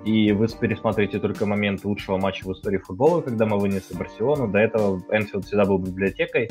и 0.06 0.32
вы 0.32 0.48
пересматриваете 0.48 1.18
только 1.18 1.44
момент 1.44 1.84
лучшего 1.84 2.16
матча 2.16 2.46
в 2.46 2.52
истории 2.52 2.78
футбола, 2.78 3.20
когда 3.20 3.44
мы 3.44 3.58
вынесли 3.58 3.94
Барселону. 3.94 4.48
До 4.48 4.58
этого 4.58 5.02
Энфилд 5.10 5.44
всегда 5.44 5.66
был 5.66 5.76
библиотекой, 5.76 6.50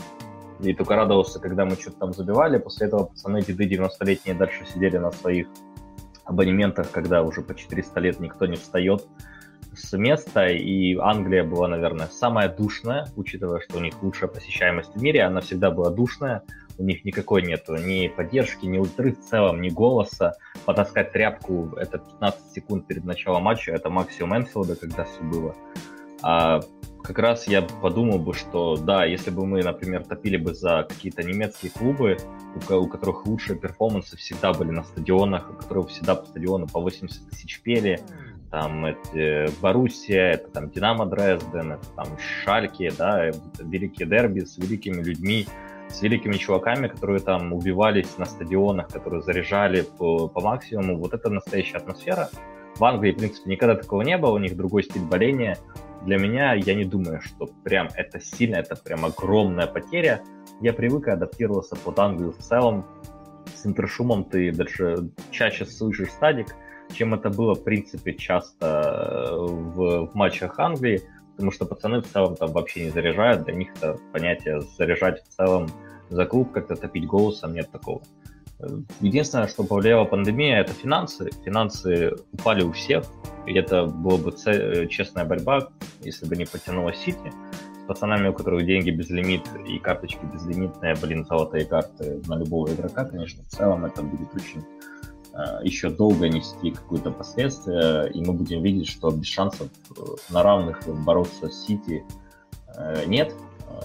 и 0.59 0.73
только 0.73 0.95
радовался, 0.95 1.39
когда 1.39 1.65
мы 1.65 1.71
что-то 1.71 1.97
там 1.97 2.13
забивали. 2.13 2.59
После 2.59 2.87
этого 2.87 3.05
пацаны 3.05 3.41
деды 3.41 3.67
90-летние 3.67 4.35
дальше 4.35 4.65
сидели 4.71 4.97
на 4.97 5.11
своих 5.11 5.47
абонементах, 6.23 6.91
когда 6.91 7.23
уже 7.23 7.41
по 7.41 7.55
400 7.55 7.99
лет 8.01 8.19
никто 8.19 8.45
не 8.45 8.55
встает 8.55 9.07
с 9.75 9.97
места, 9.97 10.45
и 10.45 10.95
Англия 10.95 11.43
была, 11.43 11.67
наверное, 11.67 12.07
самая 12.07 12.49
душная, 12.49 13.07
учитывая, 13.15 13.61
что 13.61 13.79
у 13.79 13.81
них 13.81 14.01
лучшая 14.03 14.29
посещаемость 14.29 14.95
в 14.95 15.01
мире, 15.01 15.23
она 15.23 15.41
всегда 15.41 15.71
была 15.71 15.89
душная, 15.89 16.43
у 16.77 16.83
них 16.83 17.05
никакой 17.05 17.41
нету 17.43 17.75
ни 17.75 18.07
поддержки, 18.07 18.65
ни 18.65 18.77
ультры 18.77 19.13
в 19.13 19.19
целом, 19.19 19.61
ни 19.61 19.69
голоса. 19.69 20.35
Потаскать 20.65 21.11
тряпку— 21.11 21.73
это 21.77 21.97
15 21.97 22.51
секунд 22.53 22.87
перед 22.87 23.03
началом 23.03 23.43
матча, 23.43 23.71
это 23.71 23.89
максимум 23.89 24.37
Энфилда, 24.37 24.75
когда 24.75 25.03
все 25.03 25.21
было. 25.21 25.55
А 26.21 26.61
как 27.03 27.19
раз 27.19 27.47
я 27.47 27.61
подумал 27.61 28.17
бы, 28.17 28.33
что 28.33 28.77
да, 28.77 29.03
если 29.03 29.29
бы 29.29 29.45
мы, 29.45 29.61
например, 29.61 30.05
топили 30.05 30.37
бы 30.37 30.53
за 30.53 30.85
какие-то 30.87 31.21
немецкие 31.21 31.71
клубы, 31.71 32.17
у, 32.55 32.73
у 32.75 32.87
которых 32.87 33.25
лучшие 33.25 33.59
перформансы 33.59 34.15
всегда 34.15 34.53
были 34.53 34.71
на 34.71 34.83
стадионах, 34.83 35.51
у 35.51 35.53
которых 35.53 35.89
всегда 35.89 36.15
по 36.15 36.25
стадиону 36.25 36.67
по 36.67 36.79
80 36.79 37.29
тысяч 37.29 37.59
пели, 37.61 37.99
там 38.53 38.85
это 38.85 39.51
Боруссия, 39.61 40.33
это 40.33 40.47
там 40.49 40.69
Динамо 40.69 41.05
Дрезден, 41.07 41.73
это 41.73 41.87
там 41.95 42.07
Шальки, 42.19 42.91
да, 42.97 43.31
великие 43.59 44.07
дерби 44.07 44.41
с 44.41 44.57
великими 44.57 45.01
людьми, 45.01 45.47
с 45.93 46.01
великими 46.01 46.33
чуваками, 46.33 46.87
которые 46.87 47.19
там 47.19 47.53
убивались 47.53 48.17
на 48.17 48.25
стадионах, 48.25 48.87
которые 48.87 49.21
заряжали 49.21 49.81
по, 49.81 50.27
по 50.27 50.41
максимуму. 50.41 50.97
Вот 50.97 51.13
это 51.13 51.29
настоящая 51.29 51.77
атмосфера. 51.77 52.29
В 52.75 52.83
Англии, 52.83 53.11
в 53.11 53.17
принципе, 53.17 53.51
никогда 53.51 53.75
такого 53.75 54.01
не 54.01 54.17
было, 54.17 54.31
у 54.31 54.39
них 54.39 54.57
другой 54.57 54.83
стиль 54.83 55.03
боления, 55.03 55.57
для 56.05 56.17
меня, 56.17 56.53
я 56.53 56.73
не 56.73 56.83
думаю, 56.83 57.21
что 57.21 57.47
прям 57.63 57.87
это 57.95 58.19
сильно, 58.19 58.57
это 58.57 58.75
прям 58.75 59.05
огромная 59.05 59.67
потеря. 59.67 60.21
Я 60.59 60.73
привык 60.73 61.07
и 61.07 61.11
адаптировался 61.11 61.75
под 61.77 61.97
Англию 61.99 62.33
в 62.33 62.39
целом. 62.39 62.85
С 63.55 63.65
интершумом 63.65 64.25
ты 64.25 64.51
даже 64.51 65.09
чаще 65.31 65.65
слышишь 65.65 66.09
стадик, 66.09 66.55
чем 66.93 67.13
это 67.13 67.29
было, 67.29 67.55
в 67.55 67.63
принципе, 67.63 68.13
часто 68.13 69.29
э, 69.31 69.35
в, 69.37 70.07
в 70.07 70.15
матчах 70.15 70.59
Англии, 70.59 71.01
потому 71.33 71.51
что 71.51 71.65
пацаны 71.65 72.01
в 72.01 72.07
целом 72.07 72.35
там 72.35 72.51
вообще 72.51 72.85
не 72.85 72.89
заряжают, 72.89 73.43
для 73.43 73.53
них 73.53 73.73
это 73.75 73.99
понятие 74.11 74.61
заряжать 74.77 75.23
в 75.23 75.27
целом 75.27 75.67
за 76.09 76.25
клуб, 76.25 76.51
как-то 76.51 76.75
топить 76.75 77.07
голосом, 77.07 77.53
нет 77.53 77.69
такого. 77.71 78.01
Единственное, 79.01 79.47
что 79.47 79.63
повлияла 79.63 80.05
пандемия, 80.05 80.61
это 80.61 80.71
финансы. 80.73 81.29
Финансы 81.43 82.13
упали 82.31 82.63
у 82.63 82.71
всех, 82.71 83.03
и 83.45 83.53
это 83.53 83.85
была 83.85 84.17
бы 84.17 84.31
честная 84.87 85.25
борьба, 85.25 85.69
если 86.01 86.25
бы 86.25 86.35
не 86.37 86.45
потянула 86.45 86.93
Сити. 86.93 87.33
С 87.83 87.85
пацанами, 87.85 88.29
у 88.29 88.33
которых 88.33 88.65
деньги 88.65 88.91
без 88.91 89.09
лимит 89.09 89.41
и 89.67 89.79
карточки 89.79 90.25
безлимитные, 90.31 90.95
блин, 90.95 91.25
золотые 91.25 91.65
карты 91.65 92.21
на 92.27 92.37
любого 92.37 92.73
игрока, 92.73 93.03
конечно, 93.03 93.43
в 93.43 93.47
целом 93.47 93.83
это 93.83 94.01
будет 94.01 94.33
очень 94.33 94.63
еще 95.63 95.89
долго 95.89 96.29
нести 96.29 96.71
какое-то 96.71 97.11
последствие, 97.11 98.11
и 98.11 98.23
мы 98.23 98.33
будем 98.33 98.61
видеть, 98.61 98.87
что 98.87 99.09
без 99.09 99.27
шансов 99.27 99.67
э, 99.67 100.01
на 100.29 100.43
равных 100.43 100.81
бороться 100.87 101.49
с 101.49 101.65
Сити 101.65 102.03
э, 102.75 103.05
нет 103.05 103.33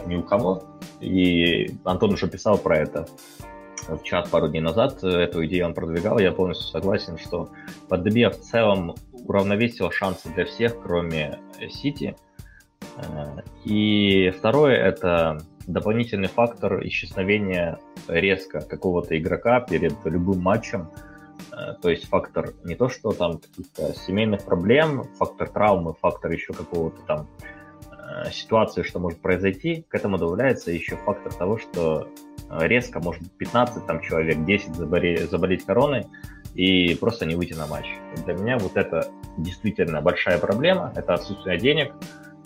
ни 0.07 0.16
у 0.16 0.23
кого. 0.23 0.62
И 1.01 1.75
Антон 1.85 2.12
уже 2.12 2.29
писал 2.29 2.59
про 2.59 2.79
это 2.79 3.07
в 3.89 4.03
чат 4.03 4.29
пару 4.31 4.49
дней 4.49 4.61
назад, 4.61 5.03
эту 5.03 5.47
идею 5.47 5.66
он 5.66 5.75
продвигал, 5.75 6.19
я 6.19 6.33
полностью 6.33 6.69
согласен, 6.69 7.16
что 7.16 7.49
пандемия 7.89 8.29
в 8.29 8.39
целом 8.39 8.95
уравновесила 9.12 9.91
шансы 9.91 10.29
для 10.35 10.45
всех, 10.45 10.81
кроме 10.83 11.39
Сити. 11.70 12.16
Э, 12.97 13.41
и 13.65 14.31
второе– 14.37 14.77
это 14.77 15.39
дополнительный 15.66 16.29
фактор 16.29 16.85
исчезновения 16.87 17.79
резко 18.09 18.61
какого-то 18.61 19.19
игрока 19.19 19.61
перед 19.61 19.95
любым 20.05 20.41
матчем. 20.41 20.89
Э, 21.69 21.74
то 21.81 21.89
есть 21.90 22.07
фактор 22.07 22.55
не 22.65 22.74
то, 22.74 22.89
что 22.89 23.12
там 23.12 23.39
каких-то 23.39 23.95
семейных 23.95 24.45
проблем, 24.45 25.05
фактор 25.19 25.49
травмы, 25.49 25.95
фактор 26.01 26.32
еще 26.32 26.53
какого-то 26.53 27.01
там 27.03 27.27
э, 27.90 28.31
ситуации, 28.31 28.82
что 28.82 28.99
может 28.99 29.20
произойти, 29.20 29.85
к 29.89 29.95
этому 29.95 30.19
добавляется 30.19 30.70
еще 30.70 30.97
фактор 30.97 31.32
того, 31.32 31.59
что 31.59 32.09
резко, 32.51 32.99
может 32.99 33.23
быть, 33.23 33.32
15 33.32 33.86
там, 33.86 34.01
человек, 34.01 34.43
10 34.45 34.74
заболеть, 34.74 35.31
заболеть 35.31 35.66
короной 35.66 36.07
и 36.55 36.95
просто 36.95 37.27
не 37.27 37.35
выйти 37.35 37.53
на 37.53 37.66
матч. 37.66 37.86
Для 38.24 38.35
меня 38.35 38.59
вот 38.59 38.77
это 38.77 39.07
действительно 39.36 40.01
большая 40.01 40.39
проблема, 40.39 40.93
это 40.97 41.15
отсутствие 41.15 41.59
денег 41.59 41.93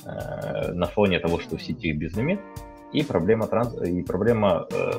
э, 0.05 0.73
на 0.73 0.87
фоне 0.87 1.21
того, 1.21 1.39
что 1.39 1.57
в 1.57 1.63
сети 1.63 1.93
безлимит, 1.93 2.41
и 2.93 3.03
проблема, 3.05 3.47
транс... 3.47 3.75
и 3.81 4.03
проблема 4.03 4.67
э, 4.71 4.93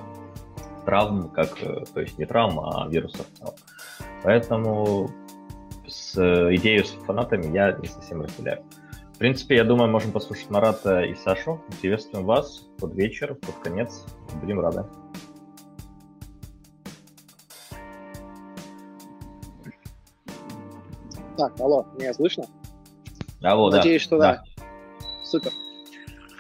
травм, 0.86 1.30
как, 1.30 1.62
э, 1.62 1.84
то 1.94 2.02
есть 2.02 2.18
не 2.18 2.26
травм, 2.26 2.60
а 2.60 2.88
вирусов. 2.88 3.26
Поэтому 4.24 5.10
с 5.86 6.16
идеей 6.56 6.84
с 6.84 6.92
фанатами 6.92 7.54
я 7.54 7.74
не 7.74 7.88
совсем 7.88 8.22
разделяю. 8.22 8.64
В 9.14 9.18
принципе, 9.18 9.58
я 9.58 9.64
думаю, 9.64 9.92
можем 9.92 10.12
послушать 10.12 10.50
Марата 10.50 11.02
и 11.02 11.14
Сашу. 11.14 11.62
Приветствуем 11.82 12.26
вас 12.26 12.68
под 12.80 12.96
вечер, 12.96 13.36
под 13.36 13.56
конец. 13.62 14.06
Будем 14.42 14.60
рады. 14.60 14.86
Так, 21.38 21.60
алло, 21.60 21.86
меня 21.98 22.14
слышно? 22.14 22.46
Алло, 23.42 23.70
Надеюсь, 23.70 24.02
да. 24.04 24.06
что 24.06 24.18
да. 24.18 24.44
да. 24.58 24.64
Супер. 25.24 25.52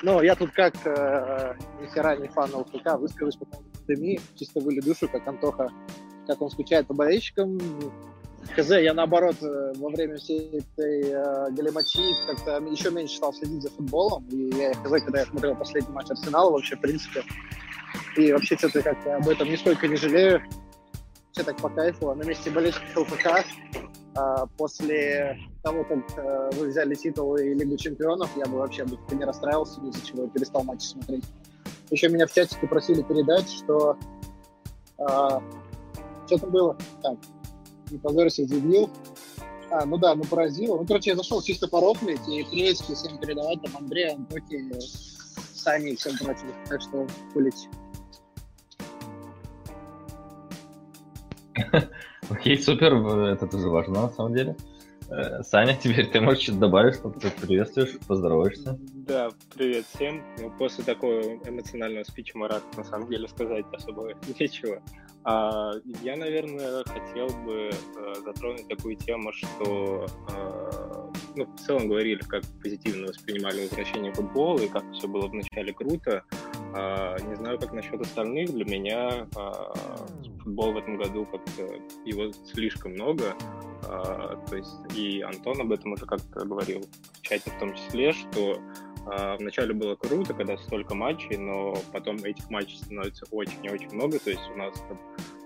Ну, 0.03 0.22
я 0.22 0.35
тут 0.35 0.51
как 0.51 0.76
э, 0.85 1.55
ни 1.81 1.88
хера 1.88 2.15
не 2.15 2.27
фан 2.27 2.53
ЛФК, 2.53 2.99
выскажусь 2.99 3.38
по 3.38 3.45
поводу 3.45 3.69
пандемии, 3.85 4.19
чисто 4.35 4.60
выли 4.60 4.81
душу, 4.81 5.07
как 5.07 5.27
Антоха, 5.27 5.69
как 6.28 6.41
он 6.41 6.50
скучает 6.50 6.88
по 6.88 6.94
болельщикам, 6.94 7.60
КЗ, 8.56 8.72
я 8.82 8.94
наоборот 8.94 9.38
э, 9.41 9.74
во 9.78 9.90
время 9.90 10.18
всей 10.18 10.60
этой 10.60 11.02
э, 11.02 11.52
галиматии 11.52 12.14
как-то 12.28 12.58
еще 12.66 12.91
меньше 12.91 13.16
стал 13.16 13.34
следить 13.34 13.64
за 13.64 13.70
футболом. 13.70 14.28
И 14.30 14.54
я 14.56 14.74
КЗ, 14.74 15.04
когда 15.04 15.20
я 15.20 15.26
смотрел 15.26 15.56
последний 15.56 15.94
матч 15.94 16.12
Арсенала, 16.12 16.52
вообще, 16.52 16.76
в 16.76 16.82
принципе, 16.82 17.24
и 18.18 18.32
вообще 18.32 18.58
что-то 18.58 18.82
как-то 18.82 19.16
об 19.16 19.28
этом 19.28 19.50
нисколько 19.50 19.88
не 19.88 19.95
жалею. 19.95 20.41
Все 21.32 21.44
так 21.44 21.58
по 21.58 21.70
кайфу. 21.70 22.10
А 22.10 22.16
на 22.16 22.24
месте 22.24 22.52
болельщиков 22.52 22.95
ЛФК 22.95 23.28
э, 23.28 24.45
после 24.58 25.40
того, 25.64 25.84
как 25.84 26.00
э, 26.18 26.50
вы 26.54 26.68
взяли 26.68 26.94
титул 26.95 27.36
и 27.38 27.54
Лигу 27.54 27.78
чемпионов, 27.78 28.30
я 28.38 28.45
бы 28.45 28.58
вообще 28.58 28.86
не 29.12 29.24
расстраивался, 29.24 29.82
из-за 29.82 30.06
чего 30.06 30.24
я 30.24 30.30
перестал 30.30 30.64
матчи 30.64 30.84
смотреть. 30.84 31.24
Еще 31.90 32.10
меня 32.10 32.28
в 32.28 32.34
чатике 32.34 32.68
просили 32.68 33.02
передать, 33.02 33.50
что 33.50 33.98
э, 35.00 35.40
что-то 36.28 36.48
было. 36.48 36.78
Так, 37.02 37.18
не 37.91 37.98
позорься, 37.98 38.45
дебил. 38.45 38.90
А, 39.72 39.86
ну 39.86 39.98
да, 39.98 40.16
ну 40.16 40.24
поразило. 40.24 40.78
Ну, 40.78 40.86
короче, 40.86 41.12
я 41.12 41.16
зашел 41.16 41.41
чисто 41.41 41.68
порофлить 41.68 42.28
и 42.28 42.44
приветствие 42.44 42.95
всем 42.95 43.18
передавать, 43.18 43.62
там, 43.62 43.78
Андрея, 43.78 44.16
Антохи, 44.16 44.72
Сане 45.56 45.91
и 45.91 45.95
всем 45.95 46.18
прочим. 46.18 46.54
Так 46.68 46.82
что 46.82 47.08
пулить. 47.34 47.68
Окей, 52.30 52.62
супер, 52.62 52.95
это 52.95 53.48
тоже 53.48 53.70
важно 53.70 54.04
на 54.04 54.10
самом 54.10 54.36
деле. 54.36 54.56
Э, 55.10 55.44
Саня, 55.44 55.78
теперь 55.82 56.10
ты 56.10 56.22
можешь 56.22 56.44
что-то 56.44 56.60
добавить, 56.60 56.95
что 56.95 57.10
ты 57.10 57.30
приветствуешь, 57.30 57.98
поздороваешься. 58.08 58.78
Да, 58.80 59.30
привет 59.56 59.86
всем. 59.94 60.24
Ну, 60.40 60.52
после 60.58 60.84
такого 60.84 61.22
эмоционального 61.22 62.04
спича 62.04 62.38
Марат 62.38 62.64
на 62.78 62.84
самом 62.84 63.10
деле 63.10 63.28
сказать 63.28 63.66
особо 63.72 64.14
нечего. 64.40 64.82
А, 65.26 65.74
я, 66.02 66.18
наверное, 66.18 66.84
хотел 66.84 67.28
бы 67.45 67.70
э, 67.70 68.14
затронуть 68.26 68.68
такую 68.68 68.95
тему, 68.98 69.32
что 69.32 70.06
э, 70.30 70.64
ну, 71.36 71.45
в 71.45 71.60
целом 71.60 71.88
говорили, 71.88 72.20
как 72.20 72.44
позитивно 72.62 73.08
воспринимали 73.08 73.64
возвращение 73.64 74.14
футбола 74.14 74.60
и 74.60 74.68
как 74.68 74.84
все 74.91 75.08
было 75.08 75.28
вначале 75.28 75.74
круто. 75.74 76.24
А, 76.76 77.18
не 77.20 77.36
знаю, 77.36 77.60
как 77.60 77.72
насчет 77.74 78.00
остальных. 78.02 78.52
Для 78.52 78.66
меня 78.66 79.28
а, 79.36 79.74
футбол 80.44 80.74
в 80.74 80.78
этом 80.78 80.98
году 80.98 81.26
как-то 81.26 81.74
его 82.06 82.32
слишком 82.45 82.94
много. 82.94 83.36
А, 83.88 84.36
то 84.50 84.56
есть 84.56 84.76
и 84.95 85.22
Антон 85.22 85.62
об 85.62 85.72
этом 85.72 85.94
уже 85.94 86.06
как-то 86.06 86.45
говорил 86.45 86.82
в 87.14 87.22
чате 87.22 87.52
в 87.52 87.60
том 87.60 87.74
числе, 87.76 88.12
что 88.12 88.58
а, 88.58 88.93
вначале 89.05 89.73
было 89.73 89.95
круто, 89.95 90.34
когда 90.34 90.57
столько 90.57 90.95
матчей, 90.95 91.38
но 91.38 91.75
потом 91.91 92.17
этих 92.17 92.49
матчей 92.49 92.77
становится 92.77 93.25
очень 93.31 93.63
и 93.63 93.69
очень 93.69 93.93
много. 93.93 94.19
То 94.19 94.30
есть 94.30 94.43
у 94.53 94.57
нас 94.57 94.73
там, 94.88 94.99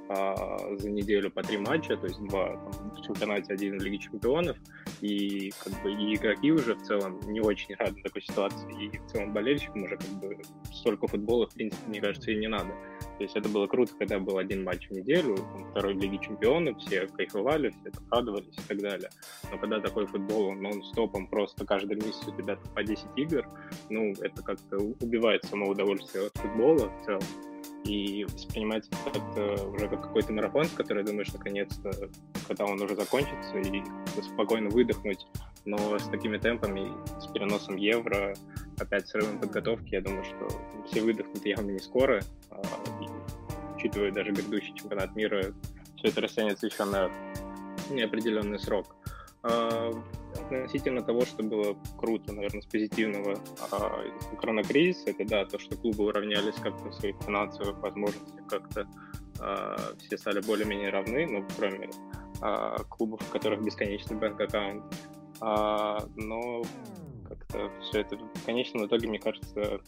а, 0.09 0.57
за 0.77 0.89
неделю 0.89 1.29
по 1.31 1.43
три 1.43 1.57
матча, 1.57 1.97
то 1.97 2.07
есть 2.07 2.19
два 2.19 2.49
там, 2.49 2.91
в 2.91 3.01
чемпионате, 3.01 3.53
один 3.53 3.77
в 3.77 3.83
Лиге 3.83 3.97
Чемпионов, 3.97 4.57
и 5.01 5.51
как 5.63 5.73
бы 5.83 5.91
и 5.91 6.15
игроки 6.15 6.51
уже 6.51 6.75
в 6.75 6.81
целом 6.83 7.19
не 7.27 7.41
очень 7.41 7.75
рады 7.75 8.01
такой 8.01 8.21
ситуации, 8.21 8.85
и 8.85 8.97
в 8.97 9.05
целом 9.07 9.33
болельщикам 9.33 9.83
уже 9.83 9.97
как 9.97 10.09
бы 10.19 10.37
столько 10.71 11.07
футбола, 11.07 11.47
в 11.47 11.53
принципе, 11.53 11.87
мне 11.89 11.99
кажется, 11.99 12.31
и 12.31 12.35
не 12.35 12.47
надо. 12.47 12.73
То 13.17 13.23
есть 13.23 13.35
это 13.35 13.49
было 13.49 13.65
круто, 13.67 13.93
когда 13.97 14.19
был 14.19 14.37
один 14.37 14.63
матч 14.63 14.87
в 14.89 14.91
неделю, 14.91 15.35
второй 15.71 15.95
в 15.95 15.99
Лиге 15.99 16.19
Чемпионов, 16.19 16.77
все 16.77 17.07
кайфовали, 17.07 17.69
все 17.69 17.91
так 17.91 18.03
радовались 18.11 18.53
и 18.57 18.67
так 18.67 18.79
далее. 18.79 19.09
Но 19.51 19.57
когда 19.57 19.79
такой 19.79 20.05
футбол 20.05 20.53
нон-стопом 20.53 21.27
просто 21.27 21.65
каждый 21.65 21.95
месяц 21.95 22.27
у 22.27 22.31
тебя 22.31 22.57
по 22.75 22.83
10 22.83 23.05
игр, 23.15 23.45
ну, 23.89 24.13
это 24.21 24.43
как-то 24.43 24.77
убивает 24.77 25.43
само 25.45 25.69
удовольствие 25.69 26.27
от 26.27 26.37
футбола 26.37 26.89
в 26.89 27.05
целом 27.05 27.21
и 27.83 28.25
воспринимать 28.25 28.85
это 29.05 29.67
уже 29.67 29.87
как 29.87 30.03
какой-то 30.03 30.33
марафон, 30.33 30.67
который 30.69 31.03
думаешь, 31.03 31.31
наконец-то, 31.33 31.91
когда 32.47 32.65
он 32.65 32.81
уже 32.81 32.95
закончится, 32.95 33.57
и 33.57 33.83
спокойно 34.21 34.69
выдохнуть. 34.69 35.25
Но 35.65 35.97
с 35.99 36.07
такими 36.07 36.37
темпами, 36.37 36.91
с 37.19 37.27
переносом 37.27 37.75
евро, 37.75 38.33
опять 38.79 39.07
с 39.07 39.15
рывом 39.15 39.39
подготовки, 39.39 39.95
я 39.95 40.01
думаю, 40.01 40.23
что 40.23 40.47
все 40.87 41.01
выдохнут 41.01 41.45
явно 41.45 41.71
не 41.71 41.79
скоро. 41.79 42.21
А, 42.51 42.61
и, 43.01 43.75
учитывая 43.75 44.11
даже 44.11 44.31
грядущий 44.31 44.73
чемпионат 44.75 45.15
мира, 45.15 45.53
все 45.97 46.07
это 46.07 46.21
растянется 46.21 46.67
еще 46.67 46.85
на 46.85 47.11
неопределенный 47.89 48.59
срок. 48.59 48.95
Относительно 50.49 51.01
того, 51.01 51.25
что 51.25 51.43
было 51.43 51.77
круто, 51.97 52.33
наверное, 52.33 52.61
с 52.61 52.65
позитивного 52.65 53.37
а, 53.71 54.01
коронакризиса, 54.39 55.09
это 55.09 55.25
да, 55.25 55.45
то, 55.45 55.59
что 55.59 55.75
клубы 55.75 56.05
уравнялись 56.05 56.55
как-то 56.55 56.89
в 56.89 56.93
своих 56.93 57.17
финансовых 57.25 57.77
возможностях, 57.79 58.47
как-то 58.47 58.87
а, 59.39 59.75
все 59.99 60.17
стали 60.17 60.41
более-менее 60.41 60.89
равны, 60.89 61.27
ну, 61.27 61.45
кроме 61.57 61.89
а, 62.41 62.77
клубов, 62.83 63.19
у 63.27 63.31
которых 63.31 63.61
бесконечный 63.61 64.15
бэнк-аккаунт. 64.17 64.83
А, 65.41 66.07
но 66.15 66.63
как-то 67.27 67.71
все 67.81 68.01
это 68.01 68.17
в 68.17 68.45
конечном 68.45 68.85
итоге, 68.85 69.07
мне 69.07 69.19
кажется, 69.19 69.81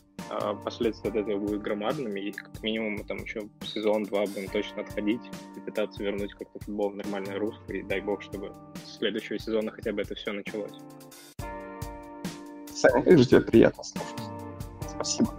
последствия 0.64 1.10
от 1.10 1.16
этого 1.16 1.40
будут 1.40 1.62
громадными, 1.62 2.20
и 2.20 2.32
как 2.32 2.62
минимум 2.62 3.04
там 3.06 3.18
еще 3.18 3.50
сезон-два 3.64 4.26
будем 4.26 4.50
точно 4.50 4.82
отходить 4.82 5.22
и 5.56 5.60
пытаться 5.60 6.04
вернуть 6.04 6.34
как-то 6.34 6.60
футбол 6.60 6.90
в 6.92 6.96
нормальное 6.96 7.38
русло, 7.40 7.72
и 7.72 7.82
дай 7.82 8.02
бог, 8.02 8.22
чтобы 8.22 8.54
с 8.86 8.98
следующего 8.98 9.40
сезона 9.40 9.72
хотя 9.72 9.92
бы 9.92 10.02
это 10.02 10.16
все 10.16 10.32
началось. 10.32 10.78
Саня, 12.74 13.04
как 13.04 13.28
тебе 13.28 13.42
приятно 13.42 13.84
слушать. 13.84 14.22
Спасибо. 14.88 15.34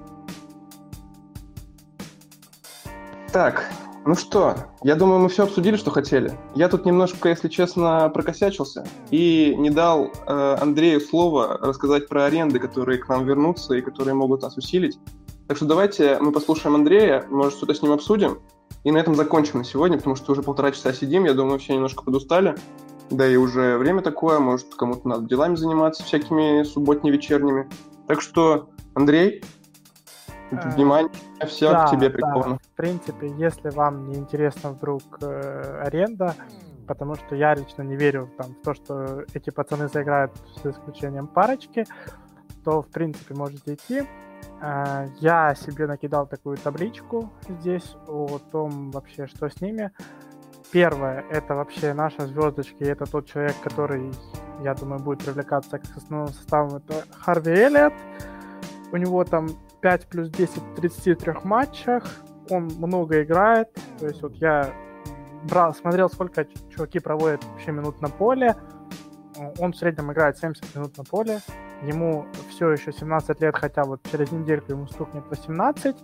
Так, 3.32 3.70
ну 4.06 4.14
что, 4.14 4.56
я 4.82 4.94
думаю, 4.94 5.20
мы 5.20 5.28
все 5.28 5.44
обсудили, 5.44 5.76
что 5.76 5.90
хотели. 5.90 6.32
Я 6.54 6.68
тут 6.68 6.86
немножко, 6.86 7.28
если 7.28 7.48
честно, 7.48 8.08
прокосячился 8.08 8.86
и 9.10 9.54
не 9.58 9.68
дал 9.68 10.10
э, 10.26 10.56
Андрею 10.58 11.00
слово 11.00 11.58
рассказать 11.60 12.08
про 12.08 12.24
аренды, 12.24 12.58
которые 12.58 12.98
к 12.98 13.08
нам 13.08 13.26
вернутся 13.26 13.74
и 13.74 13.82
которые 13.82 14.14
могут 14.14 14.40
нас 14.40 14.56
усилить. 14.56 14.98
Так 15.48 15.58
что 15.58 15.66
давайте 15.66 16.18
мы 16.18 16.32
послушаем 16.32 16.76
Андрея, 16.76 17.26
может, 17.28 17.54
что-то 17.54 17.74
с 17.74 17.82
ним 17.82 17.92
обсудим, 17.92 18.38
и 18.84 18.90
на 18.90 18.98
этом 18.98 19.14
закончим 19.14 19.58
на 19.58 19.64
сегодня, 19.64 19.98
потому 19.98 20.16
что 20.16 20.32
уже 20.32 20.42
полтора 20.42 20.70
часа 20.70 20.94
сидим, 20.94 21.24
я 21.24 21.34
думаю, 21.34 21.58
все 21.58 21.74
немножко 21.74 22.02
подустали. 22.02 22.54
Да 23.10 23.26
и 23.28 23.36
уже 23.36 23.76
время 23.76 24.00
такое, 24.00 24.38
может, 24.38 24.74
кому-то 24.76 25.08
надо 25.08 25.26
делами 25.26 25.56
заниматься 25.56 26.04
всякими 26.04 26.62
субботне-вечерними. 26.62 27.68
Так 28.06 28.22
что, 28.22 28.70
Андрей, 28.94 29.42
Внимание, 30.50 31.10
все 31.46 31.70
да, 31.70 31.86
к 31.86 31.90
тебе 31.90 32.08
да. 32.08 32.14
приковано. 32.14 32.58
В 32.58 32.76
принципе, 32.76 33.28
если 33.28 33.70
вам 33.70 34.08
не 34.08 34.16
интересна 34.16 34.70
вдруг 34.70 35.02
э, 35.22 35.82
аренда, 35.84 36.34
потому 36.86 37.14
что 37.14 37.36
я 37.36 37.54
лично 37.54 37.82
не 37.82 37.96
верю 37.96 38.28
там, 38.36 38.48
в 38.48 38.64
то, 38.64 38.74
что 38.74 39.24
эти 39.32 39.50
пацаны 39.50 39.88
заиграют 39.88 40.32
с 40.56 40.66
исключением 40.66 41.28
парочки, 41.28 41.86
то, 42.64 42.82
в 42.82 42.88
принципе, 42.88 43.34
можете 43.34 43.74
идти. 43.74 44.02
Э, 44.60 45.06
я 45.20 45.54
себе 45.54 45.86
накидал 45.86 46.26
такую 46.26 46.56
табличку 46.56 47.30
здесь 47.48 47.96
о 48.08 48.38
том 48.50 48.90
вообще, 48.90 49.26
что 49.26 49.48
с 49.48 49.60
ними. 49.60 49.92
Первое, 50.72 51.24
это 51.30 51.54
вообще 51.54 51.94
наша 51.94 52.26
звездочка, 52.26 52.84
и 52.84 52.86
это 52.86 53.04
тот 53.04 53.26
человек, 53.26 53.56
который, 53.62 54.12
я 54.62 54.74
думаю, 54.74 55.00
будет 55.00 55.24
привлекаться 55.24 55.78
к 55.78 55.96
основному 55.96 56.28
составу, 56.28 56.76
это 56.76 57.04
Харви 57.18 57.50
Эллиот. 57.50 57.92
У 58.92 58.96
него 58.96 59.24
там 59.24 59.48
5 59.80 60.06
плюс 60.08 60.28
10 60.30 60.56
в 60.56 60.74
33 60.74 61.34
матчах. 61.44 62.04
Он 62.50 62.64
много 62.64 63.22
играет. 63.22 63.68
То 63.98 64.06
есть 64.06 64.22
вот 64.22 64.34
я 64.36 64.72
брал, 65.44 65.74
смотрел, 65.74 66.08
сколько 66.08 66.46
чуваки 66.70 66.98
проводят 66.98 67.44
вообще 67.44 67.72
минут 67.72 68.00
на 68.00 68.08
поле. 68.08 68.56
Он 69.58 69.72
в 69.72 69.76
среднем 69.76 70.12
играет 70.12 70.38
70 70.38 70.74
минут 70.74 70.96
на 70.98 71.04
поле. 71.04 71.40
Ему 71.82 72.26
все 72.50 72.70
еще 72.70 72.92
17 72.92 73.40
лет, 73.40 73.56
хотя 73.56 73.84
вот 73.84 74.00
через 74.10 74.32
недельку 74.32 74.72
ему 74.72 74.86
стукнет 74.86 75.24
18. 75.30 75.96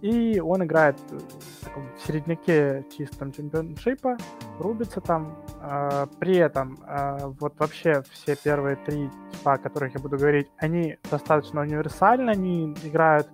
И 0.00 0.38
он 0.38 0.62
играет 0.62 0.96
в, 1.10 1.64
таком, 1.64 1.88
в 1.96 2.06
середняке 2.06 2.84
чистом 2.96 3.32
чемпионшипа, 3.32 4.16
рубится 4.58 5.00
там. 5.00 5.36
Э, 5.60 6.06
при 6.20 6.36
этом 6.36 6.78
э, 6.86 7.26
вот 7.40 7.58
вообще 7.58 8.02
все 8.10 8.36
первые 8.36 8.76
три 8.76 9.10
типа, 9.32 9.54
о 9.54 9.58
которых 9.58 9.94
я 9.94 10.00
буду 10.00 10.16
говорить, 10.16 10.48
они 10.56 10.98
достаточно 11.10 11.62
универсальны, 11.62 12.30
они 12.30 12.74
играют 12.84 13.28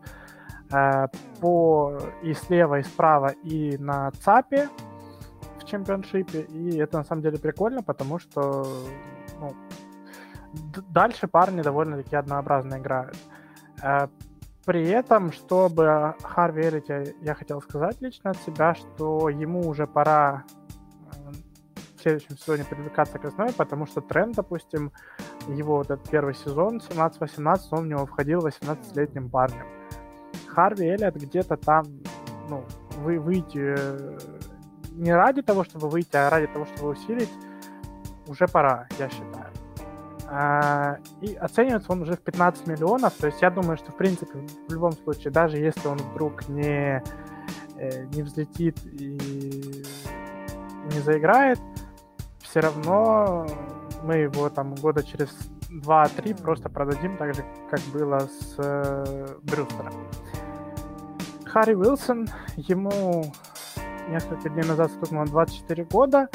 э, 0.72 1.08
по 1.40 1.98
и 2.22 2.32
слева, 2.32 2.78
и 2.78 2.82
справа, 2.82 3.34
и 3.42 3.76
на 3.76 4.10
ЦАПе 4.12 4.70
в 5.60 5.64
чемпионшипе. 5.66 6.40
И 6.42 6.78
это 6.78 6.96
на 6.96 7.04
самом 7.04 7.20
деле 7.20 7.38
прикольно, 7.38 7.82
потому 7.82 8.18
что 8.18 8.66
ну, 9.38 9.54
дальше 10.88 11.28
парни 11.28 11.60
довольно-таки 11.60 12.16
однообразно 12.16 12.78
играют. 12.78 13.18
При 14.64 14.88
этом, 14.88 15.30
чтобы 15.30 16.14
Харви 16.22 16.62
Эллите, 16.62 17.14
я 17.20 17.34
хотел 17.34 17.60
сказать 17.60 18.00
лично 18.00 18.30
от 18.30 18.38
себя, 18.38 18.74
что 18.74 19.28
ему 19.28 19.68
уже 19.68 19.86
пора 19.86 20.44
э, 21.12 21.32
в 21.96 22.00
следующем 22.00 22.38
сезоне 22.38 22.64
привлекаться 22.64 23.18
к 23.18 23.26
основе, 23.26 23.52
потому 23.52 23.86
что 23.86 24.00
тренд, 24.00 24.36
допустим, 24.36 24.90
его 25.48 25.76
вот 25.76 25.90
этот 25.90 26.08
первый 26.08 26.34
сезон, 26.34 26.78
17-18, 26.78 27.60
он 27.72 27.84
в 27.84 27.86
него 27.86 28.06
входил 28.06 28.40
18-летним 28.40 29.28
парнем. 29.28 29.66
Харви 30.48 30.86
Эллиот 30.86 31.16
где-то 31.16 31.58
там, 31.58 31.84
ну, 32.48 32.64
вы 32.96 33.18
выйти 33.18 33.74
э, 33.76 34.18
не 34.92 35.12
ради 35.12 35.42
того, 35.42 35.64
чтобы 35.64 35.90
выйти, 35.90 36.16
а 36.16 36.30
ради 36.30 36.46
того, 36.46 36.64
чтобы 36.64 36.90
усилить, 36.90 37.32
уже 38.26 38.48
пора, 38.48 38.88
я 38.98 39.10
считаю. 39.10 39.52
А, 40.36 40.98
и 41.20 41.34
оценивается 41.34 41.92
он 41.92 42.02
уже 42.02 42.14
в 42.14 42.20
15 42.20 42.66
миллионов. 42.66 43.12
То 43.14 43.28
есть 43.28 43.40
я 43.40 43.50
думаю, 43.50 43.76
что 43.76 43.92
в 43.92 43.96
принципе 43.96 44.40
в 44.68 44.72
любом 44.72 44.90
случае, 44.90 45.30
даже 45.30 45.58
если 45.58 45.86
он 45.86 45.98
вдруг 45.98 46.48
не, 46.48 47.00
э, 47.76 48.04
не 48.06 48.22
взлетит 48.22 48.76
и 48.84 49.84
не 50.92 51.00
заиграет, 51.04 51.60
все 52.40 52.58
равно 52.58 53.46
мы 54.02 54.16
его 54.16 54.48
там 54.48 54.74
года 54.74 55.04
через 55.04 55.30
2-3 55.70 56.42
просто 56.42 56.68
продадим 56.68 57.16
так 57.16 57.32
же, 57.32 57.44
как 57.70 57.80
было 57.92 58.18
с 58.18 58.56
э, 58.58 59.26
Брюстером. 59.42 59.94
Харри 61.44 61.74
Уилсон, 61.74 62.26
ему 62.56 63.32
несколько 64.08 64.48
дней 64.48 64.64
назад 64.64 64.90
стукнуло 64.90 65.26
24 65.26 65.84
года, 65.84 66.28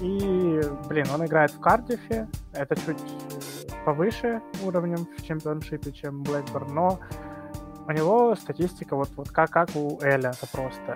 и, 0.00 0.60
блин, 0.88 1.06
он 1.14 1.24
играет 1.24 1.50
в 1.50 1.60
Кардифе. 1.60 2.28
Это 2.52 2.76
чуть 2.76 2.98
повыше 3.84 4.42
уровнем 4.64 5.06
в 5.16 5.22
чемпионшипе, 5.22 5.92
чем 5.92 6.22
Блэкберн, 6.22 6.74
но 6.74 6.98
у 7.86 7.92
него 7.92 8.34
статистика 8.34 8.96
вот, 8.96 9.10
вот 9.16 9.28
как, 9.30 9.50
как 9.50 9.70
у 9.74 10.00
Эля, 10.00 10.30
это 10.30 10.46
просто. 10.50 10.94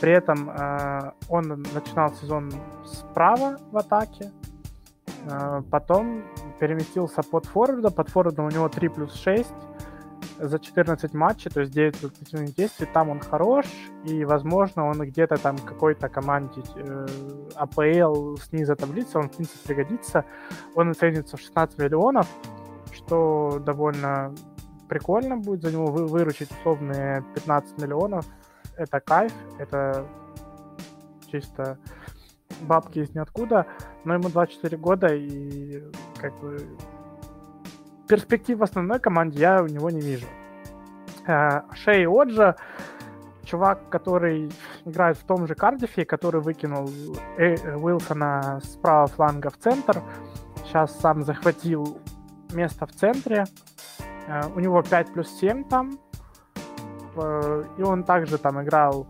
При 0.00 0.12
этом 0.12 0.50
э, 0.50 1.12
он 1.28 1.48
начинал 1.74 2.14
сезон 2.14 2.52
справа 2.84 3.56
в 3.72 3.76
атаке, 3.76 4.30
э, 5.24 5.62
потом 5.70 6.22
переместился 6.60 7.22
под 7.22 7.46
форварда, 7.46 7.90
под 7.90 8.08
форвардом 8.08 8.46
у 8.46 8.50
него 8.50 8.68
3 8.68 8.88
плюс 8.88 9.14
6, 9.14 9.52
за 10.40 10.58
14 10.58 11.14
матчей, 11.14 11.50
то 11.50 11.60
есть 11.60 11.72
9 11.72 11.96
результативных 11.96 12.54
действий, 12.54 12.86
там 12.92 13.10
он 13.10 13.20
хорош, 13.20 13.66
и, 14.04 14.24
возможно, 14.24 14.86
он 14.86 15.00
где-то 15.00 15.36
там 15.36 15.58
какой-то 15.58 16.08
команде 16.08 16.62
э, 16.76 17.06
АПЛ 17.56 18.36
снизу 18.36 18.76
таблицы, 18.76 19.18
он, 19.18 19.28
в 19.28 19.36
принципе, 19.36 19.74
пригодится. 19.74 20.24
Он 20.74 20.90
оценится 20.90 21.36
в 21.36 21.40
16 21.40 21.78
миллионов, 21.78 22.26
что 22.92 23.60
довольно 23.64 24.34
прикольно 24.88 25.36
будет 25.36 25.62
за 25.62 25.72
него 25.72 25.86
вы, 25.86 26.06
выручить 26.06 26.50
условные 26.50 27.24
15 27.34 27.78
миллионов. 27.80 28.26
Это 28.76 29.00
кайф, 29.00 29.32
это 29.58 30.06
чисто 31.30 31.78
бабки 32.62 33.00
из 33.00 33.14
ниоткуда, 33.14 33.66
но 34.04 34.14
ему 34.14 34.28
24 34.28 34.76
года, 34.78 35.08
и 35.08 35.82
как 36.16 36.38
бы 36.40 36.66
перспектив 38.08 38.58
в 38.58 38.62
основной 38.62 38.98
команде 38.98 39.40
я 39.40 39.62
у 39.62 39.66
него 39.66 39.90
не 39.90 40.00
вижу. 40.00 40.26
Э, 41.26 41.62
Шей 41.74 42.06
Оджа, 42.06 42.56
чувак, 43.44 43.88
который 43.90 44.50
играет 44.84 45.18
в 45.18 45.24
том 45.24 45.46
же 45.46 45.54
Кардифе, 45.54 46.04
который 46.04 46.40
выкинул 46.40 46.90
э, 47.36 47.76
Уилсона 47.76 48.60
с 48.64 48.76
правого 48.76 49.06
фланга 49.06 49.50
в 49.50 49.58
центр. 49.58 50.02
Сейчас 50.64 50.98
сам 50.98 51.22
захватил 51.22 51.98
место 52.52 52.86
в 52.86 52.92
центре. 52.92 53.44
Э, 54.26 54.42
у 54.54 54.60
него 54.60 54.82
5 54.82 55.12
плюс 55.12 55.28
7 55.38 55.64
там. 55.64 55.98
И 57.78 57.82
он 57.82 58.04
также 58.04 58.38
там 58.38 58.62
играл 58.62 59.08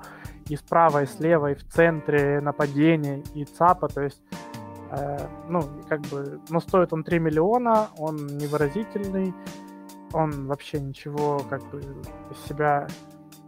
и 0.48 0.56
справа, 0.56 1.02
и 1.02 1.06
слева, 1.06 1.52
и 1.52 1.54
в 1.54 1.68
центре 1.68 2.40
нападения, 2.40 3.22
и 3.34 3.44
ЦАПа. 3.44 3.88
То 3.88 4.00
есть, 4.00 4.22
ну, 5.48 5.62
как 5.88 6.00
бы, 6.02 6.40
но 6.48 6.60
стоит 6.60 6.92
он 6.92 7.04
3 7.04 7.18
миллиона, 7.18 7.88
он 7.98 8.16
невыразительный, 8.26 9.34
он 10.12 10.46
вообще 10.46 10.80
ничего 10.80 11.40
как 11.50 11.62
бы 11.70 11.80
из 11.80 12.48
себя 12.48 12.86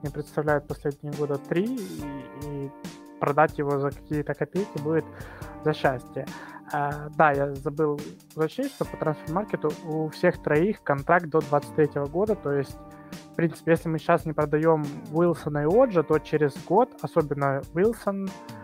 не 0.03 0.11
представляет 0.11 0.67
последние 0.67 1.13
года 1.13 1.39
три, 1.39 1.65
и, 1.65 2.05
и 2.45 2.71
продать 3.21 3.59
его 3.59 3.79
за 3.79 3.91
какие-то 3.91 4.35
копейки 4.35 4.79
будет 4.83 5.05
за 5.65 5.73
счастье. 5.73 6.27
А, 6.73 7.09
да, 7.17 7.33
я 7.33 7.55
забыл 7.55 8.01
уточнить, 8.35 8.73
что 8.73 8.85
по 8.85 8.97
трансфер-маркету 8.97 9.73
у 9.87 10.09
всех 10.09 10.43
троих 10.43 10.83
контракт 10.83 11.27
до 11.27 11.41
23 11.41 12.03
года, 12.05 12.37
то 12.37 12.53
есть, 12.53 12.77
в 13.33 13.35
принципе, 13.35 13.73
если 13.73 13.89
мы 13.89 13.99
сейчас 13.99 14.25
не 14.25 14.33
продаем 14.33 14.85
Уилсона 15.13 15.65
и 15.65 15.67
Оджа, 15.67 16.03
то 16.03 16.19
через 16.19 16.55
год, 16.65 16.91
особенно 17.03 17.61
Уилсон, 17.75 18.29
а, 18.29 18.60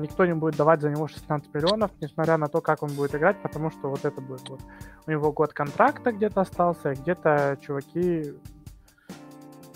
никто 0.00 0.26
не 0.26 0.34
будет 0.34 0.56
давать 0.56 0.80
за 0.80 0.90
него 0.90 1.08
16 1.08 1.54
миллионов, 1.54 1.90
несмотря 2.00 2.36
на 2.36 2.48
то, 2.48 2.60
как 2.60 2.82
он 2.82 2.90
будет 2.90 3.14
играть, 3.14 3.36
потому 3.42 3.70
что 3.70 3.88
вот 3.88 4.04
это 4.04 4.20
будет 4.20 4.48
вот 4.48 4.60
у 5.06 5.10
него 5.10 5.32
год 5.32 5.52
контракта 5.52 6.12
где-то 6.12 6.42
остался, 6.42 6.92
где-то 6.94 7.58
чуваки 7.60 8.34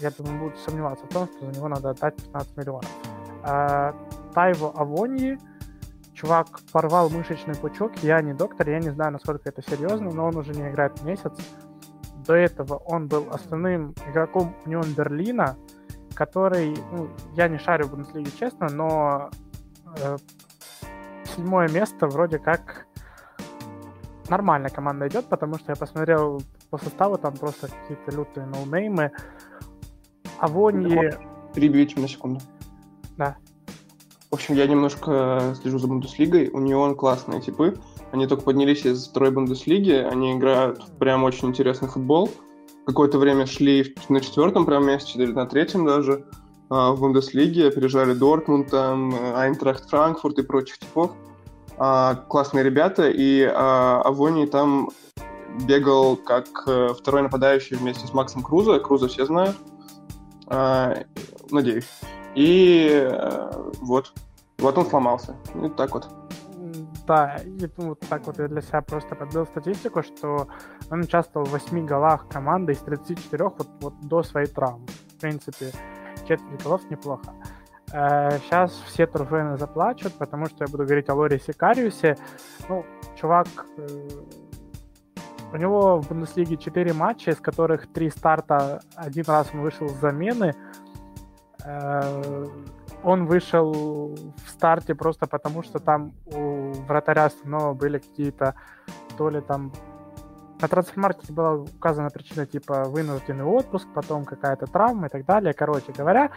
я 0.00 0.10
думаю, 0.10 0.38
будут 0.38 0.58
сомневаться 0.58 1.04
в 1.06 1.08
том, 1.08 1.26
что 1.26 1.46
за 1.46 1.52
него 1.52 1.68
надо 1.68 1.90
отдать 1.90 2.16
15 2.16 2.56
миллионов. 2.56 2.90
А, 3.42 3.94
Тайво 4.34 4.72
Авоньи, 4.76 5.38
чувак 6.14 6.60
порвал 6.72 7.10
мышечный 7.10 7.54
пучок, 7.54 7.96
я 8.02 8.20
не 8.20 8.32
доктор, 8.32 8.68
я 8.68 8.78
не 8.78 8.90
знаю, 8.90 9.12
насколько 9.12 9.48
это 9.48 9.62
серьезно, 9.62 10.10
но 10.10 10.26
он 10.26 10.36
уже 10.36 10.52
не 10.52 10.68
играет 10.68 11.02
месяц. 11.02 11.32
До 12.26 12.34
этого 12.34 12.74
он 12.74 13.08
был 13.08 13.28
основным 13.30 13.94
игроком 14.06 14.54
Унион 14.66 14.92
Берлина, 14.92 15.56
который, 16.14 16.76
ну, 16.92 17.08
я 17.34 17.48
не 17.48 17.58
шарю 17.58 17.86
в 17.86 17.90
Бундеслиге, 17.90 18.30
честно, 18.38 18.68
но 18.68 19.30
седьмое 21.24 21.68
место 21.68 22.06
вроде 22.06 22.38
как 22.38 22.86
нормально 24.28 24.68
команда 24.70 25.08
идет, 25.08 25.26
потому 25.26 25.58
что 25.58 25.72
я 25.72 25.76
посмотрел 25.76 26.42
по 26.70 26.78
составу, 26.78 27.18
там 27.18 27.36
просто 27.36 27.68
какие-то 27.68 28.10
лютые 28.16 28.46
ноунеймы. 28.46 29.12
Авонии... 30.38 31.12
Перебьете 31.54 31.98
на 31.98 32.08
секунду. 32.08 32.40
Да. 33.16 33.36
В 34.30 34.34
общем, 34.34 34.54
я 34.54 34.66
немножко 34.66 35.54
слежу 35.60 35.78
за 35.78 35.88
Бундеслигой. 35.88 36.50
У 36.50 36.58
Неон 36.58 36.94
классные 36.94 37.40
типы. 37.40 37.78
Они 38.12 38.26
только 38.26 38.44
поднялись 38.44 38.84
из 38.84 39.08
второй 39.08 39.30
Бундеслиги. 39.30 39.92
Они 39.92 40.36
играют 40.36 40.82
в 40.82 40.98
прям 40.98 41.24
очень 41.24 41.48
интересный 41.48 41.88
футбол. 41.88 42.30
Какое-то 42.86 43.18
время 43.18 43.46
шли 43.46 43.94
на 44.08 44.20
четвертом 44.20 44.66
прям 44.66 44.86
месте, 44.86 45.18
или 45.18 45.32
на 45.32 45.46
третьем 45.46 45.86
даже 45.86 46.26
в 46.68 46.96
Бундеслиге. 47.00 47.68
Опережали 47.68 48.14
Дортмунд, 48.14 48.70
там, 48.70 49.14
Айнтрахт 49.34 49.88
Франкфурт 49.88 50.38
и 50.38 50.42
прочих 50.42 50.78
типов. 50.78 51.12
А, 51.78 52.14
классные 52.14 52.64
ребята. 52.64 53.08
И 53.08 53.42
а, 53.42 54.02
Авони 54.04 54.46
там 54.46 54.90
бегал 55.66 56.16
как 56.16 56.46
э, 56.66 56.88
второй 56.96 57.22
нападающий 57.22 57.76
вместе 57.76 58.06
с 58.06 58.12
Максом 58.12 58.42
Крузо. 58.42 58.78
Крузо 58.80 59.08
все 59.08 59.24
знают. 59.24 59.56
А, 60.46 60.94
надеюсь. 61.50 61.88
И 62.34 62.88
э, 62.90 63.50
вот. 63.80 64.12
Вот 64.58 64.76
он 64.76 64.86
сломался. 64.86 65.36
И 65.64 65.68
так 65.70 65.94
вот. 65.94 66.08
Да, 67.06 67.36
и 67.44 67.66
ну, 67.78 67.90
вот 67.90 68.00
так 68.00 68.26
вот 68.26 68.38
я 68.38 68.48
для 68.48 68.60
себя 68.60 68.82
просто 68.82 69.14
подбил 69.14 69.46
статистику, 69.46 70.02
что 70.02 70.48
он 70.90 71.00
участвовал 71.00 71.46
в 71.46 71.52
8 71.52 71.86
голах 71.86 72.28
команды 72.28 72.72
из 72.72 72.78
34 72.78 73.44
вот, 73.44 73.68
вот 73.80 73.94
до 74.02 74.22
своей 74.22 74.46
травмы. 74.46 74.86
В 75.16 75.20
принципе, 75.20 75.72
четверть 76.28 76.62
голов 76.62 76.90
неплохо. 76.90 77.32
Сейчас 77.88 78.72
э, 78.72 78.88
все 78.88 79.06
Турфены 79.06 79.56
заплачут, 79.56 80.12
потому 80.18 80.46
что 80.46 80.64
я 80.64 80.66
буду 80.66 80.84
говорить 80.84 81.08
о 81.08 81.14
Лорисе 81.14 81.54
Кариусе. 81.54 82.16
Ну, 82.68 82.84
чувак 83.16 83.48
э, 83.78 84.08
у 85.52 85.56
него 85.56 86.00
в 86.00 86.08
Бундеслиге 86.08 86.58
4 86.58 86.92
матча, 86.92 87.30
из 87.30 87.40
которых 87.40 87.86
3 87.92 88.10
старта, 88.10 88.80
один 88.94 89.24
раз 89.26 89.48
он 89.54 89.62
вышел 89.62 89.88
с 89.88 90.00
замены. 90.00 90.54
Э, 91.64 92.46
он 93.02 93.26
вышел 93.26 93.72
в 94.44 94.50
старте 94.50 94.94
просто 94.94 95.26
потому, 95.26 95.62
что 95.62 95.78
там 95.78 96.12
у 96.26 96.72
вратаря 96.86 97.30
снова 97.30 97.72
были 97.72 97.98
какие-то 97.98 98.54
то 99.16 99.30
ли 99.30 99.40
там 99.40 99.72
на 100.60 100.68
трансфермаркете 100.68 101.32
была 101.32 101.54
указана 101.54 102.10
причина 102.10 102.46
типа 102.46 102.84
вынужденный 102.84 103.44
отпуск, 103.44 103.86
потом 103.94 104.24
какая-то 104.24 104.66
травма 104.66 105.06
и 105.06 105.10
так 105.10 105.24
далее. 105.24 105.52
Короче 105.54 105.92
говоря, 105.92 106.30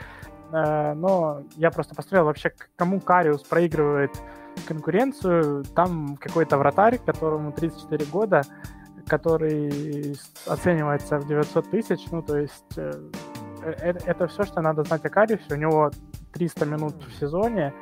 э, 0.51 0.93
но 0.93 1.43
я 1.55 1.71
просто 1.71 1.95
посмотрел 1.95 2.25
вообще, 2.25 2.53
кому 2.75 2.99
Кариус 2.99 3.43
проигрывает 3.43 4.11
конкуренцию. 4.67 5.63
Там 5.75 6.17
какой-то 6.17 6.57
вратарь, 6.57 6.99
которому 6.99 7.51
34 7.51 8.05
года, 8.05 8.41
который 9.07 10.15
оценивается 10.45 11.19
в 11.19 11.27
900 11.27 11.71
тысяч, 11.71 12.05
ну, 12.11 12.21
то 12.21 12.37
есть 12.37 12.77
э, 12.77 12.91
э, 13.63 13.93
это 14.05 14.27
все, 14.27 14.43
что 14.43 14.61
надо 14.61 14.83
знать 14.83 15.03
о 15.05 15.09
Кариусе. 15.09 15.45
У 15.51 15.55
него 15.55 15.91
300 16.33 16.65
минут 16.65 16.95
в 17.03 17.19
сезоне, 17.19 17.73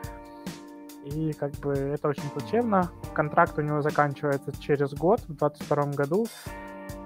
и 1.06 1.34
как 1.34 1.52
бы 1.54 1.74
это 1.74 2.08
очень 2.08 2.30
плачевно. 2.30 2.90
Контракт 3.14 3.58
у 3.58 3.62
него 3.62 3.82
заканчивается 3.82 4.52
через 4.60 4.94
год, 4.94 5.22
в 5.22 5.36
2022 5.36 5.84
году. 5.94 6.28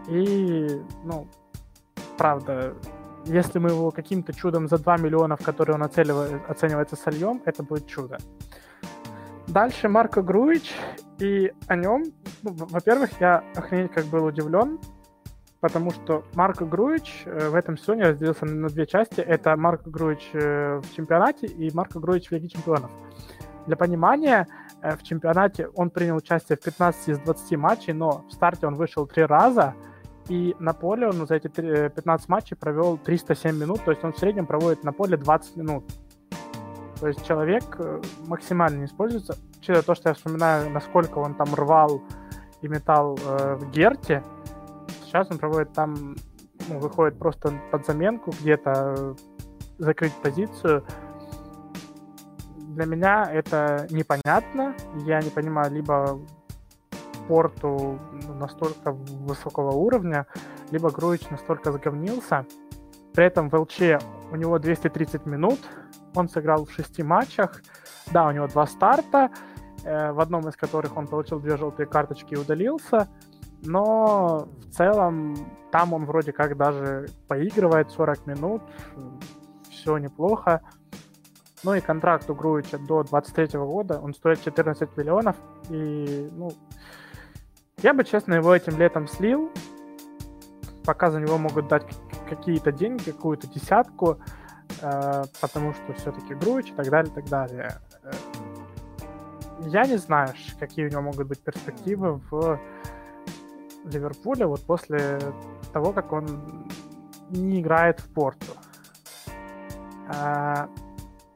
И, 0.08 0.82
ну, 1.04 1.28
правда, 2.18 2.74
если 3.26 3.60
мы 3.60 3.70
его 3.70 3.92
каким-то 3.92 4.34
чудом 4.34 4.68
за 4.68 4.78
2 4.78 4.98
миллиона, 4.98 5.38
в 5.38 5.44
которые 5.44 5.76
он 5.76 5.84
оценивается, 5.84 6.96
сольем, 6.96 7.42
это 7.46 7.64
будет 7.64 7.88
чудо. 7.88 8.18
Дальше 9.48 9.90
Марко 9.90 10.22
Груич, 10.22 10.74
и 11.20 11.52
о 11.68 11.76
нем, 11.76 12.04
ну, 12.42 12.54
во-первых, 12.54 13.12
я 13.20 13.44
охренеть 13.56 13.92
как 13.92 14.06
был 14.06 14.26
удивлен, 14.26 14.80
потому 15.60 15.92
что 15.92 16.26
Марко 16.34 16.66
Груич 16.66 17.24
э, 17.26 17.50
в 17.50 17.56
этом 17.56 17.78
сезоне 17.78 18.04
разделился 18.04 18.46
на 18.46 18.70
две 18.70 18.86
части. 18.86 19.22
Это 19.22 19.56
Марко 19.56 19.90
Груич 19.90 20.30
э, 20.34 20.82
в 20.84 20.96
чемпионате 20.96 21.48
и 21.48 21.74
Марко 21.74 22.00
Груич 22.00 22.30
в 22.30 22.32
Лиге 22.34 22.50
чемпионов. 22.50 22.92
Для 23.68 23.76
понимания, 23.76 24.48
э, 24.82 24.96
в 24.96 25.04
чемпионате 25.04 25.68
он 25.76 25.90
принял 25.90 26.18
участие 26.18 26.58
в 26.58 26.62
15 26.62 27.10
из 27.10 27.20
20 27.20 27.58
матчей, 27.58 27.94
но 27.94 28.26
в 28.28 28.32
старте 28.32 28.68
он 28.68 28.76
вышел 28.76 29.08
три 29.08 29.24
раза, 29.24 29.74
и 30.30 30.56
на 30.60 30.74
поле 30.74 31.08
он 31.08 31.28
за 31.28 31.36
эти 31.36 31.48
15 31.48 32.30
матчей 32.30 32.56
провел 32.56 32.98
307 32.98 33.58
минут, 33.58 33.84
то 33.84 33.92
есть 33.92 34.04
он 34.04 34.14
в 34.14 34.18
среднем 34.18 34.46
проводит 34.46 34.84
на 34.84 34.94
поле 34.94 35.18
20 35.18 35.58
минут. 35.58 35.84
То 37.00 37.08
есть 37.10 37.26
человек 37.26 37.64
э, 37.80 38.02
максимально 38.28 38.80
не 38.80 38.86
используется. 38.86 39.36
Учитывая 39.58 39.82
то, 39.82 39.94
что 39.94 40.10
я 40.10 40.16
вспоминаю, 40.16 40.70
насколько 40.70 41.18
он 41.18 41.36
там 41.36 41.54
рвал 41.54 42.02
и 42.62 42.68
метал 42.70 43.18
э, 43.18 43.56
в 43.56 43.70
Герте, 43.72 44.24
сейчас 45.04 45.30
он 45.30 45.38
проводит 45.38 45.74
там, 45.74 46.16
ну, 46.70 46.80
выходит 46.80 47.20
просто 47.20 47.54
под 47.72 47.86
заменку 47.86 48.32
где-то 48.32 48.96
э, 48.98 49.16
закрыть 49.80 50.14
позицию. 50.14 50.86
Для 52.74 52.86
меня 52.86 53.30
это 53.32 53.86
непонятно. 53.92 54.76
Я 55.06 55.22
не 55.22 55.30
понимаю, 55.30 55.72
либо 55.72 56.20
порту 57.28 58.00
настолько 58.40 58.92
высокого 58.92 59.72
уровня, 59.72 60.26
либо 60.72 60.90
Груич 60.90 61.30
настолько 61.30 61.72
заговнился. 61.72 62.46
При 63.14 63.26
этом 63.26 63.50
в 63.50 63.54
ЛЧ 63.54 64.02
у 64.32 64.36
него 64.36 64.58
230 64.58 65.28
минут, 65.28 65.60
он 66.16 66.28
сыграл 66.30 66.66
в 66.66 66.72
шести 66.72 67.04
матчах. 67.04 67.62
Да, 68.12 68.28
у 68.28 68.32
него 68.32 68.48
два 68.48 68.66
старта, 68.66 69.30
э, 69.84 70.12
в 70.12 70.20
одном 70.20 70.50
из 70.50 70.56
которых 70.56 70.98
он 70.98 71.08
получил 71.08 71.40
две 71.40 71.58
желтые 71.58 71.86
карточки 71.86 72.34
и 72.34 72.38
удалился. 72.38 73.08
Но 73.62 74.48
в 74.66 74.72
целом 74.72 75.36
там 75.72 75.94
он 75.94 76.06
вроде 76.06 76.32
как 76.34 76.58
даже 76.58 77.08
поигрывает 77.28 77.92
40 77.92 78.26
минут. 78.26 78.64
Все 79.70 80.00
неплохо. 80.00 80.62
Ну 81.64 81.74
и 81.74 81.82
контракт 81.82 82.30
у 82.30 82.36
Груича 82.36 82.78
до 82.78 83.04
23 83.04 83.60
года. 83.60 84.00
Он 84.00 84.14
стоит 84.14 84.44
14 84.44 84.98
миллионов. 84.98 85.36
И, 85.70 86.30
ну, 86.34 86.52
я 87.82 87.94
бы, 87.94 88.04
честно, 88.04 88.34
его 88.34 88.54
этим 88.54 88.78
летом 88.78 89.08
слил. 89.08 89.50
Пока 90.86 91.10
за 91.10 91.20
него 91.20 91.38
могут 91.38 91.70
дать 91.70 91.86
какие-то 92.30 92.72
деньги, 92.72 93.12
какую-то 93.12 93.48
десятку. 93.48 94.20
Э, 94.82 95.24
потому 95.42 95.74
что 95.74 95.94
все-таки 95.94 96.34
Груич 96.34 96.70
и 96.70 96.74
так 96.74 96.90
далее, 96.90 97.12
и 97.12 97.16
так 97.16 97.26
далее. 97.30 97.80
Э, 98.04 98.12
я 99.68 99.86
не 99.86 99.98
знаю, 99.98 100.34
какие 100.60 100.88
у 100.88 100.90
него 100.90 101.02
могут 101.02 101.28
быть 101.28 101.40
перспективы 101.40 102.20
в 102.30 102.60
Ливерпуле 103.86 104.46
вот 104.46 104.62
после 104.66 105.20
того, 105.72 105.94
как 105.94 106.12
он 106.12 106.68
не 107.30 107.62
играет 107.62 108.02
в 108.02 108.14
Порту. 108.14 108.54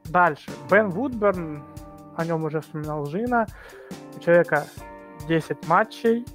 Э, 0.07 0.11
Дальше. 0.11 0.51
Бен 0.69 0.89
Вудберн, 0.89 1.63
о 2.15 2.25
нем 2.25 2.45
уже 2.45 2.61
вспоминал 2.61 3.05
Жина. 3.05 3.45
У 4.15 4.19
человека 4.19 4.65
10 5.27 5.67
матчей. 5.67 6.25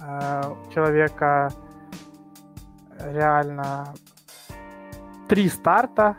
Э, 0.00 0.42
у 0.48 0.72
человека 0.72 1.50
реально 2.98 3.94
три 5.28 5.48
старта. 5.48 6.16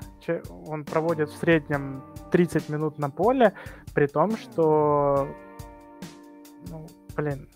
Он 0.68 0.84
проводит 0.84 1.30
в 1.30 1.38
среднем 1.38 2.04
30 2.32 2.70
минут 2.70 2.98
на 2.98 3.10
поле, 3.12 3.54
при 3.94 4.08
том, 4.08 4.36
что, 4.38 5.28
ну, 6.68 6.88
блин, 7.16 7.48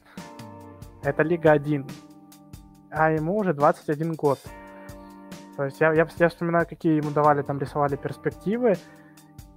это 1.01 1.23
Лига 1.23 1.51
1, 1.51 1.87
а 2.91 3.11
ему 3.11 3.37
уже 3.37 3.53
21 3.53 4.13
год. 4.13 4.39
То 5.57 5.65
есть 5.65 5.81
я, 5.81 5.91
я, 5.93 6.07
я 6.17 6.29
вспоминаю, 6.29 6.67
какие 6.67 6.95
ему 6.95 7.09
давали, 7.09 7.41
там 7.41 7.59
рисовали 7.59 7.95
перспективы, 7.95 8.77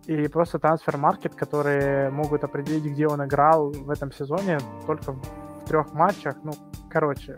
и 0.07 0.29
просто 0.29 0.59
трансфер-маркет, 0.59 1.35
которые 1.35 2.11
могут 2.11 2.45
определить, 2.45 2.85
где 2.85 3.07
он 3.07 3.25
играл 3.25 3.71
в 3.71 3.91
этом 3.91 4.13
сезоне, 4.13 4.59
только 4.87 5.13
в 5.13 5.65
трех 5.67 5.93
матчах. 5.93 6.37
Ну, 6.43 6.53
короче, 6.91 7.37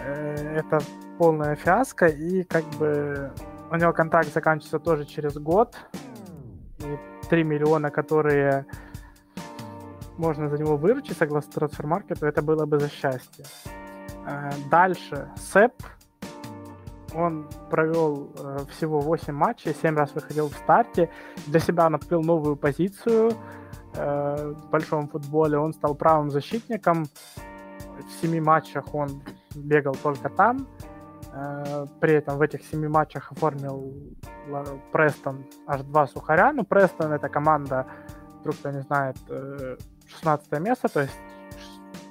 э, 0.00 0.56
это 0.56 0.80
полная 1.18 1.54
фиаско, 1.54 2.06
и 2.06 2.42
как 2.42 2.64
бы 2.78 3.32
у 3.70 3.76
него 3.76 3.92
контракт 3.92 4.32
заканчивается 4.32 4.78
тоже 4.78 5.04
через 5.04 5.34
год, 5.34 5.76
и 6.78 6.98
3 7.28 7.44
миллиона, 7.44 7.90
которые 7.90 8.66
можно 10.18 10.48
за 10.48 10.58
него 10.58 10.76
выручить, 10.76 11.16
согласно 11.16 11.52
трансфер-маркету, 11.52 12.26
это 12.26 12.42
было 12.42 12.66
бы 12.66 12.78
за 12.78 12.88
счастье. 12.88 13.44
Э, 14.26 14.50
дальше, 14.70 15.30
Сэп, 15.36 15.72
он 17.14 17.48
провел 17.70 18.30
э, 18.38 18.58
всего 18.70 19.00
8 19.00 19.32
матчей, 19.32 19.74
7 19.74 19.96
раз 19.96 20.14
выходил 20.14 20.48
в 20.48 20.54
старте. 20.54 21.10
Для 21.46 21.60
себя 21.60 21.86
он 21.86 21.94
открыл 21.94 22.22
новую 22.22 22.56
позицию 22.56 23.32
э, 23.94 24.52
в 24.52 24.70
большом 24.70 25.08
футболе. 25.08 25.58
Он 25.58 25.72
стал 25.72 25.94
правым 25.94 26.30
защитником. 26.30 27.04
В 27.04 28.20
7 28.20 28.42
матчах 28.42 28.94
он 28.94 29.22
бегал 29.54 29.94
только 30.02 30.28
там. 30.28 30.66
Э, 31.32 31.86
при 32.00 32.14
этом 32.14 32.38
в 32.38 32.42
этих 32.42 32.62
7 32.64 32.88
матчах 32.88 33.32
оформил 33.32 33.94
Престон 34.92 35.44
аж 35.66 35.82
два 35.82 36.06
сухаря. 36.06 36.52
Ну, 36.52 36.64
Престон 36.64 37.12
это 37.12 37.28
команда, 37.28 37.86
вдруг 38.40 38.56
кто 38.56 38.70
не 38.70 38.82
знает, 38.82 39.16
16 40.06 40.46
э, 40.50 40.60
место, 40.60 40.88
то 40.88 41.00
есть 41.00 41.18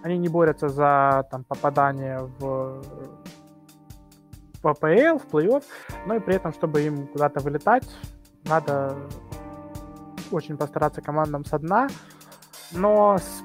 они 0.03 0.17
не 0.17 0.29
борются 0.29 0.69
за 0.69 1.27
там, 1.29 1.43
попадание 1.43 2.19
в 2.39 2.81
в 4.61 4.67
АПЛ, 4.67 5.17
в 5.17 5.27
плей-офф, 5.31 5.63
но 6.05 6.15
и 6.15 6.19
при 6.19 6.35
этом, 6.35 6.53
чтобы 6.53 6.81
им 6.81 7.07
куда-то 7.07 7.39
вылетать, 7.39 7.89
надо 8.45 8.95
очень 10.31 10.57
постараться 10.57 11.01
командам 11.01 11.45
со 11.45 11.59
дна. 11.59 11.87
Но 12.71 13.17
с 13.17 13.43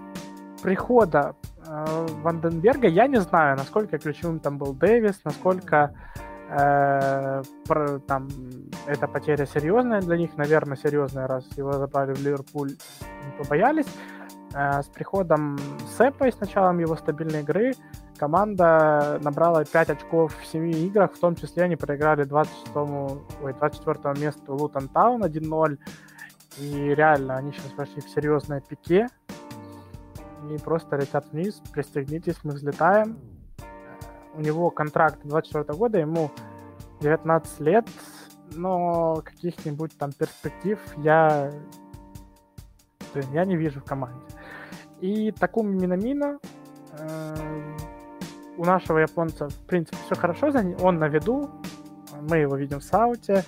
прихода 0.62 1.34
э, 1.66 2.06
Ванденберга 2.22 2.88
я 2.88 3.06
не 3.06 3.20
знаю, 3.20 3.56
насколько 3.56 3.98
ключевым 3.98 4.38
там 4.40 4.58
был 4.58 4.74
Дэвис, 4.74 5.20
насколько 5.24 5.94
э, 6.50 7.42
про, 7.66 7.98
там 8.00 8.28
эта 8.86 9.08
потеря 9.08 9.46
серьезная 9.46 10.00
для 10.00 10.16
них, 10.16 10.36
наверное, 10.36 10.76
серьезная, 10.76 11.26
раз 11.26 11.46
его 11.56 11.72
забрали 11.72 12.12
в 12.12 12.20
Ливерпуль, 12.20 12.72
побоялись. 13.38 13.88
Э, 14.54 14.82
с 14.82 14.86
приходом 14.86 15.58
Сэпа 15.96 16.28
и 16.28 16.30
с 16.30 16.38
началом 16.38 16.78
его 16.78 16.94
стабильной 16.96 17.40
игры 17.40 17.74
команда 18.18 19.18
набрала 19.22 19.64
5 19.64 19.90
очков 19.90 20.34
в 20.40 20.46
7 20.46 20.70
играх, 20.70 21.12
в 21.12 21.18
том 21.18 21.36
числе 21.36 21.64
они 21.64 21.76
проиграли 21.76 22.24
26 22.24 22.76
ой, 23.42 23.54
24 23.54 24.20
месту 24.20 24.54
Лутон 24.54 24.88
Таун 24.88 25.24
1-0. 25.24 25.78
И 26.58 26.94
реально, 26.94 27.36
они 27.36 27.52
сейчас 27.52 27.72
пошли 27.72 28.00
в 28.00 28.08
серьезное 28.08 28.60
пике. 28.60 29.08
И 30.50 30.58
просто 30.58 30.96
летят 30.96 31.26
вниз, 31.32 31.60
пристегнитесь, 31.72 32.36
мы 32.44 32.52
взлетаем. 32.52 33.18
У 34.34 34.40
него 34.40 34.70
контракт 34.70 35.20
24 35.24 35.78
года, 35.78 35.98
ему 35.98 36.30
19 37.00 37.60
лет, 37.60 37.86
но 38.52 39.22
каких-нибудь 39.24 39.96
там 39.96 40.12
перспектив 40.12 40.78
я, 40.98 41.50
я 43.32 43.44
не 43.44 43.56
вижу 43.56 43.80
в 43.80 43.84
команде. 43.84 44.20
И 45.00 45.32
Такуми 45.32 45.74
Минамина 45.74 46.38
э, 46.98 47.76
у 48.56 48.64
нашего 48.64 48.98
японца, 48.98 49.48
в 49.48 49.66
принципе, 49.66 49.97
все 50.05 50.14
хорошо, 50.14 50.51
он 50.81 50.98
на 50.98 51.09
виду, 51.09 51.51
мы 52.28 52.39
его 52.39 52.56
видим 52.56 52.81
в 52.81 52.85
сауте, 52.85 53.44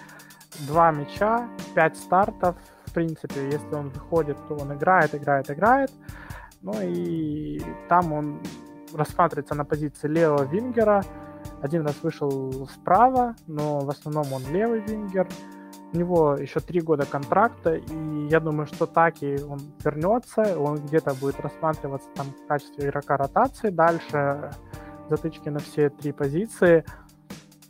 два 0.67 0.91
мяча, 0.93 1.49
пять 1.75 1.97
стартов, 1.97 2.57
в 2.87 2.93
принципе, 2.93 3.47
если 3.47 3.75
он 3.75 3.89
выходит, 3.91 4.37
то 4.49 4.55
он 4.55 4.73
играет, 4.75 5.15
играет, 5.15 5.51
играет, 5.51 5.91
ну 6.63 6.75
и 6.83 7.61
там 7.89 8.13
он 8.13 8.41
рассматривается 8.95 9.55
на 9.55 9.65
позиции 9.65 10.09
левого 10.09 10.45
вингера, 10.45 11.03
один 11.63 11.87
раз 11.87 11.97
вышел 12.03 12.69
справа, 12.69 13.35
но 13.47 13.81
в 13.81 13.91
основном 13.91 14.33
он 14.33 14.43
левый 14.53 14.81
вингер, 14.81 15.29
у 15.93 15.97
него 15.97 16.35
еще 16.35 16.61
три 16.61 16.81
года 16.81 17.07
контракта, 17.07 17.75
и 17.75 18.29
я 18.29 18.41
думаю, 18.41 18.67
что 18.67 18.87
так 18.87 19.23
и 19.23 19.39
он 19.43 19.61
вернется, 19.85 20.59
он 20.59 20.77
где-то 20.77 21.15
будет 21.15 21.41
рассматриваться 21.41 22.09
там 22.15 22.27
в 22.27 22.47
качестве 22.47 22.89
игрока 22.89 23.17
ротации. 23.17 23.71
Дальше, 23.71 24.51
затычки 25.09 25.49
на 25.49 25.59
все 25.59 25.91
три 25.91 26.13
позиции. 26.13 26.85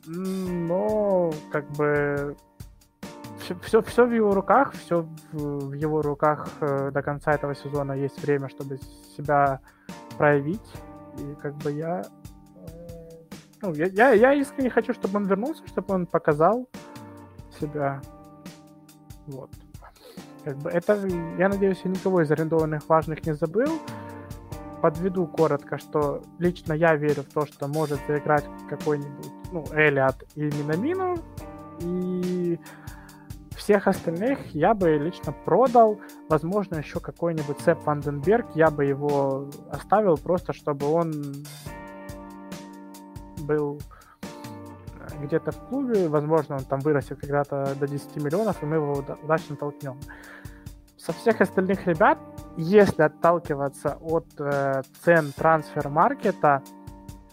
Но 0.07 1.33
как 1.51 1.69
бы 1.73 2.37
все, 3.47 3.55
все, 3.63 3.83
все 3.83 4.07
в 4.07 4.13
его 4.13 4.35
руках, 4.35 4.73
все 4.73 5.07
в, 5.33 5.73
его 5.73 6.03
руках 6.03 6.49
э, 6.61 6.91
до 6.93 7.03
конца 7.03 7.33
этого 7.33 7.55
сезона 7.55 7.93
есть 7.93 8.21
время, 8.23 8.49
чтобы 8.49 8.79
себя 9.17 9.61
проявить. 10.17 10.73
И 11.19 11.35
как 11.41 11.55
бы 11.57 11.73
я, 11.73 12.03
э, 12.03 12.67
ну, 13.63 13.73
я, 13.75 13.87
я, 13.87 14.13
я 14.13 14.35
искренне 14.35 14.71
хочу, 14.71 14.93
чтобы 14.95 15.17
он 15.17 15.27
вернулся, 15.27 15.67
чтобы 15.67 15.95
он 15.95 16.07
показал 16.07 16.69
себя. 17.61 18.01
Вот. 19.27 19.51
Как 20.45 20.57
бы 20.59 20.71
это, 20.71 20.95
я 21.39 21.49
надеюсь, 21.49 21.81
я 21.85 21.91
никого 21.91 22.23
из 22.23 22.31
арендованных 22.31 22.89
важных 22.89 23.27
не 23.27 23.35
забыл 23.35 23.81
подведу 24.83 25.27
коротко, 25.27 25.79
что 25.79 26.23
лично 26.39 26.73
я 26.73 26.95
верю 26.97 27.23
в 27.23 27.33
то, 27.33 27.47
что 27.47 27.69
может 27.69 28.01
заиграть 28.07 28.45
какой-нибудь, 28.69 29.33
ну, 29.53 29.65
Элиот 29.73 30.25
и 30.35 30.43
Минамину, 30.43 31.17
и 31.81 32.59
всех 33.57 33.89
остальных 33.89 34.55
я 34.55 34.75
бы 34.75 34.97
лично 34.97 35.33
продал. 35.33 35.99
Возможно, 36.29 36.77
еще 36.77 37.01
какой-нибудь 37.01 37.61
Сэп 37.61 37.85
Ванденберг, 37.85 38.47
я 38.55 38.71
бы 38.71 38.85
его 38.85 39.49
оставил 39.71 40.17
просто, 40.17 40.53
чтобы 40.53 40.87
он 40.87 41.13
был 43.39 43.81
где-то 45.21 45.51
в 45.51 45.69
клубе, 45.69 46.09
возможно, 46.09 46.57
он 46.57 46.65
там 46.65 46.81
вырастет 46.81 47.19
когда-то 47.19 47.75
до 47.79 47.87
10 47.89 48.17
миллионов, 48.17 48.63
и 48.63 48.67
мы 48.67 48.77
его 48.77 49.05
удачно 49.23 49.57
толкнем. 49.57 49.99
Со 50.97 51.13
всех 51.13 51.41
остальных 51.41 51.87
ребят 51.87 52.19
если 52.57 53.03
отталкиваться 53.03 53.99
от 54.01 54.27
э, 54.39 54.83
цен 55.05 55.33
трансфер-маркета, 55.37 56.63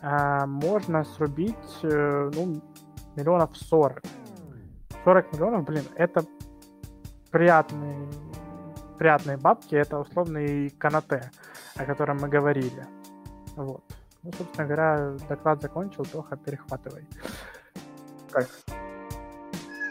э, 0.01 0.45
можно 0.45 1.03
срубить 1.03 1.55
э, 1.83 2.31
ну, 2.33 2.61
миллионов 3.15 3.55
40. 3.55 4.01
40 5.03 5.33
миллионов, 5.33 5.65
блин, 5.65 5.83
это 5.95 6.25
приятные, 7.31 8.07
приятные 8.97 9.37
бабки, 9.37 9.75
это 9.75 9.99
условный 9.99 10.69
канате, 10.71 11.31
о 11.75 11.85
котором 11.85 12.17
мы 12.17 12.27
говорили. 12.27 12.85
Вот. 13.55 13.83
Ну, 14.23 14.31
собственно 14.37 14.65
говоря, 14.65 15.15
доклад 15.27 15.61
закончил, 15.61 16.05
Тоха, 16.05 16.37
перехватывай. 16.37 17.07
Так. 18.31 18.47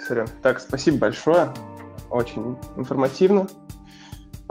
Сорян. 0.06 0.26
Так, 0.42 0.60
спасибо 0.60 0.98
большое. 0.98 1.52
Очень 2.10 2.56
информативно. 2.76 3.46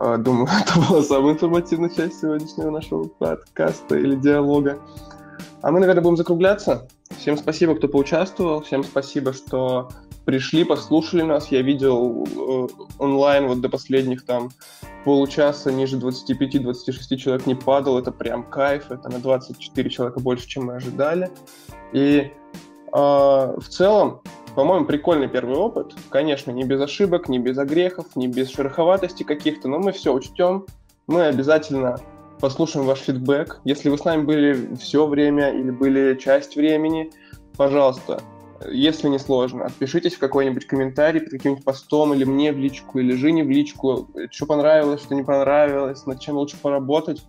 А, 0.03 0.17
думаю, 0.17 0.47
это 0.61 0.79
была 0.79 1.03
самая 1.03 1.33
информативная 1.33 1.89
часть 1.89 2.21
сегодняшнего 2.21 2.71
нашего 2.71 3.03
подкаста 3.03 3.95
или 3.95 4.15
диалога. 4.15 4.79
А 5.61 5.69
мы, 5.69 5.79
наверное, 5.79 6.01
будем 6.01 6.17
закругляться. 6.17 6.87
Всем 7.19 7.37
спасибо, 7.37 7.75
кто 7.75 7.87
поучаствовал. 7.87 8.63
Всем 8.63 8.83
спасибо, 8.83 9.31
что 9.31 9.89
пришли, 10.25 10.63
послушали 10.63 11.21
нас. 11.21 11.49
Я 11.49 11.61
видел 11.61 12.25
э, 12.25 12.67
онлайн 12.97 13.47
вот 13.47 13.61
до 13.61 13.69
последних 13.69 14.25
там 14.25 14.49
получаса 15.05 15.71
ниже 15.71 15.99
25-26 15.99 17.17
человек 17.17 17.45
не 17.45 17.53
падал. 17.53 17.99
Это 17.99 18.11
прям 18.11 18.43
кайф. 18.43 18.89
Это 18.89 19.07
на 19.07 19.19
24 19.19 19.87
человека 19.91 20.19
больше, 20.19 20.47
чем 20.47 20.65
мы 20.65 20.77
ожидали. 20.77 21.29
И 21.93 22.21
э, 22.21 22.31
в 22.91 23.67
целом 23.69 24.21
по-моему, 24.55 24.85
прикольный 24.85 25.27
первый 25.27 25.57
опыт. 25.57 25.93
Конечно, 26.09 26.51
не 26.51 26.63
без 26.63 26.81
ошибок, 26.81 27.29
не 27.29 27.39
без 27.39 27.57
огрехов, 27.57 28.15
не 28.15 28.27
без 28.27 28.49
шероховатости 28.49 29.23
каких-то, 29.23 29.67
но 29.67 29.79
мы 29.79 29.91
все 29.91 30.13
учтем. 30.13 30.65
Мы 31.07 31.25
обязательно 31.25 31.99
послушаем 32.39 32.85
ваш 32.85 32.99
фидбэк. 32.99 33.61
Если 33.63 33.89
вы 33.89 33.97
с 33.97 34.03
нами 34.03 34.23
были 34.23 34.75
все 34.75 35.05
время 35.07 35.51
или 35.51 35.71
были 35.71 36.15
часть 36.15 36.55
времени, 36.55 37.11
пожалуйста, 37.55 38.21
если 38.69 39.07
не 39.07 39.19
сложно, 39.19 39.65
отпишитесь 39.65 40.15
в 40.15 40.19
какой-нибудь 40.19 40.67
комментарий 40.67 41.21
под 41.21 41.31
каким-нибудь 41.31 41.63
постом 41.63 42.13
или 42.13 42.23
мне 42.23 42.51
в 42.51 42.57
личку, 42.57 42.99
или 42.99 43.15
Жене 43.15 43.43
в 43.43 43.49
личку, 43.49 44.07
что 44.29 44.45
понравилось, 44.45 45.01
что 45.01 45.15
не 45.15 45.23
понравилось, 45.23 46.05
над 46.05 46.19
чем 46.19 46.37
лучше 46.37 46.57
поработать. 46.61 47.23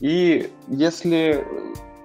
И 0.00 0.50
если 0.68 1.46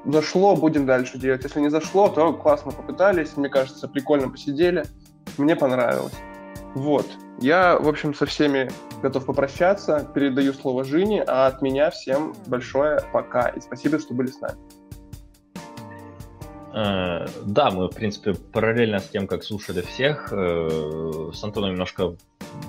зашло, 0.06 0.56
будем 0.56 0.86
дальше 0.86 1.18
делать. 1.18 1.44
Если 1.44 1.60
не 1.60 1.70
зашло, 1.70 2.10
то 2.10 2.34
классно 2.34 2.72
попытались, 2.72 3.38
мне 3.38 3.50
кажется, 3.50 3.88
прикольно 3.88 4.30
посидели, 4.30 4.86
мне 5.38 5.56
понравилось. 5.56 6.16
Вот. 6.74 7.06
Я, 7.40 7.78
в 7.78 7.88
общем, 7.88 8.14
со 8.14 8.26
всеми 8.26 8.70
готов 9.02 9.26
попрощаться, 9.26 10.08
передаю 10.14 10.54
слово 10.54 10.84
Жене, 10.84 11.24
а 11.24 11.48
от 11.48 11.62
меня 11.62 11.90
всем 11.90 12.34
большое 12.48 13.02
пока 13.12 13.50
и 13.50 13.60
спасибо, 13.60 14.00
что 14.00 14.14
были 14.14 14.28
с 14.28 14.40
нами. 14.40 14.58
Э, 16.74 17.28
да, 17.44 17.70
мы, 17.72 17.88
в 17.88 17.96
принципе, 17.96 18.34
параллельно 18.34 19.00
с 19.00 19.10
тем, 19.10 19.28
как 19.28 19.44
слушали 19.44 19.82
всех, 19.82 20.32
э, 20.32 21.32
с 21.34 21.44
Антоном 21.44 21.72
немножко 21.72 22.16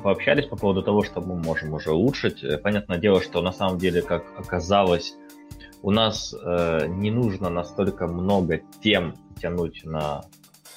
пообщались 0.02 0.46
по 0.46 0.56
поводу 0.56 0.82
того, 0.82 1.02
что 1.04 1.20
мы 1.20 1.36
можем 1.36 1.72
уже 1.72 1.92
улучшить. 1.92 2.42
Э, 2.42 2.58
понятное 2.58 2.98
дело, 2.98 3.22
что 3.22 3.42
на 3.42 3.52
самом 3.52 3.78
деле, 3.78 4.02
как 4.02 4.24
оказалось, 4.36 5.14
у 5.82 5.90
нас 5.90 6.34
не 6.34 7.10
нужно 7.10 7.50
настолько 7.50 8.06
много 8.06 8.60
тем 8.82 9.14
тянуть 9.40 9.84
на, 9.84 10.22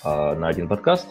на 0.03 0.47
один 0.47 0.67
подкаст. 0.67 1.07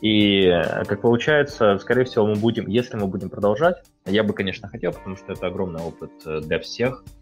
И, 0.00 0.48
как 0.86 1.00
получается, 1.00 1.78
скорее 1.78 2.04
всего, 2.04 2.26
мы 2.26 2.34
будем, 2.34 2.66
если 2.68 2.96
мы 2.96 3.06
будем 3.06 3.28
продолжать, 3.28 3.82
я 4.06 4.22
бы, 4.24 4.32
конечно, 4.32 4.68
хотел, 4.68 4.92
потому 4.92 5.16
что 5.16 5.32
это 5.32 5.46
огромный 5.46 5.82
опыт 5.82 6.12
для 6.24 6.58
всех– 6.58 7.04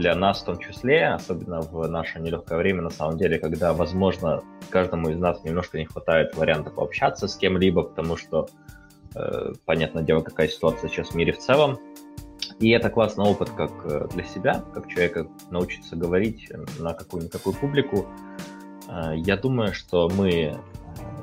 для 0.00 0.14
нас 0.14 0.40
в 0.40 0.44
том 0.44 0.58
числе, 0.58 1.08
особенно 1.08 1.60
в 1.60 1.86
наше 1.86 2.20
нелегкое 2.20 2.58
время, 2.58 2.82
на 2.82 2.90
самом 2.90 3.18
деле, 3.18 3.38
когда, 3.38 3.72
возможно, 3.72 4.42
каждому 4.70 5.10
из 5.10 5.18
нас 5.18 5.44
немножко 5.44 5.78
не 5.78 5.84
хватает 5.84 6.34
вариантов 6.36 6.74
пообщаться 6.74 7.28
с 7.28 7.36
кем-либо, 7.36 7.82
потому 7.82 8.16
что, 8.16 8.48
э, 9.14 9.52
понятное 9.66 10.02
дело, 10.02 10.22
какая 10.22 10.48
ситуация 10.48 10.88
сейчас 10.88 11.08
в 11.10 11.14
мире 11.14 11.32
в 11.32 11.38
целом. 11.38 11.78
И 12.58 12.70
это 12.70 12.90
классный 12.90 13.24
опыт 13.24 13.50
как 13.50 13.70
э, 13.84 14.08
для 14.12 14.24
себя, 14.24 14.62
как 14.74 14.88
человека 14.88 15.26
научиться 15.50 15.96
говорить 15.96 16.50
на 16.78 16.92
какую-никакую 16.92 17.54
публику. 17.54 18.06
Э, 18.88 19.14
я 19.16 19.36
думаю, 19.36 19.72
что 19.72 20.10
мы, 20.10 20.30
э, 20.30 20.54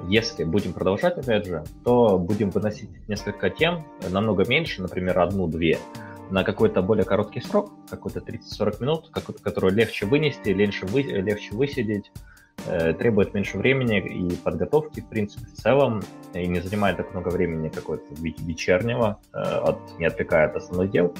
если 0.08 0.44
будем 0.44 0.74
продолжать, 0.74 1.18
опять 1.18 1.46
же, 1.46 1.64
то 1.84 2.18
будем 2.18 2.50
выносить 2.50 2.90
несколько 3.08 3.50
тем, 3.50 3.86
намного 4.10 4.48
меньше, 4.48 4.82
например, 4.82 5.20
одну-две, 5.20 5.78
на 6.32 6.44
какой-то 6.44 6.82
более 6.82 7.06
короткий 7.06 7.42
срок, 7.42 7.72
какой-то 7.90 8.20
30-40 8.20 8.82
минут, 8.82 9.10
который 9.10 9.72
легче 9.72 10.06
вынести, 10.06 10.50
легче, 10.50 10.86
вы, 10.88 11.02
легче 11.02 11.56
высидеть, 11.56 12.12
требует 12.66 13.34
меньше 13.34 13.58
времени 13.58 14.00
и 14.00 14.36
подготовки, 14.36 15.02
в 15.02 15.08
принципе, 15.08 15.46
в 15.46 15.54
целом, 15.54 16.02
и 16.34 16.48
не 16.48 16.60
занимает 16.60 16.98
так 16.98 17.12
много 17.14 17.30
времени 17.30 17.70
какой-то 17.70 18.06
вечернего, 18.16 19.20
э, 19.34 19.38
от, 19.38 19.78
не 20.00 20.06
отвлекая 20.06 20.48
от 20.48 20.56
основных 20.56 20.92
дел. 20.92 21.14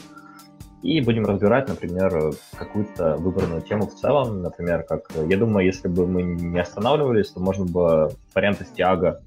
И 0.84 1.02
будем 1.02 1.26
разбирать, 1.26 1.68
например, 1.68 2.34
какую-то 2.58 3.16
выбранную 3.18 3.62
тему 3.62 3.88
в 3.88 3.96
целом. 3.96 4.42
Например, 4.42 4.84
как 4.84 5.10
я 5.28 5.38
думаю, 5.38 5.66
если 5.66 5.88
бы 5.88 6.06
мы 6.06 6.22
не 6.22 6.60
останавливались, 6.60 7.32
то 7.32 7.40
можно 7.40 7.66
было 7.66 8.12
варианты 8.36 8.64
с 8.64 8.70
Тиаго 8.70 9.22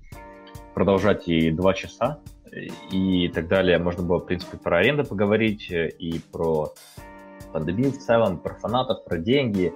продолжать 0.75 1.29
и 1.29 1.51
два 1.51 1.75
часа, 1.75 2.19
и 2.91 3.29
так 3.29 3.49
далее. 3.49 3.79
Можно 3.79 4.05
было, 4.05 4.19
в 4.19 4.27
принципе, 4.27 4.59
про 4.59 4.79
аренду 4.79 5.05
поговорить 5.05 5.71
э, 5.71 5.89
и 5.89 6.21
про 6.21 6.73
пандемию 7.53 7.93
в 7.93 7.99
целом, 7.99 8.39
про 8.39 8.55
фанатов, 8.55 9.05
про 9.05 9.19
деньги, 9.19 9.73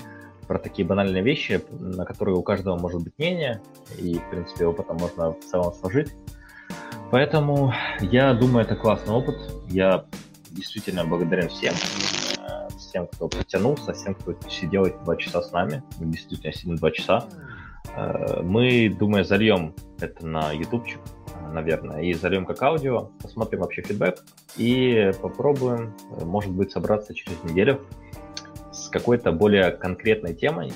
про 0.46 0.58
такие 0.58 0.86
банальные 0.86 1.22
вещи, 1.22 1.62
на 1.70 2.04
которые 2.04 2.36
у 2.36 2.42
каждого 2.42 2.78
может 2.78 3.02
быть 3.02 3.14
мнение, 3.18 3.60
и, 3.98 4.18
в 4.18 4.30
принципе, 4.30 4.66
опытом 4.66 4.96
можно 4.96 5.32
в 5.32 5.40
целом 5.40 5.72
сложить. 5.74 6.14
Поэтому 7.10 7.72
я 8.00 8.34
думаю, 8.34 8.64
это 8.64 8.76
классный 8.76 9.14
опыт. 9.14 9.36
Я 9.68 10.06
действительно 10.50 11.04
благодарен 11.04 11.48
всем, 11.48 11.74
э, 11.74 12.68
всем, 12.78 13.06
кто 13.06 13.28
потянулся, 13.28 13.92
всем, 13.92 14.14
кто 14.14 14.34
сидел 14.48 14.84
эти 14.84 14.96
два 15.04 15.16
часа 15.16 15.42
с 15.42 15.52
нами. 15.52 15.82
Действительно, 15.98 16.52
сидим 16.52 16.76
два 16.76 16.90
часа. 16.90 17.28
Э, 17.94 18.42
мы, 18.42 18.88
думаю, 18.88 19.24
зальем 19.24 19.74
это 20.00 20.26
на 20.26 20.52
ютубчик, 20.52 21.00
наверное, 21.52 22.02
и 22.02 22.14
зальем 22.14 22.46
как 22.46 22.62
аудио, 22.62 23.10
посмотрим 23.22 23.60
вообще 23.60 23.82
фидбэк 23.82 24.24
и 24.56 25.12
попробуем, 25.20 25.94
может 26.22 26.52
быть, 26.52 26.72
собраться 26.72 27.14
через 27.14 27.42
неделю 27.44 27.80
с 28.74 28.88
какой-то 28.88 29.32
более 29.32 29.70
конкретной 29.70 30.34
темой 30.34 30.72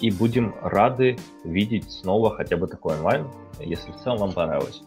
и 0.00 0.10
будем 0.10 0.54
рады 0.62 1.16
видеть 1.44 1.90
снова 1.90 2.34
хотя 2.34 2.56
бы 2.56 2.66
такой 2.66 2.96
онлайн, 2.96 3.26
если 3.58 3.92
в 3.92 3.96
целом 3.96 4.18
вам 4.18 4.32
понравилось. 4.32 4.82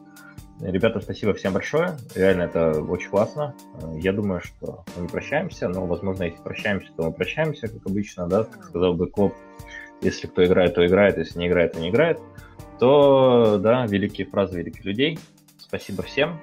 Ребята, 0.60 1.02
спасибо 1.02 1.34
всем 1.34 1.53
большое. 1.53 1.98
Реально 2.15 2.44
это 2.44 2.81
очень 2.81 3.10
классно. 3.10 3.53
Я 3.95 4.14
думаю, 4.14 4.40
что 4.41 4.85
мы 4.95 5.03
не 5.03 5.07
прощаемся, 5.07 5.68
но, 5.68 5.85
возможно, 5.85 6.23
если 6.23 6.41
прощаемся, 6.41 6.91
то 6.95 7.03
мы 7.03 7.11
прощаемся, 7.11 7.68
как 7.68 7.85
обычно, 7.85 8.27
да, 8.27 8.44
как 8.44 8.64
сказал 8.64 8.94
бы 8.94 9.07
Клоп. 9.07 9.34
Если 10.02 10.27
кто 10.27 10.44
играет, 10.45 10.76
то 10.76 10.85
играет, 10.85 11.18
если 11.18 11.40
не 11.40 11.48
играет, 11.48 11.73
то 11.73 11.80
не 11.80 11.90
играет 11.90 12.19
то, 12.84 13.57
да, 13.60 13.85
великие 13.85 14.27
фразы 14.27 14.60
великих 14.60 14.84
людей. 14.84 15.18
Спасибо 15.57 16.03
всем. 16.03 16.40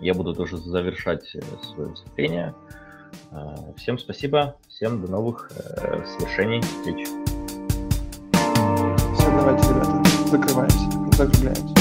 Я 0.00 0.14
буду 0.14 0.32
тоже 0.32 0.58
завершать 0.58 1.34
э, 1.34 1.40
свое 1.62 1.90
выступление. 1.90 2.54
Э, 3.32 3.72
всем 3.76 3.98
спасибо, 3.98 4.56
всем 4.68 5.00
до 5.00 5.10
новых 5.10 5.50
э, 5.54 6.04
свершений, 6.18 6.60
встреч. 6.62 7.06
Все, 9.14 9.30
давайте, 9.30 9.68
ребята, 9.68 10.02
закрываемся, 10.30 11.16
закругляемся. 11.16 11.75